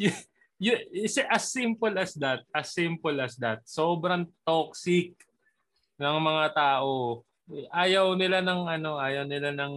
Y- 0.00 0.24
y- 0.58 0.86
it's 1.04 1.20
as 1.20 1.52
simple 1.52 1.92
as 2.00 2.16
that. 2.16 2.42
As 2.50 2.72
simple 2.72 3.14
as 3.20 3.36
that. 3.38 3.60
Sobrang 3.68 4.24
toxic 4.42 5.14
ng 6.00 6.16
mga 6.18 6.46
tao. 6.56 7.22
Ayaw 7.70 8.16
nila 8.16 8.40
ng 8.40 8.66
ano, 8.66 8.96
ayaw 8.96 9.28
nila 9.28 9.52
ng 9.52 9.74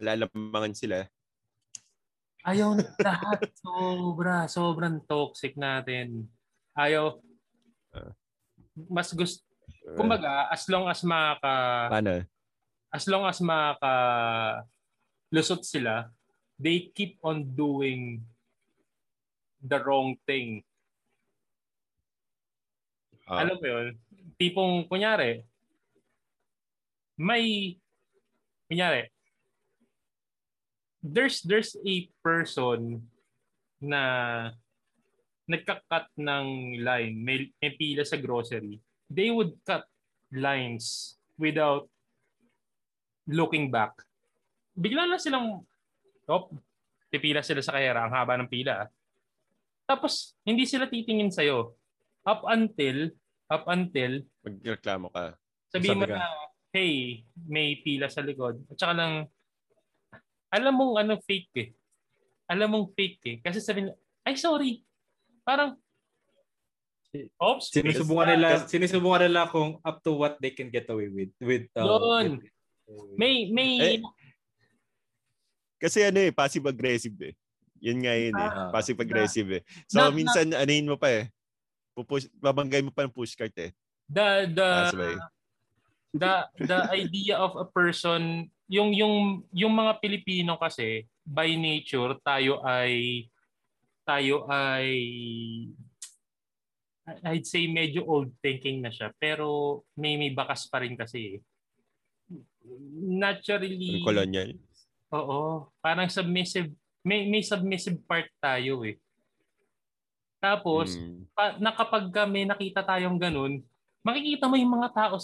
lalamangan 0.00 0.74
sila. 0.74 1.06
Ayaw 2.42 2.74
na 2.74 2.84
lahat. 2.98 3.40
Sobra, 3.62 4.36
sobrang 4.46 5.00
toxic 5.04 5.54
natin. 5.56 6.26
Ayaw 6.74 7.18
Ah. 7.90 8.14
mas 8.86 9.10
gusto 9.10 9.42
kumbaga 9.98 10.46
as 10.46 10.62
long 10.70 10.86
as 10.86 11.02
makaka 11.02 11.90
Paano? 11.90 12.14
as 12.94 13.04
long 13.10 13.26
as 13.26 13.42
makaka 13.42 13.94
lusot 15.34 15.66
sila, 15.66 16.06
they 16.54 16.86
keep 16.94 17.18
on 17.26 17.42
doing 17.42 18.22
the 19.58 19.74
wrong 19.82 20.14
thing. 20.22 20.62
Ah, 23.26 23.42
Alam 23.42 23.58
mo 23.58 23.66
yun? 23.66 23.86
Tipong, 24.38 24.86
kunyari, 24.86 25.42
may, 27.14 27.74
kunyari, 28.66 29.06
there's, 31.02 31.40
there's 31.42 31.76
a 31.80 32.08
person 32.22 33.04
na 33.80 34.02
nagka-cut 35.50 36.06
ng 36.14 36.78
line, 36.84 37.16
may, 37.18 37.50
may 37.58 37.72
pila 37.74 38.06
sa 38.06 38.20
grocery, 38.20 38.78
they 39.10 39.34
would 39.34 39.56
cut 39.66 39.82
lines 40.30 41.18
without 41.34 41.90
looking 43.26 43.72
back. 43.72 43.96
Bigla 44.78 45.10
na 45.10 45.18
silang, 45.18 45.66
oh, 46.30 46.44
pipila 47.10 47.42
sila 47.42 47.58
sa 47.58 47.74
kahera, 47.74 48.06
ang 48.06 48.14
haba 48.14 48.38
ng 48.38 48.46
pila. 48.46 48.86
Tapos, 49.90 50.38
hindi 50.46 50.62
sila 50.70 50.86
titingin 50.86 51.34
sa'yo. 51.34 51.74
Up 52.22 52.46
until, 52.46 53.10
up 53.50 53.66
until, 53.66 54.22
magreklamo 54.46 55.10
ka. 55.10 55.34
sabihin 55.74 55.98
mo 55.98 56.06
na, 56.06 56.30
hey, 56.70 57.26
may 57.50 57.74
pila 57.82 58.06
sa 58.06 58.22
likod. 58.22 58.62
At 58.70 58.78
saka 58.78 58.94
lang, 58.94 59.26
alam 60.50 60.74
mong 60.74 60.94
ano 60.98 61.14
fake 61.22 61.54
eh. 61.56 61.68
Alam 62.50 62.68
mong 62.74 62.86
fake 62.92 63.22
eh. 63.24 63.36
Kasi 63.38 63.62
sabihin, 63.62 63.94
ay 64.26 64.34
sorry. 64.34 64.82
Parang, 65.46 65.78
oops. 67.38 67.70
Sinusubukan 67.70 68.26
nila 68.34 68.66
sinusubukan 68.66 69.26
nila 69.30 69.46
kung 69.50 69.78
up 69.80 69.98
to 70.02 70.14
what 70.14 70.38
they 70.42 70.50
can 70.50 70.70
get 70.70 70.86
away 70.90 71.06
with 71.10 71.30
with 71.38 71.66
uh, 71.74 71.86
Yun. 71.86 72.38
with- 72.38 72.50
May, 73.14 73.46
may, 73.54 73.70
Eh, 73.78 74.02
Kasi 75.78 76.02
ano 76.02 76.18
eh, 76.18 76.34
passive-aggressive 76.34 77.14
eh. 77.30 77.34
Yun 77.80 78.02
nga 78.02 78.12
yun 78.18 78.34
eh. 78.34 78.50
Ah. 78.50 78.68
Passive-aggressive 78.74 79.48
eh. 79.56 79.62
So, 79.86 80.02
Na- 80.02 80.10
minsan, 80.12 80.50
anuhin 80.52 80.90
mo 80.90 80.98
pa 80.98 81.08
eh. 81.08 81.30
Pupush, 81.94 82.26
babanggay 82.36 82.82
mo 82.82 82.90
pa 82.90 83.06
ng 83.06 83.14
pushcart 83.14 83.54
eh. 83.56 83.70
the, 84.10 84.50
the, 84.50 84.68
Passway. 84.90 85.14
the, 86.12 86.32
the 86.66 86.78
idea 86.90 87.38
of 87.38 87.54
a 87.54 87.64
person, 87.70 88.50
yung, 88.70 88.94
yung, 88.94 89.14
yung 89.50 89.74
mga 89.74 89.98
Pilipino 89.98 90.54
kasi, 90.54 91.02
by 91.26 91.58
nature, 91.58 92.14
tayo 92.22 92.62
ay, 92.62 93.26
tayo 94.06 94.46
ay, 94.46 94.88
I'd 97.26 97.42
say 97.42 97.66
medyo 97.66 98.06
old 98.06 98.30
thinking 98.38 98.78
na 98.78 98.94
siya, 98.94 99.10
pero 99.18 99.82
may 99.98 100.14
may 100.14 100.30
bakas 100.30 100.70
pa 100.70 100.78
rin 100.78 100.94
kasi. 100.94 101.36
eh. 101.36 101.38
Naturally, 103.10 103.98
colonial. 104.06 104.54
Oo. 105.10 105.74
Parang 105.82 106.06
submissive. 106.06 106.70
May, 107.02 107.26
may 107.26 107.42
submissive 107.42 107.98
part 108.06 108.30
tayo 108.38 108.86
eh. 108.86 108.94
Tapos, 110.38 110.94
Mm. 110.94 111.26
pa, 111.34 111.58
na 111.58 111.74
kapag 111.74 112.06
kami 112.14 112.46
nakita 112.46 112.86
tayong 112.86 113.18
ganun, 113.18 113.58
makikita 114.00 114.46
mo 114.46 114.54
yung 114.54 114.72
mga 114.78 114.88
tao, 114.94 115.18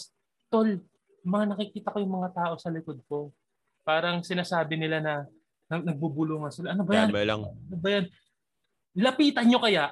tol, 0.50 0.82
mga 1.26 1.44
nakikita 1.52 1.90
ko 1.90 1.98
yung 1.98 2.14
mga 2.22 2.30
tao 2.32 2.54
sa 2.56 2.70
likod 2.70 3.02
ko. 3.10 3.34
Parang 3.82 4.22
sinasabi 4.22 4.78
nila 4.78 5.02
na, 5.02 5.14
na 5.66 5.82
nagbubulungan 5.82 6.54
sila. 6.54 6.72
Ano 6.72 6.86
ba 6.86 7.02
yan? 7.02 7.10
Tama 7.10 7.26
lang. 7.26 7.42
Ano 7.50 7.76
ba 7.82 7.88
yan? 7.90 8.04
Lapitan 8.96 9.46
nyo 9.50 9.58
kaya. 9.58 9.90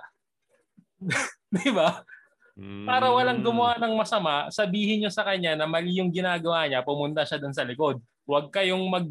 Di 1.54 1.70
ba? 1.74 2.06
Mm. 2.54 2.86
Para 2.86 3.10
walang 3.10 3.42
gumawa 3.42 3.74
ng 3.82 3.98
masama, 3.98 4.46
sabihin 4.54 5.02
nyo 5.02 5.10
sa 5.10 5.26
kanya 5.26 5.58
na 5.58 5.66
mali 5.66 5.98
yung 5.98 6.14
ginagawa 6.14 6.70
niya, 6.70 6.86
pumunta 6.86 7.26
siya 7.26 7.42
doon 7.42 7.54
sa 7.54 7.66
likod. 7.66 7.98
Huwag 8.24 8.54
kayong 8.54 8.86
mag... 8.86 9.06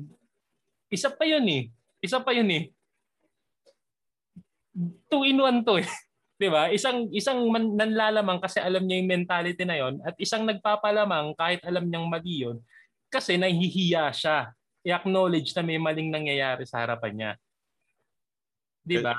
Isa 0.87 1.11
pa 1.11 1.27
yun 1.27 1.43
eh. 1.51 1.67
Isa 1.99 2.23
pa 2.23 2.31
yun 2.31 2.47
eh. 2.47 2.63
Two 5.11 5.27
in 5.27 5.37
one 5.37 5.59
to 5.67 5.83
eh. 5.83 5.87
'Di 6.37 6.47
ba? 6.49 6.69
Isang 6.73 7.09
isang 7.13 7.39
man, 7.49 7.77
nanlalamang 7.77 8.41
kasi 8.41 8.57
alam 8.59 8.83
niya 8.83 8.99
yung 8.99 9.11
mentality 9.11 9.63
na 9.63 9.77
yon 9.77 10.01
at 10.01 10.17
isang 10.17 10.43
nagpapalamang 10.43 11.37
kahit 11.37 11.61
alam 11.63 11.85
niyang 11.85 12.09
mali 12.09 12.45
yun 12.45 12.57
kasi 13.13 13.37
nahihiya 13.37 14.09
siya. 14.09 14.49
I-acknowledge 14.83 15.55
na 15.55 15.63
may 15.63 15.79
maling 15.79 16.11
nangyayari 16.11 16.65
sa 16.65 16.83
harapan 16.83 17.13
niya. 17.13 17.31
'Di 18.83 18.97
ba? 18.99 19.15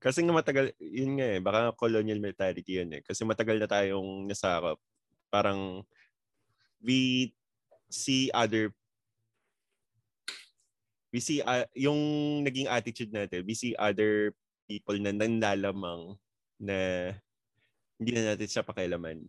Kasi 0.00 0.24
nga 0.24 0.32
matagal, 0.32 0.72
yun 0.80 1.20
nga 1.20 1.28
eh, 1.28 1.40
baka 1.44 1.76
colonial 1.76 2.16
mentality 2.24 2.80
yun 2.80 2.88
eh. 2.96 3.04
Kasi 3.04 3.20
matagal 3.20 3.60
na 3.60 3.68
tayong 3.68 4.24
nasakop. 4.24 4.80
Parang 5.28 5.84
we 6.80 7.28
see 7.92 8.32
other 8.32 8.72
we 11.12 11.20
see 11.20 11.44
uh, 11.44 11.68
yung 11.76 12.00
naging 12.46 12.70
attitude 12.70 13.12
natin, 13.12 13.44
we 13.44 13.52
see 13.52 13.76
other 13.76 14.32
people 14.70 15.02
na 15.02 15.10
nanlalamang 15.10 16.14
na 16.62 17.10
hindi 17.98 18.10
na 18.14 18.32
natin 18.32 18.46
siya 18.46 18.62
pakialaman. 18.62 19.26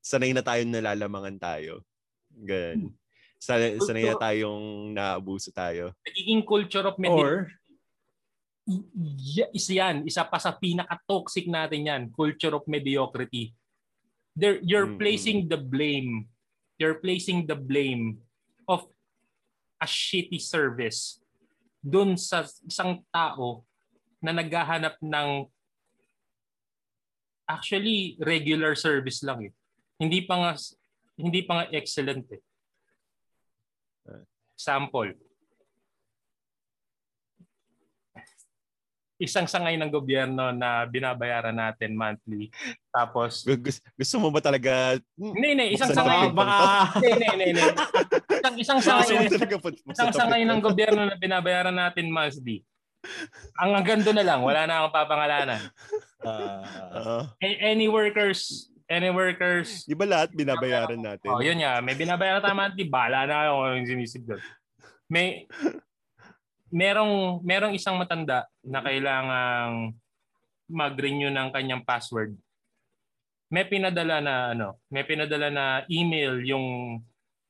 Sanay 0.00 0.32
na 0.32 0.40
tayong 0.40 0.72
nalalamangan 0.72 1.36
tayo. 1.36 1.84
Ganun. 2.32 2.96
Sanay, 3.36 3.76
sanay 3.84 4.08
na 4.08 4.16
tayong 4.16 4.96
naabuso 4.96 5.52
tayo. 5.52 5.92
Nagiging 6.08 6.42
culture 6.48 6.88
of 6.88 6.96
mediocrity. 6.96 7.52
or 7.52 7.60
isa 9.52 9.74
yan, 9.74 10.06
isa 10.06 10.22
pa 10.22 10.38
sa 10.38 10.54
pinaka-toxic 10.54 11.50
natin 11.50 11.90
yan, 11.90 12.02
culture 12.14 12.54
of 12.54 12.64
mediocrity. 12.70 13.52
There, 14.32 14.62
you're 14.64 14.88
Mm-mm. 14.88 15.02
placing 15.02 15.50
the 15.50 15.60
blame. 15.60 16.30
You're 16.78 17.02
placing 17.02 17.44
the 17.50 17.58
blame 17.58 18.22
of 18.64 18.86
a 19.82 19.86
shitty 19.86 20.40
service 20.40 21.18
dun 21.82 22.14
sa 22.14 22.46
isang 22.62 23.02
tao 23.10 23.66
na 24.22 24.30
naghahanap 24.30 25.02
ng 25.02 25.28
actually 27.50 28.14
regular 28.22 28.78
service 28.78 29.20
lang 29.26 29.50
eh. 29.50 29.52
Hindi 29.98 30.22
pa 30.24 30.38
nga 30.38 30.50
hindi 31.18 31.42
pa 31.42 31.52
nga 31.60 31.66
excellent 31.74 32.24
eh. 32.30 32.40
Example. 34.54 35.10
Isang 39.22 39.46
sangay 39.46 39.78
ng 39.78 39.90
gobyerno 39.90 40.50
na 40.50 40.82
binabayaran 40.82 41.54
natin 41.54 41.94
monthly. 41.94 42.50
Tapos 42.90 43.46
Gu- 43.46 43.70
gus- 43.70 43.82
Gusto 43.94 44.16
mo 44.18 44.34
ba 44.34 44.42
talaga 44.42 44.98
hindi, 45.14 45.54
hindi, 45.54 45.66
isang 45.78 45.94
sangay. 45.94 46.30
baka 46.34 46.98
Hindi, 46.98 47.10
hindi, 47.10 47.46
hindi. 47.54 47.62
Isang, 48.42 48.58
isang 48.58 48.80
sangay, 48.82 49.30
isang 49.70 50.10
sangay 50.10 50.42
ng 50.42 50.58
gobyerno 50.58 51.06
na 51.06 51.14
binabayaran 51.14 51.78
natin 51.78 52.10
monthly. 52.10 52.66
Ang 53.58 53.70
hanggang 53.74 54.02
doon 54.02 54.18
na 54.18 54.26
lang, 54.26 54.40
wala 54.40 54.62
na 54.64 54.74
akong 54.82 54.94
papangalanan. 54.94 55.60
uh. 56.22 57.26
A- 57.38 57.60
Any 57.66 57.90
workers, 57.90 58.70
any 58.86 59.10
workers, 59.10 59.82
Di 59.84 59.96
ba 59.96 60.06
lahat 60.06 60.30
binabayaran 60.32 61.00
natin? 61.00 61.28
Oh, 61.30 61.42
yun 61.42 61.58
nga. 61.58 61.82
May 61.82 61.98
binabayaran 61.98 62.40
tayo 62.40 62.54
monthly. 62.54 62.86
Bahala 62.86 63.26
na 63.26 63.50
ako 63.50 63.74
yung 63.74 63.88
sinisig 63.88 64.22
doon. 64.22 64.42
May, 65.10 65.44
merong, 66.72 67.42
merong 67.42 67.74
isang 67.74 67.98
matanda 67.98 68.46
na 68.62 68.80
kailangang 68.80 69.92
mag-renew 70.72 71.28
ng 71.28 71.48
kanyang 71.52 71.84
password, 71.84 72.32
may 73.52 73.68
pinadala 73.68 74.24
na 74.24 74.56
ano, 74.56 74.80
may 74.88 75.04
pinadala 75.04 75.52
na 75.52 75.64
email 75.92 76.40
yung 76.40 76.96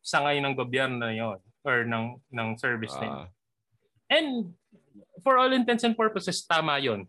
sangay 0.00 0.40
ng 0.40 0.56
gobyerno 0.56 1.12
yon 1.12 1.36
or 1.64 1.84
ng 1.84 2.16
ng 2.32 2.48
service 2.56 2.94
uh. 2.96 3.00
na 3.00 3.06
yun. 3.06 3.22
And 4.10 4.28
for 5.22 5.38
all 5.38 5.52
intents 5.52 5.84
and 5.86 5.94
purposes 5.94 6.42
tama 6.44 6.80
yon. 6.80 7.06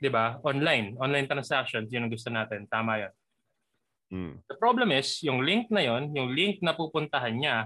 'Di 0.00 0.08
ba? 0.08 0.40
Online, 0.42 0.96
online 0.96 1.28
transactions, 1.28 1.92
yun 1.92 2.08
ang 2.08 2.12
gusto 2.12 2.32
natin. 2.32 2.64
Tama 2.66 3.04
'yon. 3.04 3.12
Mm. 4.10 4.34
The 4.50 4.58
problem 4.58 4.90
is, 4.90 5.22
yung 5.22 5.46
link 5.46 5.70
na 5.70 5.86
yon, 5.86 6.10
yung 6.16 6.34
link 6.34 6.58
na 6.64 6.74
pupuntahan 6.74 7.36
niya, 7.36 7.56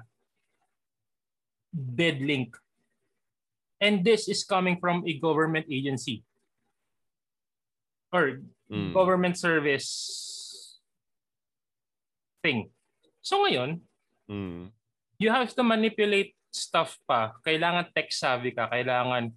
dead 1.72 2.20
link. 2.20 2.52
And 3.80 4.04
this 4.04 4.28
is 4.28 4.44
coming 4.44 4.76
from 4.76 5.02
a 5.08 5.12
government 5.18 5.66
agency 5.72 6.22
or 8.12 8.44
mm. 8.70 8.92
government 8.92 9.40
service 9.40 9.88
thing. 12.44 12.68
So 13.24 13.42
ngayon, 13.42 13.80
mm. 14.28 14.68
You 15.18 15.30
have 15.30 15.50
to 15.54 15.62
manipulate 15.62 16.34
stuff 16.54 16.98
pa. 17.08 17.34
Kailangan 17.42 17.90
tech 17.90 18.10
savvy 18.14 18.54
ka, 18.54 18.70
kailangan 18.70 19.34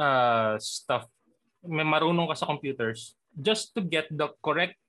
uh, 0.00 0.56
stuff 0.60 1.08
may 1.60 1.84
marunong 1.84 2.28
ka 2.32 2.36
sa 2.36 2.48
computers 2.48 3.12
just 3.36 3.76
to 3.76 3.84
get 3.84 4.08
the 4.08 4.32
correct 4.40 4.80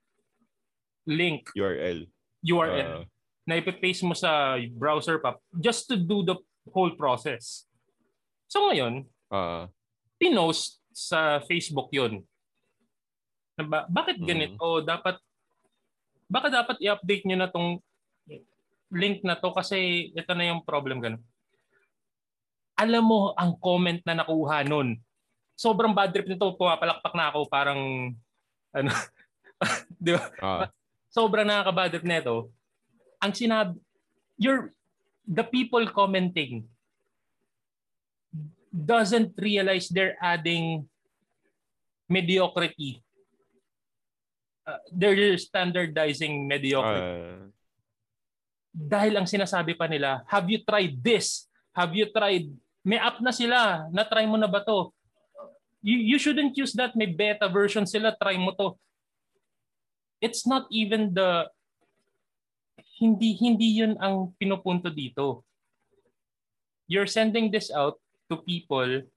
link 1.04 1.52
URL 1.52 2.08
URL 2.40 3.04
uh, 3.04 3.06
na 3.44 3.60
ipapaste 3.60 4.08
mo 4.08 4.16
sa 4.16 4.56
browser 4.72 5.20
pa 5.20 5.36
just 5.60 5.92
to 5.92 6.00
do 6.00 6.24
the 6.24 6.38
whole 6.72 6.94
process. 6.96 7.66
So 8.48 8.70
ngayon, 8.70 9.10
uh, 9.34 9.68
pinost 10.22 10.80
sa 10.94 11.42
Facebook 11.44 11.92
'yon. 11.92 12.24
Ba- 13.58 13.90
bakit 13.90 14.22
mm. 14.22 14.28
ganito? 14.28 14.66
Mm. 14.80 14.86
Dapat 14.88 15.16
baka 16.32 16.48
dapat 16.48 16.78
i-update 16.80 17.28
niyo 17.28 17.38
na 17.42 17.52
tong 17.52 17.84
link 18.92 19.24
na 19.24 19.40
to 19.40 19.50
kasi 19.56 20.12
ito 20.12 20.32
na 20.36 20.52
yung 20.52 20.62
problem 20.62 21.00
ganun. 21.00 21.24
Alam 22.76 23.04
mo 23.04 23.20
ang 23.38 23.56
comment 23.58 24.00
na 24.04 24.22
nakuha 24.24 24.68
nun. 24.68 25.00
Sobrang 25.56 25.94
bad 25.94 26.12
trip 26.12 26.28
nito, 26.28 26.58
pumapalakpak 26.58 27.14
na 27.14 27.30
ako 27.30 27.40
parang 27.48 28.12
ano, 28.76 28.92
'di 30.02 30.12
ba? 30.16 30.24
Uh. 30.42 30.66
Sobrang 31.12 31.48
nakaka-bad 31.48 31.90
trip 31.96 32.08
nito. 32.08 32.52
Ang 33.22 33.34
sinabi 33.34 33.78
you're 34.42 34.74
the 35.28 35.46
people 35.46 35.86
commenting 35.94 36.66
doesn't 38.72 39.36
realize 39.38 39.92
they're 39.92 40.18
adding 40.18 40.88
mediocrity 42.08 43.04
uh, 44.68 44.82
they're 44.92 45.38
standardizing 45.38 46.48
mediocrity. 46.48 47.02
Uh, 47.02 47.52
Dahil 48.72 49.20
ang 49.20 49.28
sinasabi 49.28 49.76
pa 49.76 49.86
nila, 49.86 50.24
have 50.32 50.48
you 50.48 50.64
tried 50.64 50.96
this? 51.04 51.52
Have 51.76 51.92
you 51.92 52.08
tried? 52.08 52.48
May 52.82 52.98
app 52.98 53.20
na 53.20 53.36
sila. 53.36 53.88
Na-try 53.92 54.24
mo 54.24 54.40
na 54.40 54.48
ba 54.48 54.64
to? 54.64 54.96
You, 55.84 56.16
you 56.16 56.18
shouldn't 56.18 56.56
use 56.56 56.72
that. 56.80 56.96
May 56.96 57.12
beta 57.12 57.52
version 57.52 57.84
sila. 57.84 58.16
Try 58.16 58.40
mo 58.40 58.56
to. 58.56 58.80
It's 60.24 60.48
not 60.48 60.72
even 60.72 61.12
the 61.12 61.52
hindi 63.02 63.34
hindi 63.34 63.82
yun 63.82 63.98
ang 63.98 64.32
pinupunto 64.38 64.94
dito. 64.94 65.42
You're 66.86 67.10
sending 67.10 67.50
this 67.50 67.74
out 67.74 67.98
to 68.30 68.40
people 68.40 69.10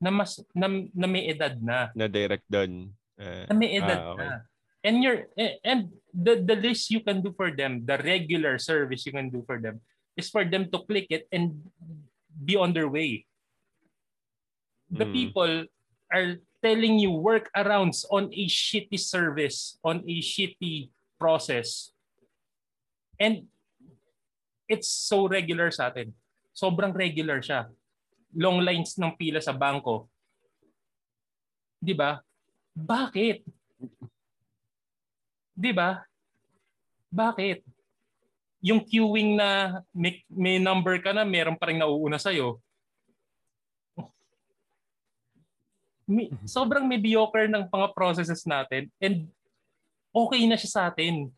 na 0.00 0.08
mas 0.08 0.40
na, 0.56 0.66
na 0.96 1.06
may 1.06 1.28
edad 1.28 1.60
na. 1.60 1.92
Na 1.92 2.08
direct 2.08 2.48
doon. 2.48 2.88
Uh, 3.20 3.44
na 3.44 3.54
may 3.54 3.76
edad 3.76 4.00
ah, 4.00 4.16
okay. 4.16 4.24
na 4.24 4.49
and 4.84 5.02
you're 5.02 5.28
and 5.64 5.92
the 6.12 6.40
the 6.40 6.56
least 6.56 6.90
you 6.90 7.00
can 7.00 7.20
do 7.20 7.32
for 7.36 7.52
them 7.52 7.84
the 7.84 7.98
regular 8.00 8.58
service 8.58 9.04
you 9.04 9.12
can 9.12 9.28
do 9.28 9.44
for 9.46 9.60
them 9.60 9.80
is 10.16 10.28
for 10.28 10.44
them 10.44 10.68
to 10.72 10.78
click 10.84 11.06
it 11.10 11.28
and 11.30 11.56
be 12.28 12.56
on 12.56 12.72
their 12.72 12.88
way. 12.88 13.26
The 14.90 15.06
mm. 15.06 15.12
people 15.12 15.52
are 16.12 16.36
telling 16.60 16.98
you 16.98 17.14
workarounds 17.14 18.04
on 18.10 18.28
a 18.34 18.44
shitty 18.50 18.98
service 18.98 19.78
on 19.84 20.02
a 20.04 20.16
shitty 20.20 20.90
process. 21.16 21.92
And 23.20 23.46
it's 24.68 24.88
so 24.88 25.28
regular 25.28 25.70
sa 25.70 25.88
atin. 25.88 26.12
Sobrang 26.56 26.92
regular 26.92 27.40
siya. 27.40 27.70
Long 28.34 28.60
lines 28.60 28.98
ng 28.98 29.14
pila 29.16 29.40
sa 29.40 29.54
bangko. 29.54 30.10
'di 31.80 31.94
ba? 31.96 32.20
Bakit 32.76 33.42
'Di 35.60 35.76
ba? 35.76 36.00
Bakit? 37.12 37.60
Yung 38.64 38.80
queuing 38.80 39.36
na 39.36 39.80
may, 39.92 40.24
may 40.32 40.56
number 40.56 40.96
ka 41.04 41.12
na, 41.12 41.24
meron 41.28 41.56
pa 41.60 41.68
rin 41.68 41.80
nauuna 41.80 42.16
sa'yo. 42.16 42.60
Sobrang 46.48 46.88
mediocre 46.88 47.46
ng 47.46 47.68
mga 47.68 47.88
processes 47.92 48.42
natin 48.48 48.90
and 48.98 49.28
okay 50.10 50.42
na 50.48 50.56
siya 50.56 50.70
sa 50.72 50.82
atin. 50.88 51.28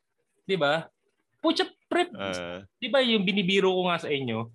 'Di 0.47 0.55
ba? 0.55 0.86
Pucha 1.43 1.66
prep. 1.90 2.15
Uh, 2.15 2.62
'Di 2.78 2.89
ba 2.89 3.03
yung 3.03 3.27
binibiro 3.27 3.74
ko 3.74 3.90
nga 3.90 4.01
sa 4.01 4.09
inyo? 4.09 4.49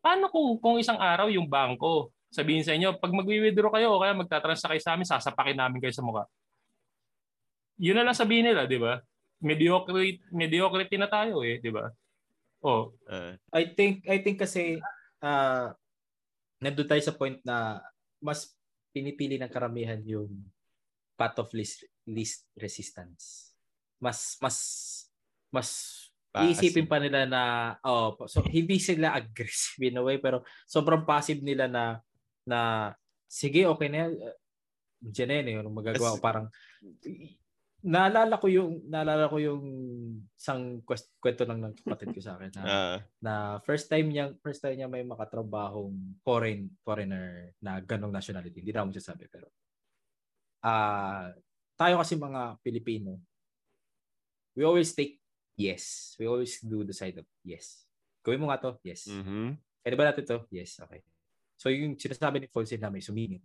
Paano 0.00 0.32
kung 0.32 0.56
kung 0.58 0.76
isang 0.80 0.98
araw 0.98 1.28
yung 1.28 1.46
bangko 1.46 2.10
sabihin 2.32 2.66
sa 2.66 2.74
inyo, 2.74 2.98
pag 2.98 3.14
magwi-withdraw 3.14 3.70
kayo 3.70 3.96
o 3.96 4.00
kaya 4.02 4.12
magtatransfer 4.12 4.76
kayo 4.76 4.82
sa 4.82 4.92
amin, 4.98 5.06
sasapakin 5.08 5.56
namin 5.56 5.78
kayo 5.78 5.94
sa 5.94 6.04
mukha 6.04 6.26
yun 7.76 7.96
na 7.96 8.04
lang 8.04 8.16
sabihin 8.16 8.52
nila, 8.52 8.64
di 8.64 8.80
ba? 8.80 9.00
Mediocrity, 9.40 10.20
mediocrity 10.32 10.96
na 10.96 11.08
tayo 11.08 11.44
eh, 11.44 11.60
di 11.60 11.68
ba? 11.68 11.88
Oh. 12.64 12.96
Uh, 13.06 13.36
I 13.52 13.72
think 13.76 14.08
I 14.08 14.24
think 14.24 14.40
kasi 14.40 14.80
uh, 15.20 15.70
nandun 16.58 16.88
tayo 16.88 17.02
sa 17.04 17.14
point 17.14 17.38
na 17.44 17.84
mas 18.18 18.56
pinipili 18.96 19.36
ng 19.36 19.52
karamihan 19.52 20.00
yung 20.08 20.32
path 21.20 21.36
of 21.40 21.52
least, 21.52 21.84
least 22.08 22.48
resistance. 22.56 23.52
Mas 24.00 24.40
mas 24.40 24.58
mas 25.52 25.68
iisipin 26.36 26.84
pa 26.84 27.00
nila 27.00 27.24
na 27.24 27.42
oh 27.80 28.12
so 28.28 28.44
hindi 28.44 28.76
sila 28.76 29.16
aggressive 29.16 29.80
in 29.88 29.96
a 29.96 30.04
way 30.04 30.20
pero 30.20 30.44
sobrang 30.68 31.08
passive 31.08 31.40
nila 31.40 31.64
na 31.64 31.96
na 32.44 32.92
sige 33.28 33.64
okay 33.68 33.88
na 33.88 34.04
yan. 34.04 34.12
Diyan 34.96 35.28
na 35.28 35.34
yan, 35.38 35.46
eh, 35.52 35.56
magagawa 35.68 36.16
ko 36.16 36.18
parang 36.24 36.46
naalala 37.86 38.34
ko 38.42 38.50
yung 38.50 38.82
naalala 38.90 39.30
ko 39.30 39.38
yung 39.38 39.64
isang 40.34 40.82
quest, 40.82 41.14
kwento 41.22 41.46
ng 41.46 41.70
kapatid 41.86 42.10
ko 42.10 42.18
sa 42.18 42.34
akin 42.34 42.50
na, 42.58 42.62
uh, 42.66 42.96
na 43.22 43.34
first 43.62 43.86
time 43.86 44.10
niya 44.10 44.34
first 44.42 44.58
time 44.58 44.74
niya 44.74 44.90
may 44.90 45.06
makatrabahong 45.06 45.94
foreign 46.26 46.66
foreigner 46.82 47.54
na 47.62 47.78
ganong 47.78 48.10
nationality. 48.10 48.58
Hindi 48.58 48.74
na 48.74 48.82
ako 48.82 48.90
magsasabi 48.90 49.24
pero 49.30 49.46
ah 50.66 50.74
uh, 50.74 51.26
tayo 51.78 52.02
kasi 52.02 52.18
mga 52.18 52.58
Pilipino 52.58 53.22
we 54.58 54.66
always 54.66 54.90
take 54.90 55.22
yes. 55.54 56.16
We 56.18 56.26
always 56.26 56.58
do 56.58 56.82
the 56.82 56.96
side 56.96 57.22
of 57.22 57.26
yes. 57.46 57.86
Gawin 58.26 58.42
mo 58.42 58.50
nga 58.50 58.58
to? 58.58 58.74
Yes. 58.82 59.06
Mm-hmm. 59.06 59.54
Pwede 59.86 59.94
ba 59.94 60.10
natin 60.10 60.24
to? 60.26 60.38
Yes. 60.50 60.82
Okay. 60.82 61.06
So 61.54 61.70
yung 61.70 61.94
sinasabi 61.94 62.42
ni 62.42 62.48
Fonsin 62.50 62.82
na 62.82 62.90
may 62.90 63.04
sumingit. 63.04 63.44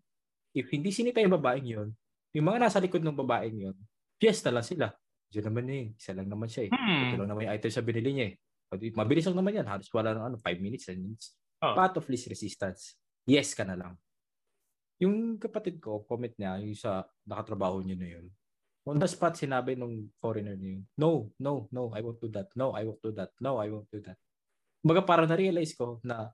If 0.52 0.74
hindi 0.74 0.90
sinita 0.90 1.22
yung 1.22 1.38
babaeng 1.38 1.68
yun, 1.68 1.90
yung 2.34 2.48
mga 2.48 2.60
nasa 2.68 2.82
likod 2.82 3.04
ng 3.04 3.16
babaeng 3.16 3.70
yun, 3.70 3.78
Fiesta 4.22 4.54
lang 4.54 4.62
sila. 4.62 4.86
Diyan 5.34 5.46
naman 5.50 5.66
eh. 5.74 5.86
Isa 5.98 6.14
lang 6.14 6.30
naman 6.30 6.46
siya 6.46 6.70
eh. 6.70 6.72
Hmm. 6.72 7.10
Ito 7.10 7.26
lang 7.26 7.30
naman 7.34 7.50
yung 7.50 7.54
item 7.58 7.72
sa 7.74 7.82
binili 7.82 8.12
niya 8.14 8.26
eh. 8.30 8.36
Mabilis 8.94 9.26
lang 9.26 9.42
naman 9.42 9.58
yan. 9.58 9.66
Halos 9.66 9.90
wala 9.90 10.14
ng 10.14 10.26
ano, 10.30 10.38
5 10.38 10.62
minutes, 10.62 10.86
10 10.94 11.02
minutes. 11.02 11.34
Oh. 11.66 11.74
Path 11.74 11.98
of 11.98 12.06
least 12.06 12.30
resistance. 12.30 13.02
Yes 13.26 13.58
ka 13.58 13.66
na 13.66 13.74
lang. 13.74 13.98
Yung 15.02 15.42
kapatid 15.42 15.82
ko, 15.82 16.06
comment 16.06 16.30
niya, 16.38 16.62
yung 16.62 16.78
sa 16.78 17.02
nakatrabaho 17.26 17.82
niya 17.82 17.98
na 17.98 18.10
yun. 18.14 18.26
On 18.86 18.98
the 18.98 19.10
spot, 19.10 19.34
sinabi 19.34 19.78
nung 19.78 20.10
foreigner 20.18 20.58
niya 20.58 20.82
no, 20.98 21.30
no, 21.38 21.70
no, 21.70 21.94
I 21.94 22.02
won't 22.02 22.22
do 22.22 22.30
that. 22.34 22.50
No, 22.58 22.74
I 22.74 22.86
won't 22.86 23.02
do 23.02 23.14
that. 23.14 23.34
No, 23.42 23.58
I 23.62 23.70
won't 23.70 23.90
do 23.90 24.02
that. 24.06 24.18
Baga 24.82 25.02
parang 25.06 25.30
na-realize 25.30 25.78
ko 25.78 26.02
na 26.02 26.34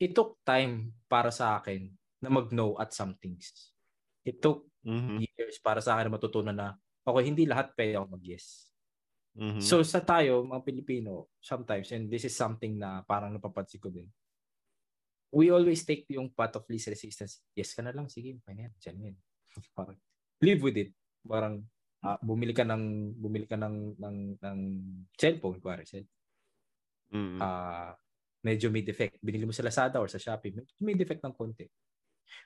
it 0.00 0.16
took 0.16 0.40
time 0.44 0.96
para 1.08 1.28
sa 1.28 1.60
akin 1.60 1.92
na 2.24 2.32
mag-no 2.32 2.76
at 2.80 2.96
some 2.96 3.12
things. 3.20 3.72
It 4.24 4.40
took 4.40 4.64
mm-hmm. 4.84 5.24
years 5.24 5.60
para 5.60 5.84
sa 5.84 5.96
akin 5.96 6.08
na 6.08 6.16
matutunan 6.16 6.56
na 6.56 6.68
okay, 7.08 7.26
hindi 7.28 7.44
lahat 7.48 7.72
pwede 7.74 7.96
ako 7.96 8.06
mag-yes. 8.18 8.68
Mm-hmm. 9.38 9.62
So 9.62 9.80
sa 9.86 10.02
tayo, 10.02 10.42
mga 10.42 10.62
Pilipino, 10.66 11.30
sometimes, 11.38 11.94
and 11.94 12.10
this 12.10 12.26
is 12.26 12.34
something 12.34 12.74
na 12.74 13.06
parang 13.06 13.30
napapansin 13.30 13.78
ko 13.78 13.88
din, 13.88 14.10
we 15.30 15.52
always 15.52 15.84
take 15.84 16.08
yung 16.10 16.32
path 16.32 16.56
of 16.58 16.66
least 16.66 16.90
resistance. 16.90 17.44
Yes 17.54 17.76
ka 17.76 17.84
na 17.84 17.94
lang, 17.94 18.10
sige, 18.10 18.34
fine 18.42 18.66
yan, 18.66 18.72
dyan 18.82 18.96
yan. 19.12 19.16
parang, 19.78 19.96
live 20.42 20.60
with 20.64 20.78
it. 20.78 20.90
Parang, 21.22 21.62
uh, 22.02 22.18
bumili 22.18 22.50
ka 22.50 22.66
ng, 22.66 23.14
bumili 23.14 23.46
ka 23.46 23.54
ng, 23.54 23.94
ng, 24.00 24.16
ng 24.42 24.58
cellphone, 25.14 25.62
kuwari, 25.62 25.86
cellphone. 25.86 26.18
Mm-hmm. 27.14 27.40
Uh, 27.40 27.92
medyo 28.42 28.68
may 28.74 28.82
defect. 28.82 29.22
Binili 29.22 29.46
mo 29.46 29.54
sa 29.54 29.64
Lazada 29.64 30.02
or 30.02 30.10
sa 30.10 30.20
Shopee, 30.20 30.54
medyo 30.54 30.72
may 30.82 30.98
defect 30.98 31.22
ng 31.22 31.34
konti. 31.36 31.66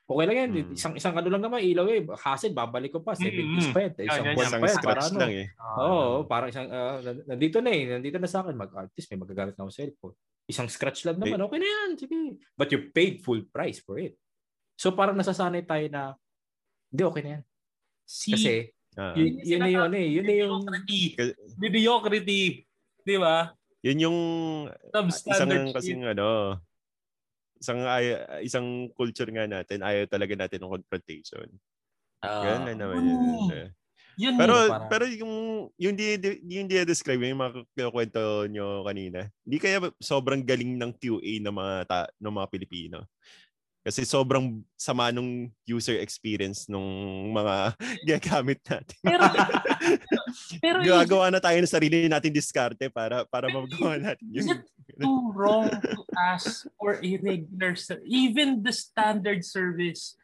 Okay 0.02 0.24
lang 0.28 0.36
yan. 0.36 0.50
Hmm. 0.50 0.74
Isang 0.74 0.94
isang 0.98 1.14
ano 1.16 1.28
lang 1.30 1.42
naman, 1.42 1.62
ilaw 1.62 1.86
eh. 1.88 2.02
Hassle, 2.18 2.52
babalik 2.52 2.92
ko 2.92 3.00
pa. 3.00 3.14
7 3.14 3.32
mm-hmm. 3.32 3.72
pa 3.72 3.78
yan. 3.80 3.92
Isang 3.98 4.26
buwan 4.34 4.50
pa 4.52 4.66
yan. 4.66 4.78
Para 4.82 5.00
ano. 5.06 5.18
Lang, 5.18 5.32
eh. 5.32 5.48
Oo, 5.56 5.86
oh, 5.88 6.14
parang 6.28 6.48
isang, 6.50 6.68
uh, 6.68 6.98
nandito 7.26 7.58
na 7.62 7.70
eh. 7.70 7.82
Nandito 7.96 8.16
na 8.18 8.28
sa 8.28 8.42
akin. 8.44 8.54
Mag, 8.54 8.70
at 8.74 8.92
least 8.94 9.08
may 9.10 9.20
magagamit 9.20 9.54
na 9.56 9.62
ako 9.66 9.72
cellphone. 9.72 10.14
Isang 10.46 10.68
scratch 10.68 11.06
lang 11.06 11.16
naman. 11.16 11.40
Okay 11.46 11.58
na 11.58 11.68
yan. 11.68 11.88
Sige. 11.96 12.16
But 12.58 12.68
you 12.74 12.90
paid 12.90 13.22
full 13.22 13.46
price 13.48 13.78
for 13.80 13.96
it. 13.98 14.18
So 14.76 14.92
parang 14.92 15.14
nasasanay 15.14 15.62
tayo 15.64 15.86
na, 15.88 16.18
hindi, 16.90 17.02
okay 17.06 17.22
na 17.22 17.30
yan. 17.38 17.42
See, 18.02 18.34
Kasi, 18.34 18.52
uh, 18.98 19.14
yun, 19.16 19.30
yun 19.40 19.60
na 19.62 19.70
yun 19.70 19.92
eh. 19.94 20.06
Yun 20.20 20.24
na 20.26 20.34
yung... 20.34 20.62
Mediocrity. 21.56 22.66
Di 23.02 23.16
ba? 23.16 23.54
Yun 23.82 23.98
yung 23.98 24.18
isang 25.26 25.74
kasing 25.74 26.06
ano, 26.06 26.58
isang 27.62 27.80
ay, 27.86 28.18
isang 28.42 28.90
culture 28.92 29.30
nga 29.30 29.46
natin, 29.46 29.86
ayaw 29.86 30.10
talaga 30.10 30.34
natin 30.34 30.66
ng 30.66 30.74
confrontation. 30.74 31.46
Uh, 32.22 32.42
Yan 32.42 32.60
na 32.66 32.74
naman 32.74 33.02
yun. 33.06 33.20
Uh, 33.48 33.70
yun 34.20 34.36
pero 34.36 34.54
parang... 34.68 34.88
pero 34.92 35.04
yung 35.08 35.34
yung 35.80 35.94
di 35.96 36.20
yung 36.44 36.68
di 36.68 36.76
describe 36.84 37.22
yung 37.24 37.40
mga 37.40 37.88
kwento 37.88 38.44
nyo 38.50 38.84
kanina. 38.84 39.24
Hindi 39.46 39.56
kaya 39.56 39.78
sobrang 39.96 40.44
galing 40.44 40.76
ng 40.76 40.92
QA 41.00 41.32
ng 41.40 41.54
mga 41.54 41.74
ta, 41.88 42.00
ng 42.20 42.34
mga 42.34 42.48
Pilipino. 42.52 42.98
Kasi 43.82 44.06
sobrang 44.06 44.62
sama 44.78 45.10
nung 45.10 45.50
user 45.66 45.98
experience 45.98 46.70
nung 46.70 46.86
mga 47.34 47.74
ginagamit 48.06 48.62
natin. 48.62 48.98
Pero, 49.02 49.22
pero 50.62 50.76
Gagawa 50.86 51.34
na 51.34 51.42
tayo 51.42 51.58
ng 51.58 51.74
sarili 51.74 52.06
natin 52.06 52.30
diskarte 52.30 52.86
para 52.86 53.26
para 53.26 53.50
magawa 53.50 53.98
natin 53.98 54.26
yun. 54.30 54.46
Is 54.46 54.50
it 54.54 54.62
too 55.02 55.34
wrong 55.34 55.66
to 55.66 56.06
ask 56.14 56.70
for 56.78 57.02
a 57.02 57.10
regular 57.18 57.74
even 58.06 58.62
the 58.62 58.70
standard 58.70 59.42
service? 59.42 60.14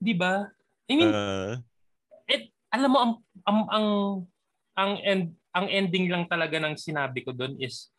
Di 0.00 0.16
ba? 0.16 0.48
I 0.88 0.92
mean, 0.96 1.12
uh, 1.12 1.60
it, 2.24 2.48
alam 2.72 2.96
mo, 2.96 2.98
ang, 2.98 3.12
ang, 3.44 3.60
ang, 3.68 3.88
ang, 4.72 4.92
end, 5.04 5.24
ang 5.52 5.66
ending 5.68 6.08
lang 6.08 6.24
talaga 6.32 6.56
ng 6.56 6.80
sinabi 6.80 7.20
ko 7.20 7.36
doon 7.36 7.60
is 7.60 7.92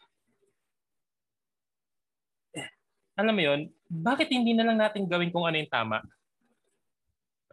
alam 3.13 3.33
mo 3.37 3.41
yon 3.45 3.69
bakit 3.93 4.33
hindi 4.33 4.57
na 4.57 4.65
lang 4.65 4.81
natin 4.81 5.05
gawin 5.05 5.29
kung 5.29 5.45
ano 5.45 5.61
yung 5.61 5.69
tama? 5.69 6.01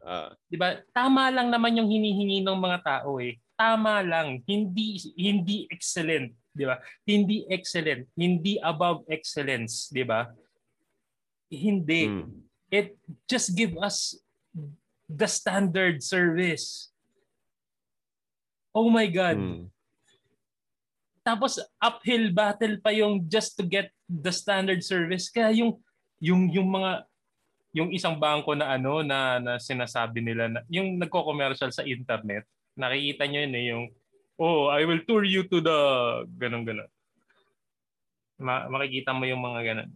Uh, 0.01 0.33
'Di 0.49 0.57
ba? 0.57 0.81
Tama 0.97 1.29
lang 1.29 1.53
naman 1.53 1.77
yung 1.77 1.93
hinihingi 1.93 2.41
ng 2.41 2.57
mga 2.57 2.79
tao 2.81 3.21
eh. 3.21 3.37
Tama 3.61 4.01
lang, 4.01 4.41
hindi 4.49 4.97
hindi 5.13 5.69
excellent, 5.69 6.33
'di 6.57 6.65
ba? 6.65 6.81
Hindi 7.05 7.45
excellent, 7.53 8.09
hindi 8.17 8.57
above 8.65 9.05
excellence, 9.13 9.93
'di 9.93 10.05
ba? 10.09 10.33
Hindi. 11.53 12.09
Hmm. 12.09 12.49
It 12.73 12.97
just 13.29 13.53
give 13.53 13.77
us 13.77 14.17
the 15.05 15.29
standard 15.29 16.01
service. 16.01 16.89
Oh 18.73 18.89
my 18.89 19.11
god. 19.11 19.37
Hmm. 19.37 19.69
Tapos 21.21 21.61
uphill 21.83 22.33
battle 22.33 22.81
pa 22.81 22.95
yung 22.97 23.29
just 23.29 23.59
to 23.61 23.67
get 23.67 23.93
the 24.09 24.33
standard 24.33 24.81
service. 24.81 25.29
Kaya 25.29 25.53
yung 25.53 25.77
yung 26.21 26.53
yung 26.53 26.69
mga 26.69 27.09
yung 27.73 27.91
isang 27.95 28.19
bangko 28.19 28.53
na 28.55 28.77
ano 28.77 29.01
na, 29.01 29.39
na 29.39 29.53
sinasabi 29.57 30.21
nila 30.21 30.51
na 30.51 30.61
yung 30.69 30.99
nagko-commercial 30.99 31.71
sa 31.71 31.87
internet, 31.87 32.45
nakikita 32.75 33.25
niyo 33.27 33.41
yun 33.47 33.55
eh 33.57 33.65
yung 33.73 33.85
oh, 34.41 34.69
I 34.69 34.85
will 34.85 35.03
tour 35.09 35.25
you 35.25 35.49
to 35.49 35.59
the 35.61 35.79
ganun 36.37 36.69
ganun. 36.69 36.91
Ma- 38.41 38.69
makikita 38.69 39.13
mo 39.13 39.29
yung 39.29 39.41
mga 39.41 39.61
ganun. 39.65 39.91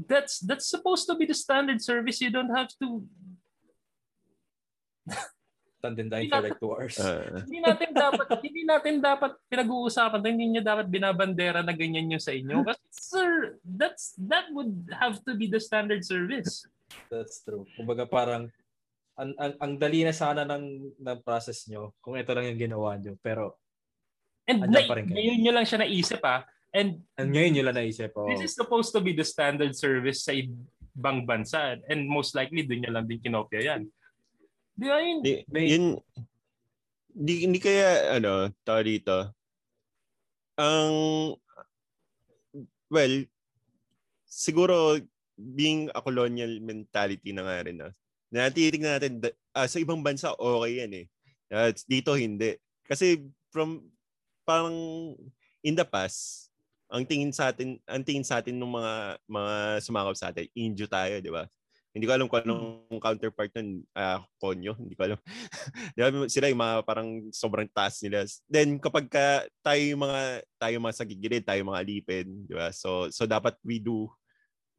That's 0.00 0.40
that's 0.40 0.66
supposed 0.66 1.04
to 1.10 1.14
be 1.14 1.28
the 1.28 1.36
standard 1.36 1.82
service. 1.84 2.22
You 2.24 2.32
don't 2.32 2.50
have 2.50 2.72
to 2.80 3.04
tandem 5.80 6.06
for 6.08 6.40
like 6.44 6.60
two 6.60 6.70
hours. 6.70 6.96
Uh, 7.00 7.24
hindi 7.48 7.60
natin 7.64 7.90
dapat 7.96 8.26
hindi 8.44 8.62
natin 8.68 8.94
dapat 9.00 9.32
pinag-uusapan 9.48 10.20
hindi 10.22 10.46
niya 10.56 10.62
dapat 10.62 10.86
binabandera 10.92 11.64
na 11.64 11.72
ganyan 11.72 12.12
yung 12.12 12.22
sa 12.22 12.36
inyo 12.36 12.62
kasi 12.62 12.84
sir 12.92 13.30
that's 13.64 14.12
that 14.20 14.46
would 14.52 14.86
have 14.92 15.18
to 15.24 15.32
be 15.34 15.48
the 15.48 15.58
standard 15.58 16.04
service. 16.04 16.68
That's 17.08 17.40
true. 17.42 17.64
Kumbaga 17.74 18.04
parang 18.04 18.52
ang, 19.20 19.32
ang, 19.36 19.52
ang 19.60 19.72
dali 19.76 20.04
na 20.04 20.14
sana 20.16 20.44
ng 20.44 20.96
ng 20.96 21.18
process 21.24 21.68
nyo 21.68 21.92
kung 22.00 22.16
ito 22.16 22.32
lang 22.32 22.52
yung 22.52 22.60
ginawa 22.60 22.96
nyo 22.96 23.16
pero 23.20 23.56
And 24.48 24.66
na, 24.66 24.82
pa 24.82 24.98
rin 24.98 25.06
kayo. 25.06 25.14
ngayon 25.14 25.38
nyo 25.46 25.52
lang 25.54 25.66
siya 25.66 25.78
naisip 25.84 26.22
ah. 26.26 26.42
And, 26.70 27.02
and 27.14 27.30
ngayon 27.30 27.52
nyo 27.54 27.64
lang 27.70 27.76
naisip. 27.78 28.10
Oh. 28.18 28.26
This 28.30 28.50
is 28.50 28.54
supposed 28.54 28.90
to 28.94 29.00
be 29.02 29.14
the 29.14 29.26
standard 29.26 29.74
service 29.78 30.26
sa 30.26 30.34
ibang 30.34 31.22
bansa 31.22 31.78
and 31.86 32.06
most 32.06 32.34
likely 32.34 32.66
doon 32.66 32.82
nyo 32.82 32.92
lang 32.98 33.06
din 33.06 33.22
kinopya 33.22 33.60
yan. 33.62 33.82
Di 34.80 34.88
ba 34.88 34.98
yun? 35.04 35.18
Di, 35.20 35.32
yun, 35.44 35.84
di, 37.12 37.32
hindi 37.44 37.60
kaya, 37.60 38.16
ano, 38.16 38.48
tao 38.64 38.80
dito, 38.80 39.28
ang, 40.56 40.92
well, 42.88 43.14
siguro, 44.24 44.96
being 45.36 45.92
a 45.92 46.00
colonial 46.00 46.64
mentality 46.64 47.36
na 47.36 47.44
nga 47.44 47.56
rin, 47.60 47.76
no? 47.76 47.92
na 48.32 48.48
titignan 48.48 48.96
natin, 48.96 49.20
uh, 49.52 49.68
sa 49.68 49.76
ibang 49.82 50.00
bansa, 50.00 50.32
okay 50.32 50.72
yan 50.80 50.92
eh. 51.04 51.06
Uh, 51.52 51.74
dito, 51.84 52.16
hindi. 52.16 52.56
Kasi, 52.88 53.26
from, 53.52 53.84
parang, 54.48 54.72
in 55.60 55.76
the 55.76 55.84
past, 55.84 56.48
ang 56.88 57.04
tingin 57.04 57.30
sa 57.36 57.52
atin, 57.52 57.76
ang 57.84 58.02
tingin 58.02 58.24
sa 58.24 58.40
atin 58.40 58.56
ng 58.56 58.66
mga 58.66 58.94
mga 59.30 59.54
sumakap 59.84 60.14
sa 60.16 60.32
atin, 60.32 60.46
injo 60.56 60.90
tayo, 60.90 61.22
di 61.22 61.30
ba? 61.30 61.46
Hindi 61.90 62.06
ko 62.06 62.12
alam 62.14 62.30
kung 62.30 62.42
anong 62.46 62.86
hmm. 62.86 63.02
counterpart 63.02 63.50
nun, 63.58 63.82
uh, 63.98 64.22
konyo, 64.38 64.78
hindi 64.78 64.94
ko 64.94 65.10
alam. 65.10 65.18
Di 65.98 66.30
sila 66.30 66.46
yung 66.46 66.62
mga 66.62 66.76
parang 66.86 67.08
sobrang 67.34 67.66
taas 67.66 67.98
nila. 68.06 68.22
Then 68.46 68.78
kapag 68.78 69.10
ka, 69.10 69.50
tayo 69.58 69.82
yung 69.82 70.06
mga, 70.06 70.46
tayo 70.54 70.74
mga 70.78 70.94
sa 70.94 71.08
gigilid, 71.08 71.42
tayo 71.42 71.66
mga 71.66 71.82
alipin, 71.82 72.46
di 72.46 72.54
ba? 72.54 72.70
So, 72.70 73.10
so 73.10 73.26
dapat 73.26 73.58
we 73.66 73.82
do 73.82 74.06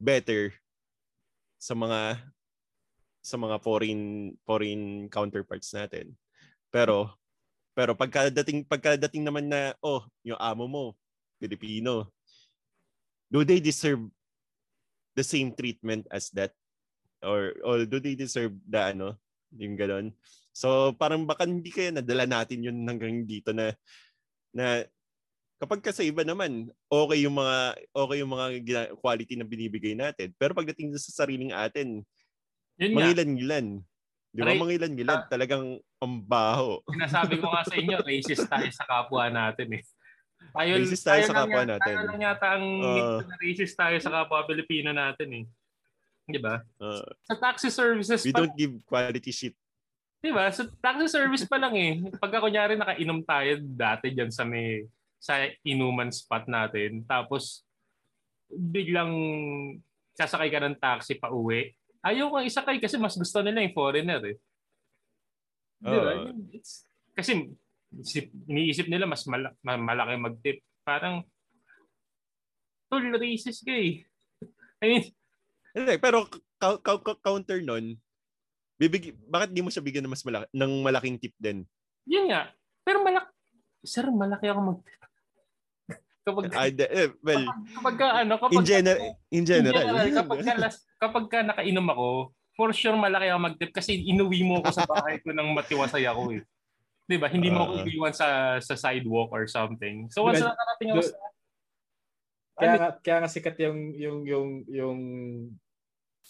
better 0.00 0.56
sa 1.60 1.76
mga 1.76 2.18
sa 3.22 3.36
mga 3.38 3.62
foreign 3.62 4.34
foreign 4.42 5.06
counterparts 5.12 5.70
natin. 5.76 6.16
Pero 6.72 7.12
pero 7.76 7.92
pagkadating 7.92 8.64
pagkadating 8.64 9.22
naman 9.22 9.52
na 9.52 9.76
oh, 9.84 10.02
yung 10.24 10.40
amo 10.40 10.64
mo 10.64 10.84
Pilipino, 11.36 12.08
do 13.28 13.44
they 13.44 13.60
deserve 13.60 14.00
the 15.12 15.22
same 15.24 15.52
treatment 15.52 16.08
as 16.08 16.32
that 16.32 16.56
or 17.22 17.54
or 17.62 17.76
do 17.86 18.02
they 18.02 18.18
deserve 18.18 18.54
the 18.66 18.80
ano 18.94 19.16
yung 19.54 19.78
gano'n? 19.78 20.12
So 20.52 20.92
parang 20.94 21.24
baka 21.24 21.48
hindi 21.48 21.72
kaya 21.72 21.94
nadala 21.94 22.28
natin 22.28 22.66
yun 22.66 22.76
hanggang 22.84 23.24
dito 23.24 23.56
na 23.56 23.72
na 24.52 24.84
kapag 25.56 25.80
ka 25.80 25.94
sa 25.94 26.04
iba 26.04 26.26
naman 26.26 26.68
okay 26.90 27.24
yung 27.24 27.38
mga 27.38 27.78
okay 27.94 28.16
yung 28.20 28.32
mga 28.34 28.46
quality 29.00 29.34
na 29.38 29.48
binibigay 29.48 29.94
natin. 29.96 30.34
Pero 30.36 30.52
pagdating 30.52 30.92
sa 31.00 31.24
sariling 31.24 31.56
atin 31.56 32.04
yun 32.76 32.92
mangilan-ngilan. 32.92 33.66
Di 34.32 34.40
ba? 34.40 34.56
Mangilan-ngilan. 34.56 35.18
uh, 35.24 35.28
talagang 35.28 35.76
pambaho 36.00 36.80
sinasabi 36.88 37.36
ko 37.36 37.52
nga 37.52 37.62
sa 37.68 37.76
inyo 37.76 37.96
racist 38.08 38.48
tayo 38.48 38.68
sa 38.72 38.84
kapwa 38.88 39.28
natin 39.28 39.68
eh. 39.76 39.84
Tayo, 40.52 40.72
racist 40.80 41.04
tayo, 41.06 41.22
tayo 41.22 41.28
sa 41.30 41.36
kapwa 41.44 41.62
natin. 41.64 41.94
Tayo 41.96 42.08
lang 42.10 42.20
yata 42.20 42.46
ang 42.58 42.66
uh, 42.82 43.20
racist 43.40 43.74
tayo 43.76 43.96
sa 44.00 44.10
kapwa 44.10 44.44
Pilipino 44.48 44.90
natin 44.90 45.28
eh. 45.32 45.44
Di 46.26 46.38
ba? 46.38 46.62
Uh, 46.78 47.02
sa 47.26 47.34
taxi 47.34 47.68
services 47.68 48.22
we 48.22 48.30
pa, 48.30 48.44
don't 48.44 48.54
give 48.54 48.74
quality 48.86 49.32
shit. 49.34 49.54
Di 50.22 50.30
ba? 50.30 50.46
Sa 50.54 50.70
taxi 50.78 51.10
service 51.10 51.44
pa 51.50 51.58
lang 51.58 51.74
eh. 51.74 51.92
Pagka 52.18 52.38
kunyari 52.38 52.78
nakainom 52.78 53.26
tayo 53.26 53.58
dati 53.58 54.14
diyan 54.14 54.30
sa 54.30 54.46
may 54.46 54.86
sa 55.18 55.42
inuman 55.66 56.10
spot 56.14 56.46
natin. 56.46 57.02
Tapos 57.06 57.66
biglang 58.50 59.10
sasakay 60.14 60.48
ka 60.52 60.62
ng 60.62 60.78
taxi 60.78 61.18
pa 61.18 61.32
uwi. 61.32 61.74
Ayaw 62.02 62.30
kang 62.30 62.46
isakay 62.46 62.78
kasi 62.82 62.98
mas 62.98 63.14
gusto 63.14 63.38
nila 63.42 63.62
yung 63.62 63.74
foreigner 63.74 64.22
eh. 64.34 64.36
Di 65.82 65.98
ba? 65.98 66.12
Uh, 66.26 66.34
It's, 66.54 66.86
kasi 67.14 67.50
iniisip 68.46 68.88
nila 68.88 69.04
mas 69.10 69.26
mal- 69.26 69.58
malaki 69.62 70.16
mag-tip. 70.18 70.58
Parang 70.86 71.26
tol 72.86 73.04
racist 73.14 73.66
ka 73.66 73.74
eh. 73.74 74.02
I 74.82 74.86
mean, 74.86 75.04
hindi, 75.72 75.94
pero 75.98 76.28
ka- 76.60 76.80
ka- 76.80 77.20
counter 77.24 77.58
nun, 77.64 77.96
bibig 78.76 79.14
bakit 79.28 79.52
di 79.52 79.62
mo 79.64 79.70
siya 79.70 79.84
bigyan 79.84 80.04
ng 80.06 80.12
mas 80.12 80.24
malaki 80.24 80.46
ng 80.52 80.72
malaking 80.82 81.16
tip 81.20 81.34
din? 81.38 81.64
Yun 82.08 82.32
nga. 82.32 82.50
Pero 82.82 83.04
malaki 83.04 83.30
Sir, 83.82 84.06
malaki 84.14 84.46
ako 84.46 84.60
mag 84.62 84.78
kapag 86.26 86.54
I, 86.54 86.70
eh, 86.70 87.10
well 87.18 87.42
kapag, 87.50 87.66
kapag 87.74 87.96
ka, 87.98 88.06
ano 88.22 88.32
kapag 88.38 88.54
in, 88.54 88.62
gener- 88.62 89.02
in 89.34 89.42
general, 89.42 89.82
in 89.82 89.90
general 89.90 90.06
kapag 90.22 90.38
ka, 90.46 90.54
kapag 91.02 91.24
ka 91.26 91.38
nakainom 91.42 91.86
ako 91.90 92.08
for 92.54 92.70
sure 92.70 92.94
malaki 92.94 93.26
ako 93.26 93.40
mag-tip 93.42 93.70
kasi 93.74 93.98
inuwi 94.06 94.46
mo 94.46 94.62
ako 94.62 94.70
sa 94.70 94.86
bahay 94.86 95.18
ko 95.18 95.34
nang 95.34 95.50
matiwasay 95.50 96.06
ako 96.06 96.38
eh. 96.38 96.42
'Di 97.10 97.16
ba? 97.18 97.26
Hindi 97.26 97.50
mo 97.50 97.66
ako 97.66 97.72
uh, 97.82 97.86
iiwan 97.88 98.14
sa 98.14 98.58
sa 98.62 98.78
sidewalk 98.78 99.34
or 99.34 99.50
something. 99.50 100.06
So 100.14 100.22
once 100.22 100.38
nakarating 100.38 100.94
ako 100.94 101.02
sa 101.10 101.16
kaya 102.62 102.94
kaya 103.02 103.16
nga 103.22 103.30
sikat 103.30 103.56
yung 103.66 103.78
yung 103.98 104.18
yung 104.22 104.48
yung 104.70 105.00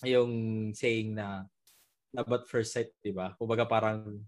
yung 0.02 0.32
saying 0.72 1.14
na 1.14 1.46
love 2.12 2.32
at 2.32 2.44
first 2.48 2.76
sight, 2.76 2.92
di 3.00 3.12
ba? 3.12 3.32
Kumbaga 3.40 3.64
parang, 3.64 4.20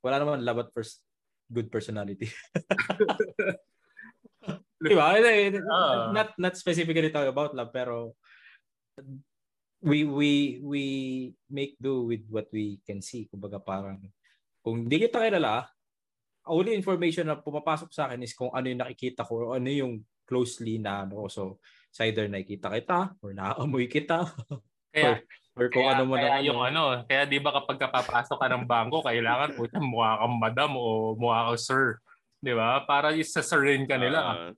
wala 0.00 0.16
naman 0.20 0.44
love 0.44 0.66
at 0.66 0.70
first 0.72 1.04
good 1.52 1.68
personality. 1.68 2.28
di 4.86 4.94
ba? 4.96 5.16
Uh, 5.16 6.12
not, 6.12 6.32
not 6.40 6.54
specifically 6.56 7.12
talk 7.12 7.28
about 7.28 7.52
love, 7.52 7.72
pero 7.72 8.16
we 9.84 10.08
we 10.08 10.56
we 10.64 10.84
make 11.52 11.76
do 11.76 12.08
with 12.08 12.24
what 12.32 12.48
we 12.50 12.80
can 12.88 13.04
see. 13.04 13.28
Kumbaga 13.28 13.60
parang 13.60 14.00
kung 14.64 14.88
hindi 14.88 15.04
kita 15.04 15.20
kilala, 15.20 15.68
only 16.48 16.72
information 16.72 17.28
na 17.28 17.36
pumapasok 17.36 17.92
sa 17.92 18.08
akin 18.08 18.24
is 18.24 18.32
kung 18.32 18.48
ano 18.50 18.66
yung 18.66 18.80
nakikita 18.80 19.22
ko 19.22 19.52
o 19.52 19.54
ano 19.54 19.68
yung 19.68 20.00
closely 20.26 20.82
na 20.82 21.06
ano. 21.06 21.30
So, 21.30 21.62
it's 21.88 22.02
either 22.02 22.28
nakikita 22.28 22.68
kita 22.68 23.16
or 23.24 23.32
naaamoy 23.32 23.88
kita. 23.88 24.28
Kaya, 24.96 25.20
or, 25.56 25.64
or 25.64 25.66
kung 25.68 25.84
kaya, 25.84 25.92
ano 25.92 26.02
mo 26.08 26.14
na 26.16 26.40
yung 26.40 26.60
ano. 26.60 27.04
Kaya 27.04 27.28
di 27.28 27.36
ba 27.36 27.52
kapag 27.52 27.76
kapapasok 27.84 28.36
ka 28.40 28.48
ng 28.48 28.64
bangko, 28.64 29.04
kailangan 29.04 29.52
puta 29.52 29.76
mukha 29.76 30.24
kang 30.24 30.36
madam 30.40 30.70
o 30.72 31.12
mukha 31.20 31.52
kang 31.52 31.60
sir. 31.60 31.84
Di 32.40 32.56
ba? 32.56 32.80
Para 32.88 33.12
isa-sirin 33.12 33.84
ka 33.84 34.00
nila. 34.00 34.20
Uh, 34.24 34.50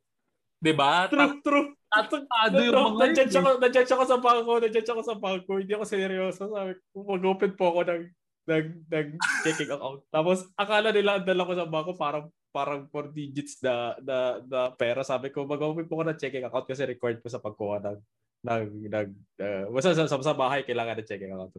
di 0.63 0.71
ba? 0.71 1.11
True, 1.11 1.43
true. 1.43 1.69
Tatado 1.89 2.61
yung 2.61 2.71
mga 2.71 2.99
nandiyan 3.03 3.29
siya, 3.33 3.43
nandiyan 3.43 3.87
siya 3.89 3.99
ko 3.99 4.07
sa 4.07 4.19
bangko, 4.21 4.53
nandiyan 4.63 4.85
siya 4.85 4.99
ko 4.99 5.03
sa 5.03 5.17
bangko. 5.19 5.53
Hindi 5.59 5.73
ako 5.75 5.85
seryoso. 5.89 6.43
Sabi 6.55 6.73
ko, 6.95 6.97
mag-open 7.03 7.53
po 7.59 7.65
ako 7.75 7.81
ng, 7.89 8.03
ng, 8.47 8.67
ng 8.87 9.09
checking 9.43 9.71
account. 9.75 10.07
Tapos, 10.15 10.47
akala 10.55 10.95
nila 10.95 11.19
ang 11.19 11.27
dala 11.27 11.49
ko 11.49 11.53
sa 11.59 11.67
bangko 11.67 11.99
parang 11.99 12.31
parang 12.51 12.89
4 12.89 13.13
digits 13.13 13.61
na, 13.61 13.95
na, 14.01 14.19
na 14.45 14.61
pera. 14.73 15.05
Sabi 15.05 15.29
ko, 15.29 15.45
mag-open 15.45 15.87
po 15.87 16.01
ako 16.01 16.05
ng 16.09 16.21
checking 16.21 16.45
account 16.45 16.67
kasi 16.67 16.83
required 16.89 17.21
ko 17.21 17.29
sa 17.29 17.43
pagkuha 17.43 17.77
ng, 17.85 17.99
ng, 18.45 18.63
ng 18.89 19.09
uh, 19.43 19.65
basta 19.73 19.95
sa, 19.95 20.09
sa, 20.09 20.17
sa 20.19 20.35
bahay, 20.37 20.65
kailangan 20.65 20.99
ng 21.01 21.09
checking 21.09 21.33
account. 21.33 21.53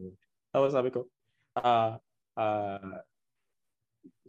Tapos 0.49 0.71
sabi 0.73 0.89
ko, 0.89 1.05
ah, 1.57 1.97
uh, 2.37 2.41
uh, 2.41 2.99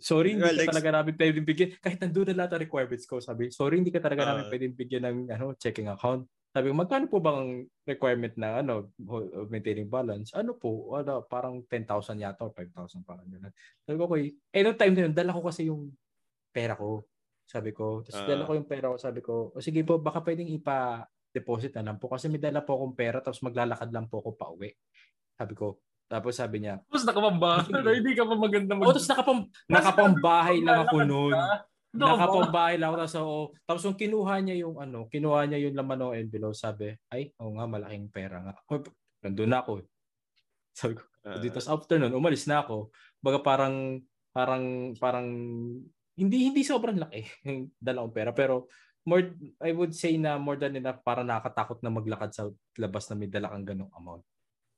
sorry, 0.01 0.37
hindi 0.37 0.45
well, 0.45 0.57
ka 0.57 0.73
talaga 0.73 0.91
namin 1.01 1.15
pwedeng 1.17 1.47
bigyan. 1.47 1.71
Kahit 1.79 1.99
nandun 2.01 2.33
na 2.33 2.45
lahat 2.45 2.57
ang 2.57 2.65
requirements 2.65 3.05
ko, 3.05 3.21
sabi, 3.21 3.53
sorry, 3.53 3.81
hindi 3.81 3.93
ka 3.93 4.01
talaga 4.01 4.25
uh, 4.25 4.29
namin 4.35 4.45
pwedeng 4.49 4.75
bigyan 4.77 5.05
ng 5.07 5.19
ano, 5.33 5.53
checking 5.61 5.89
account. 5.93 6.25
Sabi 6.51 6.67
ko, 6.67 6.75
magkano 6.75 7.07
po 7.07 7.23
bang 7.23 7.63
requirement 7.87 8.35
ng 8.35 8.55
ano, 8.67 8.91
maintaining 9.47 9.87
balance? 9.87 10.35
Ano 10.35 10.59
po? 10.59 10.99
Ano, 10.99 11.23
parang 11.23 11.63
10,000 11.63 12.19
yata 12.19 12.43
or 12.43 12.51
5,000 12.51 13.07
parang 13.07 13.29
gano'n. 13.31 13.55
Sabi 13.87 13.95
ko, 13.95 14.05
okay. 14.11 14.35
Eh, 14.51 14.67
no 14.67 14.75
time 14.75 14.95
na 14.99 15.03
yun, 15.07 15.15
dala 15.15 15.31
ko 15.31 15.47
kasi 15.47 15.71
yung 15.71 15.95
pera 16.51 16.75
ko. 16.77 17.07
Sabi 17.47 17.75
ko. 17.75 18.07
Tapos 18.07 18.23
uh, 18.23 18.29
dala 18.31 18.47
ko 18.47 18.53
yung 18.55 18.69
pera 18.69 18.87
ko. 18.93 18.97
Sabi 18.99 19.21
ko, 19.23 19.51
o 19.51 19.59
sige 19.59 19.83
po, 19.83 19.99
baka 19.99 20.23
pwedeng 20.23 20.51
ipa-deposit 20.55 21.75
na 21.79 21.91
lang 21.91 21.99
po. 21.99 22.07
Kasi 22.11 22.31
may 22.31 22.39
dala 22.39 22.63
po 22.63 22.79
akong 22.79 22.95
pera 22.95 23.19
tapos 23.19 23.43
maglalakad 23.43 23.91
lang 23.91 24.07
po 24.07 24.23
ako 24.23 24.31
pa 24.39 24.47
uwi. 24.55 24.71
Sabi 25.35 25.55
ko, 25.59 25.81
tapos 26.11 26.35
sabi 26.35 26.67
niya, 26.67 26.83
Tapos 26.91 27.07
nakapambahay. 27.07 27.71
hindi 28.03 28.13
ka 28.19 28.27
pa 28.27 28.35
maganda 28.35 28.75
mag- 28.75 28.91
oh, 28.91 28.95
tapos 28.95 29.11
nakapam, 29.11 29.39
nakapambahay 29.71 30.59
lang 30.59 30.79
ako 30.83 30.97
noon. 31.07 31.39
Nakapambahay 31.95 32.75
lang 32.83 32.91
ako. 32.91 32.97
Tapos, 32.99 33.15
oh, 33.23 33.47
tapos 33.63 33.83
yung 33.87 33.99
kinuha 33.99 34.35
niya 34.43 34.57
yung 34.67 34.75
ano, 34.83 35.07
kinuha 35.07 35.47
niya 35.47 35.71
yung 35.71 35.79
laman 35.79 35.99
ng 36.03 36.19
envelope, 36.27 36.59
sabi, 36.59 36.99
ay, 37.15 37.31
oo 37.39 37.51
oh, 37.51 37.53
nga, 37.59 37.67
malaking 37.71 38.11
pera 38.11 38.43
nga. 38.43 38.55
Oh, 38.71 38.83
nandun 39.23 39.51
na 39.55 39.63
ako. 39.63 39.87
Sabi 40.75 40.99
ko, 40.99 41.03
uh, 41.27 41.39
dito 41.39 41.63
sa 41.63 41.79
afternoon, 41.79 42.15
umalis 42.15 42.47
na 42.51 42.67
ako. 42.67 42.91
Baga 43.23 43.39
parang, 43.43 44.03
parang, 44.35 44.95
parang, 44.99 45.27
hindi, 46.21 46.53
hindi 46.53 46.61
sobrang 46.61 47.01
laki 47.01 47.21
yung 47.49 47.73
dalawang 47.89 48.13
pera. 48.13 48.31
Pero, 48.37 48.69
more, 49.09 49.33
I 49.65 49.73
would 49.73 49.97
say 49.97 50.21
na 50.21 50.37
more 50.37 50.61
than 50.61 50.77
enough 50.77 51.01
para 51.01 51.25
nakakatakot 51.25 51.81
na 51.81 51.89
maglakad 51.89 52.37
sa 52.37 52.53
labas 52.77 53.09
na 53.09 53.17
may 53.17 53.33
dala 53.33 53.49
kang 53.49 53.65
ganong 53.65 53.93
amount. 53.97 54.25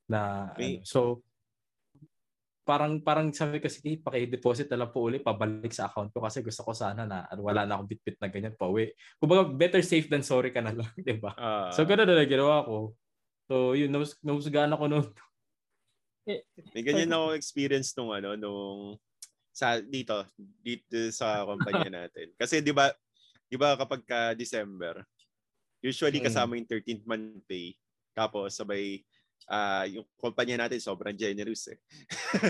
Na, 0.06 0.50
okay. 0.54 0.78
ano, 0.78 0.86
so, 0.86 1.26
parang 2.62 3.02
parang 3.02 3.34
sabi 3.34 3.58
ko 3.58 3.66
sige 3.66 3.98
paki-deposit 3.98 4.70
na 4.70 4.86
lang 4.86 4.94
po 4.94 5.02
uli 5.02 5.18
pabalik 5.18 5.74
sa 5.74 5.90
account 5.90 6.14
ko 6.14 6.22
kasi 6.22 6.46
gusto 6.46 6.62
ko 6.62 6.70
sana 6.70 7.02
na 7.02 7.26
wala 7.34 7.66
na 7.66 7.74
akong 7.74 7.90
bitbit 7.90 8.16
na 8.22 8.30
ganyan 8.30 8.54
pa 8.54 8.70
uwi. 8.70 8.94
Kumbaga 9.18 9.50
better 9.50 9.82
safe 9.82 10.06
than 10.06 10.22
sorry 10.22 10.54
ka 10.54 10.62
na 10.62 10.70
lang, 10.70 10.86
'di 11.02 11.18
ba? 11.18 11.34
Uh, 11.34 11.74
so 11.74 11.82
ganoon 11.82 12.14
na 12.14 12.22
ginawa 12.22 12.62
ko. 12.62 12.94
So 13.50 13.74
yun 13.74 13.90
nus 13.90 14.14
nusgaan 14.22 14.70
ako 14.70 14.84
noon. 14.86 15.08
May 16.70 16.82
ganyan 16.86 17.10
ako 17.10 17.34
experience 17.34 17.90
nung 17.98 18.14
ano 18.14 18.38
nung 18.38 18.94
sa 19.52 19.78
dito 19.78 20.24
dito 20.64 21.12
sa 21.12 21.44
kumpanya 21.44 21.90
natin. 22.04 22.32
Kasi 22.40 22.64
'di 22.64 22.72
ba 22.72 22.88
'di 23.46 23.56
ba 23.60 23.76
kapag 23.76 24.02
ka 24.08 24.32
December 24.32 25.04
usually 25.84 26.22
mm. 26.22 26.26
kasama 26.26 26.56
yung 26.56 26.68
13th 26.68 27.04
month 27.04 27.44
pay 27.44 27.76
tapos 28.16 28.54
sabay 28.56 29.02
uh, 29.50 29.84
yung 29.88 30.06
kumpanya 30.18 30.66
natin 30.66 30.78
sobrang 30.78 31.16
generous 31.16 31.70
eh. 31.72 31.78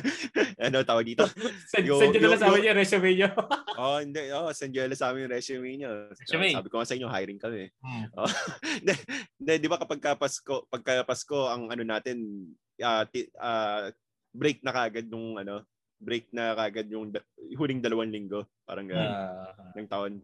ano 0.67 0.83
tawag 0.85 1.07
dito? 1.07 1.25
send, 1.73 1.87
yung, 1.89 2.01
send 2.01 2.15
nyo 2.19 2.29
na 2.35 2.41
sa 2.41 2.49
amin 2.51 2.69
yung 2.69 2.79
resume 2.79 3.11
nyo. 3.17 3.31
oh, 3.79 3.99
hindi. 4.03 4.23
Oh, 4.35 4.51
send 4.53 4.73
nyo 4.75 4.85
na 4.89 4.99
sa 4.99 5.13
amin 5.13 5.25
yung 5.29 5.35
resume 5.35 5.71
nyo. 5.79 5.91
Resume. 6.13 6.53
Sabi 6.53 6.69
ko 6.69 6.77
nga 6.81 6.89
sa 6.89 6.97
inyo, 6.99 7.09
hiring 7.09 7.41
kami. 7.41 7.71
Hmm. 7.81 8.05
Oh, 8.19 8.31
di 9.39 9.69
ba 9.71 9.81
kapag 9.81 10.01
Pasko, 10.19 10.67
pagka 10.69 11.07
Pasko, 11.07 11.49
ang 11.49 11.71
ano 11.71 11.83
natin, 11.87 12.49
uh, 12.83 13.05
t- 13.09 13.33
uh, 13.39 13.89
break 14.33 14.61
na 14.65 14.73
kagad 14.75 15.09
nung 15.09 15.39
ano, 15.39 15.65
break 16.03 16.27
na 16.35 16.59
kagad 16.59 16.91
yung 16.91 17.15
da- 17.15 17.25
huling 17.55 17.79
dalawang 17.79 18.11
linggo, 18.11 18.43
parang 18.67 18.91
uh, 18.91 19.55
ng 19.79 19.87
taon. 19.87 20.19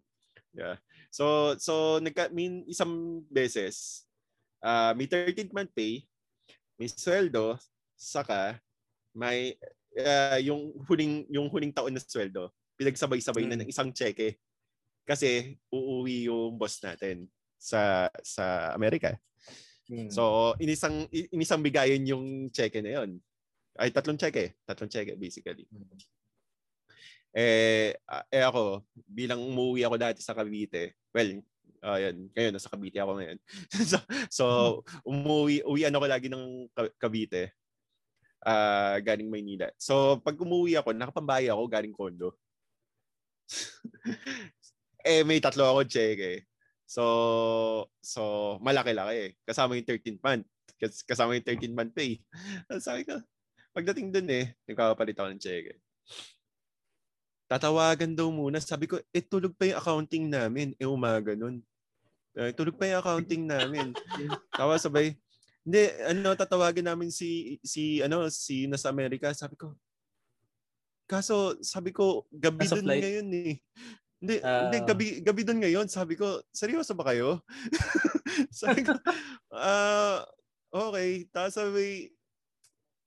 Yeah. 0.52 0.76
So 1.14 1.54
so 1.62 2.02
nagka 2.02 2.34
min 2.34 2.66
isang 2.66 3.22
beses 3.30 4.08
uh, 4.60 4.92
may 4.98 5.06
13th 5.06 5.54
month 5.54 5.70
pay 5.72 6.02
may 6.78 6.86
sweldo, 6.86 7.58
saka 7.98 8.62
may 9.10 9.58
uh, 9.98 10.38
yung 10.38 10.70
huling 10.86 11.26
yung 11.26 11.50
huling 11.50 11.74
taon 11.74 11.90
na 11.90 12.02
sweldo, 12.02 12.54
pinagsabay-sabay 12.78 13.42
hmm. 13.44 13.50
na 13.50 13.58
ng 13.62 13.70
isang 13.70 13.90
cheque. 13.90 14.38
Kasi 15.02 15.58
uuwi 15.74 16.30
yung 16.30 16.54
boss 16.54 16.78
natin 16.84 17.26
sa 17.58 18.06
sa 18.22 18.70
Amerika. 18.78 19.18
Hmm. 19.90 20.06
So, 20.12 20.54
inisang 20.62 21.10
inisang 21.10 21.64
bigayan 21.64 22.06
yung 22.06 22.52
cheque 22.54 22.78
na 22.78 23.02
yon. 23.02 23.18
Ay 23.78 23.94
tatlong 23.94 24.18
cheque, 24.18 24.58
tatlong 24.66 24.90
cheque 24.90 25.14
basically. 25.14 25.64
Hmm. 25.70 25.86
Eh, 27.38 27.94
eh 28.32 28.42
ako, 28.42 28.82
bilang 29.06 29.38
umuwi 29.38 29.84
ako 29.86 29.96
dati 30.00 30.20
sa 30.24 30.34
Cavite, 30.34 30.98
well, 31.14 31.38
uh, 31.84 31.98
yan, 32.00 32.16
ngayon 32.34 32.52
nasa 32.56 32.72
Cavite 32.72 32.98
ako 32.98 33.12
ngayon. 33.20 33.38
so, 33.90 33.98
so 34.32 34.44
umuwi 35.06 35.62
uwian 35.62 35.94
ako 35.94 36.06
lagi 36.08 36.28
ng 36.32 36.66
Cavite. 36.98 37.54
Uh, 38.38 39.02
galing 39.02 39.26
Maynila. 39.26 39.66
So 39.78 40.22
pag 40.22 40.38
umuwi 40.38 40.78
ako, 40.78 40.94
nakapambahay 40.94 41.50
ako 41.50 41.62
galing 41.66 41.94
kondo. 41.94 42.38
eh 45.08 45.26
may 45.26 45.42
tatlo 45.42 45.66
ako 45.66 45.80
check 45.90 46.18
eh. 46.22 46.38
So 46.86 47.04
so 47.98 48.56
malaki-laki 48.62 49.14
eh. 49.18 49.30
Kasama 49.42 49.74
yung 49.74 49.86
13th 49.86 50.22
month. 50.22 50.46
Kasama 51.06 51.34
yung 51.34 51.46
13th 51.46 51.76
month 51.76 51.92
pay. 51.92 52.22
Sabi 52.86 53.02
ko, 53.02 53.18
pagdating 53.78 54.10
dun 54.10 54.26
eh, 54.26 54.58
nagkakapalit 54.66 55.14
ako 55.14 55.28
ng 55.30 55.38
check 55.38 55.70
eh. 55.70 55.78
Tatawagan 57.46 58.18
daw 58.18 58.26
muna. 58.26 58.58
Sabi 58.58 58.90
ko, 58.90 58.98
eh 59.14 59.22
tulog 59.22 59.54
pa 59.54 59.70
yung 59.70 59.78
accounting 59.78 60.26
namin. 60.26 60.74
Eh 60.82 60.84
umaga 60.84 61.38
nun. 61.38 61.62
Uh, 62.34 62.50
tulog 62.52 62.74
pa 62.74 62.90
yung 62.90 62.98
accounting 62.98 63.46
namin. 63.46 63.94
Tawa 64.50 64.76
sabay, 64.76 65.14
hindi, 65.62 65.88
ano, 66.04 66.34
tatawagan 66.34 66.90
namin 66.90 67.08
si, 67.14 67.56
si, 67.62 68.02
ano, 68.02 68.26
si 68.28 68.66
nasa 68.66 68.90
Amerika. 68.90 69.30
Sabi 69.30 69.54
ko, 69.54 69.78
kaso, 71.06 71.54
sabi 71.62 71.94
ko, 71.94 72.26
gabi 72.34 72.66
doon 72.66 72.84
ngayon 72.84 73.28
eh. 73.32 73.54
Hindi, 74.18 74.34
uh, 74.42 74.68
hindi 74.68 74.78
gabi, 74.82 75.06
gabi 75.22 75.42
doon 75.46 75.60
ngayon. 75.62 75.86
Sabi 75.86 76.18
ko, 76.18 76.42
seryoso 76.50 76.92
ba 76.98 77.14
kayo? 77.14 77.40
sabi 78.60 78.82
ko, 78.82 78.92
uh, 79.54 80.20
okay. 80.90 81.30
Tapos 81.30 81.54
sabi, 81.54 82.12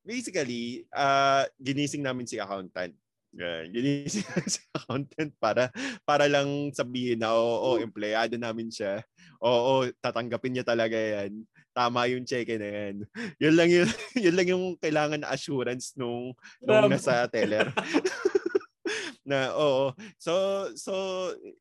basically, 0.05 0.85
uh, 0.93 1.45
ginising 1.61 2.03
namin 2.05 2.27
si 2.27 2.37
accountant. 2.37 2.93
Yeah, 3.31 3.63
yun 3.63 4.11
yung 4.11 4.27
accountant 4.75 5.31
para 5.39 5.71
para 6.03 6.27
lang 6.27 6.67
sabihin 6.75 7.23
na 7.23 7.31
oo, 7.31 7.79
oh, 7.79 7.79
empleyado 7.79 8.35
namin 8.35 8.67
siya. 8.67 8.99
Oo, 9.39 9.87
tatanggapin 10.03 10.59
niya 10.59 10.67
talaga 10.67 10.99
'yan. 10.99 11.47
Tama 11.71 12.11
yung 12.11 12.27
check 12.27 12.51
na 12.59 12.67
'yan. 12.67 12.95
Yun 13.39 13.55
lang 13.55 13.69
yun, 13.71 13.87
yun 14.27 14.35
lang 14.35 14.47
yung 14.51 14.65
kailangan 14.83 15.23
na 15.23 15.31
assurance 15.31 15.95
nung 15.95 16.35
nung 16.59 16.91
nasa 16.91 17.23
teller. 17.31 17.71
na 19.31 19.55
oo. 19.55 19.95
So 20.19 20.67
so 20.75 20.93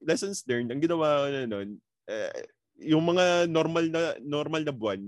lessons 0.03 0.43
learned. 0.51 0.75
Ang 0.75 0.83
ginawa 0.83 1.23
ko 1.23 1.27
na 1.31 1.47
noon, 1.47 1.79
eh, 2.11 2.51
yung 2.83 3.05
mga 3.07 3.47
normal 3.47 3.87
na 3.95 4.19
normal 4.19 4.67
na 4.67 4.75
buwan, 4.75 5.07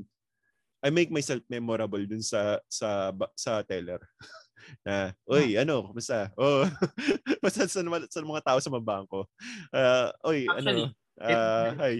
I 0.83 0.91
make 0.91 1.15
myself 1.15 1.41
memorable 1.47 2.03
dun 2.03 2.23
sa 2.23 2.59
sa 2.67 3.15
sa 3.39 3.63
teller 3.63 4.03
na, 4.87 5.15
oy, 5.27 5.59
ah. 5.59 5.63
ano, 5.67 5.91
kumusta? 5.91 6.31
Oh, 6.39 6.67
basta 7.43 7.67
sa, 7.67 7.83
sa 7.83 8.21
mga 8.23 8.43
tao 8.43 8.59
sa 8.59 8.71
mga 8.71 8.87
bangko. 8.87 9.27
Uh, 9.71 10.11
oy, 10.27 10.47
ano, 10.47 10.59
Actually, 10.59 10.87
ano, 11.19 11.23
uh, 11.23 11.69
it, 11.71 11.79
hi. 11.79 11.95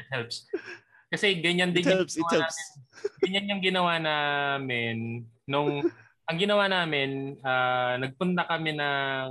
it 0.00 0.08
helps. 0.12 0.36
Kasi 1.12 1.40
ganyan 1.44 1.76
din 1.76 1.84
it 1.84 1.92
helps, 1.92 2.16
yung 2.16 2.24
it 2.24 2.32
helps. 2.32 2.56
Natin, 2.56 3.20
ganyan 3.20 3.50
yung 3.52 3.62
ginawa 3.62 4.00
namin 4.00 5.28
nung 5.44 5.84
ang 6.22 6.38
ginawa 6.38 6.64
namin, 6.70 7.36
uh, 7.42 7.98
nagpunta 7.98 8.46
kami 8.46 8.72
ng 8.72 9.30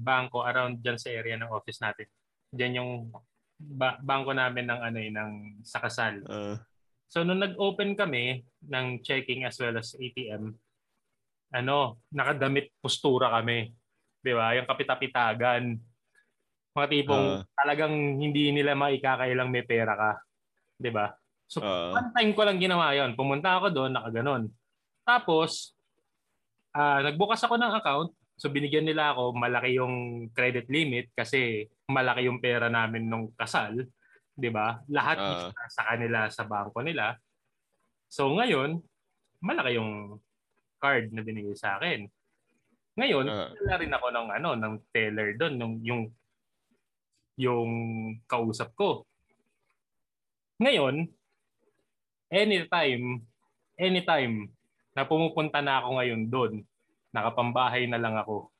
bangko 0.00 0.46
around 0.46 0.80
dyan 0.80 0.96
sa 0.96 1.10
area 1.12 1.36
ng 1.36 1.50
office 1.50 1.82
natin. 1.82 2.08
Diyan 2.54 2.78
yung 2.80 2.90
ba- 3.58 4.00
bangko 4.00 4.32
namin 4.32 4.70
ng 4.70 4.80
ano 4.80 4.98
eh, 5.02 5.10
ng 5.12 5.30
sakasal. 5.66 6.22
Uh. 6.24 6.56
So 7.08 7.24
nung 7.24 7.40
nag-open 7.40 7.96
kami 7.96 8.44
ng 8.68 9.00
checking 9.00 9.48
as 9.48 9.56
well 9.56 9.80
as 9.80 9.96
ATM, 9.96 10.52
ano, 11.56 12.04
nakadamit 12.12 12.76
postura 12.84 13.32
kami. 13.40 13.72
'Di 14.20 14.32
ba? 14.36 14.52
Yung 14.60 14.68
kapitapitagan. 14.68 15.62
Mga 16.76 16.88
tipong 16.92 17.26
uh. 17.40 17.44
talagang 17.56 18.20
hindi 18.20 18.52
nila 18.52 18.76
maikakailang 18.76 19.48
may 19.48 19.64
pera 19.64 19.96
ka. 19.96 20.12
'Di 20.76 20.92
ba? 20.92 21.08
So, 21.48 21.64
uh. 21.64 21.96
one 21.96 22.12
time 22.12 22.32
ko 22.36 22.44
lang 22.44 22.60
ginawa 22.60 22.92
'yon. 22.92 23.16
Pumunta 23.16 23.56
ako 23.56 23.72
doon, 23.72 23.96
nakaganon. 23.96 24.52
Tapos, 25.08 25.72
uh, 26.76 27.00
nagbukas 27.00 27.40
ako 27.40 27.56
ng 27.56 27.72
account. 27.80 28.12
So, 28.38 28.52
binigyan 28.52 28.84
nila 28.86 29.16
ako, 29.16 29.34
malaki 29.34 29.80
yung 29.80 30.28
credit 30.30 30.68
limit 30.68 31.10
kasi 31.16 31.66
malaki 31.88 32.28
yung 32.28 32.38
pera 32.38 32.68
namin 32.68 33.08
nung 33.08 33.32
kasal. 33.34 33.88
'Di 34.38 34.50
ba? 34.54 34.78
Lahat 34.86 35.18
uh. 35.18 35.50
sa 35.66 35.82
kanila 35.92 36.30
sa 36.30 36.46
bangko 36.46 36.78
nila. 36.86 37.18
So, 38.06 38.30
ngayon, 38.38 38.78
malaki 39.42 39.76
yung 39.76 40.22
card 40.78 41.10
na 41.10 41.26
binigay 41.26 41.58
sa 41.58 41.76
akin. 41.76 42.06
Ngayon, 42.94 43.26
uh. 43.26 43.50
rin 43.76 43.92
ako 43.92 44.06
ng 44.14 44.28
ano, 44.38 44.50
ng 44.54 44.74
teller 44.94 45.34
doon, 45.34 45.54
nung 45.58 45.74
yung 45.82 46.02
yung 47.38 47.70
kausap 48.30 48.74
ko. 48.78 49.02
Ngayon, 50.58 51.06
anytime, 52.30 53.22
anytime 53.78 54.50
na 54.94 55.06
pumupunta 55.06 55.62
na 55.62 55.78
ako 55.78 55.88
ngayon 56.02 56.22
doon, 56.26 56.52
nakapambahay 57.14 57.86
na 57.86 57.98
lang 58.02 58.18
ako. 58.18 58.50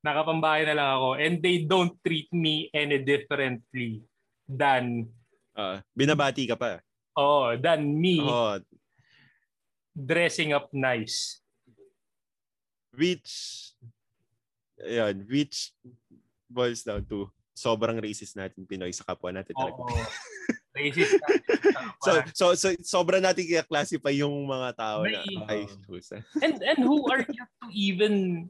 Nakapambahay 0.00 0.64
na 0.64 0.72
lang 0.72 0.88
ako 0.96 1.08
and 1.20 1.44
they 1.44 1.68
don't 1.68 1.92
treat 2.00 2.32
me 2.32 2.72
any 2.72 2.96
differently 3.04 4.07
than 4.48 5.06
uh, 5.52 5.84
binabati 5.92 6.48
ka 6.48 6.56
pa. 6.56 6.80
Oh, 7.12 7.52
than 7.60 8.00
me. 8.00 8.24
Oh. 8.24 8.56
Dressing 9.92 10.56
up 10.56 10.72
nice. 10.72 11.44
Which 12.96 13.74
yan, 14.80 15.26
which 15.28 15.74
boils 16.48 16.82
down 16.82 17.04
to 17.10 17.28
sobrang 17.52 17.98
racist 17.98 18.38
natin 18.38 18.64
Pinoy 18.64 18.94
sa 18.94 19.04
kapwa 19.04 19.34
natin 19.34 19.52
talaga. 19.52 19.82
Oo. 19.84 19.98
Racist 20.78 21.18
so, 22.06 22.12
so, 22.30 22.44
so, 22.54 22.68
sobra 22.86 23.18
natin 23.18 23.42
kaya-classify 23.42 24.14
yung 24.14 24.46
mga 24.46 24.78
tao 24.78 25.02
na, 25.02 25.26
ay, 25.50 25.66
and, 26.38 26.62
and 26.62 26.78
who 26.78 27.02
are 27.10 27.26
you 27.26 27.42
to 27.42 27.66
even 27.74 28.46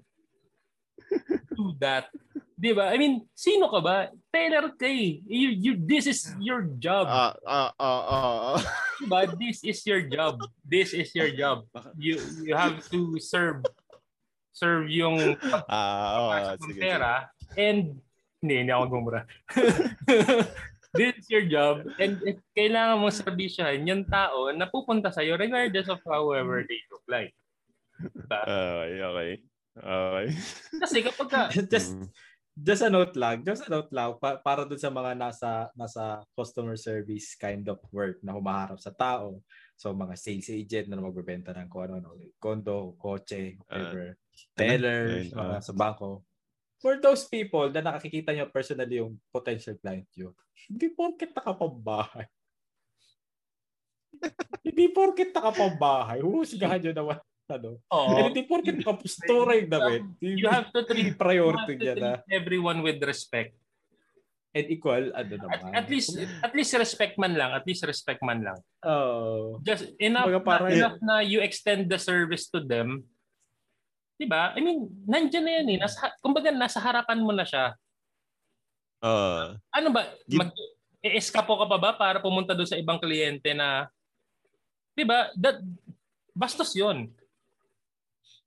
do 1.57 1.73
that? 1.81 2.13
Di 2.59 2.75
ba? 2.75 2.91
I 2.91 2.99
mean, 2.99 3.23
sino 3.39 3.71
ka 3.71 3.79
ba? 3.79 4.11
Taylor 4.35 4.75
kay. 4.75 5.23
You, 5.23 5.55
you, 5.55 5.73
this 5.79 6.11
is 6.11 6.27
your 6.43 6.67
job. 6.83 7.07
Ah, 7.07 7.39
ah, 7.47 7.71
ah, 7.79 8.03
ah. 8.03 8.27
ah. 8.59 8.59
Diba? 8.99 9.31
This 9.39 9.63
is 9.63 9.79
your 9.87 10.03
job. 10.11 10.43
This 10.67 10.91
is 10.91 11.15
your 11.15 11.31
job. 11.31 11.71
You, 11.95 12.19
you 12.43 12.59
have 12.59 12.83
to 12.91 13.15
serve 13.23 13.63
serve 14.59 14.91
yung 14.91 15.39
ah, 15.71 16.59
oh, 16.59 16.59
sige, 16.67 16.83
pera 16.83 17.31
sige. 17.31 17.55
and 17.55 17.83
hindi, 18.43 18.55
hindi 18.67 18.73
ako 18.75 18.85
gumura. 18.91 19.23
this 20.99 21.15
is 21.15 21.31
your 21.31 21.47
job 21.47 21.87
and 22.03 22.19
if 22.27 22.43
kailangan 22.59 22.99
mong 22.99 23.15
serbisyohan 23.15 23.87
yung 23.87 24.03
tao 24.03 24.51
na 24.51 24.67
pupunta 24.67 25.15
sa'yo 25.15 25.39
regardless 25.39 25.87
of 25.87 26.03
however 26.03 26.67
they 26.67 26.83
look 26.91 27.07
like. 27.07 27.31
Diba? 28.03 28.41
Okay, 28.43 28.99
okay. 28.99 29.31
Okay. 29.79 30.27
Kasi 30.83 30.97
kapag 31.07 31.29
ka, 31.31 31.41
just, 31.71 31.95
mm. 31.95 32.11
Just 32.59 32.83
a 32.83 32.91
note 32.91 33.15
lang, 33.15 33.47
just 33.47 33.67
a 33.67 33.71
note 33.71 33.91
lang, 33.95 34.19
pa, 34.19 34.39
para 34.43 34.67
dun 34.67 34.81
sa 34.81 34.91
mga 34.91 35.15
nasa, 35.15 35.71
nasa 35.79 36.23
customer 36.35 36.75
service 36.75 37.39
kind 37.39 37.63
of 37.71 37.79
work 37.95 38.19
na 38.23 38.35
humaharap 38.35 38.83
sa 38.83 38.91
tao. 38.91 39.39
So, 39.79 39.95
mga 39.95 40.19
sales 40.19 40.51
agent 40.51 40.91
na 40.91 40.99
magbebenta 40.99 41.55
ng 41.55 41.71
kung 41.71 41.87
ano, 41.87 42.19
condo, 42.43 42.99
kotse, 42.99 43.55
whatever, 43.63 44.19
uh, 44.19 44.59
teller, 44.59 45.23
uh, 45.33 45.55
mga 45.55 45.57
sa 45.63 45.73
bangko 45.75 46.27
for 46.79 46.97
those 47.03 47.27
people 47.27 47.67
na 47.75 47.83
nakikita 47.83 48.31
nyo 48.31 48.47
personally 48.49 49.03
yung 49.03 49.19
potential 49.35 49.75
client 49.83 50.07
nyo, 50.15 50.33
hindi 50.71 50.87
porket 50.95 51.35
nakapambahay. 51.35 52.27
hindi 54.67 54.85
porket 54.95 55.35
nakapambahay. 55.35 56.23
Huhusgahan 56.23 56.81
nyo 56.83 56.93
naman. 56.95 57.19
Ano? 57.49 57.81
Oh, 57.89 58.13
And 58.13 58.33
hindi 58.33 58.45
porket 58.45 58.77
nakapustura 58.77 59.57
yung 59.57 59.73
damit. 59.73 60.05
You 60.21 60.49
have 60.53 60.69
to 60.73 60.85
treat, 60.85 61.17
priority 61.17 61.81
you 61.81 61.97
treat 61.97 62.05
na. 62.05 62.21
everyone 62.29 62.85
with 62.85 63.01
respect. 63.01 63.57
And 64.53 64.69
equal, 64.69 65.13
ano 65.17 65.33
naman. 65.33 65.73
At, 65.73 65.85
at 65.85 65.87
least, 65.89 66.17
at 66.19 66.53
least 66.53 66.77
respect 66.77 67.17
man 67.17 67.37
lang. 67.37 67.57
At 67.57 67.65
least 67.65 67.85
respect 67.89 68.21
man 68.21 68.45
lang. 68.45 68.59
Oh. 68.85 69.61
Just 69.65 69.93
enough, 69.97 70.29
na, 70.29 70.69
enough 70.69 70.99
na 71.01 71.21
you 71.25 71.41
extend 71.41 71.89
the 71.89 71.97
service 71.97 72.49
to 72.53 72.61
them 72.61 73.05
'Di 74.19 74.27
ba? 74.27 74.51
I 74.53 74.59
mean, 74.59 74.91
nandiyan 75.07 75.45
na 75.47 75.53
'yan 75.55 75.69
eh. 75.71 75.79
Nasa 75.79 76.11
kumbaga 76.19 76.51
nasa 76.51 76.83
harapan 76.83 77.23
mo 77.23 77.31
na 77.31 77.47
siya. 77.47 77.79
Uh, 78.99 79.55
ano 79.71 79.95
ba? 79.95 80.11
Mag 80.35 80.51
eskapo 80.99 81.55
ka 81.55 81.67
pa 81.71 81.79
ba 81.79 81.91
para 81.95 82.19
pumunta 82.19 82.51
doon 82.51 82.67
sa 82.67 82.75
ibang 82.75 82.99
kliyente 82.99 83.55
na 83.55 83.87
'di 84.99 85.07
ba? 85.07 85.31
That 85.39 85.63
bastos 86.35 86.75
'yon. 86.75 87.15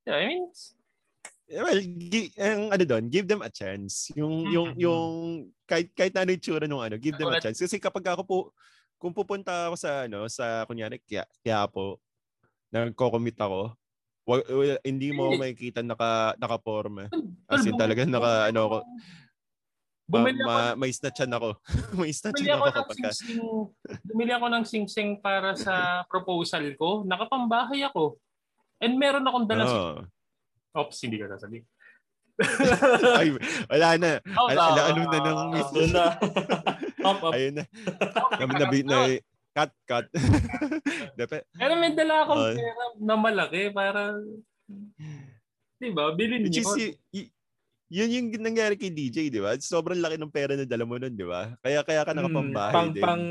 Yeah, 0.06 0.18
I 0.18 0.26
mean, 0.28 0.50
well, 1.52 1.82
gi- 1.84 2.34
ang 2.40 2.72
ano 2.72 2.84
doon, 2.88 3.06
give 3.12 3.28
them 3.28 3.44
a 3.44 3.52
chance. 3.52 4.10
Yung 4.16 4.48
mm-hmm. 4.48 4.54
yung 4.56 4.70
yung 4.80 5.12
kahit 5.68 5.92
kahit 5.92 6.16
ano 6.16 6.32
yung 6.32 6.44
tsura 6.44 6.66
nung 6.66 6.82
ano, 6.82 6.96
give 6.96 7.20
them 7.20 7.30
a 7.30 7.42
chance. 7.44 7.60
Kasi 7.60 7.78
kapag 7.78 8.08
ako 8.08 8.22
po 8.24 8.38
kung 9.02 9.12
pupunta 9.12 9.68
ako 9.70 9.76
sa 9.76 10.06
ano, 10.06 10.30
sa 10.30 10.64
kunyari 10.70 11.02
kaya, 11.04 11.26
kaya 11.42 11.66
po 11.68 11.98
nagko-commit 12.72 13.36
ako, 13.36 13.76
Wag, 14.22 14.46
hindi 14.86 15.10
mo 15.10 15.34
makikita 15.34 15.82
naka 15.82 16.38
naka-forma. 16.38 17.10
As 17.50 17.66
in 17.66 17.74
talaga 17.74 18.06
naka 18.06 18.54
ano 18.54 18.60
ako. 18.70 18.78
Ma, 20.12 20.28
ma, 20.28 20.58
may 20.76 20.92
snatchan 20.92 21.32
ako. 21.32 21.56
may 22.00 22.12
snatchan 22.14 22.54
ako, 22.54 22.64
ako 22.68 22.78
kapag 22.84 22.98
sing 23.16 23.40
Bumili 24.12 24.32
ako 24.36 24.46
ng 24.52 24.66
sing-sing 24.68 25.10
para 25.24 25.56
sa 25.56 26.04
proposal 26.06 26.68
ko. 26.78 27.08
Nakapambahay 27.08 27.82
ako. 27.88 28.20
And 28.82 28.98
meron 28.98 29.28
akong 29.30 29.46
dala 29.46 29.64
oh. 29.64 29.70
sing 29.70 30.10
Oops, 30.72 30.98
hindi 31.06 31.18
ka 31.20 31.36
sasabihin. 31.38 31.66
Ay, 33.22 33.38
wala 33.70 33.90
na. 34.02 34.12
Oh, 34.34 34.50
Ala, 34.50 34.64
ala, 34.74 34.82
ano 34.90 35.02
na 35.06 35.20
nang 35.22 35.42
miss 35.54 35.72
na. 35.94 36.16
up, 37.06 37.20
up. 37.22 37.34
Ayun 37.36 37.62
na. 37.62 37.66
Nabi, 38.40 38.54
nabi, 38.58 38.80
na, 38.82 38.98
Cut, 39.52 39.72
cut. 39.84 40.08
Dapat. 41.20 41.44
Pero 41.52 41.74
may 41.76 41.92
dala 41.92 42.24
akong 42.24 42.40
uh, 42.40 42.56
pera 42.56 42.86
na 43.04 43.16
malaki 43.20 43.68
para 43.76 44.16
Di 45.82 45.92
ba? 45.92 46.16
Bilhin 46.16 46.48
niyo. 46.48 46.64
Y- 46.80 46.96
y- 47.12 47.32
yun 47.92 48.16
yung 48.16 48.28
nangyari 48.40 48.80
kay 48.80 48.88
DJ, 48.88 49.28
di 49.28 49.44
ba? 49.44 49.52
Sobrang 49.60 50.00
laki 50.00 50.16
ng 50.16 50.32
pera 50.32 50.56
na 50.56 50.64
dala 50.64 50.88
mo 50.88 50.96
nun, 50.96 51.12
di 51.12 51.28
ba? 51.28 51.52
Kaya 51.60 51.84
kaya 51.84 52.08
ka 52.08 52.16
nakapambahay 52.16 52.72
hmm, 52.72 52.78
pang, 52.80 52.90
din. 52.96 53.04
Pang, 53.04 53.24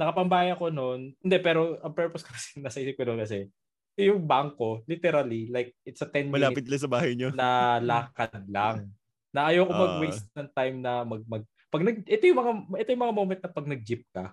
nakapambahay 0.00 0.48
ako 0.56 0.72
noon. 0.72 1.00
Hindi, 1.20 1.36
pero 1.44 1.76
ang 1.84 1.92
purpose 1.92 2.24
kasi 2.28 2.64
nasa 2.64 2.80
isip 2.80 2.96
ko 2.96 3.04
noon 3.04 3.20
kasi 3.20 3.52
yung 3.98 4.26
bangko, 4.26 4.82
literally, 4.90 5.46
like, 5.54 5.70
it's 5.86 6.02
a 6.02 6.08
10 6.10 6.34
Malapit 6.34 6.66
lang 6.66 6.82
sa 6.82 6.90
bahay 6.90 7.14
nyo. 7.14 7.30
Na 7.30 7.78
lakad 7.78 8.42
lang. 8.50 8.90
Na 9.30 9.50
ayoko 9.50 9.70
uh, 9.70 9.80
mag-waste 9.80 10.30
ng 10.34 10.50
time 10.50 10.76
na 10.82 11.06
mag, 11.06 11.22
mag 11.26 11.42
pag 11.70 11.82
nag, 11.82 12.06
ito 12.06 12.22
yung 12.30 12.38
mga 12.38 12.52
ito 12.86 12.88
yung 12.94 13.02
mga 13.02 13.16
moment 13.18 13.40
na 13.42 13.50
pag 13.50 13.66
nag-jeep 13.66 14.06
ka, 14.14 14.30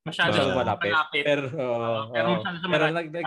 Masyado 0.00 0.32
uh, 0.32 0.56
malapit. 0.56 0.90
malapit. 0.90 1.22
Pero, 1.22 1.44
uh, 1.52 2.08
pero, 2.10 2.28
uh, 2.40 2.68
pero 2.72 2.84
nag, 2.88 3.08
nag, 3.12 3.26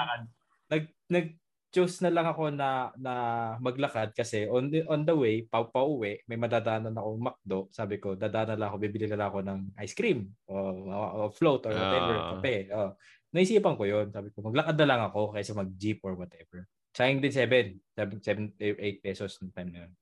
nag, 0.68 0.84
nag, 1.08 1.28
choose 1.74 2.06
na 2.06 2.14
lang 2.14 2.30
ako 2.30 2.54
na 2.54 2.94
na 3.02 3.14
maglakad 3.58 4.14
kasi 4.14 4.46
on 4.46 4.70
the, 4.70 4.86
on 4.86 5.02
the 5.10 5.16
way 5.18 5.42
pa 5.42 5.66
pauwi 5.66 6.22
may 6.30 6.38
madadaanan 6.38 6.94
ako 6.94 7.10
McDo 7.18 7.60
sabi 7.74 7.98
ko 7.98 8.14
dadaanan 8.14 8.62
lang 8.62 8.70
ako 8.70 8.78
bibili 8.78 9.10
na 9.10 9.18
lang 9.18 9.34
ako 9.34 9.42
ng 9.42 9.60
ice 9.82 9.98
cream 9.98 10.30
o, 10.46 10.54
o 10.94 11.34
float 11.34 11.66
or 11.66 11.74
whatever 11.74 12.14
uh, 12.14 12.26
kape 12.38 12.70
oh 12.70 12.94
naisipan 13.34 13.76
ko 13.76 13.84
yon 13.84 14.08
sabi 14.14 14.30
ko 14.30 14.46
maglakad 14.46 14.78
na 14.78 14.88
lang 14.88 15.02
ako 15.10 15.34
kaysa 15.34 15.58
mag-jeep 15.58 16.00
or 16.06 16.14
whatever 16.14 16.70
sayang 16.94 17.20
din 17.20 17.34
7 17.34 17.76
7 17.98 18.54
8 18.62 19.06
pesos 19.06 19.42
ng 19.42 19.52
time 19.52 19.70
na 19.74 19.80
yun 19.86 19.94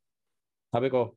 sabi 0.72 0.88
ko 0.91 1.16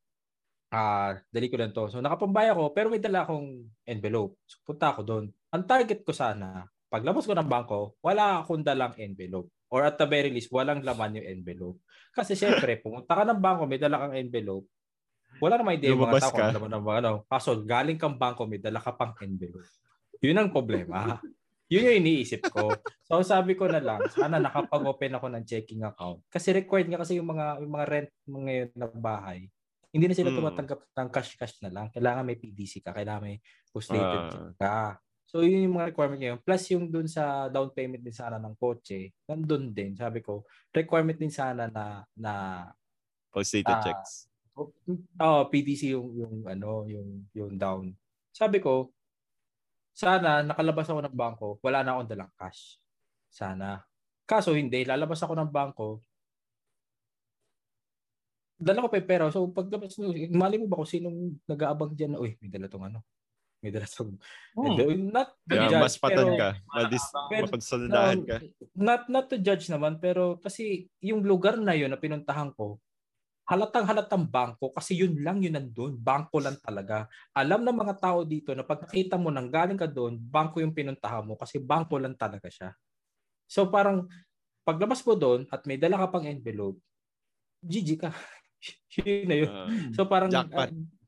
ah, 0.75 1.13
uh, 1.15 1.21
dali 1.31 1.47
ko 1.47 1.55
lang 1.55 1.71
to. 1.71 1.87
So 1.87 2.03
nakapambay 2.03 2.51
ako 2.51 2.75
pero 2.75 2.91
may 2.91 2.99
dala 2.99 3.23
akong 3.23 3.63
envelope. 3.87 4.35
So 4.43 4.59
punta 4.65 4.91
ako 4.91 5.01
doon. 5.07 5.25
Ang 5.55 5.63
target 5.63 6.03
ko 6.03 6.11
sana, 6.11 6.67
paglabas 6.91 7.23
ko 7.23 7.31
ng 7.31 7.47
bangko, 7.47 7.95
wala 8.03 8.43
akong 8.43 8.65
dalang 8.65 8.91
envelope. 8.99 9.47
Or 9.71 9.87
at 9.87 9.95
the 9.95 10.07
very 10.07 10.29
least, 10.29 10.51
walang 10.51 10.83
laman 10.83 11.19
yung 11.19 11.27
envelope. 11.27 11.79
Kasi 12.11 12.35
syempre, 12.35 12.75
pumunta 12.83 13.15
ka 13.15 13.23
ng 13.23 13.39
bangko, 13.39 13.63
may 13.67 13.79
dala 13.79 14.03
kang 14.03 14.15
envelope, 14.15 14.67
wala 15.43 15.59
namang 15.59 15.75
idea 15.75 15.91
yung 15.91 16.07
mga 16.07 16.21
tao 16.21 16.31
kung 16.31 16.71
mga 16.71 16.99
ano. 17.03 17.11
Kaso, 17.27 17.59
galing 17.63 17.99
kang 17.99 18.15
bangko, 18.15 18.47
may 18.47 18.61
dala 18.61 18.79
ka 18.79 18.95
pang 18.95 19.11
envelope. 19.19 19.67
Yun 20.23 20.39
ang 20.39 20.49
problema. 20.51 21.19
Yun 21.69 21.85
yung 21.89 21.97
iniisip 22.05 22.45
ko. 22.53 22.73
So 23.05 23.21
sabi 23.25 23.57
ko 23.57 23.65
na 23.65 23.81
lang, 23.81 24.01
sana 24.13 24.37
nakapag-open 24.41 25.17
ako 25.17 25.29
ng 25.33 25.43
checking 25.45 25.81
account. 25.85 26.21
Kasi 26.29 26.53
required 26.53 26.89
nga 26.89 27.01
kasi 27.01 27.17
yung 27.17 27.29
mga 27.29 27.61
yung 27.61 27.73
mga 27.73 27.85
rent 27.89 28.11
ngayon 28.25 28.69
na 28.73 28.87
bahay. 28.89 29.49
Hindi 29.89 30.11
na 30.11 30.17
sila 30.17 30.29
mm. 30.33 30.37
tumatanggap 30.41 30.79
ng 30.91 31.09
cash-cash 31.13 31.55
na 31.63 31.71
lang. 31.71 31.85
Kailangan 31.93 32.27
may 32.27 32.35
PDC 32.35 32.83
ka, 32.83 32.91
kailangan 32.91 33.23
may 33.29 33.37
post-dated 33.71 34.25
uh. 34.33 34.51
ka. 34.57 34.99
So 35.25 35.41
yun 35.41 35.69
yung 35.69 35.75
mga 35.81 35.89
requirement 35.93 36.21
ngayon. 36.21 36.39
Plus 36.45 36.63
yung 36.73 36.85
dun 36.89 37.09
sa 37.09 37.49
down 37.49 37.73
payment 37.73 38.03
din 38.03 38.13
sana 38.13 38.37
ng 38.37 38.53
kotse, 38.59 39.15
nandun 39.25 39.73
din. 39.73 39.97
Sabi 39.97 40.21
ko, 40.21 40.45
requirement 40.69 41.17
din 41.17 41.33
sana 41.33 41.65
na 41.71 42.05
na 42.13 42.33
post-dated 43.33 43.73
uh, 43.73 43.83
checks. 43.85 44.29
Oh, 44.55 45.43
PDC 45.51 45.91
yung 45.91 46.13
yung 46.15 46.35
ano, 46.45 46.87
yung 46.87 47.27
yung 47.35 47.53
down. 47.59 47.91
Sabi 48.31 48.63
ko, 48.63 48.95
sana 49.95 50.43
nakalabas 50.43 50.91
ako 50.91 50.99
ng 51.07 51.15
bangko, 51.15 51.47
wala 51.63 51.79
na 51.81 51.95
akong 51.95 52.11
dalang 52.11 52.31
cash. 52.35 52.75
Sana. 53.31 53.79
Kaso 54.27 54.51
hindi, 54.51 54.83
lalabas 54.83 55.23
ako 55.23 55.39
ng 55.39 55.49
bangko, 55.49 56.03
dala 58.59 58.83
ko 58.83 58.91
pa 58.91 58.99
pera. 58.99 59.31
So 59.31 59.47
paglabas, 59.47 59.95
mali 60.35 60.59
mo 60.59 60.67
ba 60.67 60.83
kung 60.83 60.89
sinong 60.89 61.39
nag-aabang 61.47 61.95
dyan 61.95 62.15
na, 62.15 62.19
uy, 62.19 62.35
may 62.43 62.51
dala 62.51 62.67
tong 62.67 62.83
ano, 62.91 62.99
may 63.65 63.73
dala 63.73 63.89
tong 63.89 64.13
hmm. 64.53 65.09
not 65.09 65.33
to 65.49 65.57
yeah, 65.57 65.69
judge, 65.73 65.81
mas 65.81 65.97
patan 65.97 66.27
pero, 66.29 66.37
ka 66.37 66.49
madis 66.69 67.05
mapagsaldahan 67.33 68.19
ka 68.21 68.37
not 68.77 69.09
not 69.09 69.25
to 69.25 69.41
judge 69.41 69.65
naman 69.73 69.97
pero 69.97 70.37
kasi 70.37 70.85
yung 71.01 71.25
lugar 71.25 71.57
na 71.57 71.73
yun 71.73 71.89
na 71.89 71.97
pinuntahan 71.97 72.53
ko 72.53 72.77
halatang 73.45 73.85
halatang 73.85 74.25
bangko 74.25 74.73
kasi 74.73 74.97
yun 74.97 75.21
lang 75.21 75.41
yun 75.41 75.53
nandun 75.53 75.95
bangko 76.01 76.41
lang 76.41 76.57
talaga 76.61 77.05
alam 77.31 77.61
ng 77.61 77.77
mga 77.77 77.95
tao 78.01 78.25
dito 78.25 78.51
na 78.57 78.65
pag 78.65 78.85
nakita 78.85 79.15
mo 79.21 79.29
nang 79.29 79.49
galing 79.49 79.77
ka 79.77 79.85
doon 79.85 80.17
bangko 80.17 80.65
yung 80.65 80.73
pinuntahan 80.73 81.21
mo 81.21 81.37
kasi 81.37 81.61
bangko 81.61 82.01
lang 82.01 82.17
talaga 82.17 82.49
siya 82.49 82.73
so 83.45 83.69
parang 83.69 84.09
paglabas 84.65 85.05
mo 85.05 85.13
doon 85.13 85.45
at 85.53 85.61
may 85.69 85.77
dala 85.77 86.01
ka 86.01 86.09
pang 86.09 86.25
envelope 86.25 86.81
GG 87.61 87.89
ka 88.01 88.09
yun 89.05 89.29
na 89.29 89.35
yun 89.37 89.49
uh, 89.49 89.69
so 89.93 90.09
parang 90.09 90.33
jackpot. 90.33 90.73
Uh, 90.73 91.05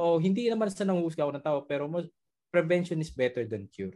oh, 0.00 0.16
hindi 0.16 0.48
naman 0.48 0.72
sa 0.72 0.88
nanguhusga 0.88 1.28
ako 1.28 1.32
ng 1.36 1.44
tao, 1.44 1.58
pero 1.68 1.84
mas, 1.84 2.08
prevention 2.50 2.98
is 2.98 3.12
better 3.14 3.46
than 3.46 3.70
cure. 3.70 3.94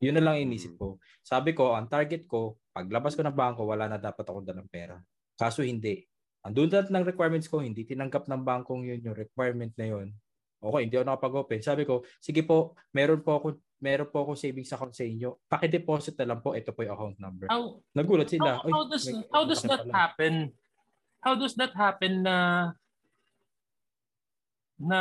Yun 0.00 0.16
na 0.16 0.24
lang 0.24 0.40
inisip 0.40 0.74
mm. 0.74 0.80
ko. 0.80 0.96
Sabi 1.20 1.52
ko, 1.52 1.76
ang 1.76 1.90
target 1.90 2.24
ko, 2.24 2.56
paglabas 2.72 3.12
ko 3.12 3.20
ng 3.20 3.36
bangko, 3.36 3.68
wala 3.68 3.84
na 3.84 4.00
dapat 4.00 4.24
akong 4.24 4.48
dalang 4.48 4.70
pera. 4.70 4.96
Kaso 5.36 5.60
hindi. 5.60 6.00
Andun 6.40 6.72
lahat 6.72 6.88
ng 6.88 7.04
requirements 7.04 7.48
ko, 7.48 7.60
hindi 7.60 7.84
tinanggap 7.84 8.24
ng 8.24 8.42
bangkong 8.44 8.88
yun 8.88 9.04
yung 9.04 9.16
requirement 9.16 9.72
na 9.76 9.86
yun. 9.92 10.08
Okay, 10.60 10.80
hindi 10.88 10.96
ako 10.96 11.04
nakapag-open. 11.08 11.60
Sabi 11.64 11.82
ko, 11.88 12.04
sige 12.20 12.44
po, 12.44 12.76
meron 12.92 13.24
po 13.24 13.40
ako 13.40 13.46
meron 13.80 14.12
po 14.12 14.28
ako 14.28 14.36
savings 14.36 14.68
account 14.76 14.92
sa 14.92 15.08
inyo. 15.08 15.40
Paki-deposit 15.48 16.14
na 16.20 16.36
lang 16.36 16.40
po, 16.44 16.52
ito 16.52 16.68
po 16.70 16.84
yung 16.84 16.92
account 16.92 17.16
number. 17.16 17.48
How, 17.48 17.80
Nagulat 17.96 18.28
sila. 18.28 18.60
How, 18.60 18.68
how 18.68 18.84
does 18.84 19.04
may, 19.08 19.24
how 19.32 19.42
does 19.48 19.64
that 19.64 19.84
happen? 19.88 20.34
How 21.20 21.34
does 21.36 21.54
that 21.56 21.72
happen 21.72 22.12
na 22.24 22.36
na 24.80 25.00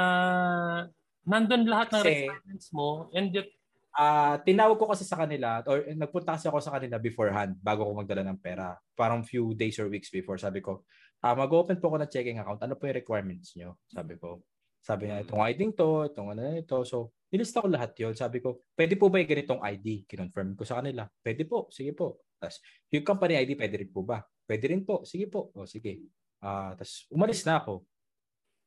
nandun 1.23 1.67
lahat 1.67 1.87
ng 1.91 2.03
kasi, 2.03 2.11
requirements 2.27 2.67
mo 2.75 3.07
and 3.15 3.31
yet 3.31 3.47
uh, 3.95 4.35
tinawag 4.43 4.75
ko 4.75 4.91
kasi 4.91 5.07
sa 5.07 5.15
kanila 5.23 5.63
or 5.63 5.87
nagpunta 5.95 6.35
kasi 6.35 6.51
ako 6.51 6.59
sa 6.59 6.75
kanila 6.75 6.99
beforehand 6.99 7.55
bago 7.63 7.87
ko 7.87 7.91
magdala 7.95 8.27
ng 8.27 8.39
pera. 8.39 8.75
Parang 8.95 9.23
few 9.23 9.55
days 9.55 9.79
or 9.79 9.87
weeks 9.87 10.11
before. 10.11 10.35
Sabi 10.35 10.59
ko, 10.59 10.83
uh, 11.23 11.35
mag-open 11.35 11.77
po 11.79 11.91
ako 11.91 11.97
ng 12.03 12.11
checking 12.11 12.39
account. 12.39 12.59
Ano 12.63 12.75
po 12.79 12.87
yung 12.87 12.99
requirements 12.99 13.55
nyo? 13.55 13.79
Sabi 13.87 14.15
ko. 14.15 14.43
Sabi 14.79 15.11
niya, 15.11 15.27
itong 15.27 15.43
ID 15.43 15.75
to, 15.75 16.07
itong 16.07 16.31
ano 16.31 16.55
ito. 16.55 16.77
So, 16.87 17.11
nilista 17.27 17.59
ko 17.59 17.67
lahat 17.67 17.91
yon 17.99 18.15
Sabi 18.15 18.39
ko, 18.39 18.63
pwede 18.79 18.95
po 18.95 19.11
ba 19.11 19.19
yung 19.19 19.27
ganitong 19.27 19.59
ID? 19.59 20.07
Kinonfirm 20.07 20.55
ko 20.55 20.63
sa 20.63 20.79
kanila. 20.79 21.03
Pwede 21.19 21.43
po, 21.43 21.67
sige 21.67 21.91
po. 21.91 22.23
Tapos, 22.39 22.63
yung 22.87 23.03
company 23.03 23.35
ID, 23.43 23.59
pwede 23.59 23.75
rin 23.83 23.91
po 23.91 24.07
ba? 24.07 24.23
Pwede 24.23 24.71
rin 24.71 24.87
po, 24.87 25.03
sige 25.03 25.27
po. 25.27 25.51
O, 25.51 25.67
sige. 25.67 26.07
Uh, 26.39 26.71
tapos, 26.79 27.11
umalis 27.11 27.43
na 27.43 27.59
ako. 27.59 27.83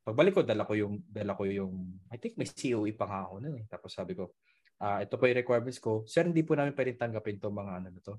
Pagbalik 0.04 0.32
ko, 0.36 0.42
dala 0.44 0.68
ko 0.68 0.76
yung, 0.76 1.00
dala 1.08 1.32
ko 1.32 1.48
yung, 1.48 1.96
I 2.12 2.20
think 2.20 2.36
may 2.36 2.44
COE 2.44 2.92
pa 2.92 3.08
nga 3.08 3.20
ako 3.24 3.34
nun 3.40 3.56
eh. 3.56 3.64
Tapos 3.70 3.90
sabi 3.94 4.12
ko, 4.12 4.36
ah, 4.82 4.98
uh, 4.98 5.06
ito 5.06 5.14
po 5.14 5.30
yung 5.30 5.40
requirements 5.40 5.78
ko. 5.78 6.02
Sir, 6.04 6.26
hindi 6.28 6.42
po 6.44 6.58
namin 6.58 6.74
pwedeng 6.74 6.98
tanggapin 6.98 7.38
to 7.38 7.54
mga 7.54 7.72
ano 7.80 7.88
na 7.88 8.00
to. 8.02 8.18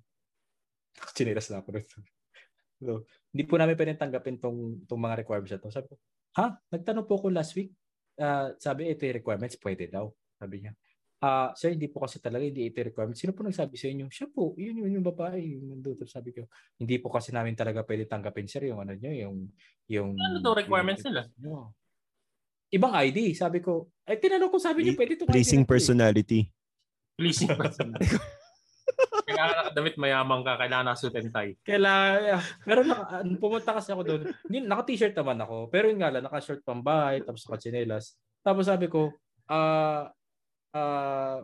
Chinilas 1.15 1.51
na 1.51 1.59
ako 1.59 1.69
nito. 1.75 1.99
So, 2.83 3.07
hindi 3.31 3.43
po 3.47 3.55
namin 3.57 3.75
pwedeng 3.79 3.99
tanggapin 3.99 4.37
tong, 4.37 4.83
tong 4.85 5.01
mga 5.01 5.25
requirements 5.25 5.53
na 5.55 5.61
to. 5.63 5.71
Sabi 5.71 5.87
ko, 5.89 5.95
ha? 6.37 6.53
Nagtanong 6.69 7.05
po 7.07 7.17
ako 7.17 7.27
last 7.31 7.55
week. 7.55 7.71
Uh, 8.19 8.53
sabi, 8.61 8.91
ito 8.91 9.07
yung 9.07 9.17
requirements, 9.17 9.57
pwede 9.57 9.89
daw. 9.89 10.11
Sabi 10.37 10.67
niya. 10.67 10.73
Ah, 11.23 11.47
uh, 11.47 11.49
sir, 11.55 11.71
hindi 11.71 11.87
po 11.87 12.03
kasi 12.03 12.19
talaga 12.19 12.43
hindi 12.43 12.67
ito 12.67 12.83
requirements. 12.83 13.23
Sino 13.23 13.31
po 13.31 13.47
nagsabi 13.47 13.79
sa 13.79 13.87
inyo? 13.87 14.11
Siya 14.11 14.27
po, 14.27 14.51
yun 14.59 14.83
yun 14.83 14.99
yung 14.99 15.07
babae, 15.07 15.55
yung 15.55 15.71
nandito. 15.71 16.03
Sabi 16.03 16.35
ko, 16.35 16.51
hindi 16.75 16.99
po 16.99 17.07
kasi 17.07 17.31
namin 17.31 17.55
talaga 17.55 17.79
pwede 17.87 18.03
tanggapin 18.11 18.43
sir 18.43 18.67
yung 18.67 18.83
ano 18.83 18.91
niyo, 18.91 19.07
yung 19.15 19.47
yung 19.87 20.19
Ano 20.19 20.43
to 20.43 20.51
requirements 20.51 20.99
yung, 20.99 21.07
nila? 21.15 21.23
Yung, 21.39 21.71
ibang 22.75 22.91
ID. 22.91 23.31
Sabi 23.39 23.63
ko, 23.63 23.87
eh 24.03 24.19
tinanong 24.19 24.51
ko 24.51 24.59
sabi 24.59 24.83
niyo 24.83 24.99
pwede 24.99 25.15
to 25.15 25.23
Pleasing 25.23 25.63
personality. 25.63 26.51
Pleasing 27.15 27.55
personality. 27.55 28.19
kailangan 29.73 29.89
nakadamit 29.89 29.95
mayaman 29.97 30.41
ka, 30.45 30.53
kailangan 30.61 30.85
na 30.85 30.95
suit 30.95 31.15
and 31.17 31.33
tie. 31.33 31.53
Kailangan, 31.65 32.39
pero 32.67 32.79
naka, 32.85 33.25
pumunta 33.41 33.71
kasi 33.73 33.89
ako 33.89 34.01
doon, 34.05 34.21
naka-t-shirt 34.45 35.17
naman 35.17 35.41
ako, 35.41 35.55
pero 35.73 35.89
yun 35.89 35.97
nga 35.97 36.13
lang, 36.13 36.23
naka-shirt 36.29 36.61
pang 36.61 36.85
bahay, 36.85 37.25
tapos 37.25 37.41
naka-chinelas. 37.49 38.13
Tapos 38.45 38.69
sabi 38.69 38.85
ko, 38.85 39.09
ah, 39.49 40.13
uh, 40.73 40.77
uh, 40.77 41.39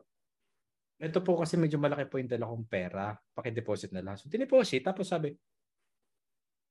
ito 0.99 1.23
po 1.23 1.39
kasi 1.39 1.55
medyo 1.55 1.79
malaki 1.79 2.11
po 2.11 2.19
yung 2.19 2.27
dala 2.27 2.45
kong 2.45 2.67
pera, 2.67 3.15
paki-deposit 3.31 3.95
na 3.95 4.03
lang. 4.03 4.19
So, 4.19 4.27
dineposit, 4.27 4.83
tapos 4.83 5.07
sabi, 5.07 5.31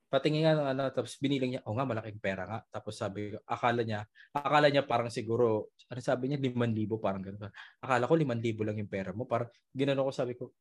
patingin 0.09 0.45
nga 0.45 0.57
ng 0.57 0.69
ano, 0.73 0.83
tapos 0.93 1.17
binilang 1.21 1.57
niya, 1.57 1.63
oh 1.69 1.77
nga, 1.77 1.85
malaking 1.89 2.21
pera 2.21 2.45
nga. 2.49 2.59
Tapos 2.73 2.97
sabi 2.97 3.33
akala 3.45 3.85
niya, 3.85 4.05
akala 4.33 4.69
niya 4.73 4.85
parang 4.89 5.13
siguro, 5.13 5.73
ano 5.89 6.01
sabi 6.01 6.33
niya, 6.33 6.41
5,000 6.41 6.97
parang 7.01 7.23
gano'n. 7.25 7.53
Akala 7.85 8.09
ko 8.09 8.15
5,000 8.17 8.69
lang 8.69 8.77
yung 8.81 8.93
pera 8.93 9.11
mo. 9.13 9.29
Parang 9.29 9.53
ginano 9.73 10.09
ko, 10.09 10.13
sabi 10.13 10.33
ko, 10.37 10.53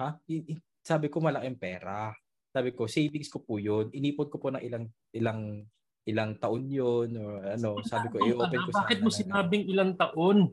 ha? 0.00 0.16
Sabi 0.80 1.12
ko, 1.12 1.20
malaking 1.20 1.60
pera. 1.60 2.10
Sabi 2.50 2.74
ko, 2.74 2.90
savings 2.90 3.30
ko 3.30 3.44
po 3.44 3.60
yun. 3.60 3.92
Inipon 3.94 4.26
ko 4.26 4.40
po 4.42 4.50
ng 4.50 4.64
ilang, 4.64 4.88
ilang, 5.14 5.62
ilang 6.08 6.34
taon 6.40 6.66
yun. 6.66 7.08
Or 7.20 7.44
ano, 7.44 7.78
sabi 7.86 8.10
ko, 8.10 8.18
i-open 8.18 8.66
ko 8.66 8.70
sa 8.74 8.82
Bakit 8.82 8.98
mo 9.04 9.10
sinabing 9.12 9.68
ilang 9.70 9.94
taon? 9.94 10.50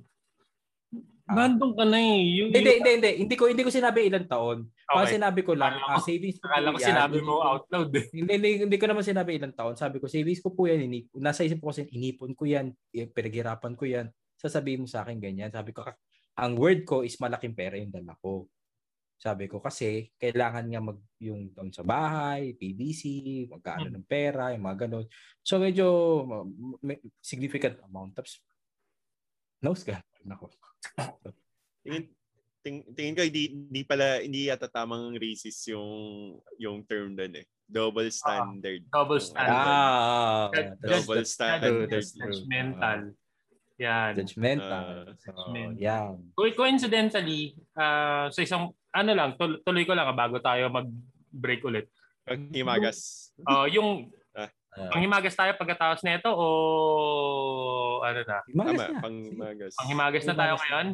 Ah. 1.28 1.44
Nandun 1.44 1.76
ka 1.76 1.84
na 1.84 2.00
eh. 2.00 2.24
Yung, 2.40 2.50
hindi, 2.56 2.72
hindi, 2.80 2.92
hindi. 3.02 3.12
Hindi 3.26 3.36
ko, 3.36 3.52
hindi 3.52 3.64
ko 3.66 3.72
sinabi 3.74 4.08
ilang 4.08 4.28
taon. 4.30 4.70
Okay. 4.88 5.20
sinabi 5.20 5.44
ko 5.44 5.52
lang, 5.52 5.76
uh, 5.76 6.00
savings 6.00 6.40
ko 6.40 6.48
Akala 6.48 6.72
ko 6.72 6.80
sinabi 6.80 7.20
mo 7.20 7.44
out 7.44 7.68
loud 7.68 7.92
eh. 7.92 8.08
Hindi, 8.16 8.32
hindi, 8.40 8.50
hindi 8.64 8.78
ko 8.80 8.88
naman 8.88 9.04
sinabi 9.04 9.36
ilang 9.36 9.52
taon. 9.52 9.76
Sabi 9.76 10.00
ko, 10.00 10.08
savings 10.08 10.40
ko 10.40 10.56
po 10.56 10.72
yan. 10.72 10.88
Inip, 10.88 11.12
nasa 11.20 11.44
isip 11.44 11.60
ko 11.60 11.76
kasi, 11.76 11.84
inipon 11.92 12.32
ko 12.32 12.48
yan. 12.48 12.72
Pinaghirapan 12.94 13.76
ko 13.76 13.84
yan. 13.84 14.08
Sasabihin 14.40 14.86
mo 14.86 14.88
sa 14.88 15.04
akin 15.04 15.20
ganyan. 15.20 15.52
Sabi 15.52 15.76
ko, 15.76 15.84
ang 16.38 16.54
word 16.56 16.88
ko 16.88 17.04
is 17.04 17.20
malaking 17.20 17.58
pera 17.58 17.76
yung 17.76 17.92
dala 17.92 18.16
ko. 18.24 18.48
Sabi 19.18 19.50
ko 19.50 19.58
kasi 19.58 20.14
kailangan 20.22 20.70
nga 20.70 20.82
mag 20.82 21.00
yung 21.18 21.50
doon 21.50 21.74
sa 21.74 21.82
bahay, 21.82 22.54
PDC, 22.54 23.02
magkano 23.50 23.90
hmm. 23.90 23.96
ng 23.98 24.06
pera, 24.06 24.54
yung 24.54 24.66
mga 24.70 24.86
ganun. 24.86 25.06
So 25.42 25.58
medyo 25.58 25.86
may, 26.86 27.02
significant 27.18 27.82
amount. 27.82 28.14
Tapos 28.14 28.38
nose 29.58 29.82
ka. 29.82 29.98
Nako. 30.22 30.54
tingin, 31.82 32.06
ting, 32.62 32.86
tingin 32.94 33.18
ko 33.18 33.26
hindi, 33.26 33.44
hindi 33.50 33.82
pala 33.82 34.22
hindi 34.22 34.54
yata 34.54 34.70
tamang 34.70 35.18
racist 35.18 35.66
yung 35.74 35.90
yung 36.62 36.86
term 36.86 37.18
doon 37.18 37.42
eh. 37.42 37.48
Double 37.68 38.08
standard. 38.14 38.86
Ah, 38.94 38.96
double 38.96 39.20
standard. 39.20 39.52
Ah, 39.52 40.48
double 40.80 41.26
standard. 41.28 41.90
Judgmental. 41.92 43.12
Yan. 43.78 44.12
Judgmental. 44.18 45.14
Uh, 45.14 45.14
so, 45.20 45.32
yan. 45.78 46.18
Coincidentally, 46.34 47.54
uh, 47.78 48.32
sa 48.34 48.42
isang, 48.42 48.74
ano 48.98 49.12
lang, 49.14 49.30
tuloy 49.38 49.86
ko 49.86 49.94
lang 49.94 50.10
bago 50.18 50.42
tayo 50.42 50.74
mag-break 50.74 51.62
ulit. 51.62 51.86
Panghimagas. 52.26 53.30
Oh, 53.46 53.64
uh, 53.64 53.68
yung 53.70 54.10
Uh, 54.78 54.94
panghimagas 54.94 55.34
tayo 55.34 55.58
pagkatapos 55.58 56.06
nito 56.06 56.30
o 56.30 56.46
ano 58.06 58.22
na? 58.22 58.38
Himagas 58.46 58.78
na. 58.86 59.02
Panghimagas. 59.02 59.74
Panghimagas 59.74 60.24
na 60.30 60.36
tayo 60.38 60.54
ngayon? 60.62 60.88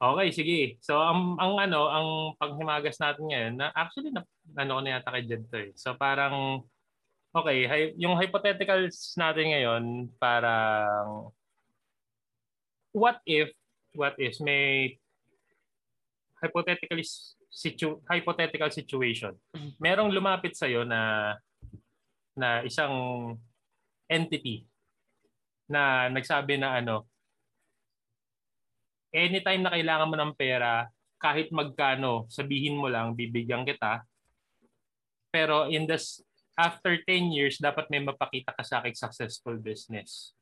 Okay, 0.00 0.28
sige. 0.34 0.58
So 0.82 0.98
ang 0.98 1.38
ang 1.38 1.54
ano, 1.60 1.86
ang 1.86 2.08
panghimagas 2.40 2.98
natin 2.98 3.30
ngayon 3.30 3.54
na 3.62 3.70
actually 3.78 4.10
na, 4.10 4.26
ano 4.58 4.70
ko 4.74 4.80
na 4.82 4.98
yata 4.98 5.12
kay 5.14 5.22
Jed 5.22 5.46
to 5.52 5.58
eh. 5.60 5.70
So 5.78 5.94
parang 5.94 6.66
okay, 7.30 7.68
hi, 7.70 7.94
yung 7.94 8.18
hypotheticals 8.18 9.14
natin 9.14 9.54
ngayon 9.54 9.82
parang 10.18 11.30
what 12.90 13.22
if 13.22 13.54
what 13.94 14.18
if 14.18 14.34
may 14.42 14.98
hypothetically 16.40 17.04
situ 17.50 18.00
hypothetical 18.08 18.72
situation. 18.72 19.36
Merong 19.76 20.10
lumapit 20.10 20.56
sa 20.56 20.66
iyo 20.66 20.82
na 20.82 21.34
na 22.34 22.64
isang 22.64 22.92
entity 24.08 24.64
na 25.70 26.08
nagsabi 26.10 26.58
na 26.58 26.80
ano 26.80 27.06
anytime 29.14 29.62
na 29.62 29.74
kailangan 29.74 30.10
mo 30.10 30.16
ng 30.18 30.34
pera 30.38 30.86
kahit 31.20 31.52
magkano, 31.52 32.24
sabihin 32.32 32.80
mo 32.80 32.88
lang, 32.88 33.12
bibigyan 33.12 33.68
kita. 33.68 34.08
Pero 35.28 35.68
in 35.68 35.84
this, 35.84 36.24
after 36.56 36.96
10 36.96 37.30
years, 37.30 37.60
dapat 37.60 37.86
may 37.92 38.00
mapakita 38.00 38.56
ka 38.56 38.64
sa 38.64 38.80
akin 38.80 38.96
successful 38.96 39.60
business. 39.60 40.32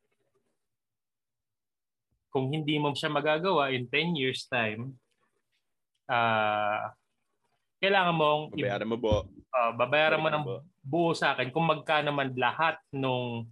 Kung 2.30 2.54
hindi 2.54 2.78
mo 2.78 2.94
siya 2.94 3.10
magagawa 3.10 3.74
in 3.74 3.90
10 3.90 4.14
years 4.14 4.46
time, 4.46 4.94
uh, 6.08 6.90
kailangan 7.78 8.14
mong 8.16 8.42
babayaran 8.56 8.88
mo 8.88 8.96
buo. 8.98 9.18
Uh, 9.48 9.72
babayaran 9.76 10.20
mo 10.20 10.28
ng 10.28 10.44
buo 10.82 11.10
sa 11.14 11.36
akin 11.36 11.52
kung 11.54 11.68
magkano 11.68 12.10
man 12.10 12.34
lahat 12.34 12.80
nung 12.90 13.46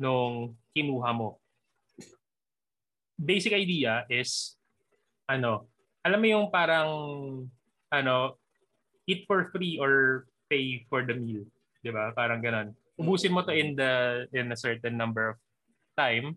nung 0.00 0.56
kinuha 0.72 1.10
mo. 1.12 1.38
Basic 3.20 3.54
idea 3.54 4.08
is 4.08 4.56
ano, 5.28 5.68
alam 6.02 6.18
mo 6.18 6.26
yung 6.26 6.46
parang 6.50 6.90
ano, 7.92 8.40
eat 9.06 9.28
for 9.28 9.52
free 9.52 9.76
or 9.78 10.26
pay 10.48 10.82
for 10.88 11.04
the 11.06 11.14
meal, 11.14 11.44
'di 11.84 11.90
ba? 11.92 12.10
Parang 12.16 12.40
ganun. 12.40 12.72
Ubusin 12.98 13.32
mo 13.32 13.44
to 13.44 13.52
in 13.52 13.76
the 13.76 14.24
in 14.32 14.50
a 14.50 14.58
certain 14.58 14.96
number 14.96 15.36
of 15.36 15.38
time. 15.94 16.34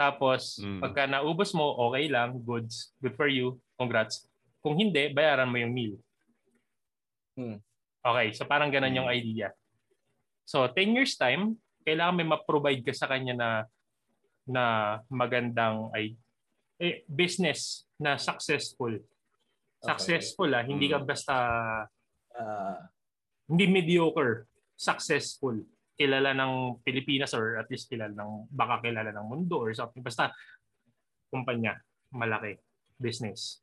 Tapos 0.00 0.56
mm. 0.56 0.80
pagka 0.80 1.04
naubos 1.04 1.52
mo, 1.52 1.76
okay 1.88 2.08
lang, 2.08 2.40
goods, 2.40 2.96
good 3.04 3.12
for 3.20 3.28
you, 3.28 3.60
congrats. 3.76 4.29
Kung 4.60 4.76
hindi, 4.76 5.08
bayaran 5.12 5.48
mo 5.48 5.56
yung 5.56 5.72
meal. 5.72 5.94
Hmm. 7.36 7.58
Okay, 8.00 8.32
so 8.36 8.44
parang 8.44 8.72
ganun 8.72 8.96
yung 8.96 9.08
hmm. 9.08 9.16
idea. 9.16 9.48
So 10.44 10.68
10 10.68 10.96
years 10.96 11.16
time, 11.16 11.56
kailangan 11.84 12.16
may 12.16 12.28
ma-provide 12.28 12.84
ka 12.84 12.92
sa 12.92 13.08
kanya 13.08 13.34
na 13.36 13.48
na 14.50 14.64
magandang 15.06 15.94
ay 15.94 16.16
eh, 16.80 17.04
business 17.06 17.84
na 18.00 18.16
successful. 18.16 18.96
Successful 19.80 20.48
okay. 20.48 20.60
ah, 20.60 20.64
hindi 20.64 20.86
ka 20.88 20.98
hmm. 21.00 21.08
basta 21.08 21.36
uh, 22.36 22.78
hindi 23.48 23.64
mediocre, 23.68 24.48
successful. 24.76 25.60
Kilala 26.00 26.32
ng 26.32 26.80
Pilipinas 26.80 27.36
or 27.36 27.60
at 27.60 27.68
least 27.68 27.92
kilala 27.92 28.12
ng 28.16 28.48
baka 28.48 28.80
kilala 28.80 29.12
ng 29.12 29.26
mundo 29.28 29.60
or 29.60 29.76
something 29.76 30.00
basta 30.00 30.32
kumpanya 31.28 31.76
malaki 32.10 32.56
business. 32.96 33.60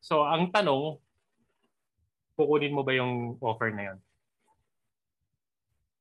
So 0.00 0.24
ang 0.24 0.48
tanong, 0.48 0.96
kukunin 2.34 2.72
mo 2.72 2.80
ba 2.80 2.96
yung 2.96 3.36
offer 3.44 3.68
na 3.72 3.92
yon? 3.92 3.98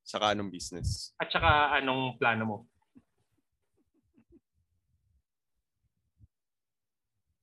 Saka 0.07 0.33
anong 0.33 0.49
business? 0.49 1.13
At 1.19 1.29
saka 1.29 1.77
anong 1.77 2.17
plano 2.17 2.43
mo? 2.47 2.57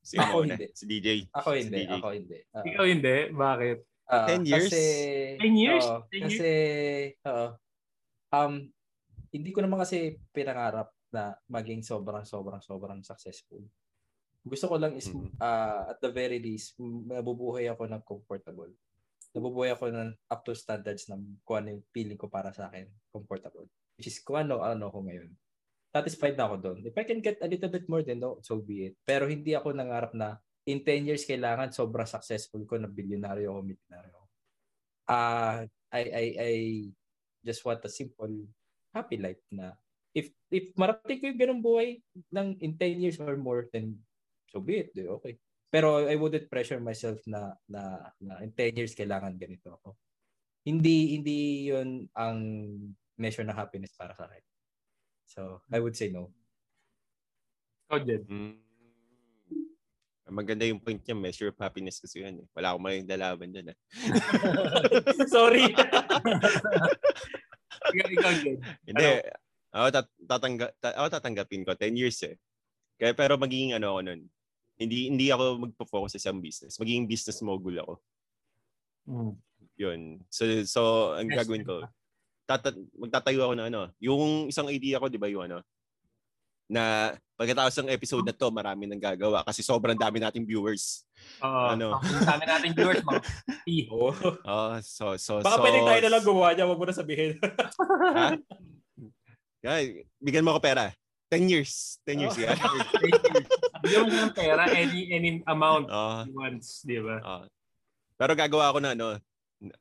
Si 0.07 0.15
ako 0.17 0.47
hindi. 0.47 0.67
Si 0.71 0.85
DJ. 0.87 1.09
Ako 1.35 1.49
hindi. 1.59 1.83
Si 1.83 1.87
DJ. 1.87 1.93
Ako 1.99 2.09
hindi. 2.15 2.39
Uh, 2.55 2.65
Ikaw 2.65 2.85
hindi? 2.87 3.17
Bakit? 3.35 3.79
Uh, 4.07 4.29
10 4.39 4.47
years? 4.47 4.71
Kasi, 4.71 4.83
10 5.43 5.63
years? 5.67 5.85
Uh, 5.85 6.01
10 6.15 6.27
kasi, 6.31 6.53
uh, 7.27 7.51
um, 8.31 8.55
hindi 9.35 9.51
ko 9.51 9.67
naman 9.67 9.83
kasi 9.83 10.15
pinangarap 10.31 10.95
na 11.11 11.35
maging 11.51 11.83
sobrang, 11.83 12.23
sobrang, 12.23 12.63
sobrang 12.63 13.03
successful. 13.03 13.67
Gusto 14.47 14.71
ko 14.71 14.77
lang 14.79 14.95
is, 14.95 15.11
mm-hmm. 15.11 15.43
uh, 15.43 15.91
at 15.91 15.99
the 15.99 16.11
very 16.15 16.39
least, 16.39 16.79
mabubuhay 16.79 17.67
ako 17.67 17.91
ng 17.91 18.03
comfortable. 18.07 18.71
Nabubuhay 19.35 19.75
ako 19.75 19.91
ng 19.91 20.15
up 20.31 20.47
to 20.47 20.55
standards 20.55 21.11
ng 21.11 21.43
kung 21.43 21.67
ano 21.67 21.77
yung 21.77 21.85
feeling 21.91 22.17
ko 22.17 22.31
para 22.31 22.55
sa 22.55 22.71
akin, 22.71 22.87
comfortable. 23.11 23.67
Which 23.99 24.07
is 24.07 24.23
kung 24.23 24.47
ano, 24.47 24.63
ano 24.63 24.87
ko 24.87 25.03
ngayon 25.03 25.35
satisfied 25.97 26.37
na 26.37 26.45
ako 26.45 26.57
doon. 26.61 26.79
If 26.85 26.95
I 27.01 27.09
can 27.09 27.25
get 27.25 27.41
a 27.41 27.49
little 27.49 27.73
bit 27.73 27.89
more 27.89 28.05
then 28.05 28.21
no, 28.21 28.37
so 28.45 28.61
be 28.61 28.93
it. 28.93 28.95
Pero 29.09 29.25
hindi 29.25 29.57
ako 29.57 29.73
nangarap 29.73 30.13
na 30.13 30.37
in 30.69 30.85
10 30.85 31.09
years 31.09 31.25
kailangan 31.25 31.73
sobrang 31.73 32.05
successful 32.05 32.61
ko 32.69 32.77
na 32.77 32.91
bilyonaryo 32.91 33.49
o 33.49 33.65
milyonaryo. 33.65 34.19
Uh, 35.09 35.65
I, 35.95 36.03
I, 36.03 36.25
I 36.37 36.53
just 37.47 37.63
want 37.65 37.81
a 37.87 37.89
simple 37.89 38.45
happy 38.91 39.17
life 39.17 39.41
na 39.49 39.73
if 40.13 40.35
if 40.51 40.75
marating 40.75 41.23
ko 41.23 41.25
yung 41.31 41.41
ganung 41.41 41.63
buhay 41.63 42.03
ng 42.35 42.59
in 42.59 42.75
10 42.75 43.05
years 43.05 43.17
or 43.23 43.39
more 43.39 43.71
then 43.71 43.95
so 44.51 44.63
be 44.63 44.87
it. 44.87 44.91
Okay. 44.95 45.39
Pero 45.71 46.07
I 46.07 46.15
wouldn't 46.15 46.49
pressure 46.49 46.79
myself 46.79 47.21
na 47.27 47.53
na, 47.67 48.13
na 48.23 48.41
in 48.41 48.55
10 48.55 48.79
years 48.79 48.95
kailangan 48.95 49.35
ganito 49.37 49.77
ako. 49.83 49.99
Hindi 50.67 51.19
hindi 51.19 51.71
'yon 51.71 52.11
ang 52.15 52.39
measure 53.19 53.45
ng 53.45 53.57
happiness 53.57 53.97
para 53.97 54.15
sa 54.15 54.29
akin. 54.29 54.45
So, 55.27 55.61
I 55.73 55.83
would 55.83 55.99
say 55.99 56.13
no. 56.13 56.31
Ikaw 57.91 57.99
din. 58.07 58.23
Mm. 58.27 58.55
Maganda 60.27 60.67
yung 60.67 60.83
point 60.83 60.99
niya, 60.99 61.15
measure 61.15 61.55
of 61.55 61.59
happiness 61.59 62.03
kasi 62.03 62.19
yun. 62.23 62.43
Eh. 62.43 62.47
Wala 62.51 62.75
akong 62.75 62.83
maling 62.83 63.07
dalaban 63.07 63.51
dyan. 63.55 63.71
Eh. 63.71 63.79
Sorry. 65.35 65.71
ikaw, 67.95 68.09
ikaw 68.11 68.33
din. 68.43 68.59
Hindi. 68.83 69.23
Ako, 69.71 69.87
tat- 69.95 70.19
tatangga- 70.27 70.75
ta- 70.83 70.99
ako 70.99 71.07
tatanggapin 71.15 71.63
ko. 71.63 71.79
10 71.79 71.95
years 71.95 72.19
eh. 72.27 72.35
Kaya, 72.99 73.15
pero 73.15 73.39
magiging 73.39 73.79
ano 73.79 73.95
ako 73.95 74.01
nun. 74.03 74.21
Hindi 74.77 75.09
hindi 75.09 75.27
ako 75.33 75.69
magpo-focus 75.69 76.17
sa 76.17 76.21
isang 76.29 76.39
business. 76.41 76.77
Magiging 76.77 77.09
business 77.09 77.41
mogul 77.41 77.77
ako. 77.81 77.95
Mm. 79.09 79.33
Yun. 79.77 80.01
So, 80.29 80.45
so 80.69 80.81
ang 81.17 81.29
gagawin 81.29 81.65
ko, 81.65 81.85
tata- 82.49 82.77
magtatayo 82.97 83.49
ako 83.49 83.55
ng 83.57 83.69
ano, 83.73 83.83
yung 84.01 84.49
isang 84.49 84.69
idea 84.69 85.01
ko, 85.01 85.09
di 85.09 85.21
ba 85.21 85.29
yung 85.29 85.49
ano, 85.49 85.61
na 86.67 87.15
pagkatapos 87.39 87.79
ng 87.79 87.95
episode 87.95 88.27
na 88.27 88.35
to, 88.35 88.51
marami 88.51 88.91
nang 88.91 88.99
gagawa 88.99 89.47
kasi 89.47 89.63
sobrang 89.63 89.95
dami 89.95 90.19
nating 90.19 90.43
viewers. 90.43 91.07
Oo. 91.41 91.47
Uh, 91.47 91.69
ano? 91.79 91.89
dami 92.31 92.45
nating 92.45 92.75
viewers, 92.75 93.03
mga 93.07 93.23
Oo. 93.93 94.11
Oh, 94.43 94.75
so, 94.83 95.15
so, 95.15 95.39
Baka 95.45 95.57
so, 95.59 95.63
pwede 95.63 95.81
tayo 95.85 96.01
na 96.03 96.13
lang 96.17 96.25
gumawa 96.27 96.49
niya, 96.53 96.67
wag 96.67 96.81
mo 96.81 96.87
na 96.89 96.97
sabihin. 96.97 97.39
ha? 98.19 98.35
Kaya, 99.63 100.05
bigyan 100.19 100.45
mo 100.47 100.55
ako 100.55 100.61
pera. 100.63 100.91
10 101.31 101.51
years. 101.51 101.99
10 102.07 102.23
years. 102.23 102.37
Oh. 102.39 102.43
Yeah. 102.43 102.55
10 103.83 103.85
years. 103.85 103.93
Bigyan 103.93 104.05
mo 104.07 104.15
ng 104.17 104.35
pera, 104.35 104.63
any, 104.73 105.01
any 105.13 105.31
amount 105.45 105.87
uh, 105.91 106.25
once, 106.33 106.83
di 106.87 106.99
ba? 107.01 107.21
Uh, 107.21 107.45
pero 108.17 108.33
gagawa 108.33 108.73
ako 108.73 108.79
na 108.81 108.97
ano, 108.97 109.21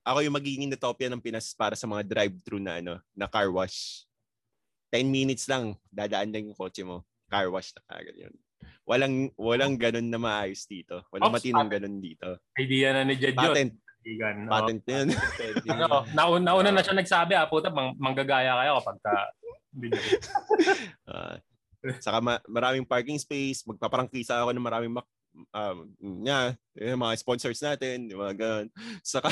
ako 0.03 0.19
yung 0.23 0.35
magiging 0.35 0.71
utopia 0.71 1.07
ng 1.11 1.23
Pinas 1.23 1.51
para 1.55 1.75
sa 1.75 1.87
mga 1.87 2.03
drive-thru 2.07 2.59
na 2.59 2.79
ano, 2.79 2.99
na 3.15 3.27
car 3.27 3.47
wash. 3.51 4.03
10 4.93 5.07
minutes 5.11 5.47
lang, 5.51 5.75
dadaan 5.91 6.31
lang 6.31 6.47
yung 6.51 6.57
kotse 6.57 6.83
mo. 6.83 7.03
Car 7.27 7.51
wash 7.51 7.75
na 7.75 7.81
kagad 7.87 8.15
yun. 8.15 8.33
Walang 8.85 9.33
walang 9.35 9.75
ganun 9.75 10.07
na 10.07 10.21
maayos 10.21 10.63
dito. 10.69 11.03
Walang 11.11 11.33
Ops, 11.33 11.35
matinong 11.41 11.69
ganun 11.69 11.97
dito. 11.99 12.39
Idea 12.55 12.93
na 12.95 13.01
ni 13.03 13.17
Jed 13.17 13.35
Patent. 13.35 13.73
Yun. 14.05 14.37
Patent 14.45 14.81
oh, 14.85 14.93
yun. 14.93 15.07
ano, 15.65 15.87
nauna, 16.13 16.43
nauna 16.53 16.69
na 16.69 16.81
siya 16.85 16.93
nagsabi, 16.93 17.33
ah, 17.33 17.49
puta, 17.49 17.73
mang, 17.73 17.97
manggagaya 17.97 18.53
kayo 18.61 18.77
kapag 18.79 18.97
ka... 19.01 19.15
uh, 21.11 21.35
saka 22.01 22.17
ma- 22.21 22.45
maraming 22.49 22.85
parking 22.87 23.19
space, 23.19 23.63
magpaparangkisa 23.67 24.41
ako 24.41 24.51
ng 24.53 24.65
maraming 24.65 24.93
mak- 24.93 25.15
um, 25.51 25.91
yeah, 26.23 26.55
yung 26.79 27.01
mga 27.01 27.19
sponsors 27.19 27.59
natin, 27.59 28.07
yung 28.07 28.23
mga 28.23 28.35
ganun. 28.39 28.67
Saka, 29.03 29.27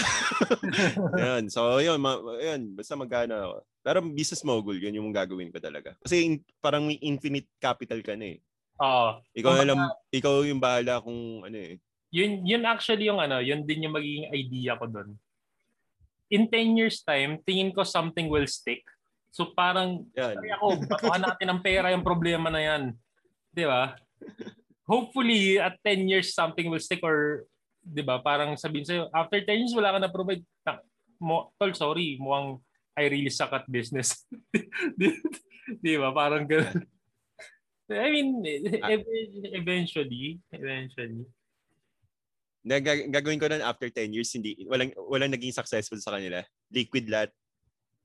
yan. 1.22 1.48
So, 1.48 1.80
yun, 1.80 2.00
ma- 2.00 2.20
yun, 2.40 2.76
basta 2.76 2.96
magkano 3.00 3.34
ako. 3.36 3.56
Pero 3.84 3.98
business 4.04 4.44
mogul, 4.44 4.80
yun 4.80 4.96
yung 4.96 5.12
gagawin 5.12 5.52
ko 5.52 5.60
talaga. 5.60 5.96
Kasi 6.04 6.28
in, 6.28 6.34
parang 6.64 6.88
may 6.88 7.00
infinite 7.04 7.48
capital 7.60 8.00
ka 8.04 8.16
na 8.16 8.36
eh. 8.36 8.40
Oo. 8.80 9.10
Ikaw 9.36 9.52
Kumbaga, 9.54 9.66
alam, 9.68 9.80
ikaw 10.10 10.34
yung 10.48 10.62
bahala 10.62 11.04
kung 11.04 11.44
ano 11.46 11.58
eh. 11.58 11.80
Yun, 12.14 12.46
yun 12.46 12.64
actually 12.70 13.10
yung 13.10 13.18
ano, 13.18 13.42
yun 13.42 13.66
din 13.66 13.90
yung 13.90 13.96
magiging 13.96 14.30
idea 14.30 14.78
ko 14.78 14.86
doon. 14.86 15.18
In 16.30 16.50
10 16.50 16.78
years 16.78 17.02
time, 17.06 17.42
tingin 17.46 17.74
ko 17.74 17.86
something 17.86 18.30
will 18.30 18.46
stick. 18.50 18.82
So 19.34 19.50
parang, 19.58 20.06
yan. 20.14 20.38
ako, 20.38 20.86
batuhan 20.86 21.26
natin 21.26 21.48
ng 21.50 21.62
pera 21.66 21.90
yung 21.90 22.06
problema 22.06 22.54
na 22.54 22.62
yan. 22.62 22.94
Di 23.50 23.66
ba? 23.66 23.98
hopefully 24.88 25.60
at 25.60 25.80
10 25.84 26.12
years 26.12 26.36
something 26.36 26.68
will 26.68 26.82
stick 26.82 27.00
or 27.04 27.48
'di 27.84 28.04
ba 28.04 28.20
parang 28.20 28.56
sabihin 28.56 28.88
sa'yo 28.88 29.04
after 29.12 29.40
10 29.40 29.48
years 29.60 29.76
wala 29.76 29.96
ka 29.96 30.00
na 30.00 30.12
provide 30.12 30.44
mo 31.20 31.52
tol 31.56 31.72
sorry 31.76 32.20
mukhang 32.20 32.60
I 32.94 33.10
really 33.10 33.32
suck 33.32 33.52
at 33.56 33.66
business 33.68 34.28
di, 35.84 35.96
ba 35.96 36.12
parang 36.12 36.48
ganun 36.48 36.84
I 37.88 38.10
mean 38.12 38.44
ah. 38.80 38.92
eventually 38.92 40.40
eventually 40.52 41.28
na 42.64 42.80
gagawin 42.80 43.40
ko 43.40 43.52
nun 43.52 43.64
after 43.64 43.92
10 43.92 44.16
years 44.16 44.32
hindi 44.32 44.64
walang 44.68 44.96
walang 44.96 45.32
naging 45.32 45.56
successful 45.56 46.00
sa 46.00 46.16
kanila 46.16 46.44
liquid 46.72 47.12
lat 47.12 47.32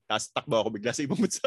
tapos 0.09 0.27
takbo 0.33 0.55
ako 0.57 0.69
bigla 0.73 0.97
sa 0.97 1.05
ibang 1.05 1.21
bansa 1.21 1.47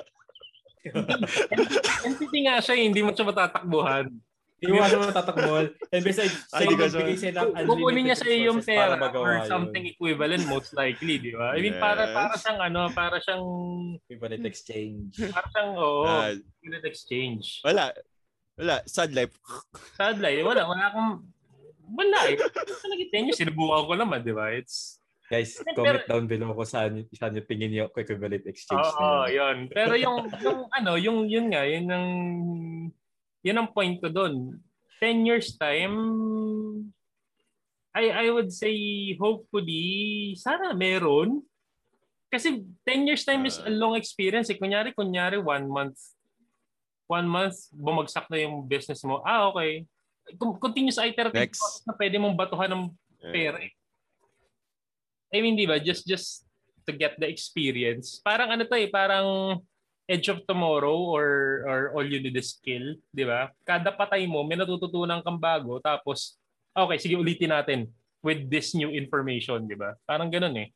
entity 2.07 2.37
nga 2.45 2.61
siya 2.61 2.77
hindi 2.77 3.01
mo 3.01 3.11
siya 3.11 3.25
matatakbuhan 3.25 4.13
hindi 4.61 4.77
mo 4.77 4.85
ano 4.85 5.09
tatakbol. 5.09 5.65
And 5.89 6.03
besides, 6.05 6.37
siya 6.53 6.69
yung 6.69 6.77
magbigay 6.77 7.17
siya 7.17 7.33
ng 7.33 7.49
unlimited 7.49 7.65
Kukunin 7.65 8.03
niya 8.05 8.17
sa 8.21 8.25
iyo 8.29 8.53
yung 8.53 8.61
pera 8.61 8.93
or 9.17 9.41
something 9.49 9.89
yun. 9.89 9.93
equivalent 9.97 10.45
most 10.45 10.77
likely, 10.77 11.17
di 11.17 11.33
ba? 11.33 11.57
I 11.57 11.65
mean, 11.65 11.73
yes. 11.73 11.81
para 11.81 12.13
para 12.13 12.37
siyang 12.37 12.59
ano, 12.61 12.81
para 12.93 13.17
siyang 13.25 13.45
equivalent 14.05 14.45
exchange. 14.45 15.17
Para 15.33 15.49
siyang, 15.49 15.71
oo, 15.81 16.05
oh, 16.05 16.13
uh, 16.13 16.29
equivalent 16.37 16.85
exchange. 16.85 17.57
Wala. 17.65 17.89
Wala. 18.53 18.85
Sad 18.85 19.17
life. 19.17 19.33
Sad 19.97 20.21
life. 20.21 20.45
Wala. 20.45 20.61
Wala 20.69 20.83
akong 20.93 21.11
wala 21.97 22.19
eh. 22.29 22.37
Talaga 22.85 23.03
10 23.17 23.27
years, 23.33 23.39
sinubukan 23.41 23.89
ko 23.89 23.93
naman, 23.97 24.21
di 24.21 24.33
ba? 24.37 24.53
It's, 24.53 25.00
Guys, 25.31 25.55
comment 25.63 26.03
down 26.03 26.27
below 26.27 26.51
ko 26.51 26.67
saan, 26.67 27.07
saan 27.15 27.39
yung 27.39 27.47
tingin 27.47 27.71
niyo 27.71 27.87
equivalent 27.95 28.43
exchange 28.43 28.83
Oo, 28.83 28.99
oh, 28.99 29.25
yun. 29.31 29.71
Pero 29.71 29.95
yung, 29.95 30.27
yung 30.43 30.67
ano, 30.75 30.99
yung, 30.99 31.23
yun 31.31 31.47
nga, 31.47 31.63
yun 31.63 31.87
ang, 31.87 32.09
yun 33.39 33.55
ang 33.55 33.71
point 33.71 33.95
ko 34.03 34.11
doon. 34.11 34.59
10 34.99 35.23
years 35.23 35.55
time, 35.55 35.95
I, 37.95 38.11
I 38.11 38.25
would 38.27 38.51
say, 38.51 38.75
hopefully, 39.15 40.35
sana 40.35 40.75
meron. 40.75 41.47
Kasi 42.27 42.67
10 42.83 43.07
years 43.07 43.23
time 43.23 43.47
is 43.47 43.55
a 43.63 43.71
long 43.71 43.95
experience. 43.95 44.51
Eh. 44.51 44.59
Kunyari, 44.59 44.91
kunyari, 44.91 45.39
one 45.39 45.63
month, 45.71 45.99
one 47.07 47.27
month, 47.27 47.71
bumagsak 47.71 48.27
na 48.27 48.43
yung 48.43 48.67
business 48.67 48.99
mo. 49.07 49.23
Ah, 49.23 49.47
okay. 49.47 49.87
Continuous 50.59 50.99
iterative 50.99 51.55
Next. 51.55 51.87
na 51.87 51.95
pwede 51.95 52.19
mong 52.19 52.35
batuhan 52.35 52.71
ng 52.71 52.83
pera. 53.31 53.63
Eh. 53.63 53.71
I 55.31 55.39
mean, 55.39 55.55
di 55.55 55.65
ba? 55.65 55.79
Just, 55.79 56.03
just 56.03 56.43
to 56.83 56.91
get 56.91 57.15
the 57.15 57.27
experience. 57.27 58.19
Parang 58.19 58.51
ano 58.51 58.67
to 58.67 58.75
eh, 58.75 58.91
parang 58.91 59.59
edge 60.11 60.27
of 60.27 60.43
tomorrow 60.43 60.97
or 61.07 61.27
or 61.63 61.79
all 61.95 62.03
you 62.03 62.19
need 62.19 62.35
is 62.35 62.59
skill, 62.59 62.99
di 63.15 63.23
ba? 63.23 63.47
Kada 63.63 63.95
patay 63.95 64.27
mo, 64.27 64.43
may 64.43 64.59
natututunan 64.59 65.23
kang 65.23 65.39
bago, 65.39 65.79
tapos, 65.79 66.35
okay, 66.75 66.99
sige, 66.99 67.15
ulitin 67.15 67.55
natin 67.55 67.79
with 68.19 68.43
this 68.51 68.75
new 68.75 68.91
information, 68.91 69.63
di 69.63 69.77
ba? 69.79 69.95
Parang 70.03 70.27
ganun 70.27 70.51
eh. 70.59 70.69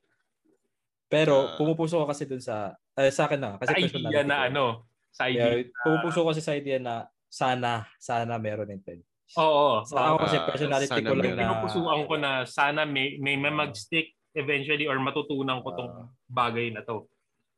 Pero, 1.11 1.53
pumupuso 1.59 1.99
ko 1.99 2.05
kasi 2.07 2.23
dun 2.23 2.39
sa, 2.39 2.79
eh, 2.95 3.11
sa 3.11 3.27
akin 3.27 3.39
na, 3.39 3.51
kasi 3.59 3.75
sa 3.75 3.81
idea 3.83 4.23
na 4.23 4.37
ko, 4.39 4.47
ano, 4.47 4.65
sa 5.11 5.27
idea. 5.27 5.67
Yeah, 5.67 5.67
pumupuso 5.83 6.17
ko 6.23 6.27
kasi 6.31 6.41
sa 6.41 6.55
idea 6.55 6.79
na 6.79 7.11
sana, 7.27 7.91
sana 7.99 8.39
meron 8.39 8.71
din. 8.71 9.03
Oo. 9.35 9.83
Sa 9.83 10.15
ako 10.15 10.17
kasi 10.21 10.37
personality 10.47 11.01
uh, 11.01 11.07
ko 11.11 11.13
lang 11.17 11.33
na... 11.35 11.43
Pinupusuan 11.43 12.01
ko 12.07 12.15
na 12.15 12.31
sana 12.47 12.87
may, 12.87 13.19
may, 13.19 13.35
may 13.35 13.51
mag-stick 13.51 14.15
eventually 14.35 14.85
or 14.85 14.99
matutunan 14.99 15.63
ko 15.63 15.69
tong 15.73 15.91
uh, 15.91 16.07
bagay 16.27 16.69
na 16.69 16.83
to. 16.83 17.07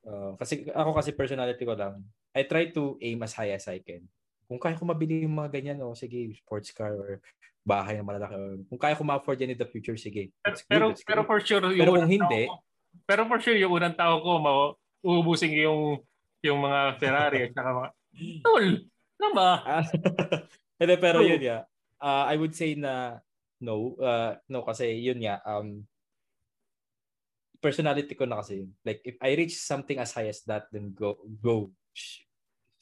Uh, 0.07 0.37
kasi 0.39 0.69
ako 0.71 0.95
kasi 0.95 1.11
personality 1.11 1.65
ko 1.65 1.75
lang, 1.75 2.05
I 2.31 2.45
try 2.45 2.69
to 2.71 2.95
aim 3.01 3.19
as 3.25 3.33
high 3.33 3.51
as 3.51 3.65
I 3.67 3.81
can. 3.81 4.05
Kung 4.47 4.61
kaya 4.61 4.79
ko 4.79 4.87
mabili 4.87 5.27
yung 5.27 5.35
mga 5.35 5.59
ganyan, 5.59 5.83
oh, 5.83 5.97
sige, 5.97 6.31
sports 6.37 6.71
car 6.71 6.95
or 6.95 7.19
bahay 7.67 7.99
na 7.99 8.05
malalaki. 8.07 8.63
Kung 8.71 8.79
kaya 8.79 8.95
ko 8.95 9.03
ma-afford 9.03 9.43
yan 9.43 9.51
in 9.51 9.59
the 9.59 9.67
future, 9.67 9.99
sige. 9.99 10.31
It's 10.47 10.63
pero, 10.63 10.95
good, 10.95 11.03
pero 11.03 11.21
for 11.27 11.43
sure, 11.43 11.59
yung 11.75 11.83
pero 11.83 11.91
kung 11.99 12.07
hindi, 12.07 12.47
ko, 12.47 12.63
pero 13.03 13.27
for 13.27 13.43
sure, 13.43 13.59
yung 13.59 13.75
unang 13.75 13.99
tao 13.99 14.23
ko, 14.23 14.31
ma- 14.39 14.75
uubusin 15.03 15.51
yung 15.59 15.99
yung 16.39 16.63
mga 16.63 16.95
Ferrari 16.95 17.49
at 17.49 17.51
saka 17.51 17.69
mga, 17.75 17.89
tol, 18.45 18.65
ano 19.17 19.27
ba? 19.33 19.49
Hindi, 20.77 20.95
pero 21.01 21.25
yun 21.25 21.41
ya. 21.41 21.65
Uh, 21.97 22.29
I 22.29 22.37
would 22.37 22.53
say 22.53 22.77
na 22.77 23.17
no, 23.57 23.97
uh, 23.97 24.37
no 24.45 24.61
kasi 24.61 24.93
yun 25.01 25.17
nga, 25.25 25.41
um, 25.41 25.81
personality 27.59 28.13
ko 28.13 28.25
na 28.25 28.41
kasi 28.41 28.65
Like, 28.85 29.01
if 29.03 29.15
I 29.21 29.35
reach 29.35 29.57
something 29.57 29.97
as 29.97 30.13
high 30.13 30.29
as 30.29 30.41
that, 30.45 30.69
then 30.71 30.93
go, 30.93 31.17
go. 31.41 31.73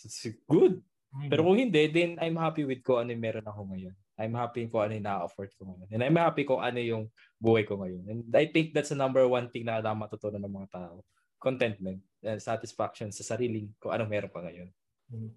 It's 0.06 0.28
good. 0.46 0.86
Mm-hmm. 1.16 1.30
Pero 1.32 1.42
kung 1.48 1.58
hindi, 1.58 1.88
then 1.90 2.20
I'm 2.20 2.36
happy 2.36 2.68
with 2.68 2.84
ko 2.84 3.00
ano 3.00 3.16
yung 3.16 3.24
meron 3.24 3.48
ako 3.48 3.72
ngayon. 3.72 3.96
I'm 4.16 4.36
happy 4.36 4.68
kung 4.68 4.84
ano 4.84 4.94
yung 4.96 5.08
na-afford 5.08 5.52
ko 5.56 5.64
ngayon. 5.68 5.88
And 5.92 6.02
I'm 6.04 6.20
happy 6.20 6.44
kung 6.48 6.64
ano 6.64 6.80
yung 6.80 7.12
buhay 7.40 7.68
ko 7.68 7.80
ngayon. 7.80 8.04
And 8.08 8.22
I 8.32 8.48
think 8.48 8.72
that's 8.72 8.92
the 8.92 9.00
number 9.00 9.24
one 9.28 9.52
thing 9.52 9.68
na 9.68 9.80
alam 9.80 10.00
matutunan 10.00 10.40
ng 10.44 10.56
mga 10.56 10.70
tao. 10.72 11.04
Contentment 11.40 12.00
and 12.24 12.40
satisfaction 12.40 13.12
sa 13.12 13.24
sariling 13.36 13.72
kung 13.80 13.92
anong 13.92 14.12
meron 14.12 14.32
ka 14.32 14.40
ngayon. 14.44 14.70
Mm-hmm. 15.12 15.32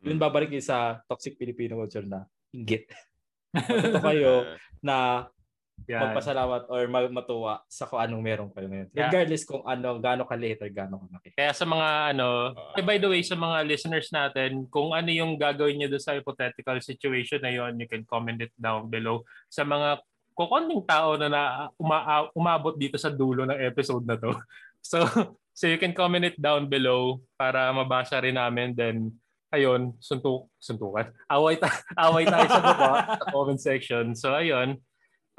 Yun 0.00 0.18
babalik 0.18 0.50
yun 0.50 0.64
sa 0.64 1.04
toxic 1.04 1.36
Filipino 1.36 1.76
culture 1.78 2.06
na 2.06 2.24
inggit. 2.50 2.88
Matuto 3.52 4.00
kayo 4.10 4.56
na 4.80 5.26
yan. 5.88 6.10
magpasalamat 6.10 6.68
or 6.68 6.82
matuwa 6.90 7.62
sa 7.70 7.86
kung 7.86 8.00
anong 8.02 8.22
meron 8.22 8.50
kayo 8.52 8.66
ngayon. 8.68 8.88
Yeah. 8.92 9.08
Regardless 9.08 9.46
kung 9.46 9.64
ano, 9.64 9.96
gaano 10.02 10.26
kaliit 10.26 10.60
or 10.60 10.70
gaano 10.70 11.00
kalaki. 11.06 11.32
Kaya 11.34 11.52
sa 11.54 11.64
mga 11.64 11.88
ano, 12.16 12.52
uh, 12.56 12.82
by 12.84 12.98
the 12.98 13.08
way, 13.08 13.22
sa 13.22 13.38
mga 13.38 13.64
listeners 13.64 14.08
natin, 14.10 14.66
kung 14.68 14.92
ano 14.92 15.08
yung 15.08 15.38
gagawin 15.40 15.80
niyo 15.80 15.88
doon 15.90 16.02
sa 16.02 16.16
hypothetical 16.16 16.76
situation 16.82 17.40
na 17.40 17.52
yon, 17.54 17.78
you 17.80 17.88
can 17.88 18.04
comment 18.04 18.40
it 18.42 18.52
down 18.58 18.90
below. 18.90 19.22
Sa 19.48 19.64
mga 19.64 20.02
kukunting 20.34 20.84
tao 20.88 21.16
na, 21.20 21.28
na 21.28 21.42
uma, 21.76 22.28
umabot 22.32 22.74
dito 22.76 22.96
sa 22.96 23.12
dulo 23.12 23.44
ng 23.46 23.60
episode 23.60 24.04
na 24.04 24.18
to. 24.18 24.34
So, 24.80 25.04
so 25.52 25.68
you 25.68 25.76
can 25.76 25.92
comment 25.92 26.24
it 26.24 26.40
down 26.40 26.64
below 26.64 27.20
para 27.36 27.68
mabasa 27.68 28.16
rin 28.16 28.40
namin. 28.40 28.72
Then, 28.72 29.12
ayun, 29.52 29.92
suntuk, 30.00 30.48
suntukan. 30.56 31.12
Away, 31.28 31.60
ta- 31.60 31.84
away 32.00 32.24
tayo 32.24 32.48
sa 32.48 32.64
baba, 32.72 32.90
sa 33.12 33.28
comment 33.28 33.60
section. 33.60 34.16
So, 34.16 34.32
ayun 34.32 34.80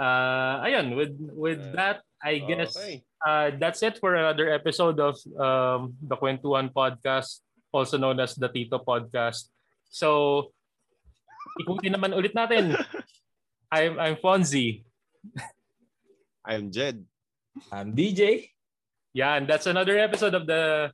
uh, 0.02 0.66
ayun, 0.66 0.98
with 0.98 1.14
with 1.38 1.62
that, 1.78 2.02
I 2.18 2.42
guess 2.42 2.74
okay. 2.74 3.06
uh, 3.22 3.54
that's 3.62 3.86
it 3.86 4.02
for 4.02 4.18
another 4.18 4.50
episode 4.50 4.98
of 4.98 5.22
um, 5.38 5.94
the 6.02 6.18
Kwentuhan 6.18 6.74
Podcast, 6.74 7.46
also 7.70 8.02
known 8.02 8.18
as 8.18 8.34
the 8.34 8.50
Tito 8.50 8.82
Podcast. 8.82 9.54
So, 9.94 10.50
ikutin 11.62 11.94
naman 11.94 12.18
ulit 12.18 12.34
natin. 12.34 12.74
I'm 13.72 14.02
I'm 14.02 14.18
Fonzie. 14.18 14.84
I'm 16.42 16.74
Jed. 16.74 17.06
I'm 17.70 17.94
DJ. 17.94 18.50
Yeah, 19.14 19.38
and 19.38 19.46
that's 19.46 19.70
another 19.70 20.02
episode 20.02 20.34
of 20.34 20.50
the 20.50 20.90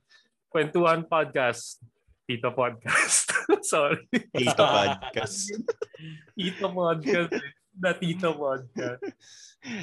Kwentuhan 0.52 1.08
Podcast. 1.08 1.80
Tito 2.28 2.52
Podcast. 2.52 3.32
Sorry. 3.64 4.04
Tito 4.36 4.64
Podcast. 4.68 5.48
Tito 6.36 6.68
Podcast. 6.68 7.40
The 7.80 7.92
Tito 7.94 8.34
Podcast. 8.34 9.00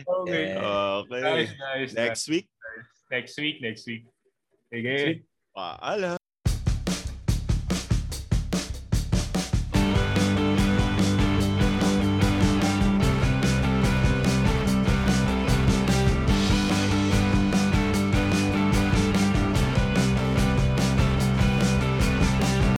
Okay. 0.07 0.55
Yeah. 0.55 1.03
Okay. 1.03 1.21
Nice, 1.21 1.51
nice. 1.59 1.93
Next 1.93 2.27
nice. 2.27 2.29
week? 2.29 2.47
Next 3.11 3.37
week, 3.37 3.57
next 3.61 3.83
week. 3.87 4.03
Okay. 4.73 5.23
Paalam. 5.55 6.17